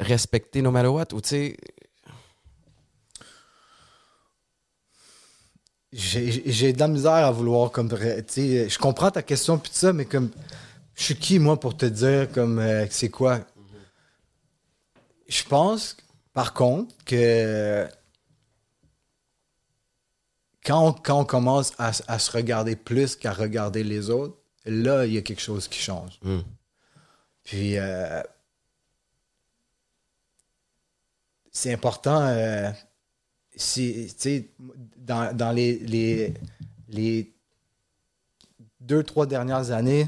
respecter 0.01 0.61
no 0.61 0.71
matter 0.71 0.89
what? 0.89 1.13
Ou 1.13 1.21
tu 1.21 1.29
sais 1.29 1.57
J'ai 5.93 6.73
de 6.73 6.79
la 6.79 6.89
misère 6.89 7.13
à 7.13 7.31
vouloir 7.31 7.71
comme 7.71 7.89
je 7.89 8.77
comprends 8.77 9.11
ta 9.11 9.21
question 9.23 9.57
puis 9.57 9.71
ça 9.73 9.93
mais 9.93 10.03
comme 10.03 10.29
je 10.95 11.03
suis 11.03 11.15
qui 11.15 11.39
moi 11.39 11.57
pour 11.57 11.77
te 11.77 11.85
dire 11.85 12.29
comme 12.33 12.59
euh, 12.59 12.85
c'est 12.89 13.09
quoi? 13.09 13.39
Je 15.29 15.43
pense 15.43 15.95
par 16.33 16.53
contre 16.53 16.93
que 17.05 17.87
quand 20.67 20.89
on, 20.89 20.91
quand 20.91 21.21
on 21.21 21.25
commence 21.25 21.73
à, 21.77 21.93
se 21.93 22.31
regarder 22.31 22.75
plus 22.75 23.15
qu'à 23.15 23.31
regarder 23.31 23.83
les 23.85 24.09
autres, 24.09 24.37
là 24.65 25.05
il 25.05 25.13
y 25.13 25.17
a 25.17 25.21
quelque 25.21 25.41
chose 25.41 25.69
qui 25.69 25.79
change. 25.79 26.19
Hmm. 26.21 26.41
Puis 27.43 27.77
euh, 27.77 28.21
c'est 31.51 31.71
important 31.71 32.21
euh, 32.21 32.69
si, 33.55 34.07
tu 34.09 34.13
sais, 34.17 34.49
dans, 34.97 35.35
dans 35.35 35.53
les, 35.53 35.79
les, 35.79 36.33
les 36.89 37.33
deux, 38.81 39.03
trois 39.03 39.25
dernières 39.25 39.71
années, 39.71 40.07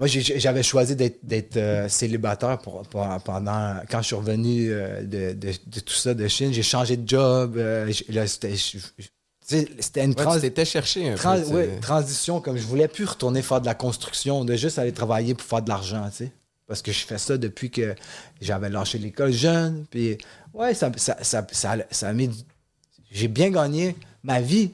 moi, 0.00 0.08
j'avais 0.08 0.62
choisi 0.64 0.96
d'être 0.96 1.56
euh, 1.58 1.88
célibataire 1.88 2.58
pour, 2.58 2.82
pour- 2.88 3.06
pendant 3.22 3.76
quand 3.88 4.00
je 4.00 4.06
suis 4.06 4.16
revenu 4.16 4.70
euh, 4.72 5.02
de, 5.02 5.32
de- 5.34 5.52
de 5.66 5.80
tout 5.80 5.92
ça 5.94 6.14
de 6.14 6.26
Chine. 6.26 6.52
J'ai 6.52 6.62
changé 6.64 6.96
de 6.96 7.06
job. 7.08 7.56
euh, 7.58 7.88
c'était 8.18 8.54
tu 8.56 10.00
une 10.00 10.10
ouais, 10.10 10.14
trans- 10.14 10.34
tu 10.34 10.40
t'étais 10.42 10.64
cherché 10.64 11.08
un 11.08 11.14
peu. 11.16 11.18
tu 11.44 11.52
ouais, 11.52 11.78
transition, 11.80 12.40
comme 12.40 12.56
je 12.56 12.62
voulais 12.66 12.88
plus 12.88 13.04
retourner 13.04 13.42
faire 13.42 13.60
de 13.60 13.66
la 13.66 13.74
construction, 13.74 14.44
de 14.44 14.54
juste 14.56 14.78
aller 14.78 14.92
travailler 14.92 15.34
pour 15.34 15.46
faire 15.46 15.60
de 15.62 15.68
l'argent, 15.68 16.08
tu 16.10 16.24
sais. 16.24 16.32
Parce 16.66 16.82
que 16.82 16.92
je 16.92 17.04
fais 17.04 17.18
ça 17.18 17.36
depuis 17.36 17.70
que 17.70 17.94
j'avais 18.40 18.68
lâché 18.70 18.96
l'école 18.98 19.32
jeune. 19.32 19.86
Puis, 19.90 20.16
ouais, 20.54 20.72
ça, 20.72 20.90
ça, 20.96 21.16
ça, 21.20 21.44
ça, 21.50 21.76
ça 21.90 22.08
a 22.08 22.12
mis 22.12 22.30
J'ai 23.10 23.26
bien 23.28 23.50
gagné 23.50 23.96
ma 24.22 24.40
vie, 24.40 24.70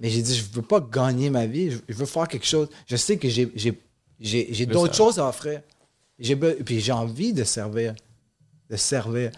mais 0.00 0.10
j'ai 0.10 0.20
dit, 0.20 0.34
je 0.36 0.44
veux 0.52 0.62
pas 0.62 0.80
gagner 0.80 1.30
ma 1.30 1.46
vie, 1.46 1.70
je, 1.70 1.78
je 1.88 1.94
veux 1.94 2.06
faire 2.06 2.26
quelque 2.26 2.46
chose. 2.46 2.68
Je 2.88 2.96
sais 2.96 3.18
que 3.18 3.28
j'ai, 3.28 3.50
j'ai, 4.20 4.66
d'autres 4.66 4.94
choses 4.94 5.18
à 5.18 5.28
offrir. 5.28 5.62
Puis 6.18 6.80
j'ai 6.80 6.92
envie 6.92 7.32
de 7.32 7.44
servir. 7.44 7.94
De 8.68 8.76
servir. 8.76 9.30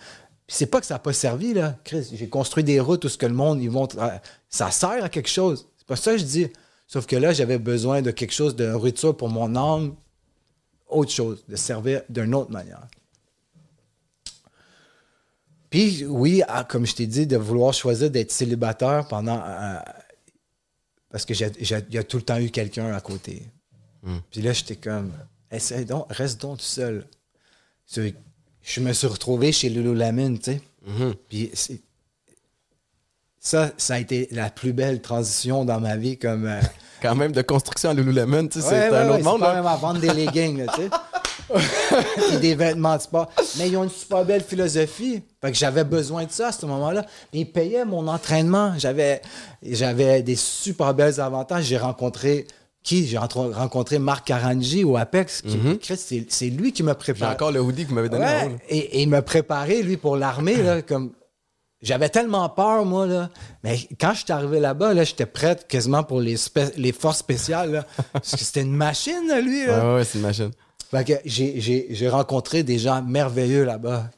Puis 0.46 0.56
c'est 0.56 0.66
pas 0.66 0.80
que 0.80 0.86
ça 0.86 0.94
n'a 0.94 0.98
pas 0.98 1.12
servi, 1.12 1.54
là. 1.54 1.76
Chris, 1.84 2.08
j'ai 2.12 2.28
construit 2.28 2.64
des 2.64 2.80
routes 2.80 3.04
où 3.04 3.08
ce 3.08 3.18
que 3.18 3.26
le 3.26 3.34
monde, 3.34 3.62
ils 3.62 3.70
vont. 3.70 3.86
Ça 4.48 4.70
sert 4.70 5.04
à 5.04 5.08
quelque 5.08 5.28
chose. 5.28 5.68
C'est 5.78 5.86
pas 5.86 5.96
ça 5.96 6.12
que 6.12 6.18
je 6.18 6.24
dis. 6.24 6.48
Sauf 6.86 7.06
que 7.06 7.16
là, 7.16 7.32
j'avais 7.32 7.58
besoin 7.58 8.02
de 8.02 8.10
quelque 8.10 8.32
chose 8.32 8.56
de 8.56 8.66
nourriture 8.66 9.16
pour 9.16 9.28
mon 9.28 9.54
âme. 9.54 9.94
Autre 10.88 11.12
chose, 11.12 11.44
de 11.48 11.54
servir 11.54 12.02
d'une 12.08 12.34
autre 12.34 12.50
manière. 12.50 12.88
Puis, 15.68 16.04
oui, 16.04 16.42
comme 16.68 16.84
je 16.84 16.96
t'ai 16.96 17.06
dit, 17.06 17.28
de 17.28 17.36
vouloir 17.36 17.72
choisir 17.72 18.10
d'être 18.10 18.32
célibataire 18.32 19.06
pendant. 19.06 19.40
euh, 19.40 19.78
parce 21.10 21.24
que 21.24 21.32
il 21.32 21.94
y 21.94 21.98
a 21.98 22.02
tout 22.02 22.16
le 22.16 22.22
temps 22.24 22.38
eu 22.38 22.50
quelqu'un 22.50 22.92
à 22.92 23.00
côté. 23.00 23.44
Hmm. 24.02 24.18
Puis 24.30 24.42
là, 24.42 24.52
j'étais 24.52 24.76
comme, 24.76 25.12
essaye 25.50 25.84
donc, 25.84 26.06
reste 26.10 26.40
donc 26.40 26.58
tout 26.58 26.64
seul. 26.64 27.06
Je 27.94 28.80
me 28.80 28.92
suis 28.92 29.06
retrouvé 29.06 29.52
chez 29.52 29.68
Lululemon, 29.68 30.36
tu 30.36 30.52
sais. 30.52 30.60
Mhm. 30.86 31.14
Puis 31.28 31.50
ça, 33.38 33.70
ça 33.76 33.94
a 33.94 33.98
été 33.98 34.28
la 34.30 34.50
plus 34.50 34.72
belle 34.72 35.00
transition 35.00 35.64
dans 35.64 35.80
ma 35.80 35.96
vie. 35.96 36.18
Comme, 36.18 36.46
euh, 36.46 36.60
Quand 37.02 37.14
même 37.14 37.32
de 37.32 37.42
construction 37.42 37.90
à 37.90 37.94
Lululemon, 37.94 38.48
tu 38.48 38.60
sais, 38.60 38.66
ouais, 38.66 38.70
c'est 38.70 38.90
ouais, 38.90 38.96
un 38.96 39.08
ouais, 39.08 39.14
autre 39.16 39.24
monde. 39.24 39.40
pas 39.40 39.48
là. 39.48 39.54
même 39.54 39.66
à 39.66 39.76
vendre 39.76 40.00
des 40.00 40.12
leggings, 40.12 40.66
tu 40.66 40.82
sais. 40.82 40.90
puis 42.28 42.38
des 42.38 42.54
vêtements 42.54 42.96
de 42.96 43.02
sport. 43.02 43.28
Mais 43.58 43.68
ils 43.68 43.76
ont 43.76 43.84
une 43.84 43.90
super 43.90 44.24
belle 44.24 44.42
philosophie. 44.42 45.22
Fait 45.40 45.50
que 45.50 45.56
j'avais 45.56 45.84
besoin 45.84 46.24
de 46.24 46.30
ça 46.30 46.48
à 46.48 46.52
ce 46.52 46.64
moment-là. 46.66 47.04
Ils 47.32 47.50
payaient 47.50 47.84
mon 47.84 48.06
entraînement. 48.06 48.74
J'avais, 48.78 49.20
j'avais 49.62 50.22
des 50.22 50.36
super 50.36 50.94
belles 50.94 51.20
avantages. 51.20 51.64
J'ai 51.64 51.78
rencontré 51.78 52.46
qui? 52.82 53.06
J'ai 53.06 53.18
rencontré 53.18 53.98
Marc 53.98 54.26
Carangi 54.26 54.84
au 54.84 54.96
Apex. 54.96 55.42
qui- 55.42 55.78
Chris, 55.78 55.96
c'est, 55.96 56.26
c'est 56.28 56.48
lui 56.50 56.72
qui 56.72 56.82
m'a 56.82 56.92
J'ai 56.92 56.98
préparé. 56.98 57.32
encore 57.34 57.52
le 57.52 57.60
hoodie 57.60 57.84
que 57.84 57.88
vous 57.90 57.94
m'avez 57.94 58.08
donné. 58.08 58.24
Ouais, 58.24 58.56
et, 58.68 58.78
et 58.78 59.02
il 59.02 59.08
m'a 59.08 59.22
préparé, 59.22 59.82
lui, 59.82 59.96
pour 59.96 60.16
l'armée, 60.16 60.56
comme... 60.88 61.12
J'avais 61.82 62.10
tellement 62.10 62.46
peur, 62.50 62.84
moi, 62.84 63.06
là. 63.06 63.30
Mais 63.64 63.78
quand 63.98 64.12
je 64.12 64.18
suis 64.24 64.32
arrivé 64.32 64.60
là-bas, 64.60 64.92
là, 64.92 65.02
j'étais 65.02 65.24
prête 65.24 65.66
quasiment 65.66 66.02
pour 66.02 66.20
les, 66.20 66.36
forces 66.92 67.18
spéciales, 67.18 67.72
là. 67.72 67.86
Parce 68.12 68.32
que 68.32 68.38
c'était 68.44 68.60
une 68.60 68.76
machine, 68.76 69.32
lui, 69.42 69.64
là. 69.66 69.88
Ouais, 69.92 69.94
ouais, 69.96 70.04
c'est 70.04 70.18
une 70.18 70.24
machine. 70.24 70.50
Fait 70.90 71.04
que 71.04 71.12
j'ai, 71.24 71.58
j'ai- 71.60 71.86
j'ai 71.88 72.08
rencontré 72.10 72.62
des 72.64 72.78
gens 72.78 73.00
merveilleux 73.02 73.64
là-bas. 73.64 74.10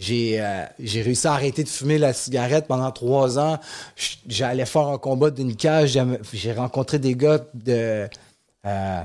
J'ai, 0.00 0.40
euh, 0.40 0.64
j'ai 0.78 1.02
réussi 1.02 1.26
à 1.26 1.32
arrêter 1.32 1.64
de 1.64 1.68
fumer 1.68 1.98
la 1.98 2.12
cigarette 2.12 2.68
pendant 2.68 2.92
trois 2.92 3.36
ans. 3.36 3.58
J'allais 4.28 4.64
faire 4.64 4.86
un 4.86 4.96
combat 4.98 5.30
d'une 5.30 5.56
cage. 5.56 5.98
J'ai 6.32 6.52
rencontré 6.52 7.00
des 7.00 7.16
gars 7.16 7.44
de 7.52 8.08
euh, 8.64 9.00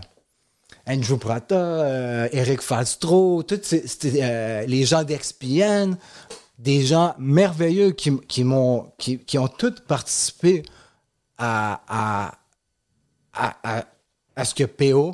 Andrew 0.87 1.17
Prata, 1.17 1.55
euh, 1.55 2.29
Eric 2.31 2.61
Falstro, 2.61 3.43
les 4.03 4.85
gens 4.85 5.03
d'XPN, 5.03 5.97
des 6.59 6.85
gens 6.85 7.15
merveilleux 7.17 7.91
qui, 7.91 8.15
qui 8.27 8.43
m'ont 8.43 8.91
qui, 8.99 9.17
qui 9.17 9.39
ont 9.39 9.47
tous 9.47 9.73
participé 9.87 10.61
à, 11.39 11.81
à, 11.87 12.37
à, 13.33 13.85
à- 14.35 14.45
ce 14.45 14.53
que 14.53 14.63
PO, 14.65 15.11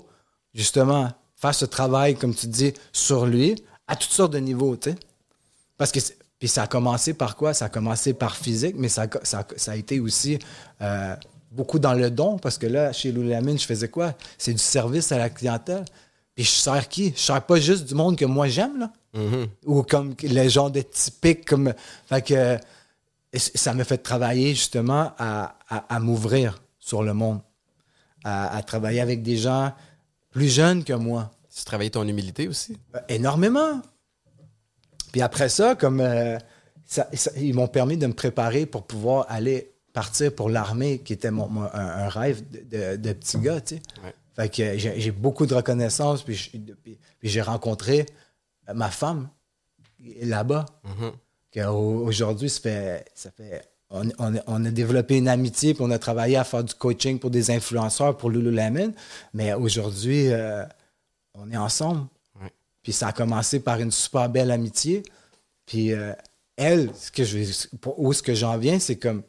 justement, 0.54 1.10
fasse 1.38 1.60
ce 1.60 1.66
travail, 1.66 2.16
comme 2.16 2.36
tu 2.36 2.48
dis, 2.48 2.74
sur 2.92 3.26
lui, 3.26 3.64
à 3.88 3.96
toutes 3.96 4.12
sortes 4.12 4.34
de 4.34 4.40
niveaux, 4.40 4.76
tu. 4.76 4.90
Parce 5.80 5.92
que, 5.92 6.00
puis 6.38 6.48
ça 6.48 6.64
a 6.64 6.68
commencé 6.68 7.16
par 7.16 7.36
quoi? 7.36 7.56
Ça 7.56 7.66
a 7.66 7.70
commencé 7.70 8.14
par 8.14 8.36
physique, 8.36 8.76
mais 8.78 8.90
ça, 8.90 9.04
a- 9.04 9.26
ça, 9.26 9.48
ça 9.58 9.72
a 9.72 9.76
été 9.76 10.00
aussi 10.00 10.38
euh, 10.82 11.16
beaucoup 11.52 11.80
dans 11.80 11.94
le 11.96 12.12
don, 12.12 12.38
parce 12.38 12.60
que 12.60 12.68
là, 12.68 12.94
chez 12.94 13.12
Lululemon, 13.12 13.58
je 13.58 13.66
faisais 13.66 13.90
quoi? 13.90 14.14
C'est 14.38 14.54
du 14.54 14.60
service 14.60 15.12
à 15.12 15.18
la 15.18 15.32
clientèle. 15.32 15.84
Puis 16.36 16.44
je 16.46 16.52
sers 16.52 16.88
qui? 16.88 17.12
Je 17.16 17.22
sers 17.22 17.42
pas 17.44 17.60
juste 17.60 17.86
du 17.86 17.96
monde 17.96 18.16
que 18.16 18.26
moi 18.26 18.48
j'aime, 18.48 18.78
là. 18.80 18.92
Ou 19.66 19.82
comme 19.82 20.14
le 20.22 20.48
genre 20.50 20.70
de 20.70 20.82
typique, 20.82 21.44
comme... 21.46 21.74
Fait 22.08 22.22
que 22.22 22.58
ça 23.38 23.74
m'a 23.74 23.84
fait 23.84 23.98
travailler, 23.98 24.50
justement, 24.56 25.12
à, 25.18 25.56
à- 25.70 25.96
à 25.96 26.00
m'ouvrir 26.00 26.62
sur 26.80 27.02
le 27.04 27.14
monde. 27.14 27.40
À, 28.24 28.56
à 28.56 28.62
travailler 28.64 29.00
avec 29.02 29.24
des 29.24 29.38
gens 29.38 29.72
plus 30.32 30.50
jeunes 30.50 30.84
que 30.84 30.94
moi. 30.94 31.32
Tu 31.56 31.64
travaillais 31.66 31.90
ton 31.90 32.08
humilité 32.08 32.48
aussi? 32.48 32.78
Euh, 32.96 33.00
Énormément. 33.10 33.82
Puis 35.12 35.22
après 35.22 35.50
ça, 35.50 35.76
comme 35.76 36.00
euh, 36.02 36.38
ça- 36.86 37.08
ça- 37.14 37.32
ils 37.38 37.54
m'ont 37.54 37.68
permis 37.68 37.98
de 37.98 38.08
me 38.08 38.14
préparer 38.14 38.66
pour 38.66 38.86
pouvoir 38.86 39.26
aller 39.30 39.72
partir 39.94 40.34
pour 40.34 40.50
l'armée, 40.50 41.00
qui 41.00 41.14
était 41.14 41.32
mon, 41.32 41.48
mon- 41.48 41.64
un, 41.74 41.88
un 42.06 42.10
rêve 42.10 42.44
de, 42.52 42.60
de- 42.60 42.96
de 42.98 43.14
petit 43.14 43.38
gars, 43.40 43.60
tu 43.62 43.76
sais. 43.76 43.82
Ouais. 44.04 44.14
Fait 44.36 44.50
que 44.50 44.78
j'ai 44.78 45.12
beaucoup 45.12 45.46
de 45.46 45.54
reconnaissance, 45.54 46.24
puis 46.24 46.52
j'ai 47.24 47.42
rencontré 47.42 48.06
ma 48.74 48.90
femme 48.90 49.28
là-bas. 50.22 50.66
Au- 51.58 52.06
Aujourd'hui, 52.06 52.50
ça 52.50 52.62
fait, 52.62 53.06
ça 53.16 53.32
fait 53.32 53.68
on, 53.90 54.08
on 54.20 54.36
a- 54.38 54.44
on 54.48 54.64
a 54.66 54.70
développé 54.72 55.18
une 55.18 55.28
amitié, 55.28 55.74
puis 55.74 55.84
on 55.84 55.90
a 55.92 55.98
travaillé 56.00 56.38
à 56.38 56.44
faire 56.44 56.64
du 56.64 56.74
coaching 56.76 57.18
pour 57.20 57.32
des 57.32 57.50
influenceurs 57.52 58.16
pour 58.16 58.30
Lululemon. 58.30 58.94
Mais 59.34 59.54
aujourd'hui, 59.54 60.32
euh, 60.32 60.64
on 61.34 61.52
est 61.52 61.58
ensemble. 61.58 62.06
Puis 62.84 62.94
ça 62.94 63.08
a 63.08 63.12
commencé 63.12 63.60
par 63.60 63.80
une 63.80 63.92
super 63.92 64.30
belle 64.30 64.52
amitié. 64.52 65.04
Puis 65.66 65.94
euh, 65.94 66.14
elle, 66.56 66.92
ce 66.96 67.12
que 67.12 67.24
je, 67.24 67.38
où 67.98 68.14
ce 68.14 68.24
que 68.24 68.34
j'en 68.34 68.58
viens, 68.58 68.80
c'est 68.80 68.98
comme. 68.98 69.24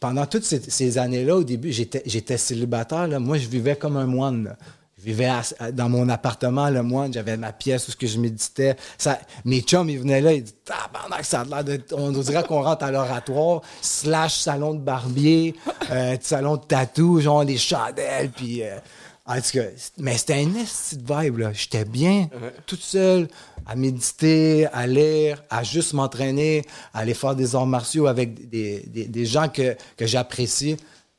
Pendant 0.00 0.26
toutes 0.26 0.44
ces, 0.44 0.98
années-là, 0.98 1.36
au 1.36 1.44
début, 1.44 1.72
j'étais 1.72 2.36
célibataire. 2.36 3.08
Moi, 3.18 3.38
je 3.38 3.48
vivais 3.48 3.74
comme 3.74 3.96
un 3.96 4.04
moine. 4.04 4.54
Je 4.98 5.04
vivais 5.04 5.30
dans 5.72 5.88
mon 5.88 6.10
appartement, 6.10 6.68
le 6.68 6.82
moine. 6.82 7.10
J'avais 7.10 7.38
ma 7.38 7.54
pièce 7.54 7.88
où 7.88 7.90
ce 7.90 7.96
que 7.96 8.06
je 8.06 8.18
méditais. 8.18 8.76
Ça, 8.98 9.18
mes 9.46 9.62
chums, 9.62 9.88
ils 9.88 9.98
venaient 9.98 10.20
là, 10.20 10.34
ils 10.34 10.42
disaient 10.42 10.56
Tabarnak, 10.66 11.24
ça 11.24 11.40
a 11.40 11.44
l'air 11.44 11.64
de. 11.64 11.80
On 11.92 12.10
dirait 12.10 12.44
qu'on 12.44 12.60
rentre 12.60 12.84
à 12.84 12.90
l'oratoire, 12.90 13.62
slash 13.80 14.40
salon 14.40 14.74
de 14.74 14.80
barbier, 14.80 15.54
euh, 15.90 16.18
salon 16.20 16.56
de 16.56 16.64
tatou, 16.64 17.20
genre 17.20 17.42
les 17.42 17.56
chandelles, 17.56 18.30
puis. 18.30 18.62
euh, 18.62 18.76
en 19.24 19.36
tout 19.40 19.50
cas, 19.52 19.64
mais 19.98 20.18
c'était 20.18 20.34
un 20.34 20.54
esti 20.56 20.96
de 20.96 21.14
vibe, 21.14 21.38
là. 21.38 21.52
J'étais 21.52 21.84
bien, 21.84 22.28
toute 22.66 22.80
seule, 22.82 23.28
à 23.66 23.76
méditer, 23.76 24.66
à 24.66 24.86
lire, 24.86 25.42
à 25.48 25.62
juste 25.62 25.92
m'entraîner, 25.92 26.62
à 26.92 27.00
aller 27.00 27.14
faire 27.14 27.36
des 27.36 27.54
arts 27.54 27.66
martiaux 27.66 28.06
avec 28.08 28.48
des, 28.48 28.80
des- 28.80 29.06
des 29.06 29.26
gens 29.26 29.48
que, 29.48 29.76
que 29.96 30.06
j'apprécie. 30.06 30.76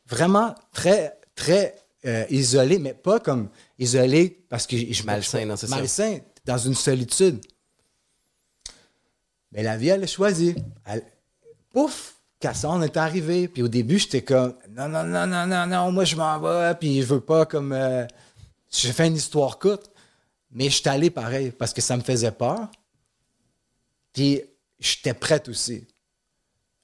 Vraiment 0.07 0.53
très, 0.73 1.17
très 1.33 1.75
euh, 2.05 2.25
isolé, 2.29 2.77
mais 2.79 2.93
pas 2.93 3.19
comme 3.21 3.47
isolé 3.79 4.43
parce 4.49 4.67
que 4.67 4.75
je 4.77 5.03
Malsain, 5.03 5.45
non. 5.45 5.55
Malsain, 5.69 6.19
dans 6.45 6.57
une 6.57 6.75
solitude. 6.75 7.39
Mais 9.53 9.63
la 9.63 9.77
vie, 9.77 9.87
elle 9.89 10.03
a 10.03 10.07
choisi. 10.07 10.55
Elle- 10.85 11.05
Pouf! 11.71 12.12
Cassandre 12.43 12.83
est 12.83 12.97
arrivé. 12.97 13.47
Puis 13.47 13.63
au 13.63 13.69
début, 13.69 13.97
j'étais 13.97 14.21
comme 14.21 14.53
non, 14.75 14.89
non, 14.89 15.05
non, 15.05 15.25
non, 15.25 15.47
non, 15.47 15.65
non, 15.65 15.91
moi 15.93 16.03
je 16.03 16.17
m'en 16.17 16.37
vais. 16.41 16.75
Puis 16.77 17.01
je 17.01 17.07
veux 17.07 17.21
pas 17.21 17.45
comme. 17.45 17.71
euh, 17.71 18.05
J'ai 18.69 18.91
fait 18.91 19.07
une 19.07 19.15
histoire 19.15 19.59
courte. 19.59 19.89
Mais 20.51 20.65
je 20.65 20.81
suis 20.81 20.89
allé 20.89 21.09
pareil 21.09 21.51
parce 21.51 21.73
que 21.73 21.79
ça 21.81 21.95
me 21.95 22.01
faisait 22.03 22.31
peur. 22.31 22.67
Puis 24.11 24.41
j'étais 24.77 25.13
prête 25.13 25.47
aussi 25.47 25.87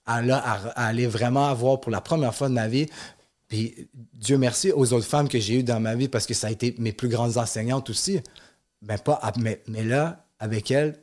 à, 0.05 0.21
là, 0.21 0.37
à, 0.37 0.87
aller 0.87 1.07
vraiment 1.07 1.49
avoir 1.49 1.81
pour 1.81 1.91
la 1.91 1.99
première 1.99 2.33
fois 2.33 2.47
de 2.47 2.53
ma 2.53 2.69
vie. 2.69 2.87
Puis 3.49 3.89
Dieu 4.13 4.37
merci 4.37 4.71
aux 4.71 4.93
autres 4.93 5.05
femmes 5.07 5.27
que 5.27 5.39
j'ai 5.39 5.59
eues 5.59 5.63
dans 5.63 5.81
ma 5.81 5.93
vie 5.95 6.07
parce 6.07 6.25
que 6.25 6.33
ça 6.33 6.47
a 6.47 6.51
été 6.51 6.73
mes 6.79 6.93
plus 6.93 7.09
grandes 7.09 7.37
enseignantes 7.37 7.89
aussi. 7.89 8.21
Ben 8.81 8.97
pas, 8.97 9.21
mais, 9.37 9.61
mais 9.67 9.83
là, 9.83 10.25
avec 10.39 10.71
elles, 10.71 10.97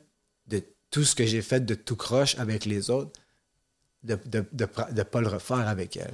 de 0.47 0.63
tout 0.89 1.03
ce 1.03 1.13
que 1.13 1.27
j'ai 1.27 1.43
fait 1.43 1.63
de 1.63 1.75
tout 1.75 1.95
croche 1.95 2.35
avec 2.39 2.65
les 2.65 2.89
autres, 2.89 3.11
de 4.03 4.13
ne 4.13 4.29
de, 4.29 4.45
de, 4.51 4.65
pra- 4.65 4.93
de 4.93 5.03
pas 5.03 5.21
le 5.21 5.27
refaire 5.27 5.67
avec 5.67 5.97
elles. 5.97 6.13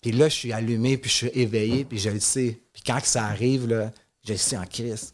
Puis 0.00 0.12
là, 0.12 0.28
je 0.28 0.34
suis 0.34 0.52
allumé, 0.52 0.96
puis 0.96 1.10
je 1.10 1.14
suis 1.16 1.30
éveillé, 1.34 1.84
puis 1.84 1.98
je 1.98 2.10
le 2.10 2.20
sais. 2.20 2.60
Puis 2.72 2.82
quand 2.86 3.00
ça 3.04 3.24
arrive, 3.26 3.68
là, 3.68 3.90
je 4.24 4.32
le 4.32 4.38
sais 4.38 4.56
en 4.56 4.64
crise. 4.64 5.12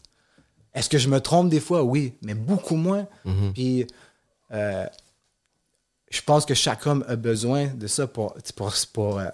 Est-ce 0.73 0.89
que 0.89 0.97
je 0.97 1.07
me 1.09 1.19
trompe 1.19 1.49
des 1.49 1.59
fois? 1.59 1.83
Oui, 1.83 2.13
mais 2.21 2.33
beaucoup 2.35 2.75
moins. 2.75 3.07
Puis 3.53 3.87
euh, 4.51 4.85
je 6.11 6.21
pense 6.21 6.45
que 6.45 6.53
chaque 6.53 6.85
homme 6.85 7.03
a 7.07 7.15
besoin 7.15 7.67
de 7.67 7.87
ça 7.87 8.05
pour, 8.07 8.35
pour, 8.55 8.73
pour, 8.93 9.19
euh, 9.19 9.25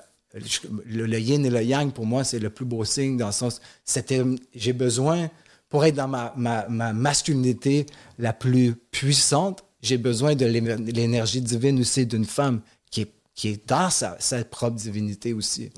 le, 0.86 1.06
le 1.06 1.20
yin 1.20 1.46
et 1.46 1.50
le 1.50 1.62
yang, 1.64 1.92
pour 1.92 2.06
moi, 2.06 2.24
c'est 2.24 2.40
le 2.40 2.50
plus 2.50 2.64
beau 2.66 2.86
signe 2.86 3.18
dans 3.18 3.28
le 3.28 3.32
sens, 3.34 3.60
c'était, 3.84 4.24
j'ai 4.56 4.72
besoin, 4.74 5.30
pour 5.68 5.84
être 5.84 5.96
dans 5.96 6.08
ma, 6.08 6.34
ma, 6.38 6.68
ma 6.70 6.94
masculinité 6.94 7.86
la 8.18 8.32
plus 8.32 8.76
puissante, 8.76 9.64
j'ai 9.82 9.98
besoin 9.98 10.36
de 10.36 10.46
l'éner- 10.46 10.76
de 10.78 10.92
l'énergie 10.92 11.42
divine 11.42 11.80
aussi 11.80 12.06
d'une 12.06 12.26
femme 12.26 12.62
qui 12.90 13.02
est, 13.02 13.12
qui 13.34 13.50
est 13.50 13.68
dans 13.68 13.90
sa, 13.90 14.20
sa 14.20 14.44
propre 14.46 14.76
divinité 14.78 15.34
aussi. 15.34 15.72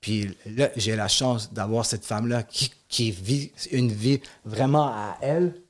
Puis 0.00 0.36
là, 0.46 0.70
j'ai 0.76 0.94
la 0.96 1.08
chance 1.08 1.52
d'avoir 1.52 1.84
cette 1.84 2.04
femme-là 2.04 2.42
qui, 2.44 2.70
qui 2.88 3.10
vit 3.10 3.50
une 3.72 3.90
vie 3.90 4.20
vraiment 4.44 4.86
à 4.88 5.18
elle, 5.20 5.60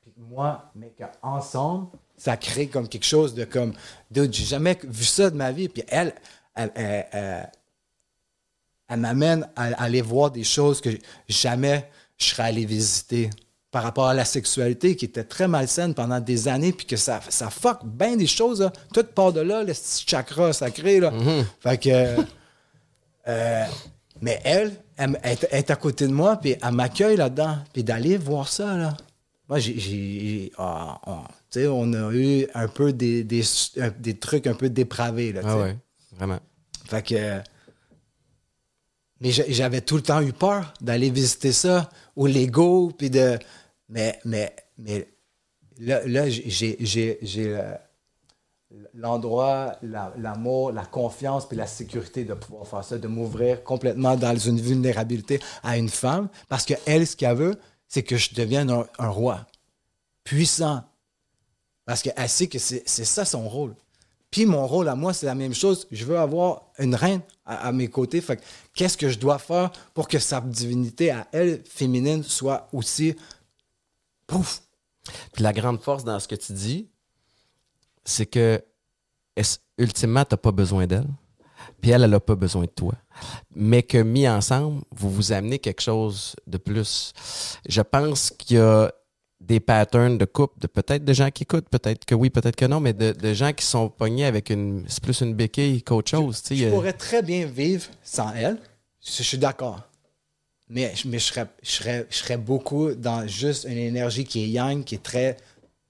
puis 0.00 0.12
moi, 0.16 0.70
mais 0.74 0.92
qu'ensemble, 0.98 1.88
ça 2.16 2.36
crée 2.36 2.66
comme 2.68 2.88
quelque 2.88 3.04
chose 3.04 3.34
de 3.34 3.44
comme, 3.44 3.74
dude, 4.10 4.32
j'ai 4.32 4.44
jamais 4.44 4.78
vu 4.84 5.04
ça 5.04 5.28
de 5.30 5.36
ma 5.36 5.52
vie. 5.52 5.68
Puis 5.68 5.82
elle, 5.88 6.14
elle, 6.54 6.72
elle- 6.74 7.06
elle- 7.12 7.50
elle 8.88 9.00
m'amène 9.00 9.48
à, 9.56 9.64
à 9.64 9.82
aller 9.84 10.00
voir 10.02 10.30
des 10.30 10.44
choses 10.44 10.80
que 10.80 10.90
jamais 11.28 11.88
je 12.16 12.26
serais 12.26 12.44
allé 12.44 12.64
visiter 12.64 13.30
par 13.74 13.82
rapport 13.82 14.06
à 14.06 14.14
la 14.14 14.24
sexualité 14.24 14.94
qui 14.94 15.04
était 15.06 15.24
très 15.24 15.48
malsaine 15.48 15.94
pendant 15.94 16.20
des 16.20 16.46
années, 16.46 16.72
puis 16.72 16.86
que 16.86 16.94
ça, 16.96 17.20
ça 17.28 17.50
fuck 17.50 17.84
bien 17.84 18.14
des 18.16 18.28
choses. 18.28 18.60
Là. 18.60 18.72
Tout 18.94 19.02
part 19.02 19.32
de 19.32 19.40
là, 19.40 19.64
le 19.64 19.72
chakra 20.06 20.52
sacré. 20.52 21.00
Là. 21.00 21.12
Fait 21.58 21.78
que. 21.78 22.16
euh, 23.26 23.64
mais 24.20 24.40
elle, 24.44 24.72
elle, 24.96 25.18
elle 25.24 25.38
est- 25.50 25.70
à 25.72 25.74
côté 25.76 26.06
de 26.06 26.12
moi, 26.12 26.36
puis 26.36 26.54
elle 26.62 26.70
m'accueille 26.72 27.16
là-dedans. 27.16 27.58
Puis 27.72 27.82
d'aller 27.82 28.16
voir 28.16 28.46
ça, 28.48 28.76
là. 28.76 28.96
Moi, 29.48 29.58
j'ai. 29.58 30.52
ah, 30.56 31.00
ah, 31.04 31.24
tu 31.50 31.58
sais, 31.62 31.66
on 31.66 31.92
a 31.94 32.12
eu 32.12 32.46
un 32.54 32.68
peu 32.68 32.92
des, 32.92 33.24
des, 33.24 33.42
des 33.98 34.14
trucs 34.14 34.46
un 34.46 34.54
peu 34.54 34.70
dépravés, 34.70 35.32
là. 35.32 35.40
Ah 35.44 35.58
ouais, 35.58 35.76
vraiment. 36.16 36.38
Fait 36.88 37.02
que. 37.02 37.40
Mais 39.20 39.30
j'a- 39.32 39.44
j'avais 39.48 39.80
tout 39.80 39.96
le 39.96 40.02
temps 40.02 40.20
eu 40.20 40.32
peur 40.32 40.74
d'aller 40.80 41.10
visiter 41.10 41.52
ça, 41.52 41.88
au 42.14 42.28
Lego, 42.28 42.92
puis 42.96 43.10
de. 43.10 43.36
Mais, 43.88 44.18
mais, 44.24 44.54
mais 44.78 45.08
là, 45.78 46.28
j'ai, 46.28 46.76
l'endroit, 48.94 49.76
la- 49.82 50.12
l'amour, 50.18 50.72
la 50.72 50.84
confiance 50.84 51.46
puis 51.46 51.56
la 51.56 51.66
sécurité 51.66 52.24
de 52.24 52.34
pouvoir 52.34 52.66
faire 52.66 52.84
ça, 52.84 52.98
de 52.98 53.08
m'ouvrir 53.08 53.62
complètement 53.62 54.16
dans 54.16 54.36
une 54.36 54.60
vulnérabilité 54.60 55.40
à 55.62 55.76
une 55.76 55.88
femme 55.88 56.28
parce 56.48 56.64
que 56.64 56.74
elle, 56.86 57.06
ce 57.06 57.16
qu'elle 57.16 57.36
veut, 57.36 57.60
c'est 57.88 58.02
que 58.02 58.16
je 58.16 58.34
devienne 58.34 58.70
un, 58.70 59.08
roi 59.08 59.46
puissant. 60.24 60.82
Parce 61.84 62.02
qu'elle 62.02 62.28
sait 62.28 62.46
que 62.46 62.58
c'est 62.58 62.86
ça 62.86 63.24
son 63.24 63.48
rôle. 63.48 63.74
Puis 64.30 64.46
mon 64.46 64.66
rôle 64.66 64.88
à 64.88 64.96
moi, 64.96 65.12
c'est 65.12 65.26
la 65.26 65.34
même 65.36 65.54
chose. 65.54 65.86
Je 65.92 66.04
veux 66.04 66.18
avoir 66.18 66.72
une 66.78 66.94
reine 66.94 67.20
à, 67.44 67.68
à 67.68 67.72
mes 67.72 67.86
côtés. 67.88 68.20
Fait 68.20 68.38
que 68.38 68.42
qu'est-ce 68.74 68.96
que 68.96 69.08
je 69.08 69.18
dois 69.18 69.38
faire 69.38 69.70
pour 69.92 70.08
que 70.08 70.18
sa 70.18 70.40
divinité 70.40 71.10
à 71.12 71.28
elle, 71.30 71.62
féminine, 71.64 72.24
soit 72.24 72.68
aussi. 72.72 73.14
Pouf! 74.26 74.62
Puis 75.32 75.42
la 75.42 75.52
grande 75.52 75.80
force 75.80 76.04
dans 76.04 76.18
ce 76.18 76.26
que 76.28 76.34
tu 76.34 76.52
dis, 76.52 76.88
c'est 78.04 78.26
que 78.26 78.62
est-ce- 79.36 79.58
ultimement, 79.78 80.24
tu 80.24 80.34
n'as 80.34 80.38
pas 80.38 80.52
besoin 80.52 80.86
d'elle. 80.86 81.06
Puis 81.80 81.90
elle, 81.90 82.02
elle 82.02 82.10
n'a 82.10 82.20
pas 82.20 82.34
besoin 82.36 82.62
de 82.62 82.70
toi. 82.70 82.94
Mais 83.54 83.82
que 83.82 83.98
mis 83.98 84.28
ensemble, 84.28 84.82
vous 84.92 85.10
vous 85.10 85.32
amenez 85.32 85.58
quelque 85.58 85.80
chose 85.82 86.34
de 86.46 86.58
plus. 86.58 87.12
Je 87.68 87.80
pense 87.82 88.30
qu'il 88.30 88.56
y 88.56 88.60
a 88.60 88.90
des 89.40 89.60
patterns 89.60 90.16
de 90.16 90.24
couple, 90.24 90.58
de 90.58 90.66
peut-être 90.66 91.04
de 91.04 91.12
gens 91.12 91.30
qui 91.30 91.42
écoutent, 91.42 91.68
peut-être 91.68 92.04
que 92.06 92.14
oui, 92.14 92.30
peut-être 92.30 92.56
que 92.56 92.64
non, 92.64 92.80
mais 92.80 92.92
de, 92.94 93.12
de 93.12 93.34
gens 93.34 93.52
qui 93.52 93.64
sont 93.64 93.88
pognés 93.90 94.24
avec 94.24 94.48
une. 94.50 94.84
C'est 94.88 95.02
plus 95.02 95.20
une 95.20 95.34
béquille 95.34 95.82
qu'autre 95.82 96.10
chose. 96.10 96.42
y 96.50 96.56
Je 96.58 96.66
a- 96.68 96.70
pourrais 96.70 96.92
très 96.94 97.22
bien 97.22 97.44
vivre 97.46 97.86
sans 98.02 98.32
elle. 98.34 98.58
Je, 99.04 99.10
je 99.12 99.22
suis 99.22 99.38
d'accord. 99.38 99.80
Mais, 100.68 100.94
mais 101.04 101.18
je, 101.18 101.24
serais, 101.24 101.46
je, 101.62 101.70
serais, 101.70 102.06
je 102.10 102.16
serais 102.16 102.38
beaucoup 102.38 102.94
dans 102.94 103.26
juste 103.26 103.64
une 103.64 103.76
énergie 103.76 104.24
qui 104.24 104.44
est 104.44 104.48
yang, 104.48 104.82
qui 104.82 104.94
est 104.94 105.02
très, 105.02 105.36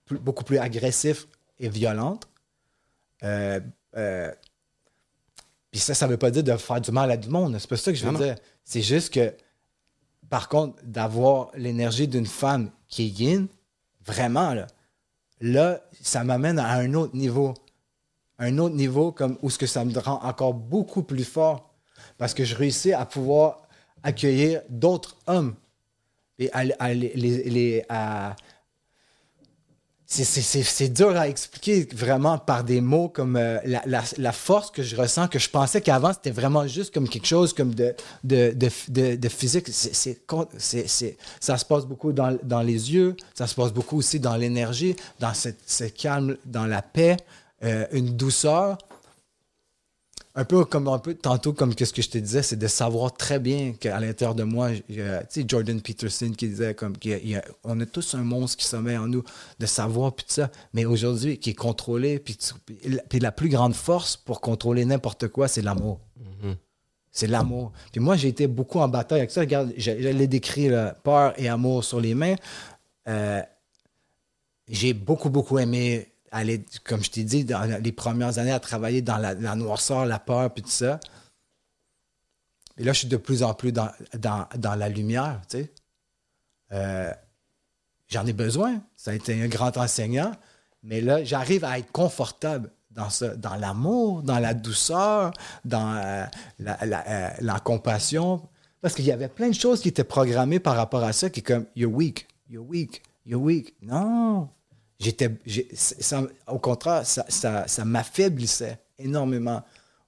plus- 0.04 0.18
beaucoup 0.18 0.44
plus 0.44 0.58
agressive 0.58 1.26
et 1.58 1.68
violente. 1.68 2.26
Euh, 3.22 3.60
euh, 3.96 4.32
puis 5.70 5.80
ça, 5.80 5.94
ça 5.94 6.06
veut 6.06 6.16
pas 6.16 6.30
dire 6.30 6.42
de 6.42 6.56
faire 6.56 6.80
du 6.80 6.90
mal 6.90 7.10
à 7.10 7.16
du 7.16 7.28
monde. 7.28 7.56
C'est 7.58 7.68
pas 7.68 7.76
ça 7.76 7.92
que 7.92 7.98
je 7.98 8.04
veux 8.04 8.12
non. 8.12 8.18
dire. 8.18 8.36
C'est 8.64 8.82
juste 8.82 9.12
que, 9.12 9.32
par 10.28 10.48
contre, 10.48 10.76
d'avoir 10.84 11.50
l'énergie 11.54 12.08
d'une 12.08 12.26
femme 12.26 12.70
qui 12.88 13.04
est 13.04 13.20
yin, 13.20 13.46
vraiment, 14.04 14.54
là, 14.54 14.66
là 15.40 15.80
ça 16.00 16.24
m'amène 16.24 16.58
à 16.58 16.72
un 16.74 16.94
autre 16.94 17.14
niveau 17.14 17.54
un 18.38 18.58
autre 18.58 18.74
niveau 18.74 19.12
comme 19.12 19.38
où 19.42 19.50
ce 19.50 19.58
que 19.58 19.66
ça 19.66 19.84
me 19.84 19.96
rend 19.98 20.20
encore 20.22 20.54
beaucoup 20.54 21.02
plus 21.02 21.24
fort 21.24 21.70
parce 22.18 22.34
que 22.34 22.44
je 22.44 22.54
réussis 22.54 22.92
à 22.92 23.06
pouvoir 23.06 23.63
accueillir 24.04 24.62
d'autres 24.68 25.16
hommes. 25.26 25.54
Et 26.38 26.50
à, 26.52 26.62
à 26.78 26.94
les, 26.94 27.12
les- 27.14 27.84
à- 27.88 28.36
c'est- 30.06 30.88
dur 30.88 31.16
à 31.16 31.28
expliquer 31.28 31.88
vraiment 31.92 32.38
par 32.38 32.62
des 32.62 32.80
mots 32.80 33.08
comme 33.08 33.36
euh, 33.36 33.58
la, 33.64 33.82
la- 33.86 34.02
la 34.18 34.32
force 34.32 34.70
que 34.70 34.82
je 34.82 34.94
ressens 34.94 35.28
que 35.28 35.38
je 35.38 35.48
pensais 35.48 35.80
qu'avant 35.80 36.12
c'était 36.12 36.30
vraiment 36.30 36.66
juste 36.66 36.92
comme 36.94 37.08
quelque 37.08 37.26
chose 37.26 37.52
comme 37.52 37.74
de, 37.74 37.94
de, 38.22 38.54
de, 38.88 39.16
de- 39.16 39.28
physique. 39.28 39.66
C'est- 39.68 41.16
ça 41.40 41.56
se 41.58 41.64
passe 41.64 41.86
beaucoup 41.86 42.12
dans, 42.12 42.36
dans 42.42 42.62
les 42.62 42.92
yeux 42.92 43.16
ça 43.34 43.46
se 43.46 43.54
passe 43.54 43.72
beaucoup 43.72 43.96
aussi 43.96 44.20
dans 44.20 44.36
l'énergie 44.36 44.94
dans 45.20 45.32
ce 45.34 45.84
calme 45.84 46.36
dans 46.44 46.66
la 46.66 46.82
paix 46.82 47.16
euh, 47.64 47.86
une 47.92 48.14
douceur 48.16 48.78
un 50.36 50.44
peu 50.44 50.64
comme 50.64 50.88
un 50.88 50.98
peu 50.98 51.14
tantôt 51.14 51.52
comme 51.52 51.74
que 51.76 51.84
ce 51.84 51.92
que 51.92 52.02
je 52.02 52.10
te 52.10 52.18
disais 52.18 52.42
c'est 52.42 52.56
de 52.56 52.66
savoir 52.66 53.12
très 53.14 53.38
bien 53.38 53.72
qu'à 53.72 54.00
l'intérieur 54.00 54.34
de 54.34 54.42
moi 54.42 54.70
tu 54.88 55.00
sais 55.28 55.44
Jordan 55.46 55.80
Peterson 55.80 56.30
qui 56.36 56.48
disait 56.48 56.74
comme 56.74 56.94
y 57.04 57.36
a- 57.36 57.44
tous 57.92 58.14
un 58.14 58.24
monstre 58.24 58.56
qui 58.58 58.64
sommeille 58.66 58.96
en 58.96 59.06
nous 59.06 59.22
de 59.60 59.66
savoir 59.66 60.12
puis 60.12 60.24
tout 60.26 60.32
ça 60.34 60.50
mais 60.72 60.84
aujourd'hui 60.84 61.38
qui 61.38 61.50
est 61.50 61.54
contrôlé 61.54 62.18
puis, 62.18 62.36
la- 63.20 63.32
plus 63.32 63.48
grande 63.48 63.74
force 63.74 64.16
pour 64.16 64.40
contrôler 64.40 64.84
n'importe 64.84 65.28
quoi 65.28 65.46
c'est 65.48 65.62
l'amour 65.62 66.00
c'est 67.16 67.28
l'amour. 67.28 67.70
Puis 67.92 68.00
moi, 68.00 68.16
j'ai 68.16 68.26
été 68.26 68.48
beaucoup 68.48 68.80
en 68.80 68.88
bataille 68.88 69.20
avec 69.20 69.30
ça. 69.30 69.42
Regarde, 69.42 69.72
je, 69.76 69.92
je 69.92 70.08
l'ai 70.08 70.26
décrit, 70.26 70.68
là, 70.68 70.96
peur 71.04 71.32
et 71.40 71.48
amour 71.48 71.84
sur 71.84 72.00
les 72.00 72.12
mains. 72.12 72.34
Euh, 73.06 73.40
j'ai 74.68 74.94
beaucoup, 74.94 75.30
beaucoup 75.30 75.60
aimé 75.60 76.08
aller, 76.34 76.64
comme 76.84 77.02
je 77.02 77.10
t'ai 77.10 77.24
dit, 77.24 77.44
dans 77.44 77.62
les 77.82 77.92
premières 77.92 78.38
années, 78.38 78.52
à 78.52 78.60
travailler 78.60 79.00
dans 79.02 79.16
la, 79.18 79.34
noirceur, 79.56 80.04
la 80.06 80.18
peur, 80.18 80.52
puis 80.52 80.62
tout 80.62 80.70
ça. 80.70 81.00
Et 82.76 82.84
là, 82.84 82.92
je 82.92 82.98
suis 83.00 83.08
de 83.08 83.16
plus 83.16 83.42
en 83.42 83.54
plus 83.54 83.72
dans, 83.72 83.88
dans, 84.18 84.46
dans 84.56 84.74
la 84.74 84.88
lumière, 84.88 85.40
tu 85.48 85.58
sais. 85.58 85.72
Euh, 86.72 87.12
J'en 88.08 88.26
ai 88.26 88.32
besoin. 88.34 88.82
Ça 88.96 89.12
a 89.12 89.14
été 89.14 89.40
un 89.42 89.48
grand 89.48 89.76
enseignant. 89.78 90.32
Mais 90.82 91.00
là, 91.00 91.24
j'arrive 91.24 91.64
à 91.64 91.78
être 91.78 91.90
confortable 91.90 92.70
dans 92.90 93.08
ça, 93.10 93.34
dans 93.34 93.54
l'amour, 93.56 94.22
dans 94.22 94.38
la 94.38 94.52
douceur, 94.54 95.32
dans 95.64 95.94
euh, 95.96 96.24
la, 96.58 96.84
la- 96.84 97.08
euh, 97.08 97.30
la 97.40 97.58
compassion. 97.60 98.46
Parce 98.82 98.94
qu'il 98.94 99.06
y 99.06 99.12
avait 99.12 99.28
plein 99.28 99.48
de 99.48 99.54
choses 99.54 99.80
qui 99.80 99.88
étaient 99.88 100.04
programmées 100.04 100.60
par 100.60 100.76
rapport 100.76 101.02
à 101.02 101.12
ça, 101.12 101.30
qui 101.30 101.40
est 101.40 101.42
comme 101.42 101.64
You're 101.74 101.92
weak, 101.92 102.28
you're 102.50 102.64
weak, 102.68 103.02
you're 103.24 103.40
weak. 103.40 103.74
Non. 103.80 104.50
J'étais. 105.00 105.30
au 106.46 106.58
contraire, 106.58 107.04
ça, 107.06 107.24
ça, 107.28 107.66
ça 107.66 107.84
m'affaiblissait 107.84 108.78
énormément. 108.98 109.62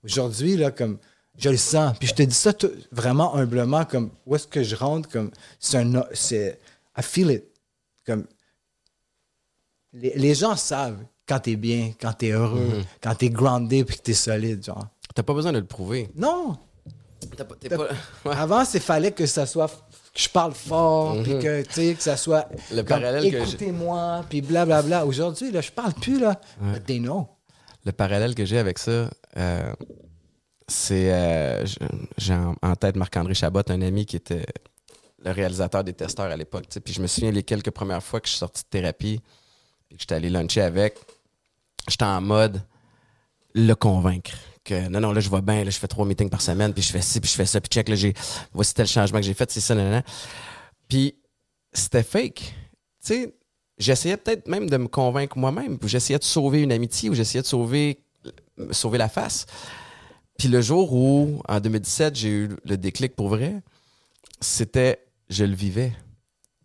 Aujourd'hui, 0.05 0.57
là, 0.57 0.70
comme 0.70 0.99
je 1.37 1.51
le 1.51 1.57
sens. 1.57 1.97
Puis 1.99 2.09
je 2.09 2.14
te 2.14 2.22
dis 2.22 2.34
ça 2.34 2.53
tout- 2.53 2.70
vraiment 2.93 3.34
humblement, 3.34 3.84
comme 3.84 4.11
où 4.24 4.37
est-ce 4.37 4.47
que 4.47 4.62
je 4.62 4.76
rentre, 4.76 5.09
comme 5.09 5.30
c'est 5.59 5.78
un. 5.78 6.05
C'est. 6.12 6.61
I 6.97 7.03
feel 7.03 7.30
it. 7.30 7.45
Comme 8.07 8.26
les, 9.93 10.12
les 10.16 10.34
gens 10.34 10.57
savent 10.57 11.05
quand 11.28 11.41
t'es 11.41 11.57
bien, 11.57 11.93
quand 12.01 12.12
t'es 12.12 12.30
heureux, 12.30 12.82
quand 13.03 13.14
t'es 13.16 13.30
groundé 13.30 13.84
puis 13.84 13.97
que 13.97 14.03
t'es 14.03 14.14
solide, 14.14 14.64
genre. 14.64 14.87
T'as 15.14 15.22
pas 15.22 15.34
besoin 15.34 15.53
de 15.53 15.59
le 15.59 15.66
prouver. 15.66 16.09
Non! 16.14 16.57
Pas- 17.37 17.45
pas- 17.45 17.57
Ouais. 18.24 18.32
Avant, 18.37 18.62
il 18.72 18.80
fallait 18.80 19.12
que 19.12 19.26
ça 19.26 19.47
soit 19.47 19.86
que 20.16 20.22
je 20.22 20.28
parle 20.28 20.52
fort, 20.52 21.22
puis 21.22 21.38
que, 21.38 21.62
tu 21.62 21.72
sais, 21.72 21.94
que 21.94 22.02
ça 22.02 22.16
soit 22.16 22.48
Le 22.70 22.76
comme, 22.78 23.00
parallèle 23.00 23.30
que 23.30 23.38
j'ai- 23.38 23.42
écoutez-moi, 23.50 24.24
puis 24.28 24.40
blablabla. 24.40 25.06
Aujourd'hui, 25.06 25.50
là, 25.52 25.60
je 25.60 25.70
parle 25.70 25.92
plus, 25.94 26.18
là. 26.18 26.40
They 26.86 26.98
know. 27.00 27.28
Le 27.84 27.92
parallèle 27.92 28.34
que 28.34 28.44
j'ai 28.44 28.58
avec 28.58 28.78
ça, 28.78 29.08
euh, 29.36 29.72
c'est. 30.66 31.12
euh, 31.12 31.64
j'ai 32.18 32.34
en, 32.34 32.54
en 32.62 32.74
tête 32.74 32.96
Marc-André 32.96 33.34
Chabot, 33.34 33.60
un 33.68 33.82
ami 33.82 34.06
qui 34.06 34.16
était 34.16 34.44
le 35.24 35.30
réalisateur 35.30 35.84
des 35.84 35.92
testeurs 35.92 36.26
à 36.30 36.36
l'époque. 36.36 36.64
Puis 36.84 36.94
je 36.94 37.00
me 37.00 37.06
souviens 37.06 37.30
les 37.30 37.42
quelques 37.42 37.70
premières 37.70 38.02
fois 38.02 38.20
que 38.20 38.26
je 38.26 38.32
suis 38.32 38.38
sorti 38.40 38.62
de 38.62 38.68
thérapie, 38.68 39.20
puis 39.88 39.96
que 39.96 40.02
j'étais 40.02 40.14
allé 40.16 40.30
luncher 40.30 40.62
avec, 40.62 40.96
j'étais 41.88 42.04
en 42.04 42.20
mode 42.20 42.62
le 43.54 43.74
convaincre. 43.74 44.32
Non, 44.70 45.00
non, 45.00 45.12
là, 45.12 45.20
je 45.20 45.28
vois 45.28 45.40
bien, 45.40 45.64
là, 45.64 45.70
je 45.70 45.78
fais 45.78 45.88
trois 45.88 46.04
meetings 46.04 46.30
par 46.30 46.40
semaine, 46.40 46.72
puis 46.72 46.82
je 46.82 46.90
fais 46.90 47.02
ci, 47.02 47.20
puis 47.20 47.30
je 47.30 47.36
fais 47.36 47.46
ça, 47.46 47.60
puis 47.60 47.68
check, 47.68 47.88
là, 47.88 47.94
j'ai. 47.94 48.14
Voici 48.52 48.74
tel 48.74 48.86
changement 48.86 49.18
que 49.18 49.24
j'ai 49.24 49.34
fait, 49.34 49.50
c'est 49.50 49.60
ça, 49.60 49.74
nan, 49.74 49.90
nan. 49.90 50.02
Puis 50.88 51.14
c'était 51.72 52.02
fake. 52.02 52.34
Tu 52.40 52.52
sais, 53.00 53.34
j'essayais 53.78 54.16
peut-être 54.16 54.48
même 54.48 54.68
de 54.68 54.76
me 54.76 54.88
convaincre 54.88 55.38
moi-même, 55.38 55.78
ou 55.82 55.88
j'essayais 55.88 56.18
de 56.18 56.24
sauver 56.24 56.62
une 56.62 56.72
amitié, 56.72 57.10
ou 57.10 57.14
j'essayais 57.14 57.42
de 57.42 57.46
sauver, 57.46 57.98
me 58.56 58.72
sauver 58.72 58.98
la 58.98 59.08
face. 59.08 59.46
Puis 60.38 60.48
le 60.48 60.60
jour 60.60 60.92
où, 60.92 61.40
en 61.48 61.60
2017, 61.60 62.14
j'ai 62.14 62.28
eu 62.28 62.50
le 62.64 62.76
déclic 62.76 63.14
pour 63.14 63.28
vrai, 63.28 63.62
c'était, 64.40 64.99
je 65.30 65.45
le 65.45 65.54
vivais. 65.54 65.92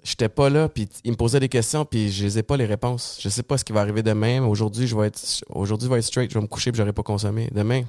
J'étais 0.04 0.30
pas 0.30 0.50
là, 0.50 0.68
puis 0.68 0.90
il 1.04 1.12
me 1.12 1.16
posait 1.16 1.40
des 1.40 1.50
questions, 1.50 1.86
puis 1.86 2.12
je 2.12 2.24
les 2.24 2.40
ai 2.40 2.44
pas 2.44 2.58
les 2.58 2.66
réponses. 2.66 3.20
Je 3.22 3.30
sais 3.30 3.44
pas 3.44 3.58
ce 3.60 3.64
qui 3.64 3.72
va 3.72 3.82
arriver 3.82 4.02
demain, 4.02 4.44
aujourd'hui, 4.44 4.88
je 4.88 4.96
vais 4.98 5.08
être, 5.08 5.22
aujourd'hui, 5.50 5.88
je 5.88 5.94
vais 5.94 6.00
être 6.00 6.06
straight, 6.06 6.30
je 6.32 6.36
vais 6.36 6.42
me 6.42 6.48
coucher, 6.48 6.72
puis 6.72 6.78
j'aurai 6.80 6.94
pas 6.94 7.04
consommé. 7.04 7.50
Demain, 7.54 7.82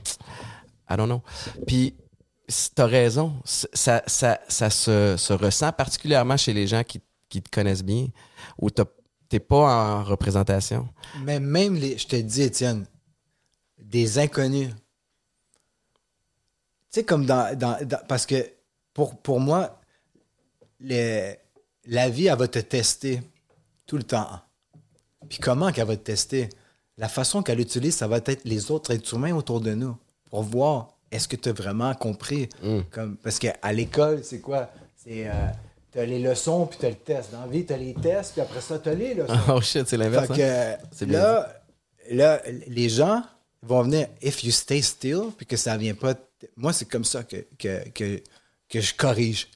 I 0.91 0.97
don't 0.97 1.07
know. 1.07 1.23
Puis 1.67 1.95
t'as 2.75 2.85
raison, 2.87 3.33
ça, 3.45 4.03
ça, 4.07 4.41
ça 4.47 4.69
se, 4.69 5.17
se 5.17 5.33
ressent 5.33 5.73
particulièrement 5.73 6.37
chez 6.37 6.53
les 6.53 6.67
gens 6.67 6.83
qui, 6.85 7.01
qui 7.31 7.41
te 7.41 7.49
connaissent 7.49 7.85
bien, 7.85 8.09
où 8.61 8.69
t'es 8.69 9.41
pas 9.41 9.57
en 10.01 10.05
représentation. 10.05 10.87
Mais 11.25 11.41
même 11.41 11.77
les, 11.77 11.97
je 11.97 12.07
te 12.07 12.17
dis, 12.17 12.43
Étienne, 12.43 12.87
des 13.79 14.19
inconnus. 14.19 14.69
Tu 16.91 17.01
sais, 17.01 17.05
comme 17.05 17.25
dans, 17.25 17.57
dans- 17.57 17.79
dans- 17.87 18.05
Parce 18.07 18.27
que 18.27 18.47
pour, 18.93 19.17
pour 19.17 19.41
moi, 19.41 19.81
les- 20.79 21.39
la 21.87 22.09
vie, 22.09 22.27
elle 22.27 22.39
va 22.39 22.49
te 22.49 22.59
tester 22.59 23.21
tout 23.87 23.97
le 23.97 24.05
temps. 24.05 24.41
Puis 25.29 25.39
comment 25.39 25.73
qu'elle 25.73 25.87
va 25.87 25.97
te 25.97 26.03
tester? 26.03 26.49
La 26.99 27.09
façon 27.09 27.43
qu'elle 27.43 27.61
utilise, 27.61 27.97
ça 27.97 28.07
va 28.07 28.19
être 28.19 28.45
les 28.45 28.71
autres 28.71 28.93
êtres 28.93 29.15
humains 29.15 29.35
autour 29.35 29.61
de 29.61 29.75
nous 29.75 29.97
pour 30.31 30.43
voir 30.43 30.97
est-ce 31.11 31.29
que 31.29 31.37
tu 31.37 31.49
as 31.49 31.53
vraiment 31.53 31.95
compris. 31.95 32.49
Comme, 32.91 33.17
parce 33.17 33.39
qu'à 33.39 33.73
l'école, 33.73 34.23
c'est 34.25 34.41
quoi? 34.41 34.71
C'est. 34.97 35.31
tu 35.93 35.99
as 35.99 36.07
les 36.07 36.19
leçons, 36.19 36.67
puis 36.67 36.79
tu 36.79 36.87
as 36.87 36.91
le 36.91 36.97
test. 36.97 37.33
Dans 37.33 37.41
la 37.41 37.47
vie, 37.47 37.67
tu 37.67 37.73
as 37.73 37.77
les 37.77 37.95
tests, 37.95 38.33
puis 38.33 38.41
après 38.41 38.61
ça, 38.61 38.79
tu 38.79 38.89
as 38.89 38.95
les 38.95 39.15
leçons. 39.15 39.35
Oh 39.49 39.61
shit, 39.61 39.87
c'est 39.87 39.97
l'inverse. 39.97 40.29
Fait 40.29 40.43
hein? 40.43 40.77
que, 40.99 41.05
là, 41.05 41.63
là, 42.11 42.43
les 42.67 42.89
gens 42.89 43.23
vont 43.63 43.83
venir, 43.83 44.09
if 44.23 44.43
you 44.45 44.51
stay 44.51 44.83
still, 44.83 45.31
puis 45.37 45.47
que 45.47 45.57
ça 45.57 45.77
vient 45.77 45.95
pas. 45.95 46.15
Moi, 46.57 46.73
c'est 46.73 46.87
comme 46.87 47.05
ça 47.05 47.23
que, 47.23 47.45
que, 47.59 47.89
que, 47.91 48.23
que 48.69 48.81
je 48.81 48.95
corrige. 48.95 49.49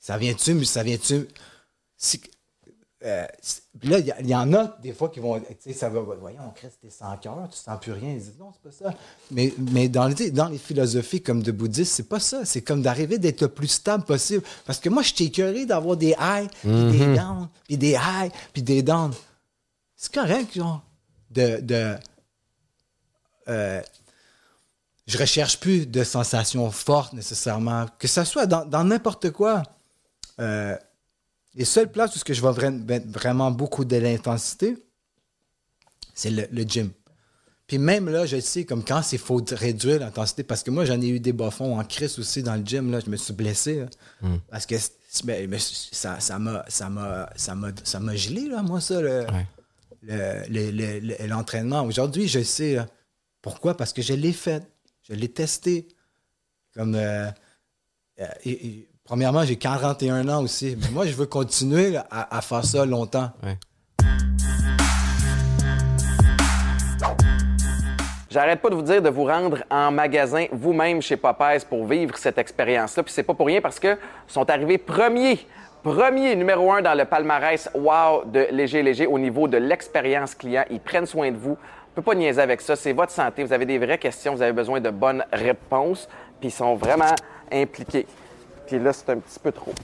Ça 0.00 0.16
vient-tu, 0.16 0.54
mais 0.54 0.64
ça 0.64 0.82
vient-tu? 0.82 1.28
euh, 3.02 3.26
là, 3.82 3.98
il 3.98 4.28
y, 4.28 4.34
en 4.34 4.52
a 4.52 4.76
des 4.82 4.92
fois 4.92 5.08
qui 5.08 5.20
vont. 5.20 5.38
Tu 5.40 5.46
sais, 5.60 5.72
ça 5.72 5.88
va. 5.88 6.00
Voyons, 6.00 6.50
Christ, 6.54 6.78
t'es 6.82 6.90
sans 6.90 7.16
cœur, 7.16 7.48
tu 7.50 7.58
sens 7.58 7.78
plus 7.80 7.92
rien. 7.92 8.12
Ils 8.12 8.18
disent 8.18 8.38
non, 8.38 8.52
c'est 8.52 8.62
pas 8.62 8.90
ça. 8.90 8.94
Mais, 9.30 9.54
mais 9.58 9.88
dans, 9.88 10.08
les, 10.08 10.30
dans 10.30 10.48
les 10.48 10.58
philosophies 10.58 11.22
comme 11.22 11.42
de 11.42 11.52
bouddhistes, 11.52 11.94
c'est 11.94 12.08
pas 12.08 12.20
ça. 12.20 12.44
C'est 12.44 12.62
comme 12.62 12.82
d'arriver 12.82 13.18
d'être 13.18 13.42
le 13.42 13.48
plus 13.48 13.68
stable 13.68 14.04
possible. 14.04 14.42
Parce 14.66 14.80
que 14.80 14.90
moi, 14.90 15.02
je 15.02 15.14
t'ai 15.14 15.24
écœuré 15.24 15.64
d'avoir 15.64 15.96
des 15.96 16.14
highs, 16.18 16.48
puis 16.60 16.98
des 16.98 17.16
downs, 17.16 17.48
puis 17.64 17.78
des 17.78 17.94
highs, 17.94 18.32
puis 18.52 18.62
des 18.62 18.82
downs. 18.82 19.14
C'est 19.96 20.12
correct, 20.12 20.54
genre. 20.54 20.82
De. 21.30 21.60
de 21.60 21.94
euh, 23.48 23.80
je 25.06 25.18
recherche 25.18 25.58
plus 25.58 25.86
de 25.86 26.04
sensations 26.04 26.70
fortes 26.70 27.14
nécessairement. 27.14 27.86
Que 27.98 28.08
ce 28.08 28.24
soit 28.24 28.46
dans 28.46 28.84
n'importe 28.84 29.30
quoi. 29.30 29.62
Euh, 30.40 30.76
les 31.54 31.64
seules 31.64 31.90
places 31.90 32.14
où 32.16 32.18
ce 32.18 32.24
que 32.24 32.32
je 32.34 32.42
vais 32.46 32.70
mettre 32.70 33.08
vraiment 33.08 33.50
beaucoup 33.50 33.84
de 33.84 33.96
l'intensité, 33.96 34.76
c'est 36.14 36.30
le, 36.30 36.46
le 36.50 36.62
gym. 36.62 36.90
Puis 37.66 37.78
même 37.78 38.08
là, 38.08 38.26
je 38.26 38.40
sais, 38.40 38.64
comme 38.64 38.84
quand 38.84 39.02
c'est 39.02 39.18
faut 39.18 39.40
réduire 39.52 40.00
l'intensité, 40.00 40.42
parce 40.42 40.62
que 40.62 40.70
moi, 40.70 40.84
j'en 40.84 41.00
ai 41.00 41.08
eu 41.08 41.20
des 41.20 41.32
bas-fonds 41.32 41.78
en 41.78 41.84
crise 41.84 42.18
aussi 42.18 42.42
dans 42.42 42.56
le 42.56 42.64
gym, 42.64 42.90
là, 42.90 43.00
je 43.04 43.08
me 43.10 43.16
suis 43.16 43.32
blessé. 43.32 43.80
là. 44.22 44.28
Parce 44.50 44.66
que 44.66 44.76
c'est- 44.78 45.24
mais- 45.24 45.46
mais 45.46 45.58
ça 45.60 46.18
ça 46.20 46.38
m'a 46.38 46.64
ça 46.68 46.88
m'a 46.90 47.30
ça 47.36 47.54
m'a 47.54 47.70
ça 47.84 48.00
m'a 48.00 48.16
gelé, 48.16 48.48
là, 48.48 48.62
moi, 48.62 48.80
ça, 48.80 49.00
le- 49.00 49.26
Ouais. 49.26 49.46
le- 50.02 50.44
le- 50.48 50.70
le- 50.70 51.00
le- 51.00 51.26
l'entraînement. 51.28 51.82
Aujourd'hui, 51.84 52.26
je 52.28 52.42
sais. 52.42 52.74
là. 52.74 52.86
Pourquoi? 53.42 53.76
Parce 53.76 53.92
que 53.92 54.02
je 54.02 54.14
l'ai 54.14 54.32
fait. 54.32 54.62
Je 55.08 55.14
l'ai 55.14 55.28
testé. 55.28 55.86
Comme. 56.74 56.94
euh, 56.96 57.30
euh, 58.20 58.26
et- 58.44 58.66
et- 58.66 58.89
premièrement, 59.10 59.42
j'ai 59.42 59.56
41 59.56 60.28
ans 60.28 60.40
aussi. 60.40 60.78
Mais 60.80 60.88
moi, 60.92 61.04
je 61.04 61.14
veux 61.14 61.26
continuer 61.26 61.90
là, 61.90 62.06
à, 62.12 62.38
à 62.38 62.40
faire 62.42 62.64
ça 62.64 62.86
longtemps. 62.86 63.30
Ouais. 63.42 63.58
J'arrête 68.30 68.60
pas 68.60 68.70
de 68.70 68.76
vous 68.76 68.82
dire 68.82 69.02
de 69.02 69.08
vous 69.08 69.24
rendre 69.24 69.64
en 69.68 69.90
magasin 69.90 70.46
vous-même 70.52 71.02
chez 71.02 71.16
Popeyes 71.16 71.64
pour 71.68 71.86
vivre 71.86 72.16
cette 72.16 72.38
expérience-là. 72.38 73.02
Puis 73.02 73.12
c'est 73.12 73.24
pas 73.24 73.34
pour 73.34 73.46
rien 73.46 73.60
parce 73.60 73.80
que 73.80 73.98
sont 74.28 74.48
arrivés 74.48 74.78
premiers, 74.78 75.44
premiers 75.82 76.36
numéro 76.36 76.70
un 76.70 76.80
dans 76.80 76.94
le 76.94 77.04
palmarès 77.04 77.68
Wow 77.74 78.26
de 78.26 78.46
Léger 78.52 78.84
Léger 78.84 79.08
au 79.08 79.18
niveau 79.18 79.48
de 79.48 79.56
l'expérience 79.56 80.36
client. 80.36 80.62
Ils 80.70 80.78
prennent 80.78 81.06
soin 81.06 81.32
de 81.32 81.36
vous. 81.36 81.56
On 81.58 81.94
peut 81.96 82.02
pas 82.02 82.14
niaiser 82.14 82.40
avec 82.40 82.60
ça. 82.60 82.76
C'est 82.76 82.92
votre 82.92 83.10
santé. 83.10 83.42
Vous 83.42 83.52
avez 83.52 83.66
des 83.66 83.78
vraies 83.78 83.98
questions. 83.98 84.36
Vous 84.36 84.42
avez 84.42 84.52
besoin 84.52 84.80
de 84.80 84.90
bonnes 84.90 85.24
réponses. 85.32 86.08
Puis 86.38 86.50
ils 86.50 86.52
sont 86.52 86.76
vraiment 86.76 87.16
impliqués. 87.50 88.06
Puis 88.70 88.78
là, 88.78 88.92
c'est 88.92 89.10
un 89.10 89.18
petit 89.18 89.40
peu 89.40 89.50
trop. 89.50 89.74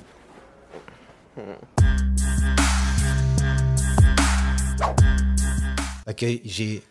OK, 6.08 6.24
j'ai. 6.44 6.82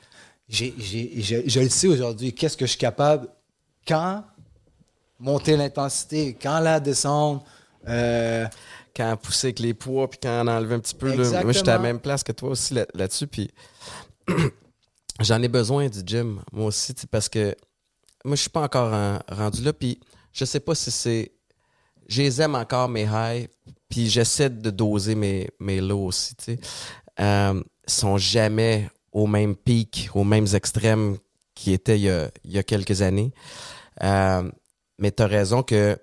j'ai- 0.50 0.74
j'ai- 0.78 1.22
je, 1.22 1.36
je 1.50 1.60
le 1.62 1.70
sais 1.70 1.88
aujourd'hui. 1.88 2.34
Qu'est-ce 2.34 2.58
que 2.58 2.66
je 2.66 2.72
suis 2.72 2.80
capable 2.80 3.28
quand 3.88 4.24
monter 5.20 5.56
l'intensité, 5.58 6.38
quand 6.40 6.60
la 6.60 6.80
descendre. 6.80 7.44
euh, 7.88 8.46
Quand 8.96 9.16
pousser 9.18 9.48
avec 9.48 9.60
les 9.60 9.74
poids, 9.74 10.10
puis 10.10 10.20
quand 10.24 10.42
en 10.42 10.48
enlever 10.48 10.76
un 10.76 10.80
petit 10.80 10.96
peu. 10.96 11.08
là. 11.10 11.24
Moi, 11.44 11.52
j'étais 11.54 11.70
à 11.70 11.74
la 11.74 11.80
même 11.84 12.00
place 12.00 12.24
que 12.24 12.32
toi 12.32 12.50
aussi 12.50 12.74
là- 12.74 12.88
là-dessus. 12.94 13.28
puis 13.28 13.52
j'en 15.20 15.42
ai 15.42 15.48
besoin 15.50 15.88
du 15.90 16.00
gym, 16.06 16.42
moi 16.52 16.68
aussi, 16.68 16.94
parce 17.12 17.28
que 17.30 17.56
moi, 18.24 18.36
je 18.36 18.42
suis 18.42 18.50
pas 18.50 18.62
encore 18.64 18.94
en- 18.94 19.20
rendu 19.30 19.62
là. 19.64 19.72
Puis 19.74 20.00
je 20.34 20.46
sais 20.46 20.60
pas 20.60 20.76
si 20.76 20.92
c'est. 20.92 21.32
Je 22.08 22.22
les 22.22 22.42
aime 22.42 22.56
encore, 22.56 22.90
mes 22.90 23.06
highs, 23.06 23.48
puis 23.90 24.10
j'essaie 24.10 24.50
de 24.50 24.70
doser 24.70 25.16
mes, 25.16 25.50
mes 25.60 25.82
lows 25.82 26.08
aussi, 26.08 26.36
tu 26.36 26.46
sais. 26.46 26.60
Euh, 27.20 27.62
sont 27.88 28.18
jamais 28.18 28.90
au 29.12 29.28
même 29.28 29.56
pic, 29.56 30.10
aux 30.14 30.24
mêmes 30.24 30.48
extrêmes 30.54 31.18
qui 31.54 31.72
étaient 31.72 31.98
il 31.98 32.04
y 32.04 32.10
a, 32.10 32.30
il 32.44 32.52
y 32.52 32.58
a 32.58 32.64
quelques 32.64 33.02
années. 33.02 33.32
Euh, 34.04 34.52
mais 35.00 35.12
tu 35.12 35.24
raison 35.24 35.64
que 35.64 35.98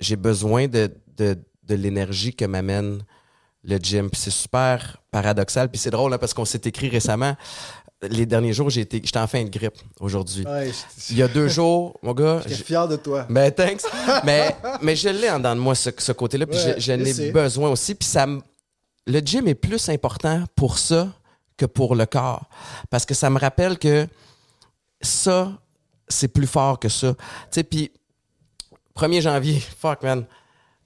j'ai 0.00 0.16
besoin 0.16 0.66
de, 0.66 0.90
de, 1.16 1.36
de 1.64 1.74
l'énergie 1.74 2.34
que 2.34 2.44
m'amène 2.44 3.02
le 3.62 3.76
gym. 3.76 4.08
C'est 4.12 4.30
super 4.30 5.02
paradoxal. 5.10 5.70
Puis 5.70 5.78
c'est 5.78 5.90
drôle 5.90 6.12
hein, 6.14 6.18
parce 6.18 6.32
qu'on 6.32 6.44
s'est 6.44 6.62
écrit 6.64 6.88
récemment. 6.88 7.36
Les 8.02 8.26
derniers 8.26 8.52
jours, 8.52 8.68
j'étais 8.68 9.00
en 9.16 9.26
fin 9.26 9.42
de 9.42 9.48
grippe 9.48 9.78
aujourd'hui. 10.00 10.44
ouais, 10.46 10.70
Il 11.10 11.16
y 11.16 11.22
a 11.22 11.28
deux 11.28 11.48
jours, 11.48 11.98
mon 12.02 12.12
gars. 12.12 12.40
J'étais 12.42 12.54
j'ai- 12.56 12.64
fier 12.64 12.86
de 12.86 12.96
toi. 12.96 13.26
ben, 13.30 13.50
thanks. 13.50 13.80
mais, 14.22 14.54
mais 14.82 14.94
je 14.94 15.08
l'ai 15.08 15.30
en 15.30 15.38
dedans 15.38 15.54
de 15.56 15.60
moi, 15.60 15.74
ce, 15.74 15.88
ce 15.96 16.12
côté-là. 16.12 16.46
Puis 16.46 16.58
Ouais, 16.58 16.74
je, 16.76 16.80
je 16.80 16.80
je 16.80 17.20
n'ai 17.22 17.30
besoin 17.32 17.70
aussi. 17.70 17.94
Puis 17.94 18.06
ça 18.06 18.26
me- 18.26 18.42
le 19.06 19.18
gym 19.20 19.48
est 19.48 19.54
plus 19.54 19.88
important 19.88 20.44
pour 20.54 20.76
ça 20.78 21.08
que 21.56 21.64
pour 21.64 21.94
le 21.94 22.04
corps. 22.04 22.44
Parce 22.90 23.06
que 23.06 23.14
ça 23.14 23.30
me 23.30 23.38
rappelle 23.38 23.78
que 23.78 24.06
ça, 25.00 25.52
c'est 26.06 26.28
plus 26.28 26.46
fort 26.46 26.78
que 26.78 26.90
ça. 26.90 27.14
Tu 27.14 27.22
sais, 27.50 27.64
puis 27.64 27.90
1er 28.94 29.22
janvier, 29.22 29.58
fuck 29.78 30.02
man. 30.02 30.26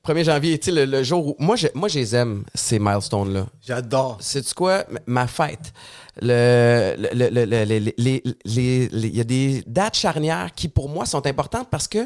1er 0.07 0.25
janvier, 0.25 0.59
tu 0.59 0.67
sais, 0.67 0.73
le, 0.73 0.85
le 0.87 1.03
jour 1.03 1.27
où. 1.29 1.37
Moi, 1.39 1.57
je, 1.57 1.67
moi, 1.75 1.89
je 1.89 1.99
les 1.99 2.15
aime, 2.17 2.45
ces 2.55 2.79
milestones-là. 2.79 3.47
J'adore. 3.61 4.17
C'est 4.21 4.53
quoi? 4.55 4.85
Ma 5.07 5.27
fête. 5.27 5.73
Le, 6.23 6.95
le, 6.99 7.29
le- 7.31 7.45
le- 7.45 7.65
les- 7.65 7.95
les- 8.45 8.89
les- 8.93 9.09
y 9.09 9.21
a 9.21 9.25
des 9.25 9.63
dates 9.67 9.97
charnières 9.97 10.51
qui, 10.55 10.69
pour 10.69 10.89
moi, 10.89 11.05
sont 11.07 11.27
importantes 11.27 11.69
parce 11.71 11.87
que 11.89 11.99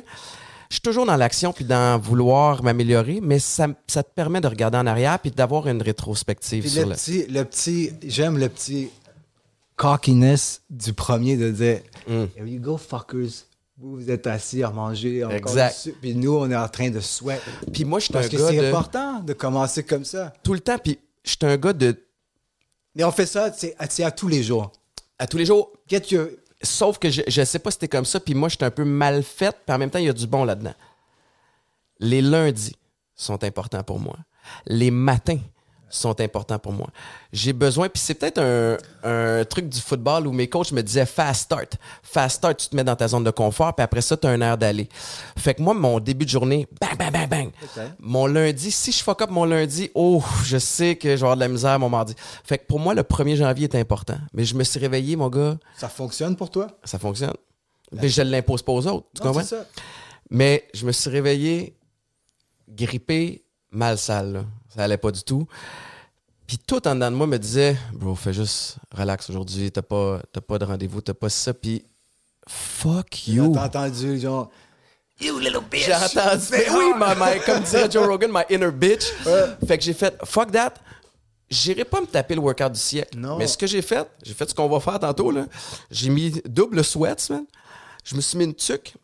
je 0.70 0.74
suis 0.76 0.80
toujours 0.82 1.06
dans 1.06 1.16
l'action 1.16 1.52
puis 1.52 1.64
dans 1.64 2.00
vouloir 2.00 2.62
m'améliorer, 2.64 3.20
mais 3.22 3.38
ça, 3.38 3.68
ça 3.86 4.02
te 4.02 4.10
permet 4.12 4.40
de 4.40 4.48
regarder 4.48 4.78
en 4.78 4.86
arrière 4.86 5.18
puis 5.20 5.30
d'avoir 5.30 5.68
une 5.68 5.80
rétrospective 5.82 6.62
Puis 6.62 6.70
sur 6.70 6.82
le 6.82 6.88
le. 6.90 6.94
petit, 6.96 7.26
le 7.28 7.44
petit, 7.44 7.92
j'aime 8.06 8.38
le 8.38 8.48
petit 8.48 8.90
cockiness 9.76 10.62
du 10.70 10.92
premier 10.92 11.36
de 11.36 11.50
dire 11.50 11.80
Mm. 12.06 12.24
Here 12.36 12.46
you 12.46 12.60
go, 12.60 12.76
fuckers. 12.76 13.44
Vous, 13.76 13.96
vous 13.96 14.10
êtes 14.10 14.26
assis 14.26 14.62
à 14.62 14.70
manger. 14.70 15.24
encore 15.24 15.36
Exact. 15.36 15.90
Puis 16.00 16.14
nous, 16.14 16.36
on 16.36 16.50
est 16.50 16.56
en 16.56 16.68
train 16.68 16.90
de 16.90 17.00
sweat. 17.00 17.40
Puis 17.72 17.84
moi, 17.84 17.98
je 17.98 18.04
suis 18.04 18.12
un 18.14 18.20
Parce 18.20 18.28
que 18.28 18.38
c'est 18.38 18.56
de. 18.56 18.66
important 18.66 19.20
de 19.20 19.32
commencer 19.32 19.82
comme 19.82 20.04
ça. 20.04 20.32
Tout 20.42 20.54
le 20.54 20.60
temps, 20.60 20.78
puis 20.78 20.98
je 21.24 21.30
suis 21.30 21.38
un 21.42 21.56
gars 21.56 21.72
de. 21.72 21.96
Mais 22.94 23.02
on 23.02 23.10
fait 23.10 23.26
ça, 23.26 23.52
c'est 23.52 23.74
à, 23.78 23.88
c'est 23.88 24.04
à 24.04 24.12
tous 24.12 24.28
les 24.28 24.42
jours. 24.42 24.70
À 25.18 25.26
tous 25.26 25.36
les 25.36 25.46
jours, 25.46 25.72
Get 25.88 26.02
your... 26.10 26.28
Sauf 26.62 26.98
que 26.98 27.10
je, 27.10 27.22
je 27.26 27.44
sais 27.44 27.58
pas 27.58 27.70
si 27.70 27.74
c'était 27.74 27.88
comme 27.88 28.04
ça, 28.04 28.20
puis 28.20 28.34
moi, 28.34 28.48
je 28.48 28.56
suis 28.56 28.64
un 28.64 28.70
peu 28.70 28.84
mal 28.84 29.22
faite, 29.22 29.56
puis 29.66 29.74
en 29.74 29.78
même 29.78 29.90
temps, 29.90 29.98
il 29.98 30.06
y 30.06 30.08
a 30.08 30.14
du 30.14 30.26
bon 30.26 30.44
là-dedans. 30.44 30.74
Les 31.98 32.22
lundis 32.22 32.76
sont 33.14 33.42
importants 33.42 33.82
pour 33.82 33.98
moi. 33.98 34.16
Les 34.66 34.90
matins 34.90 35.40
sont 35.96 36.20
importants 36.20 36.58
pour 36.58 36.72
moi. 36.72 36.88
J'ai 37.32 37.52
besoin, 37.52 37.88
puis 37.88 38.00
c'est 38.00 38.14
peut-être 38.14 38.38
un, 38.38 38.76
un 39.02 39.44
truc 39.44 39.68
du 39.68 39.80
football 39.80 40.26
où 40.26 40.32
mes 40.32 40.48
coachs 40.48 40.72
me 40.72 40.82
disaient 40.82 41.06
fast 41.06 41.42
start. 41.44 41.76
Fast 42.02 42.36
start, 42.36 42.56
tu 42.58 42.68
te 42.68 42.76
mets 42.76 42.84
dans 42.84 42.96
ta 42.96 43.08
zone 43.08 43.24
de 43.24 43.30
confort, 43.30 43.74
puis 43.74 43.82
après 43.84 44.00
ça, 44.00 44.16
tu 44.16 44.26
as 44.26 44.30
un 44.30 44.40
air 44.40 44.56
d'aller. 44.58 44.88
Fait 45.36 45.54
que 45.54 45.62
moi, 45.62 45.74
mon 45.74 46.00
début 46.00 46.24
de 46.24 46.30
journée, 46.30 46.66
bang, 46.80 46.96
bang, 46.98 47.12
bang, 47.12 47.28
bang. 47.28 47.50
Mon 47.98 48.26
lundi, 48.26 48.70
si 48.70 48.92
je 48.92 49.02
fuck 49.02 49.22
up 49.22 49.30
mon 49.30 49.44
lundi, 49.44 49.90
oh, 49.94 50.22
je 50.44 50.58
sais 50.58 50.96
que 50.96 51.10
je 51.10 51.14
vais 51.16 51.22
avoir 51.22 51.36
de 51.36 51.40
la 51.40 51.48
misère 51.48 51.78
mon 51.78 51.88
mardi. 51.88 52.14
Fait 52.44 52.58
que 52.58 52.66
pour 52.66 52.80
moi, 52.80 52.94
le 52.94 53.02
1er 53.02 53.36
janvier 53.36 53.64
est 53.64 53.74
important. 53.76 54.16
Mais 54.32 54.44
je 54.44 54.54
me 54.54 54.64
suis 54.64 54.78
réveillé, 54.80 55.16
mon 55.16 55.28
gars, 55.28 55.56
Ça 55.76 55.88
fonctionne 55.88 56.36
pour 56.36 56.50
toi? 56.50 56.66
ça 56.84 56.98
fonctionne. 56.98 57.34
Mais 57.92 58.08
je 58.08 58.22
ne 58.22 58.30
l'impose 58.30 58.62
pas 58.62 58.72
aux 58.72 58.86
autres. 58.86 59.06
Tu 59.14 59.22
Non, 59.22 59.28
comprends? 59.28 59.44
ça. 59.46 59.66
Mais 60.30 60.64
je 60.74 60.84
me 60.86 60.90
suis 60.92 61.10
réveillé 61.10 61.76
grippé, 62.68 63.44
mal 63.70 63.98
sale. 63.98 64.32
là. 64.32 64.44
Ça 64.74 64.84
allait 64.84 64.96
pas 64.98 65.10
du 65.10 65.22
tout. 65.22 65.46
Puis 66.46 66.58
tout 66.58 66.86
en 66.86 66.94
dedans 66.94 67.10
de 67.10 67.16
moi 67.16 67.26
me 67.26 67.38
disait, 67.38 67.76
bro, 67.92 68.14
fais 68.14 68.32
juste 68.34 68.76
relax 68.92 69.30
aujourd'hui. 69.30 69.70
T'as 69.72 69.82
pas, 69.82 70.20
t'as 70.32 70.40
pas 70.40 70.58
de 70.58 70.64
rendez-vous, 70.64 71.00
t'as 71.00 71.14
pas 71.14 71.28
ça. 71.28 71.54
Puis 71.54 71.84
fuck 72.48 73.28
you. 73.28 73.52
T'as 73.54 73.66
entendu, 73.66 74.18
genre... 74.18 74.50
You 75.20 75.38
little 75.38 75.60
bitch! 75.70 75.86
J'ai 75.86 75.94
entendu. 75.94 76.42
Fais 76.42 76.68
oui, 76.70 76.92
my- 76.96 77.40
comme 77.46 77.62
dirait 77.62 77.88
Joe 77.90 78.06
Rogan, 78.06 78.30
my 78.32 78.42
inner 78.54 78.72
bitch. 78.72 79.04
Fait 79.66 79.78
que 79.78 79.84
j'ai 79.84 79.94
fait, 79.94 80.14
fuck 80.24 80.50
that. 80.50 80.74
J'irai 81.48 81.84
pas 81.84 82.00
me 82.00 82.06
taper 82.06 82.34
le 82.34 82.40
workout 82.40 82.72
du 82.72 82.80
siècle. 82.80 83.16
Non. 83.16 83.36
Mais 83.38 83.46
ce 83.46 83.56
que 83.56 83.66
j'ai 83.66 83.80
fait, 83.80 84.08
j'ai 84.24 84.34
fait 84.34 84.48
ce 84.50 84.54
qu'on 84.54 84.68
va 84.68 84.80
faire 84.80 84.98
tantôt. 84.98 85.30
là. 85.30 85.46
J'ai 85.90 86.10
mis 86.10 86.32
double 86.46 86.82
sweats, 86.82 87.28
man. 87.30 87.44
Je 88.02 88.16
me 88.16 88.20
suis 88.20 88.36
mis 88.36 88.44
une 88.44 88.54
tuque. 88.54 88.94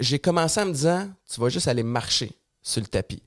J'ai 0.00 0.18
commencé 0.18 0.58
en 0.60 0.66
me 0.66 0.72
disant, 0.72 1.08
tu 1.30 1.38
vas 1.40 1.48
juste 1.50 1.68
aller 1.68 1.82
marcher 1.82 2.32
sur 2.62 2.80
le 2.80 2.86
tapis. 2.86 3.22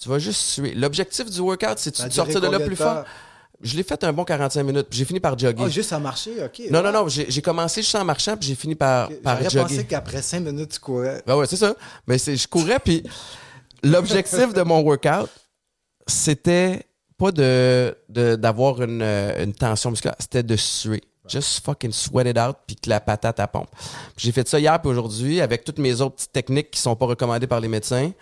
Tu 0.00 0.08
vas 0.08 0.18
juste 0.18 0.40
suer. 0.40 0.74
L'objectif 0.74 1.30
du 1.30 1.40
workout, 1.40 1.78
c'est 1.78 1.90
de 1.90 2.12
sortir 2.12 2.40
de 2.40 2.46
là 2.48 2.60
plus 2.60 2.76
fort? 2.76 3.04
Je 3.60 3.76
l'ai 3.76 3.82
fait 3.82 4.04
un 4.04 4.12
bon 4.12 4.22
45 4.24 4.62
minutes. 4.62 4.86
puis 4.88 5.00
J'ai 5.00 5.04
fini 5.04 5.18
par 5.18 5.36
jogger. 5.36 5.64
Oh, 5.66 5.68
juste 5.68 5.92
à 5.92 5.98
marcher, 5.98 6.44
OK. 6.44 6.62
non, 6.70 6.80
non, 6.82 6.92
non. 6.92 7.08
J'ai 7.08 7.42
commencé 7.42 7.82
juste 7.82 7.96
en 7.96 8.04
marchant, 8.04 8.36
puis 8.36 8.48
j'ai 8.48 8.54
fini 8.54 8.76
par, 8.76 9.08
par 9.24 9.36
J'aurais 9.38 9.50
jogger. 9.50 9.62
pensé 9.74 9.84
qu'après 9.86 10.22
cinq 10.22 10.40
minutes, 10.40 10.70
tu 10.74 10.78
courais. 10.80 11.22
Ben 11.26 11.36
ouais, 11.36 11.46
c'est 11.46 11.56
ça. 11.56 11.74
Mais 12.06 12.18
je 12.18 12.46
courais, 12.46 12.78
puis 12.78 13.02
l'objectif 13.82 14.52
de 14.54 14.62
mon 14.62 14.80
workout, 14.82 15.28
c'était 16.06 16.86
pas 17.16 17.32
de, 17.32 17.96
de- 18.08 18.36
d'avoir 18.36 18.80
une, 18.82 19.02
une 19.02 19.52
tension 19.52 19.90
musculaire, 19.90 20.14
c'était 20.20 20.44
de 20.44 20.54
suer. 20.54 21.02
Just 21.26 21.62
fucking 21.64 21.92
sweat 21.92 22.26
it 22.28 22.38
out, 22.38 22.56
puis 22.66 22.76
que 22.76 22.88
la 22.88 23.00
patate 23.00 23.38
à 23.40 23.46
pompe. 23.46 23.68
J'ai 24.16 24.32
fait 24.32 24.48
ça 24.48 24.58
hier 24.58 24.80
puis 24.80 24.88
aujourd'hui 24.90 25.42
avec 25.42 25.62
toutes 25.62 25.78
mes 25.78 26.00
autres 26.00 26.14
petites 26.16 26.32
techniques 26.32 26.70
qui 26.70 26.80
sont 26.80 26.96
pas 26.96 27.04
recommandées 27.04 27.46
par 27.46 27.60
les 27.60 27.68
médecins. 27.68 28.12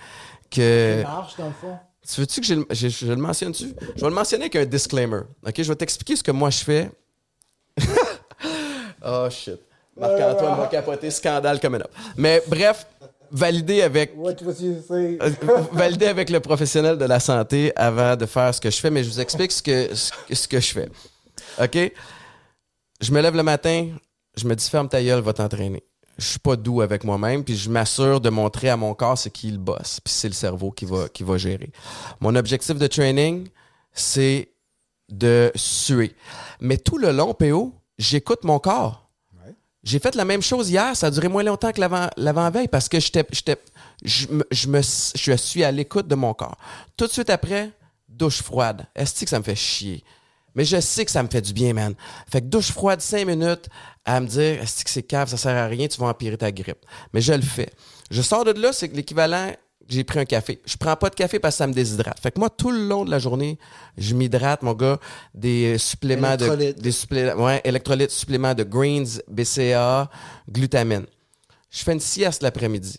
Que 0.51 1.03
marche, 1.03 1.37
dans 1.37 1.47
le 1.47 1.53
fond. 1.53 1.79
Tu 2.09 2.21
veux-tu 2.21 2.41
que 2.41 2.47
je, 2.47 2.55
le- 2.55 2.67
je- 2.71 2.89
je 2.89 3.07
le 3.07 3.17
mentionne-tu? 3.17 3.65
Je 3.97 4.01
vais 4.01 4.09
le 4.09 4.15
mentionner 4.15 4.45
avec 4.45 4.57
un 4.57 4.65
disclaimer. 4.65 5.21
OK? 5.47 5.55
Je 5.57 5.63
vais 5.69 5.75
t'expliquer 5.77 6.15
ce 6.17 6.23
que 6.23 6.31
moi 6.31 6.51
je 6.51 6.59
fais. 6.65 6.91
oh 9.05 9.29
shit. 9.31 9.61
Marc-Antoine 9.97 10.57
va 10.59 10.67
capoter, 10.67 11.11
scandale 11.11 11.59
coming 11.61 11.81
up. 11.81 11.91
Mais 12.17 12.43
bref, 12.47 12.87
validé 13.31 13.83
avec 13.83 14.13
What 14.17 14.35
was 14.43 14.61
you 14.61 14.77
say? 14.87 15.19
euh, 15.23 15.31
valider 15.73 16.07
avec 16.07 16.29
le 16.31 16.39
professionnel 16.41 16.99
de 16.99 17.05
la 17.07 17.19
santé 17.19 17.73
avant 17.77 18.15
de 18.15 18.27
faire 18.27 18.55
ce 18.55 18.61
que 18.61 18.71
je 18.71 18.77
fais, 18.79 18.91
mais 18.91 19.03
je 19.03 19.11
vous 19.11 19.21
explique 19.21 19.53
ce 19.53 19.63
que, 19.63 19.95
ce, 19.95 20.11
que- 20.29 20.35
ce 20.35 20.47
que 20.49 20.61
je 20.61 20.73
fais. 20.73 20.89
OK? 21.63 21.93
Je 23.01 23.13
me 23.13 23.21
lève 23.21 23.35
le 23.35 23.43
matin, 23.43 23.89
je 24.37 24.47
me 24.47 24.55
dis 24.55 24.69
ferme 24.69 24.89
ta 24.89 25.03
gueule, 25.03 25.21
va 25.21 25.33
t'entraîner. 25.33 25.83
Je 26.19 26.25
suis 26.27 26.39
pas 26.39 26.57
doux 26.57 26.81
avec 26.81 27.05
moi-même, 27.05 27.45
puis 27.45 27.57
je 27.57 27.69
m'assure 27.69 28.21
de 28.21 28.31
montrer 28.31 28.69
à 28.71 28.77
mon 28.77 28.95
corps 28.95 29.19
ce 29.19 29.29
qui 29.29 29.51
le 29.51 29.59
bosse, 29.59 30.01
puis 30.03 30.13
c'est 30.13 30.29
le 30.29 30.35
cerveau 30.35 30.71
qui 30.71 30.85
va, 30.87 31.09
qui 31.09 31.23
va 31.23 31.37
gérer. 31.37 31.71
Mon 32.21 32.35
objectif 32.37 32.77
de 32.77 32.87
training, 32.87 33.49
c'est 33.93 34.49
de 35.11 35.53
suer. 35.55 36.15
Mais 36.61 36.79
tout 36.79 36.97
le 36.99 37.13
long, 37.13 37.35
PO, 37.35 37.75
j'écoute 37.99 38.45
mon 38.45 38.59
corps. 38.59 39.03
J'ai 39.85 39.99
fait 40.01 40.15
la 40.17 40.25
même 40.25 40.43
chose 40.43 40.69
hier, 40.71 40.97
ça 40.97 41.09
a 41.09 41.11
duré 41.11 41.29
moins 41.29 41.45
longtemps 41.45 41.71
que 41.71 41.81
l'avant- 41.81 42.11
l'avant-veille 42.17 42.67
parce 42.69 42.89
que 42.89 42.99
j'étais, 42.99 43.25
je, 44.03 44.27
me, 44.29 44.45
je, 44.51 44.67
me- 44.69 44.81
je 44.83 45.33
suis 45.37 45.63
à 45.63 45.71
l'écoute 45.71 46.09
de 46.09 46.15
mon 46.17 46.35
corps. 46.35 46.57
Tout 46.97 47.07
de 47.07 47.13
suite 47.13 47.31
après, 47.31 47.71
douche 48.09 48.43
froide. 48.43 48.87
Est-ce 48.97 49.23
que 49.25 49.31
ça 49.31 49.39
me 49.39 49.45
fait 49.45 49.55
chier? 49.55 50.03
Mais 50.57 50.65
je 50.65 50.81
sais 50.81 51.05
que 51.05 51.11
ça 51.11 51.23
me 51.23 51.29
fait 51.29 51.43
du 51.43 51.53
bien, 51.53 51.75
man. 51.75 51.95
Fait 52.29 52.41
que 52.41 52.47
douche 52.47 52.73
froide, 52.73 53.01
cinq 53.01 53.27
minutes, 53.27 53.69
à 54.05 54.21
me 54.21 54.27
dire, 54.27 54.63
est-ce 54.63 54.85
que 54.85 54.91
c'est 54.91 55.03
cave, 55.03 55.29
ça 55.29 55.37
sert 55.37 55.55
à 55.55 55.67
rien, 55.67 55.87
tu 55.87 56.01
vas 56.01 56.09
empirer 56.09 56.37
ta 56.37 56.51
grippe. 56.51 56.85
Mais 57.13 57.21
je 57.21 57.35
le 57.35 57.43
fais. 57.43 57.71
Je 58.11 58.23
sors 58.23 58.45
de 58.45 58.53
là, 58.53 58.73
c'est 58.73 58.89
que 58.89 58.97
l'équivalent, 58.97 59.53
j'ai 59.89 60.03
pris 60.03 60.19
un 60.19 60.25
café. 60.25 60.61
Je 60.65 60.77
prends 60.77 60.97
pas 60.97 61.11
de 61.11 61.15
café 61.15 61.39
parce 61.39 61.55
que 61.55 61.59
ça 61.59 61.67
me 61.67 61.73
déshydrate. 61.73 62.19
Fait 62.19 62.31
que 62.33 62.41
moi, 62.41 62.49
tout 62.51 62.71
le 62.71 62.89
long 62.89 63.05
de 63.05 63.11
la 63.11 63.19
journée, 63.19 63.59
je 63.99 64.15
m'hydrate, 64.15 64.63
mon 64.63 64.73
gars, 64.73 64.99
des 65.35 65.77
suppléments 65.79 66.37
de, 66.37 66.73
des 66.73 66.93
suppléments, 66.93 67.45
ouais, 67.45 67.61
électrolytes, 67.65 68.11
suppléments 68.11 68.55
de 68.55 68.65
greens, 68.65 69.21
BCA, 69.29 70.11
glutamine. 70.51 71.07
Je 71.71 71.83
fais 71.85 71.93
une 71.93 72.01
sieste 72.01 72.43
l'après-midi. 72.43 72.99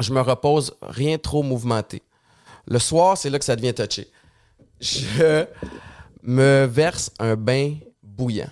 Je 0.00 0.12
me 0.12 0.20
repose, 0.20 0.74
rien 0.80 1.18
trop 1.18 1.42
mouvementé. 1.42 2.02
Le 2.66 2.78
soir, 2.78 3.18
c'est 3.18 3.28
là 3.28 3.38
que 3.38 3.44
ça 3.44 3.54
devient 3.54 3.74
touché. 3.74 4.08
Je 4.80 5.44
me 6.22 6.66
verse 6.66 7.10
un 7.18 7.36
bain 7.36 7.76
bouillant. 8.02 8.50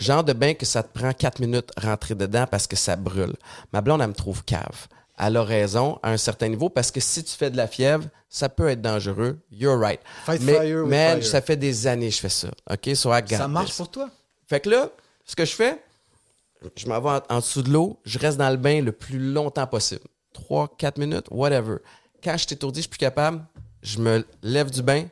Genre 0.00 0.22
de 0.22 0.32
bain 0.32 0.54
que 0.54 0.64
ça 0.66 0.82
te 0.82 0.96
prend 0.96 1.12
4 1.12 1.40
minutes 1.40 1.70
rentrer 1.82 2.14
dedans 2.14 2.46
parce 2.48 2.66
que 2.66 2.76
ça 2.76 2.94
brûle. 2.96 3.34
Ma 3.72 3.80
blonde, 3.80 4.00
elle 4.00 4.08
me 4.08 4.14
trouve 4.14 4.44
cave. 4.44 4.86
Elle 5.18 5.36
a 5.36 5.42
raison 5.42 5.98
à 6.02 6.12
un 6.12 6.16
certain 6.16 6.48
niveau 6.48 6.68
parce 6.68 6.92
que 6.92 7.00
si 7.00 7.24
tu 7.24 7.34
fais 7.34 7.50
de 7.50 7.56
la 7.56 7.66
fièvre, 7.66 8.04
ça 8.28 8.48
peut 8.48 8.68
être 8.68 8.80
dangereux. 8.80 9.38
You're 9.50 9.76
right. 9.78 10.00
Fight 10.24 10.40
Mais, 10.42 10.60
fire 10.60 10.86
man, 10.86 11.20
fire. 11.20 11.26
ça 11.30 11.40
fait 11.40 11.56
des 11.56 11.88
années 11.88 12.08
que 12.10 12.14
je 12.14 12.20
fais 12.20 12.28
ça. 12.28 12.48
OK? 12.70 12.94
So 12.94 13.10
Ça 13.26 13.48
marche 13.48 13.76
pour 13.76 13.90
toi? 13.90 14.08
Fait 14.46 14.60
que 14.60 14.70
là, 14.70 14.90
ce 15.24 15.34
que 15.34 15.44
je 15.44 15.52
fais, 15.52 15.82
je 16.76 16.86
m'en 16.86 17.00
vais 17.00 17.20
en, 17.28 17.36
en 17.36 17.38
dessous 17.40 17.62
de 17.62 17.70
l'eau, 17.70 17.98
je 18.04 18.18
reste 18.20 18.38
dans 18.38 18.50
le 18.50 18.56
bain 18.56 18.80
le 18.80 18.92
plus 18.92 19.18
longtemps 19.18 19.66
possible. 19.66 20.04
3, 20.34 20.76
4 20.78 20.98
minutes, 20.98 21.26
whatever. 21.32 21.78
Quand 22.22 22.32
je 22.36 22.46
suis 22.46 22.54
étourdi, 22.54 22.78
je 22.78 22.82
suis 22.82 22.90
plus 22.90 22.98
capable, 22.98 23.44
je 23.82 23.98
me 23.98 24.24
lève 24.42 24.70
du 24.70 24.82
bain, 24.82 25.06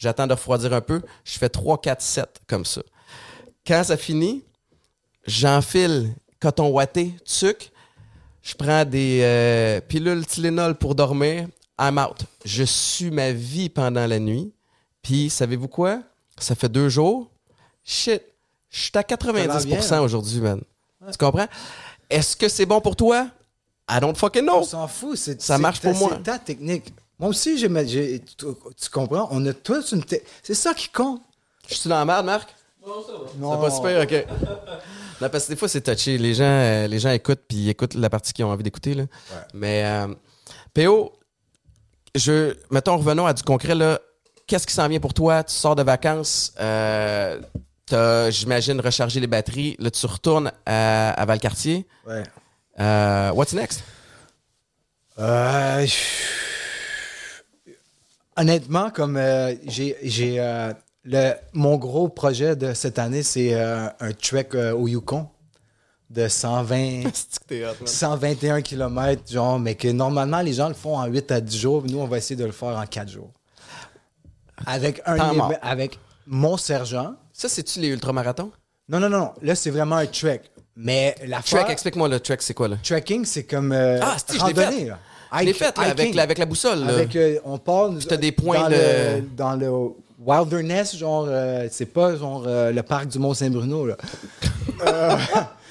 j'attends 0.00 0.26
de 0.26 0.32
refroidir 0.32 0.72
un 0.72 0.80
peu, 0.80 1.00
je 1.24 1.38
fais 1.38 1.48
3, 1.48 1.80
4, 1.80 2.02
7 2.02 2.40
comme 2.48 2.64
ça. 2.64 2.82
Quand 3.64 3.84
ça 3.84 3.96
finit, 3.96 4.42
j'enfile 5.26 6.14
coton 6.40 6.70
ouaté, 6.70 7.14
tuc, 7.24 7.70
je 8.42 8.54
prends 8.54 8.84
des 8.84 9.20
euh, 9.22 9.80
pilules 9.82 10.26
Tylenol 10.26 10.74
pour 10.74 10.94
dormir, 10.94 11.46
I'm 11.78 11.98
out. 11.98 12.24
Je 12.44 12.64
suis 12.64 13.10
ma 13.10 13.32
vie 13.32 13.68
pendant 13.68 14.06
la 14.06 14.18
nuit. 14.18 14.52
Puis, 15.02 15.30
savez-vous 15.30 15.68
quoi? 15.68 16.02
Ça 16.38 16.54
fait 16.54 16.68
deux 16.68 16.88
jours. 16.88 17.30
Shit, 17.84 18.22
je 18.70 18.80
suis 18.80 18.92
à 18.94 19.02
90% 19.02 19.64
bien, 19.66 19.92
hein? 19.92 20.00
aujourd'hui, 20.00 20.40
man. 20.40 20.60
Tu 21.10 21.18
comprends? 21.18 21.46
Est-ce 22.08 22.36
que 22.36 22.48
c'est 22.48 22.66
bon 22.66 22.80
pour 22.80 22.96
toi? 22.96 23.28
I 23.90 23.98
don't 24.00 24.14
fucking 24.16 24.42
know. 24.42 24.58
On 24.58 24.64
s'en 24.64 24.88
fout. 24.88 25.16
Ça 25.16 25.58
marche 25.58 25.80
pour 25.80 25.94
moi. 25.94 26.12
C'est 26.16 26.22
ta 26.22 26.38
technique. 26.38 26.92
Moi 27.20 27.28
aussi, 27.28 27.58
j'ai, 27.58 27.68
j'ai- 27.86 28.18
tu, 28.20 28.34
tu 28.76 28.90
comprends? 28.90 29.28
On 29.30 29.44
a 29.46 29.52
tous 29.52 29.92
une 29.92 30.02
technique. 30.02 30.28
C'est 30.42 30.54
ça 30.54 30.74
qui 30.74 30.88
compte. 30.88 31.20
Je 31.68 31.74
suis 31.74 31.88
dans 31.88 31.98
la 31.98 32.04
merde, 32.04 32.26
Marc? 32.26 32.48
Non. 33.38 33.52
C'est 33.54 33.60
pas 33.60 33.70
super, 33.70 34.02
ok. 34.02 34.26
Non, 35.20 35.28
parce 35.28 35.44
que 35.44 35.50
des 35.52 35.56
fois, 35.56 35.68
c'est 35.68 35.82
touché. 35.82 36.16
Les 36.16 36.32
gens, 36.34 36.44
euh, 36.44 36.86
les 36.86 36.98
gens 36.98 37.10
écoutent, 37.10 37.42
puis 37.46 37.58
ils 37.58 37.68
écoutent 37.68 37.92
la 37.94 38.08
partie 38.08 38.32
qu'ils 38.32 38.44
ont 38.46 38.50
envie 38.50 38.62
d'écouter. 38.64 38.94
Là. 38.94 39.04
Mais, 39.52 39.84
euh, 39.84 40.08
PO, 40.72 41.12
je, 42.14 42.54
mettons, 42.70 42.96
revenons 42.96 43.26
à 43.26 43.34
du 43.34 43.42
concret. 43.42 43.74
là. 43.74 44.00
Qu'est-ce 44.46 44.66
qui 44.66 44.72
s'en 44.72 44.88
vient 44.88 44.98
pour 44.98 45.12
toi? 45.14 45.44
Tu 45.44 45.54
sors 45.54 45.76
de 45.76 45.82
vacances, 45.82 46.52
euh, 46.58 47.38
t'as, 47.86 48.30
j'imagine, 48.30 48.80
rechargé 48.80 49.20
les 49.20 49.26
batteries. 49.28 49.76
Là, 49.78 49.90
tu 49.90 50.06
retournes 50.06 50.50
à, 50.66 51.10
à 51.10 51.24
Valcartier. 51.26 51.86
Ouais. 52.06 52.22
Euh, 52.80 53.30
what's 53.32 53.52
next? 53.52 53.84
Euh, 55.18 55.86
Honnêtement, 58.40 58.88
comme 58.90 59.16
euh, 59.18 59.54
j'ai, 59.66 59.96
j'ai 60.02 60.40
euh, 60.40 60.72
le, 61.04 61.32
mon 61.52 61.76
gros 61.76 62.08
projet 62.08 62.56
de 62.56 62.72
cette 62.72 62.98
année, 62.98 63.22
c'est 63.22 63.52
euh, 63.52 63.86
un 64.00 64.12
trek 64.12 64.48
euh, 64.54 64.72
au 64.72 64.88
Yukon 64.88 65.28
de 66.08 66.26
120, 66.26 67.02
C'est 67.14 67.38
que 67.40 67.44
t'es 67.46 67.64
hot, 67.66 67.74
man? 67.80 67.86
121 67.86 68.62
km, 68.62 69.22
genre, 69.30 69.58
mais 69.60 69.74
que 69.74 69.88
normalement 69.88 70.40
les 70.40 70.54
gens 70.54 70.68
le 70.68 70.74
font 70.74 70.96
en 70.96 71.04
8 71.06 71.30
à 71.32 71.40
10 71.42 71.58
jours. 71.58 71.84
Nous, 71.86 71.98
on 71.98 72.06
va 72.06 72.16
essayer 72.16 72.36
de 72.36 72.44
le 72.46 72.52
faire 72.52 72.76
en 72.78 72.86
4 72.86 73.10
jours. 73.10 73.30
Avec 74.66 75.02
un 75.04 75.16
éve- 75.50 75.58
avec 75.60 75.98
mon 76.26 76.56
sergent. 76.56 77.14
Ça, 77.34 77.48
c'est-tu 77.50 77.78
les 77.80 77.88
ultramarathons? 77.88 78.52
Non, 78.88 79.00
non, 79.00 79.08
non, 79.10 79.18
non. 79.18 79.32
Là, 79.42 79.54
c'est 79.54 79.70
vraiment 79.70 79.96
un 79.96 80.06
trek. 80.06 80.42
Mais 80.76 81.14
la 81.26 81.42
Trek, 81.42 81.64
explique-moi 81.68 82.08
le 82.08 82.18
trek, 82.20 82.38
c'est 82.40 82.54
quoi, 82.54 82.68
là? 82.68 82.76
Trekking, 82.82 83.24
c'est 83.26 83.44
comme 83.44 83.72
euh, 83.72 83.98
Ah, 84.02 84.16
c'est- 84.18 84.32
je 84.32 84.38
l'ai 84.38 84.42
randonnée, 84.44 84.78
fait. 84.84 84.84
là. 84.86 84.98
Hike- 85.32 85.54
fait, 85.54 85.76
là, 85.78 85.84
avec, 85.84 86.16
avec 86.16 86.38
la 86.38 86.46
boussole. 86.46 86.80
là. 86.80 86.92
Avec, 86.94 87.14
euh, 87.16 87.38
on 87.44 87.58
part 87.58 87.90
t'as 88.08 88.16
des 88.16 88.32
points 88.32 88.60
dans, 88.62 88.68
de- 88.68 88.74
le, 88.74 89.22
dans 89.36 89.54
le 89.56 89.70
wilderness, 90.18 90.96
genre, 90.96 91.26
euh, 91.28 91.66
c'est 91.70 91.86
pas 91.86 92.16
genre 92.16 92.44
euh, 92.46 92.72
le 92.72 92.82
parc 92.82 93.08
du 93.08 93.18
Mont-Saint-Bruno, 93.18 93.86
là. 93.86 93.96
Euh, 94.86 95.14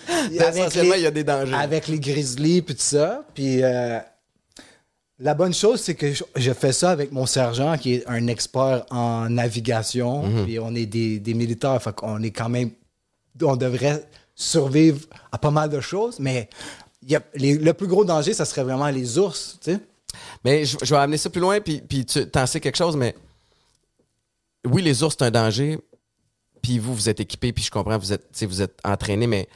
Essentiellement, 0.31 0.93
il 0.95 1.01
y 1.01 1.05
a 1.07 1.11
des 1.11 1.23
dangers. 1.23 1.53
Avec 1.55 1.87
les 1.87 1.99
grizzlies, 1.99 2.61
puis 2.61 2.75
tout 2.75 2.81
ça. 2.81 3.23
Puis 3.33 3.59
la 3.61 5.33
bonne 5.33 5.53
chose, 5.53 5.81
c'est 5.81 5.95
que 5.95 6.13
je, 6.13 6.23
je 6.35 6.51
fais 6.53 6.71
ça 6.71 6.91
avec 6.91 7.11
mon 7.11 7.25
sergent, 7.25 7.75
qui 7.77 7.95
est 7.95 8.03
un 8.07 8.27
expert 8.27 8.85
en 8.91 9.27
navigation. 9.29 10.23
Mhm. 10.23 10.45
Puis 10.45 10.59
on 10.59 10.73
est 10.75 10.85
des, 10.85 11.19
des 11.19 11.33
militaires, 11.33 11.81
fait 11.81 11.93
qu'on 11.93 12.21
est 12.23 12.31
quand 12.31 12.49
même... 12.49 12.69
On 13.41 13.55
devrait 13.55 14.03
survivre 14.35 15.01
à 15.31 15.37
pas 15.37 15.51
mal 15.51 15.69
de 15.69 15.79
choses, 15.81 16.19
mais 16.19 16.49
y 17.07 17.15
a, 17.15 17.21
les- 17.35 17.57
le 17.57 17.73
plus 17.73 17.87
gros 17.87 18.03
danger, 18.05 18.33
ça 18.33 18.45
serait 18.45 18.63
vraiment 18.63 18.89
les 18.89 19.17
ours, 19.17 19.57
tu 19.61 19.71
sais. 19.73 19.79
Mais 20.43 20.65
je, 20.65 20.77
je 20.81 20.93
vais 20.93 20.99
amener 20.99 21.17
ça 21.17 21.29
plus 21.29 21.41
loin, 21.41 21.59
puis, 21.61 21.81
puis 21.81 22.05
tu 22.05 22.27
t'en 22.29 22.45
sais 22.45 22.59
quelque 22.59 22.77
chose, 22.77 22.95
mais 22.97 23.15
oui, 24.65 24.81
les 24.81 25.03
ours, 25.03 25.15
c'est 25.17 25.25
un 25.25 25.31
danger. 25.31 25.79
Puis 26.61 26.77
vous, 26.79 26.93
vous 26.93 27.07
êtes 27.09 27.19
équipés, 27.19 27.53
puis 27.53 27.63
je 27.63 27.71
comprends, 27.71 27.97
vous 27.97 28.11
êtes, 28.11 28.43
vous 28.43 28.61
êtes 28.61 28.77
entraînés, 28.83 29.27
mais 29.27 29.47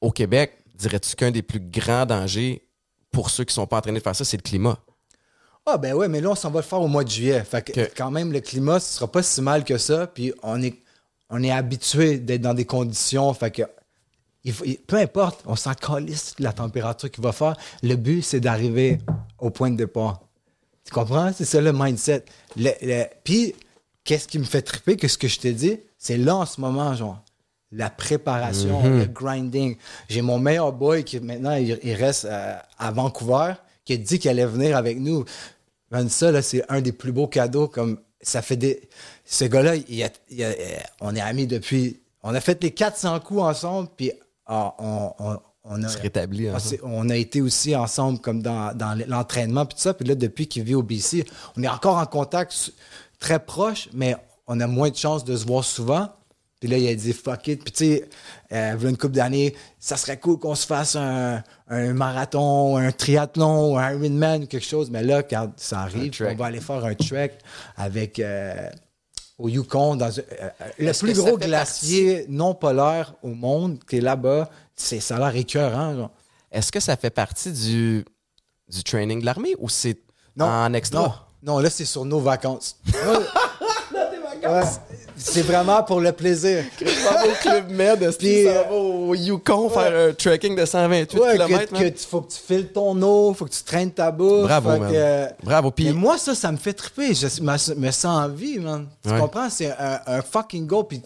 au 0.00 0.10
Québec, 0.10 0.58
dirais-tu 0.74 1.16
qu'un 1.16 1.30
des 1.30 1.42
plus 1.42 1.60
grands 1.60 2.04
dangers 2.04 2.66
pour 3.10 3.30
ceux 3.30 3.44
qui 3.44 3.54
sont 3.54 3.66
pas 3.66 3.78
entraînés 3.78 4.00
de 4.00 4.04
faire 4.04 4.16
ça, 4.16 4.24
c'est 4.24 4.36
le 4.36 4.42
climat? 4.42 4.78
Ah 5.64 5.78
ben 5.78 5.94
ouais, 5.94 6.08
mais 6.08 6.20
là, 6.20 6.30
on 6.30 6.34
s'en 6.34 6.50
va 6.50 6.60
le 6.60 6.66
faire 6.66 6.80
au 6.80 6.88
mois 6.88 7.04
de 7.04 7.08
juillet. 7.10 7.42
Fait 7.44 7.62
que 7.62 7.88
quand 7.96 8.10
même, 8.10 8.32
le 8.32 8.40
climat, 8.40 8.80
ce 8.80 8.94
sera 8.96 9.10
pas 9.10 9.22
si 9.22 9.40
mal 9.40 9.64
que 9.64 9.78
ça. 9.78 10.08
Puis 10.08 10.32
on 10.42 10.60
est, 10.60 10.74
on 11.30 11.40
est 11.42 11.52
habitué 11.52 12.18
d'être 12.18 12.40
dans 12.40 12.52
des 12.54 12.64
conditions. 12.64 13.32
Fait 13.32 13.52
que 13.52 13.62
il 14.44 14.52
faut- 14.52 14.64
il- 14.64 14.78
peu 14.78 14.96
importe, 14.96 15.40
on 15.46 15.56
s'en 15.56 15.74
calisse 15.74 16.34
la 16.38 16.52
température 16.52 17.10
qu'il 17.10 17.22
va 17.22 17.32
faire. 17.32 17.56
Le 17.82 17.94
but, 17.96 18.22
c'est 18.22 18.40
d'arriver 18.40 18.98
au 19.38 19.50
point 19.50 19.70
de 19.70 19.76
départ. 19.76 20.20
Tu 20.84 20.92
comprends? 20.92 21.32
C'est 21.32 21.44
ça 21.44 21.60
le 21.60 21.72
mindset. 21.72 22.24
Le- 22.56 22.70
le- 22.82 23.04
Puis, 23.24 23.54
qu'est-ce 24.04 24.26
qui 24.26 24.38
me 24.38 24.44
fait 24.44 24.62
triper? 24.62 24.96
Qu'est-ce 24.96 25.18
que 25.18 25.28
je 25.28 25.38
t'ai 25.38 25.52
dit? 25.52 25.78
C'est 25.96 26.16
là 26.16 26.36
en 26.36 26.46
ce 26.46 26.60
moment, 26.60 26.94
genre. 26.94 27.22
La 27.74 27.88
préparation, 27.88 28.82
le 28.82 29.06
grinding. 29.06 29.76
J'ai 30.08 30.20
mon 30.20 30.38
meilleur 30.38 30.72
boy 30.72 31.04
qui 31.04 31.18
maintenant 31.20 31.54
il, 31.54 31.78
il 31.82 31.94
reste 31.94 32.26
euh, 32.26 32.54
à 32.78 32.90
Vancouver, 32.90 33.54
qui 33.84 33.94
a 33.94 33.96
dit 33.96 34.18
qu'il 34.18 34.30
allait 34.30 34.44
venir 34.44 34.76
avec 34.76 34.98
nous. 34.98 35.24
Ça, 36.08 36.42
c'est 36.42 36.64
un 36.70 36.80
des 36.82 36.92
plus 36.92 37.12
beaux 37.12 37.28
cadeaux. 37.28 37.68
Comme 37.68 37.98
ça 38.20 38.42
fait 38.42 38.56
des. 38.56 38.88
Ce 39.24 39.44
gars-là, 39.46 39.76
il 39.76 40.02
a- 40.02 40.10
il 40.30 40.42
a- 40.44 40.48
euh, 40.48 40.54
on 41.00 41.14
est 41.16 41.20
amis 41.20 41.46
depuis. 41.46 42.00
On 42.22 42.34
a 42.34 42.40
fait 42.40 42.62
les 42.62 42.72
400 42.72 43.18
coups 43.20 43.40
ensemble, 43.40 43.88
puis 43.96 44.12
on, 44.48 45.12
on- 45.18 45.38
on 45.64 45.82
a. 45.84 45.88
Se 45.88 45.98
rétablit 45.98 46.48
Ah, 46.48 46.58
c'est- 46.58 46.80
on 46.82 47.08
a 47.08 47.16
été 47.16 47.40
aussi 47.40 47.76
ensemble 47.76 48.18
comme 48.18 48.42
dans, 48.42 48.76
dans 48.76 48.98
l'entraînement 49.06 49.64
puis 49.64 49.76
tout 49.76 49.82
ça. 49.82 49.94
Puis 49.94 50.06
là, 50.08 50.14
depuis 50.16 50.48
qu'il 50.48 50.64
vit 50.64 50.74
au 50.74 50.82
BC, 50.82 51.24
on 51.56 51.62
est 51.62 51.68
encore 51.68 51.98
en 51.98 52.06
contact 52.06 52.72
très 53.20 53.38
proche, 53.38 53.88
mais 53.92 54.16
on 54.48 54.58
a 54.60 54.66
moins 54.66 54.90
de 54.90 54.96
chances 54.96 55.24
de 55.24 55.36
se 55.36 55.46
voir 55.46 55.62
souvent. 55.62 56.08
Puis 56.58 56.68
là, 56.68 56.78
il 56.78 56.88
a 56.88 56.94
dit 56.94 57.12
fuck 57.12 57.46
it. 57.48 57.62
Puis 57.62 57.72
tu 57.72 57.84
sais, 57.84 58.08
euh, 58.52 58.78
une 58.88 58.96
couple 58.96 59.14
d'années, 59.14 59.54
ça 59.78 59.96
serait 59.96 60.18
cool 60.18 60.38
qu'on 60.38 60.54
se 60.56 60.66
fasse 60.66 60.96
un, 60.96 61.42
un 61.68 61.92
marathon, 61.92 62.76
un 62.76 62.90
triathlon, 62.92 63.78
un 63.78 63.92
Ironman, 63.92 64.46
quelque 64.48 64.64
chose. 64.66 64.90
Mais 64.90 65.02
là, 65.04 65.22
quand 65.22 65.52
ça 65.56 65.80
arrive, 65.82 66.12
on 66.32 66.34
va 66.36 66.46
aller 66.46 66.60
faire 66.60 66.84
un 66.84 66.94
trek 66.94 67.32
avec 67.76 68.18
euh, 68.18 68.68
au 69.42 69.48
Yukon, 69.48 69.96
dans 69.96 70.06
euh, 70.06 70.22
euh, 70.40 70.48
le 70.78 70.92
plus 70.92 71.14
gros 71.14 71.36
glacier 71.36 72.26
non 72.28 72.54
polaire 72.54 73.14
au 73.22 73.28
monde 73.34 73.78
qui 73.88 73.96
est 73.96 74.00
là-bas. 74.00 74.48
C'est, 74.76 75.00
ça 75.00 75.16
a 75.16 75.18
l'air 75.18 75.34
écœurant. 75.36 75.96
genre. 75.96 76.10
Est-ce 76.52 76.70
que 76.70 76.78
ça 76.78 76.96
fait 76.96 77.10
partie 77.10 77.50
du, 77.50 78.04
du 78.68 78.84
training 78.84 79.20
de 79.20 79.26
l'armée 79.26 79.54
ou 79.58 79.68
c'est 79.68 79.98
Non, 80.36 80.46
en 80.46 80.72
extra? 80.74 81.00
Non, 81.00 81.12
non, 81.42 81.58
là, 81.58 81.70
c'est 81.70 81.84
sur 81.84 82.04
nos 82.04 82.20
vacances? 82.20 82.78
Ouais, 84.44 84.62
c'est 85.24 85.42
vraiment 85.42 85.82
pour 85.82 86.00
le 86.00 86.12
plaisir. 86.12 86.64
S'en 86.78 87.12
vas 87.12 87.26
au 87.26 87.32
Club 87.40 87.70
Med, 87.70 87.98
Puis, 87.98 88.06
que 88.16 88.22
tu 88.22 88.44
s'en 88.46 88.52
vas 88.52 88.72
au 88.72 89.14
Yukon 89.14 89.68
faire 89.70 90.08
un 90.10 90.12
trekking 90.12 90.56
de 90.56 90.64
128 90.64 91.18
Ouais, 91.20 91.32
km? 91.36 91.72
que, 91.72 91.78
que 91.84 91.88
tu, 91.88 92.04
faut 92.06 92.20
que 92.22 92.32
tu 92.32 92.38
files 92.38 92.68
ton 92.72 93.00
eau, 93.02 93.32
faut 93.34 93.44
que 93.46 93.50
tu 93.50 93.62
traînes 93.62 93.90
ta 93.92 94.10
bouffe. 94.10 94.42
Bravo, 94.44 94.68
man. 94.70 94.90
que, 94.90 94.96
euh, 94.96 95.26
Bravo. 95.42 95.70
Puis, 95.70 95.84
mais 95.86 95.92
moi, 95.92 96.18
ça, 96.18 96.34
ça 96.34 96.50
me 96.52 96.56
fait 96.56 96.72
triper. 96.74 97.14
Je 97.14 97.26
me, 97.42 97.74
me 97.80 97.90
sens 97.90 98.04
en 98.06 98.28
vie, 98.28 98.58
man. 98.58 98.88
Tu 99.04 99.10
Ouais. 99.10 99.18
comprends? 99.20 99.48
C'est 99.50 99.70
un, 99.70 100.00
un 100.06 100.22
fucking 100.22 100.66
go. 100.66 100.82
Puis, 100.84 101.02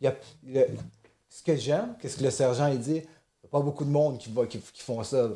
y 0.00 0.06
a, 0.06 0.14
le- 0.46 0.66
ce 1.28 1.42
que 1.42 1.56
j'aime, 1.56 1.94
qu'est-ce 2.00 2.16
que 2.16 2.24
le 2.24 2.30
sergent 2.30 2.66
il 2.68 2.78
dit? 2.78 2.90
Il 2.92 2.94
n'y 2.94 3.00
a 3.00 3.48
pas 3.50 3.60
beaucoup 3.60 3.84
de 3.84 3.90
monde 3.90 4.18
qui, 4.18 4.30
va, 4.32 4.46
qui, 4.46 4.58
qui 4.58 4.82
font 4.82 5.02
ça. 5.04 5.28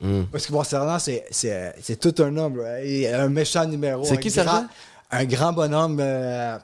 Hmm. 0.00 0.24
Parce 0.32 0.46
que 0.46 0.52
mon 0.52 0.64
sergent, 0.64 0.98
c'est, 0.98 1.96
tout 2.00 2.14
un 2.22 2.36
homme. 2.36 2.56
là. 2.62 2.82
Il 2.84 3.04
est 3.04 3.12
un 3.12 3.28
méchant 3.28 3.64
numéro. 3.64 4.02
C'est 4.04 4.18
qui, 4.18 4.28
grand- 4.28 4.44
sergent? 4.44 4.66
Un 5.10 5.24
grand 5.26 5.52
bonhomme. 5.52 5.98
euh, 6.00 6.58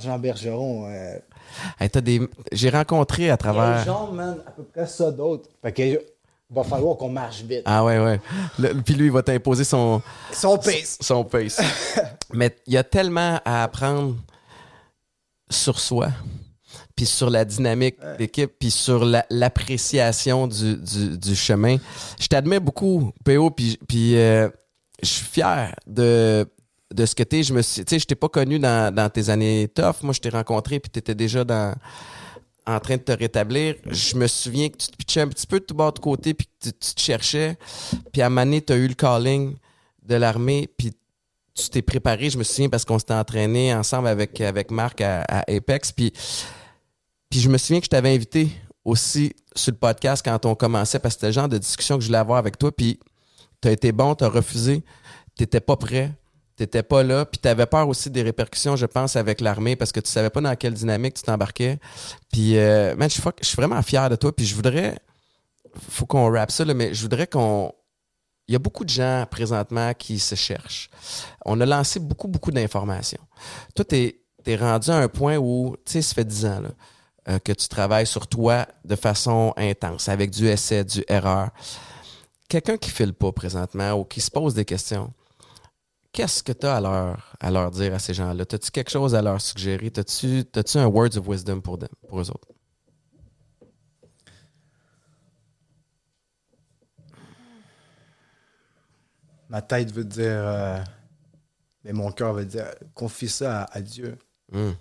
sergent 0.00 0.18
Bergeron. 0.18 0.86
euh, 0.90 1.18
hey, 1.80 1.88
des... 2.02 2.20
j'ai 2.52 2.70
rencontré 2.70 3.30
à 3.30 3.36
travers. 3.36 3.80
des 3.80 3.84
gens, 3.86 4.12
man, 4.12 4.38
à 4.46 4.50
peu 4.50 4.62
près 4.64 4.86
ça 4.86 5.10
d'autres. 5.10 5.48
Fait 5.62 5.72
que, 5.72 5.82
il 5.82 6.54
va 6.54 6.64
falloir 6.64 6.96
qu'on 6.96 7.10
marche 7.10 7.42
vite. 7.42 7.62
Ah 7.66 7.84
ouais, 7.84 7.98
ouais. 7.98 8.20
Le- 8.58 8.74
puis 8.82 8.94
lui, 8.94 9.06
il 9.06 9.12
va 9.12 9.22
t'imposer 9.22 9.64
son, 9.64 10.00
Son 10.32 10.56
pace. 10.56 10.96
son 11.00 11.22
pace. 11.24 11.60
Mais 12.32 12.56
il 12.66 12.72
y 12.74 12.76
a 12.76 12.84
tellement 12.84 13.38
à 13.44 13.64
apprendre 13.64 14.16
sur 15.50 15.78
soi, 15.80 16.08
puis 16.96 17.06
sur 17.06 17.30
la 17.30 17.44
dynamique 17.44 17.96
d'équipe, 18.18 18.50
puis 18.58 18.70
sur 18.70 19.04
la- 19.04 19.26
l'appréciation 19.30 20.46
du, 20.46 20.76
du- 20.76 21.18
du 21.18 21.34
chemin. 21.36 21.76
Je 22.18 22.26
t'admets 22.28 22.60
beaucoup, 22.60 23.12
PO, 23.24 23.50
puis, 23.50 23.78
puis 23.88 24.16
euh, 24.16 24.48
je 25.02 25.08
suis 25.08 25.24
fier 25.26 25.74
de, 25.86 26.46
de 26.92 27.06
ce 27.06 27.14
que. 27.14 27.24
Je 27.30 27.52
me 27.52 27.62
suis, 27.62 27.84
tu 27.84 27.94
sais, 27.94 27.98
je 27.98 28.06
t'ai 28.06 28.14
pas 28.14 28.28
connu 28.28 28.58
dans, 28.58 28.94
dans 28.94 29.10
tes 29.10 29.28
années 29.28 29.68
tough. 29.74 30.02
Moi, 30.02 30.12
je 30.12 30.20
t'ai 30.20 30.30
rencontré, 30.30 30.80
puis 30.80 30.90
t'étais 30.90 31.14
déjà 31.14 31.44
dans 31.44 31.74
en 32.68 32.80
train 32.80 32.96
de 32.96 33.02
te 33.02 33.12
rétablir. 33.12 33.76
Je 33.86 34.14
me 34.16 34.26
souviens 34.26 34.68
que 34.68 34.76
tu 34.76 34.88
te 34.88 34.96
pitchais 34.96 35.22
un 35.22 35.28
petit 35.28 35.46
peu 35.46 35.58
de 35.58 35.64
tout 35.64 35.74
bord 35.74 35.92
de 35.92 35.98
côté, 36.00 36.34
puis 36.34 36.46
que 36.46 36.68
tu, 36.68 36.94
te 36.94 37.00
cherchais. 37.00 37.56
Puis 38.12 38.20
à 38.20 38.26
un 38.26 38.28
moment 38.28 38.44
donné, 38.44 38.60
tu 38.62 38.72
as 38.72 38.76
eu 38.76 38.86
le 38.86 38.94
calling 38.94 39.56
de 40.02 40.14
l'armée, 40.14 40.68
puis 40.76 40.92
tu 41.54 41.68
t'es 41.70 41.82
préparé. 41.82 42.28
Je 42.28 42.36
me 42.36 42.44
souviens 42.44 42.68
parce 42.68 42.84
qu'on 42.84 42.98
s'était 42.98 43.14
entraîné 43.14 43.74
ensemble 43.74 44.08
avec, 44.08 44.40
avec 44.40 44.70
Marc 44.70 45.00
à, 45.00 45.24
Apex. 45.48 45.92
Puis, 45.92 46.12
puis 47.30 47.40
je 47.40 47.48
me 47.48 47.56
souviens 47.56 47.80
que 47.80 47.86
je 47.86 47.90
t'avais 47.90 48.14
invité 48.14 48.50
aussi 48.84 49.32
sur 49.56 49.72
le 49.72 49.78
podcast 49.78 50.22
quand 50.22 50.44
on 50.44 50.54
commençait, 50.54 50.98
parce 50.98 51.14
que 51.14 51.20
c'était 51.20 51.26
le 51.28 51.32
genre 51.32 51.48
de 51.48 51.58
discussion 51.58 51.96
que 51.96 52.02
je 52.02 52.08
voulais 52.08 52.18
avoir 52.18 52.38
avec 52.38 52.58
toi. 52.58 52.70
Puis 52.70 53.00
tu 53.62 53.68
as 53.68 53.72
été 53.72 53.92
bon, 53.92 54.14
tu 54.14 54.24
as 54.24 54.28
refusé, 54.28 54.82
tu 55.36 55.42
n'étais 55.42 55.60
pas 55.60 55.76
prêt. 55.76 56.12
T'étais 56.58 56.82
pas 56.82 57.04
là, 57.04 57.24
puis 57.24 57.38
t'avais 57.38 57.66
peur 57.66 57.88
aussi 57.88 58.10
des 58.10 58.22
répercussions, 58.22 58.74
je 58.74 58.86
pense, 58.86 59.14
avec 59.14 59.40
l'armée, 59.40 59.76
parce 59.76 59.92
que 59.92 60.00
tu 60.00 60.10
savais 60.10 60.28
pas 60.28 60.40
dans 60.40 60.56
quelle 60.56 60.74
dynamique 60.74 61.14
tu 61.14 61.22
t'embarquais. 61.22 61.78
Puis, 62.32 62.58
euh, 62.58 62.96
man, 62.96 63.08
je 63.08 63.20
suis 63.42 63.56
vraiment 63.56 63.80
fier 63.82 64.10
de 64.10 64.16
toi, 64.16 64.34
puis 64.34 64.44
je 64.44 64.56
voudrais, 64.56 64.98
faut 65.88 66.04
qu'on 66.04 66.32
rappe 66.32 66.50
ça, 66.50 66.64
là, 66.64 66.74
mais 66.74 66.92
je 66.94 67.02
voudrais 67.02 67.28
qu'on, 67.28 67.72
il 68.48 68.54
y 68.54 68.56
a 68.56 68.58
beaucoup 68.58 68.84
de 68.84 68.90
gens 68.90 69.24
présentement 69.30 69.94
qui 69.94 70.18
se 70.18 70.34
cherchent. 70.34 70.90
On 71.44 71.60
a 71.60 71.64
lancé 71.66 72.00
beaucoup, 72.00 72.26
beaucoup 72.26 72.50
d'informations. 72.50 73.22
Toi, 73.76 73.84
t'es 73.84 74.20
es 74.44 74.56
rendu 74.56 74.90
à 74.90 74.96
un 74.96 75.08
point 75.08 75.36
où, 75.36 75.76
tu 75.84 75.92
sais, 75.92 76.02
ça 76.02 76.14
fait 76.14 76.24
10 76.24 76.46
ans 76.46 76.60
là, 76.60 76.70
euh, 77.28 77.38
que 77.38 77.52
tu 77.52 77.68
travailles 77.68 78.06
sur 78.06 78.26
toi 78.26 78.66
de 78.84 78.96
façon 78.96 79.52
intense, 79.56 80.08
avec 80.08 80.30
du 80.30 80.48
essai, 80.48 80.84
du 80.84 81.04
erreur. 81.06 81.50
Quelqu'un 82.48 82.78
qui 82.78 82.90
file 82.90 83.12
pas 83.12 83.30
présentement 83.30 83.92
ou 83.92 84.04
qui 84.04 84.20
se 84.20 84.30
pose 84.30 84.54
des 84.54 84.64
questions, 84.64 85.12
qu'est-ce 86.12 86.42
que 86.42 86.52
tu 86.52 86.66
as 86.66 86.76
à 86.76 86.80
leur, 86.80 87.36
à 87.40 87.50
leur 87.50 87.70
dire 87.70 87.94
à 87.94 87.98
ces 87.98 88.14
gens-là? 88.14 88.44
As-tu 88.50 88.70
quelque 88.70 88.90
chose 88.90 89.14
à 89.14 89.22
leur 89.22 89.40
suggérer? 89.40 89.92
As-tu 89.96 90.44
as 90.54 90.76
un 90.76 90.86
words 90.86 91.16
of 91.16 91.26
wisdom 91.28 91.60
pour, 91.60 91.78
them, 91.78 91.88
pour 92.08 92.20
eux 92.20 92.30
autres? 92.30 92.48
Ma 99.48 99.62
tête 99.62 99.92
veut 99.92 100.04
dire. 100.04 100.26
euh, 100.46 100.78
mais 101.84 101.92
mon 101.92 102.12
cœur 102.12 102.34
veut 102.34 102.44
dire 102.44 102.66
confie 102.94 103.28
ça 103.28 103.62
à, 103.62 103.78
à 103.78 103.80
Dieu. 103.80 104.18
Hum. 104.52 104.74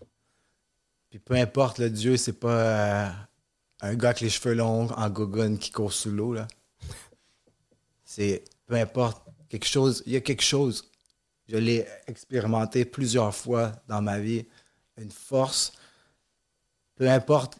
Puis 1.09 1.19
peu 1.19 1.35
importe, 1.35 1.77
le 1.79 1.89
Dieu, 1.89 2.17
c'est 2.17 2.33
pas 2.33 3.07
euh, 3.07 3.09
un 3.81 3.95
gars 3.95 4.09
avec 4.09 4.21
les 4.21 4.29
cheveux 4.29 4.55
longs 4.55 4.87
en 4.91 5.09
gogoune 5.09 5.57
qui 5.57 5.71
court 5.71 5.93
sous 5.93 6.11
l'eau. 6.11 6.35
C'est 8.03 8.43
peu 8.65 8.75
importe, 8.75 9.25
quelque 9.49 9.65
chose, 9.65 10.03
il 10.05 10.13
y 10.13 10.15
a 10.17 10.21
quelque 10.21 10.43
chose. 10.43 10.91
Je 11.47 11.57
l'ai 11.57 11.85
expérimenté 12.07 12.85
plusieurs 12.85 13.33
fois 13.33 13.71
dans 13.87 14.01
ma 14.01 14.19
vie. 14.19 14.45
Une 14.97 15.11
force, 15.11 15.73
peu 16.95 17.09
importe, 17.09 17.57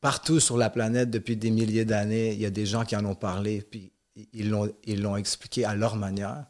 partout 0.00 0.40
sur 0.40 0.56
la 0.56 0.70
planète 0.70 1.10
depuis 1.10 1.36
des 1.36 1.50
milliers 1.50 1.84
d'années, 1.84 2.32
il 2.32 2.40
y 2.40 2.46
a 2.46 2.50
des 2.50 2.66
gens 2.66 2.84
qui 2.84 2.94
en 2.96 3.04
ont 3.04 3.14
parlé, 3.14 3.62
puis 3.62 3.92
ils 4.32 4.50
l'ont, 4.50 4.72
ils 4.84 5.00
l'ont 5.00 5.16
expliqué 5.16 5.64
à 5.64 5.74
leur 5.74 5.96
manière. 5.96 6.46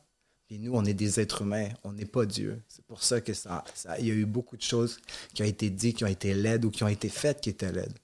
Puis 0.47 0.59
nous, 0.59 0.73
on 0.75 0.85
est 0.85 0.95
des 0.95 1.21
êtres 1.21 1.43
humains, 1.43 1.69
on 1.83 1.93
n'est 1.93 2.07
pas 2.07 2.25
Dieu. 2.25 2.63
C'est 2.69 2.85
pour 2.85 3.03
ça 3.03 3.21
que 3.21 3.35
ça, 3.35 3.65
il 3.99 4.07
y 4.07 4.11
a 4.11 4.15
eu 4.15 4.27
beaucoup 4.27 4.57
de 4.57 4.63
choses 4.63 4.99
qui 5.35 5.43
ont 5.43 5.47
été 5.47 5.71
dites, 5.71 5.99
qui 5.99 6.05
ont 6.05 6.09
été 6.09 6.35
laides 6.35 6.65
ou 6.65 6.71
qui 6.71 6.85
ont 6.85 6.89
été 6.89 7.09
faites 7.09 7.41
qui 7.41 7.51
étaient 7.51 7.73
laides. 7.73 7.99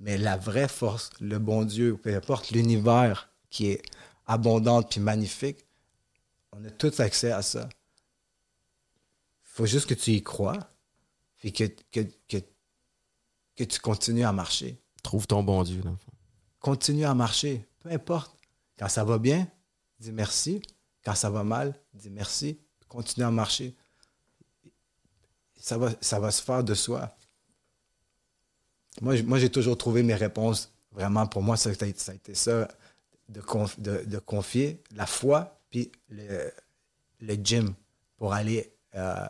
Mais 0.00 0.16
la 0.16 0.36
vraie 0.36 0.68
force, 0.68 1.10
le 1.20 1.38
bon 1.38 1.64
Dieu, 1.64 1.96
peu 1.96 2.14
importe 2.14 2.50
l'univers 2.50 3.30
qui 3.50 3.68
est 3.68 3.82
abondant 4.26 4.82
puis 4.82 5.00
magnifique, 5.00 5.64
on 6.56 6.64
a 6.64 6.70
tous 6.70 7.00
accès 7.00 7.32
à 7.32 7.42
ça. 7.42 7.68
Il 9.44 9.50
faut 9.56 9.66
juste 9.66 9.86
que 9.86 9.94
tu 9.94 10.12
y 10.12 10.22
crois, 10.22 10.58
puis 11.38 11.52
que, 11.52 11.64
que, 11.90 12.00
que, 12.28 12.38
que 13.56 13.64
tu 13.64 13.80
continues 13.80 14.24
à 14.24 14.32
marcher. 14.32 14.80
Trouve 15.02 15.26
ton 15.26 15.42
bon 15.42 15.62
Dieu, 15.62 15.80
dans. 15.82 15.96
Continue 16.60 17.04
à 17.04 17.14
marcher, 17.14 17.66
peu 17.80 17.90
importe. 17.90 18.34
Quand 18.78 18.88
ça 18.88 19.04
va 19.04 19.18
bien, 19.18 19.46
dis 20.00 20.12
merci. 20.12 20.62
Quand 21.04 21.14
ça 21.14 21.30
va 21.30 21.44
mal, 21.44 21.78
dis 21.92 22.10
merci. 22.10 22.58
Continue 22.88 23.26
à 23.26 23.30
marcher. 23.30 23.76
Ça 25.56 25.78
va, 25.78 25.92
ça 26.00 26.18
va 26.18 26.30
se 26.30 26.42
faire 26.42 26.64
de 26.64 26.74
soi. 26.74 27.14
Moi, 29.00 29.22
moi 29.22 29.38
j'ai 29.38 29.50
toujours 29.50 29.76
trouvé 29.76 30.02
mes 30.02 30.14
réponses. 30.14 30.72
Vraiment, 30.92 31.26
pour 31.26 31.42
moi, 31.42 31.56
ça 31.56 31.70
a 31.70 31.72
été 31.72 31.92
ça, 31.96 32.12
a 32.12 32.14
été 32.14 32.34
ça 32.34 32.68
de, 33.28 33.40
conf- 33.40 33.78
de, 33.80 34.04
de 34.04 34.18
confier 34.18 34.82
la 34.92 35.06
foi, 35.06 35.53
puis 35.74 35.90
le, 36.08 36.52
le 37.20 37.34
gym 37.34 37.74
pour 38.16 38.32
aller 38.32 38.72
euh, 38.94 39.26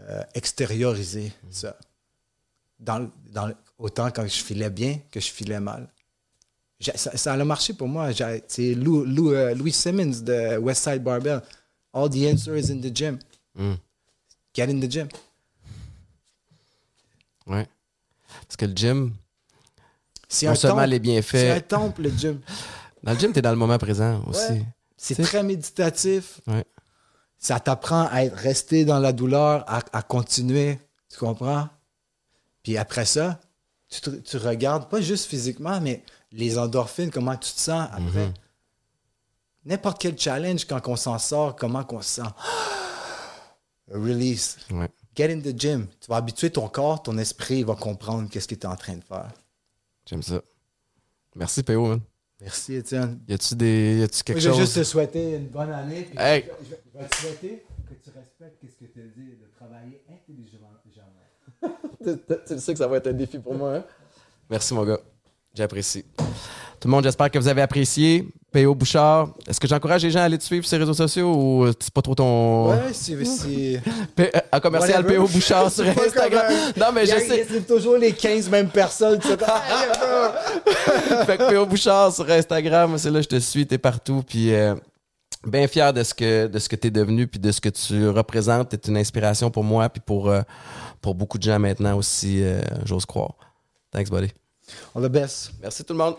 euh, 0.00 0.22
extérioriser 0.34 1.32
ça. 1.50 1.76
Dans, 2.78 3.00
le- 3.00 3.10
dans, 3.32 3.52
autant 3.78 4.12
quand 4.12 4.22
je 4.28 4.40
filais 4.44 4.70
bien 4.70 5.00
que 5.10 5.18
je 5.18 5.28
filais 5.28 5.58
mal. 5.58 5.88
J'ai- 6.78 6.96
Ça, 6.96 7.16
ça 7.16 7.32
a 7.32 7.44
marché 7.44 7.72
pour 7.74 7.88
moi. 7.88 8.12
J'ai- 8.12 8.44
C'est 8.46 8.74
Lou, 8.74 9.04
Lou, 9.04 9.32
euh, 9.32 9.56
Louis 9.56 9.72
Simmons 9.72 10.20
de 10.22 10.56
Westside 10.58 11.02
Barbell. 11.02 11.42
All 11.92 12.08
the 12.08 12.22
answer 12.32 12.56
is 12.56 12.70
in 12.70 12.80
the 12.80 12.94
gym. 12.94 13.18
Mm. 13.56 13.74
Get 14.54 14.70
in 14.70 14.78
the 14.78 14.88
gym. 14.88 15.08
Ouais. 17.46 17.66
Parce 18.46 18.56
que 18.56 18.66
le 18.66 18.72
gym, 18.76 19.14
C'est 20.28 20.46
non 20.46 20.52
un 20.52 20.54
seulement 20.54 20.76
temple. 20.82 20.90
les 20.90 21.22
C'est 21.22 21.50
un 21.50 21.54
bienfaits, 21.54 21.66
temple, 21.68 22.02
le 22.02 22.10
gym. 22.10 22.40
dans 23.02 23.12
le 23.14 23.18
gym, 23.18 23.32
tu 23.32 23.40
es 23.40 23.42
dans 23.42 23.50
le 23.50 23.56
moment 23.56 23.78
présent 23.78 24.22
aussi. 24.28 24.52
Ouais. 24.52 24.64
C'est 24.98 25.22
très 25.22 25.42
méditatif. 25.42 26.40
Ouais. 26.46 26.64
Ça 27.38 27.60
t'apprend 27.60 28.06
à 28.10 28.24
être 28.24 28.34
resté 28.36 28.84
dans 28.84 28.98
la 28.98 29.12
douleur, 29.12 29.64
à, 29.68 29.80
à 29.92 30.02
continuer. 30.02 30.78
Tu 31.08 31.18
comprends? 31.18 31.68
Puis 32.64 32.76
après 32.76 33.04
ça, 33.06 33.40
tu, 33.88 34.00
te- 34.00 34.10
tu 34.10 34.36
regardes, 34.36 34.90
pas 34.90 35.00
juste 35.00 35.26
physiquement, 35.26 35.80
mais 35.80 36.02
les 36.32 36.58
endorphines, 36.58 37.10
comment 37.10 37.36
tu 37.36 37.52
te 37.54 37.60
sens 37.60 37.88
après. 37.92 38.26
Mhm. 38.26 38.34
N'importe 39.64 40.00
quel 40.00 40.18
challenge, 40.18 40.66
quand 40.66 40.86
on 40.88 40.96
s'en 40.96 41.18
sort, 41.18 41.54
comment 41.56 41.84
qu'on 41.84 42.02
se 42.02 42.16
sent. 42.22 42.28
Release. 43.90 44.58
Ouais. 44.70 44.88
Get 45.14 45.32
in 45.32 45.40
the 45.40 45.58
gym. 45.58 45.86
Tu 46.00 46.08
vas 46.08 46.16
habituer 46.16 46.50
ton 46.50 46.68
corps, 46.68 47.02
ton 47.02 47.16
esprit, 47.18 47.58
il 47.60 47.64
va 47.66 47.74
comprendre 47.74 48.28
qu'est-ce 48.28 48.46
que 48.48 48.54
tu 48.54 48.62
es 48.62 48.66
en 48.66 48.76
train 48.76 48.96
de 48.96 49.04
faire. 49.04 49.30
J'aime 50.06 50.22
ça. 50.22 50.40
Merci, 51.34 51.62
PO. 51.62 51.86
man. 51.86 52.00
Merci, 52.40 52.74
Étienne. 52.76 53.18
Y 53.28 53.32
a-tu 53.34 53.54
des. 53.56 53.98
Y 53.98 54.02
a-tu 54.04 54.22
quelque 54.22 54.36
Moi, 54.36 54.40
je 54.40 54.48
vais 54.48 54.54
chose? 54.54 54.60
juste 54.64 54.74
te 54.78 54.82
souhaiter 54.84 55.34
une 55.36 55.48
bonne 55.48 55.70
année. 55.72 56.02
puis 56.02 56.18
Hey. 56.18 56.44
Je, 56.62 56.64
je- 56.66 56.70
je 56.94 56.98
vais 56.98 57.08
te 57.08 57.16
souhaiter 57.16 57.64
que 57.88 57.94
tu 57.94 58.10
respectes 58.16 58.62
ce 58.62 58.84
que 58.84 58.90
tu 58.92 59.00
as 59.00 59.06
dit, 59.16 59.30
de 59.30 59.46
travailler 59.56 60.02
intelligemment 60.08 60.68
tu 62.46 62.58
sais 62.60 62.72
que 62.72 62.78
ça 62.78 62.86
va 62.86 62.98
être 62.98 63.08
un 63.08 63.12
défi 63.12 63.38
pour 63.38 63.54
moi. 63.54 63.76
Hein? 63.76 63.84
Merci, 64.48 64.74
mon 64.74 64.84
gars. 64.84 65.00
J'apprécie. 65.54 66.04
Tout 66.80 66.86
le 66.86 66.92
monde, 66.92 67.02
j'espère 67.04 67.30
que 67.30 67.38
vous 67.38 67.48
avez 67.48 67.62
apprécié. 67.62 68.28
P.O. 68.52 68.74
Bouchard, 68.74 69.34
est-ce 69.46 69.60
que 69.60 69.66
j'encourage 69.68 70.02
les 70.04 70.10
gens 70.10 70.20
à 70.20 70.22
aller 70.22 70.38
te 70.38 70.44
suivre 70.44 70.64
sur 70.64 70.76
les 70.78 70.84
réseaux 70.84 70.94
sociaux 70.94 71.34
ou 71.34 71.66
c'est 71.78 71.92
pas 71.92 72.00
trop 72.00 72.14
ton. 72.14 72.70
Ouais, 72.70 72.92
c'est. 72.92 73.82
P- 74.16 74.30
euh, 74.54 74.60
commercial. 74.60 75.04
P.O. 75.04 75.26
Bouchard 75.26 75.70
sur 75.70 75.84
Instagram. 75.88 76.46
Non, 76.76 76.86
mais 76.94 77.04
je 77.04 77.18
sais. 77.18 77.46
C'est 77.50 77.66
toujours 77.66 77.96
les 77.98 78.12
15 78.12 78.48
mêmes 78.48 78.70
personnes. 78.70 79.18
tu 79.18 79.28
fait 81.26 81.36
que 81.36 81.48
P.O. 81.50 81.66
Bouchard 81.66 82.12
sur 82.12 82.30
Instagram, 82.30 82.96
c'est 82.96 83.10
là, 83.10 83.20
je 83.20 83.28
te 83.28 83.38
suis, 83.38 83.66
t'es 83.66 83.76
partout. 83.78 84.22
Puis 84.26 84.54
euh, 84.54 84.74
bien 85.46 85.66
fier 85.68 85.92
de 85.92 86.02
ce 86.02 86.14
que 86.14 86.46
de 86.46 86.58
ce 86.58 86.68
que 86.70 86.76
t'es 86.76 86.90
devenu, 86.90 87.26
puis 87.26 87.40
de 87.40 87.52
ce 87.52 87.60
que 87.60 87.68
tu 87.68 88.08
représentes. 88.08 88.70
T'es 88.70 88.88
une 88.88 88.96
inspiration 88.96 89.50
pour 89.50 89.64
moi, 89.64 89.88
puis 89.90 90.00
pour, 90.04 90.30
euh, 90.30 90.40
pour 91.02 91.14
beaucoup 91.14 91.36
de 91.38 91.42
gens 91.42 91.58
maintenant 91.58 91.96
aussi, 91.98 92.42
euh, 92.42 92.60
j'ose 92.86 93.04
croire. 93.04 93.34
Thanks, 93.90 94.08
buddy. 94.10 94.28
All 94.94 95.02
the 95.02 95.08
best. 95.08 95.52
Merci 95.62 95.84
tout 95.84 95.92
le 95.94 95.98
monde. 95.98 96.16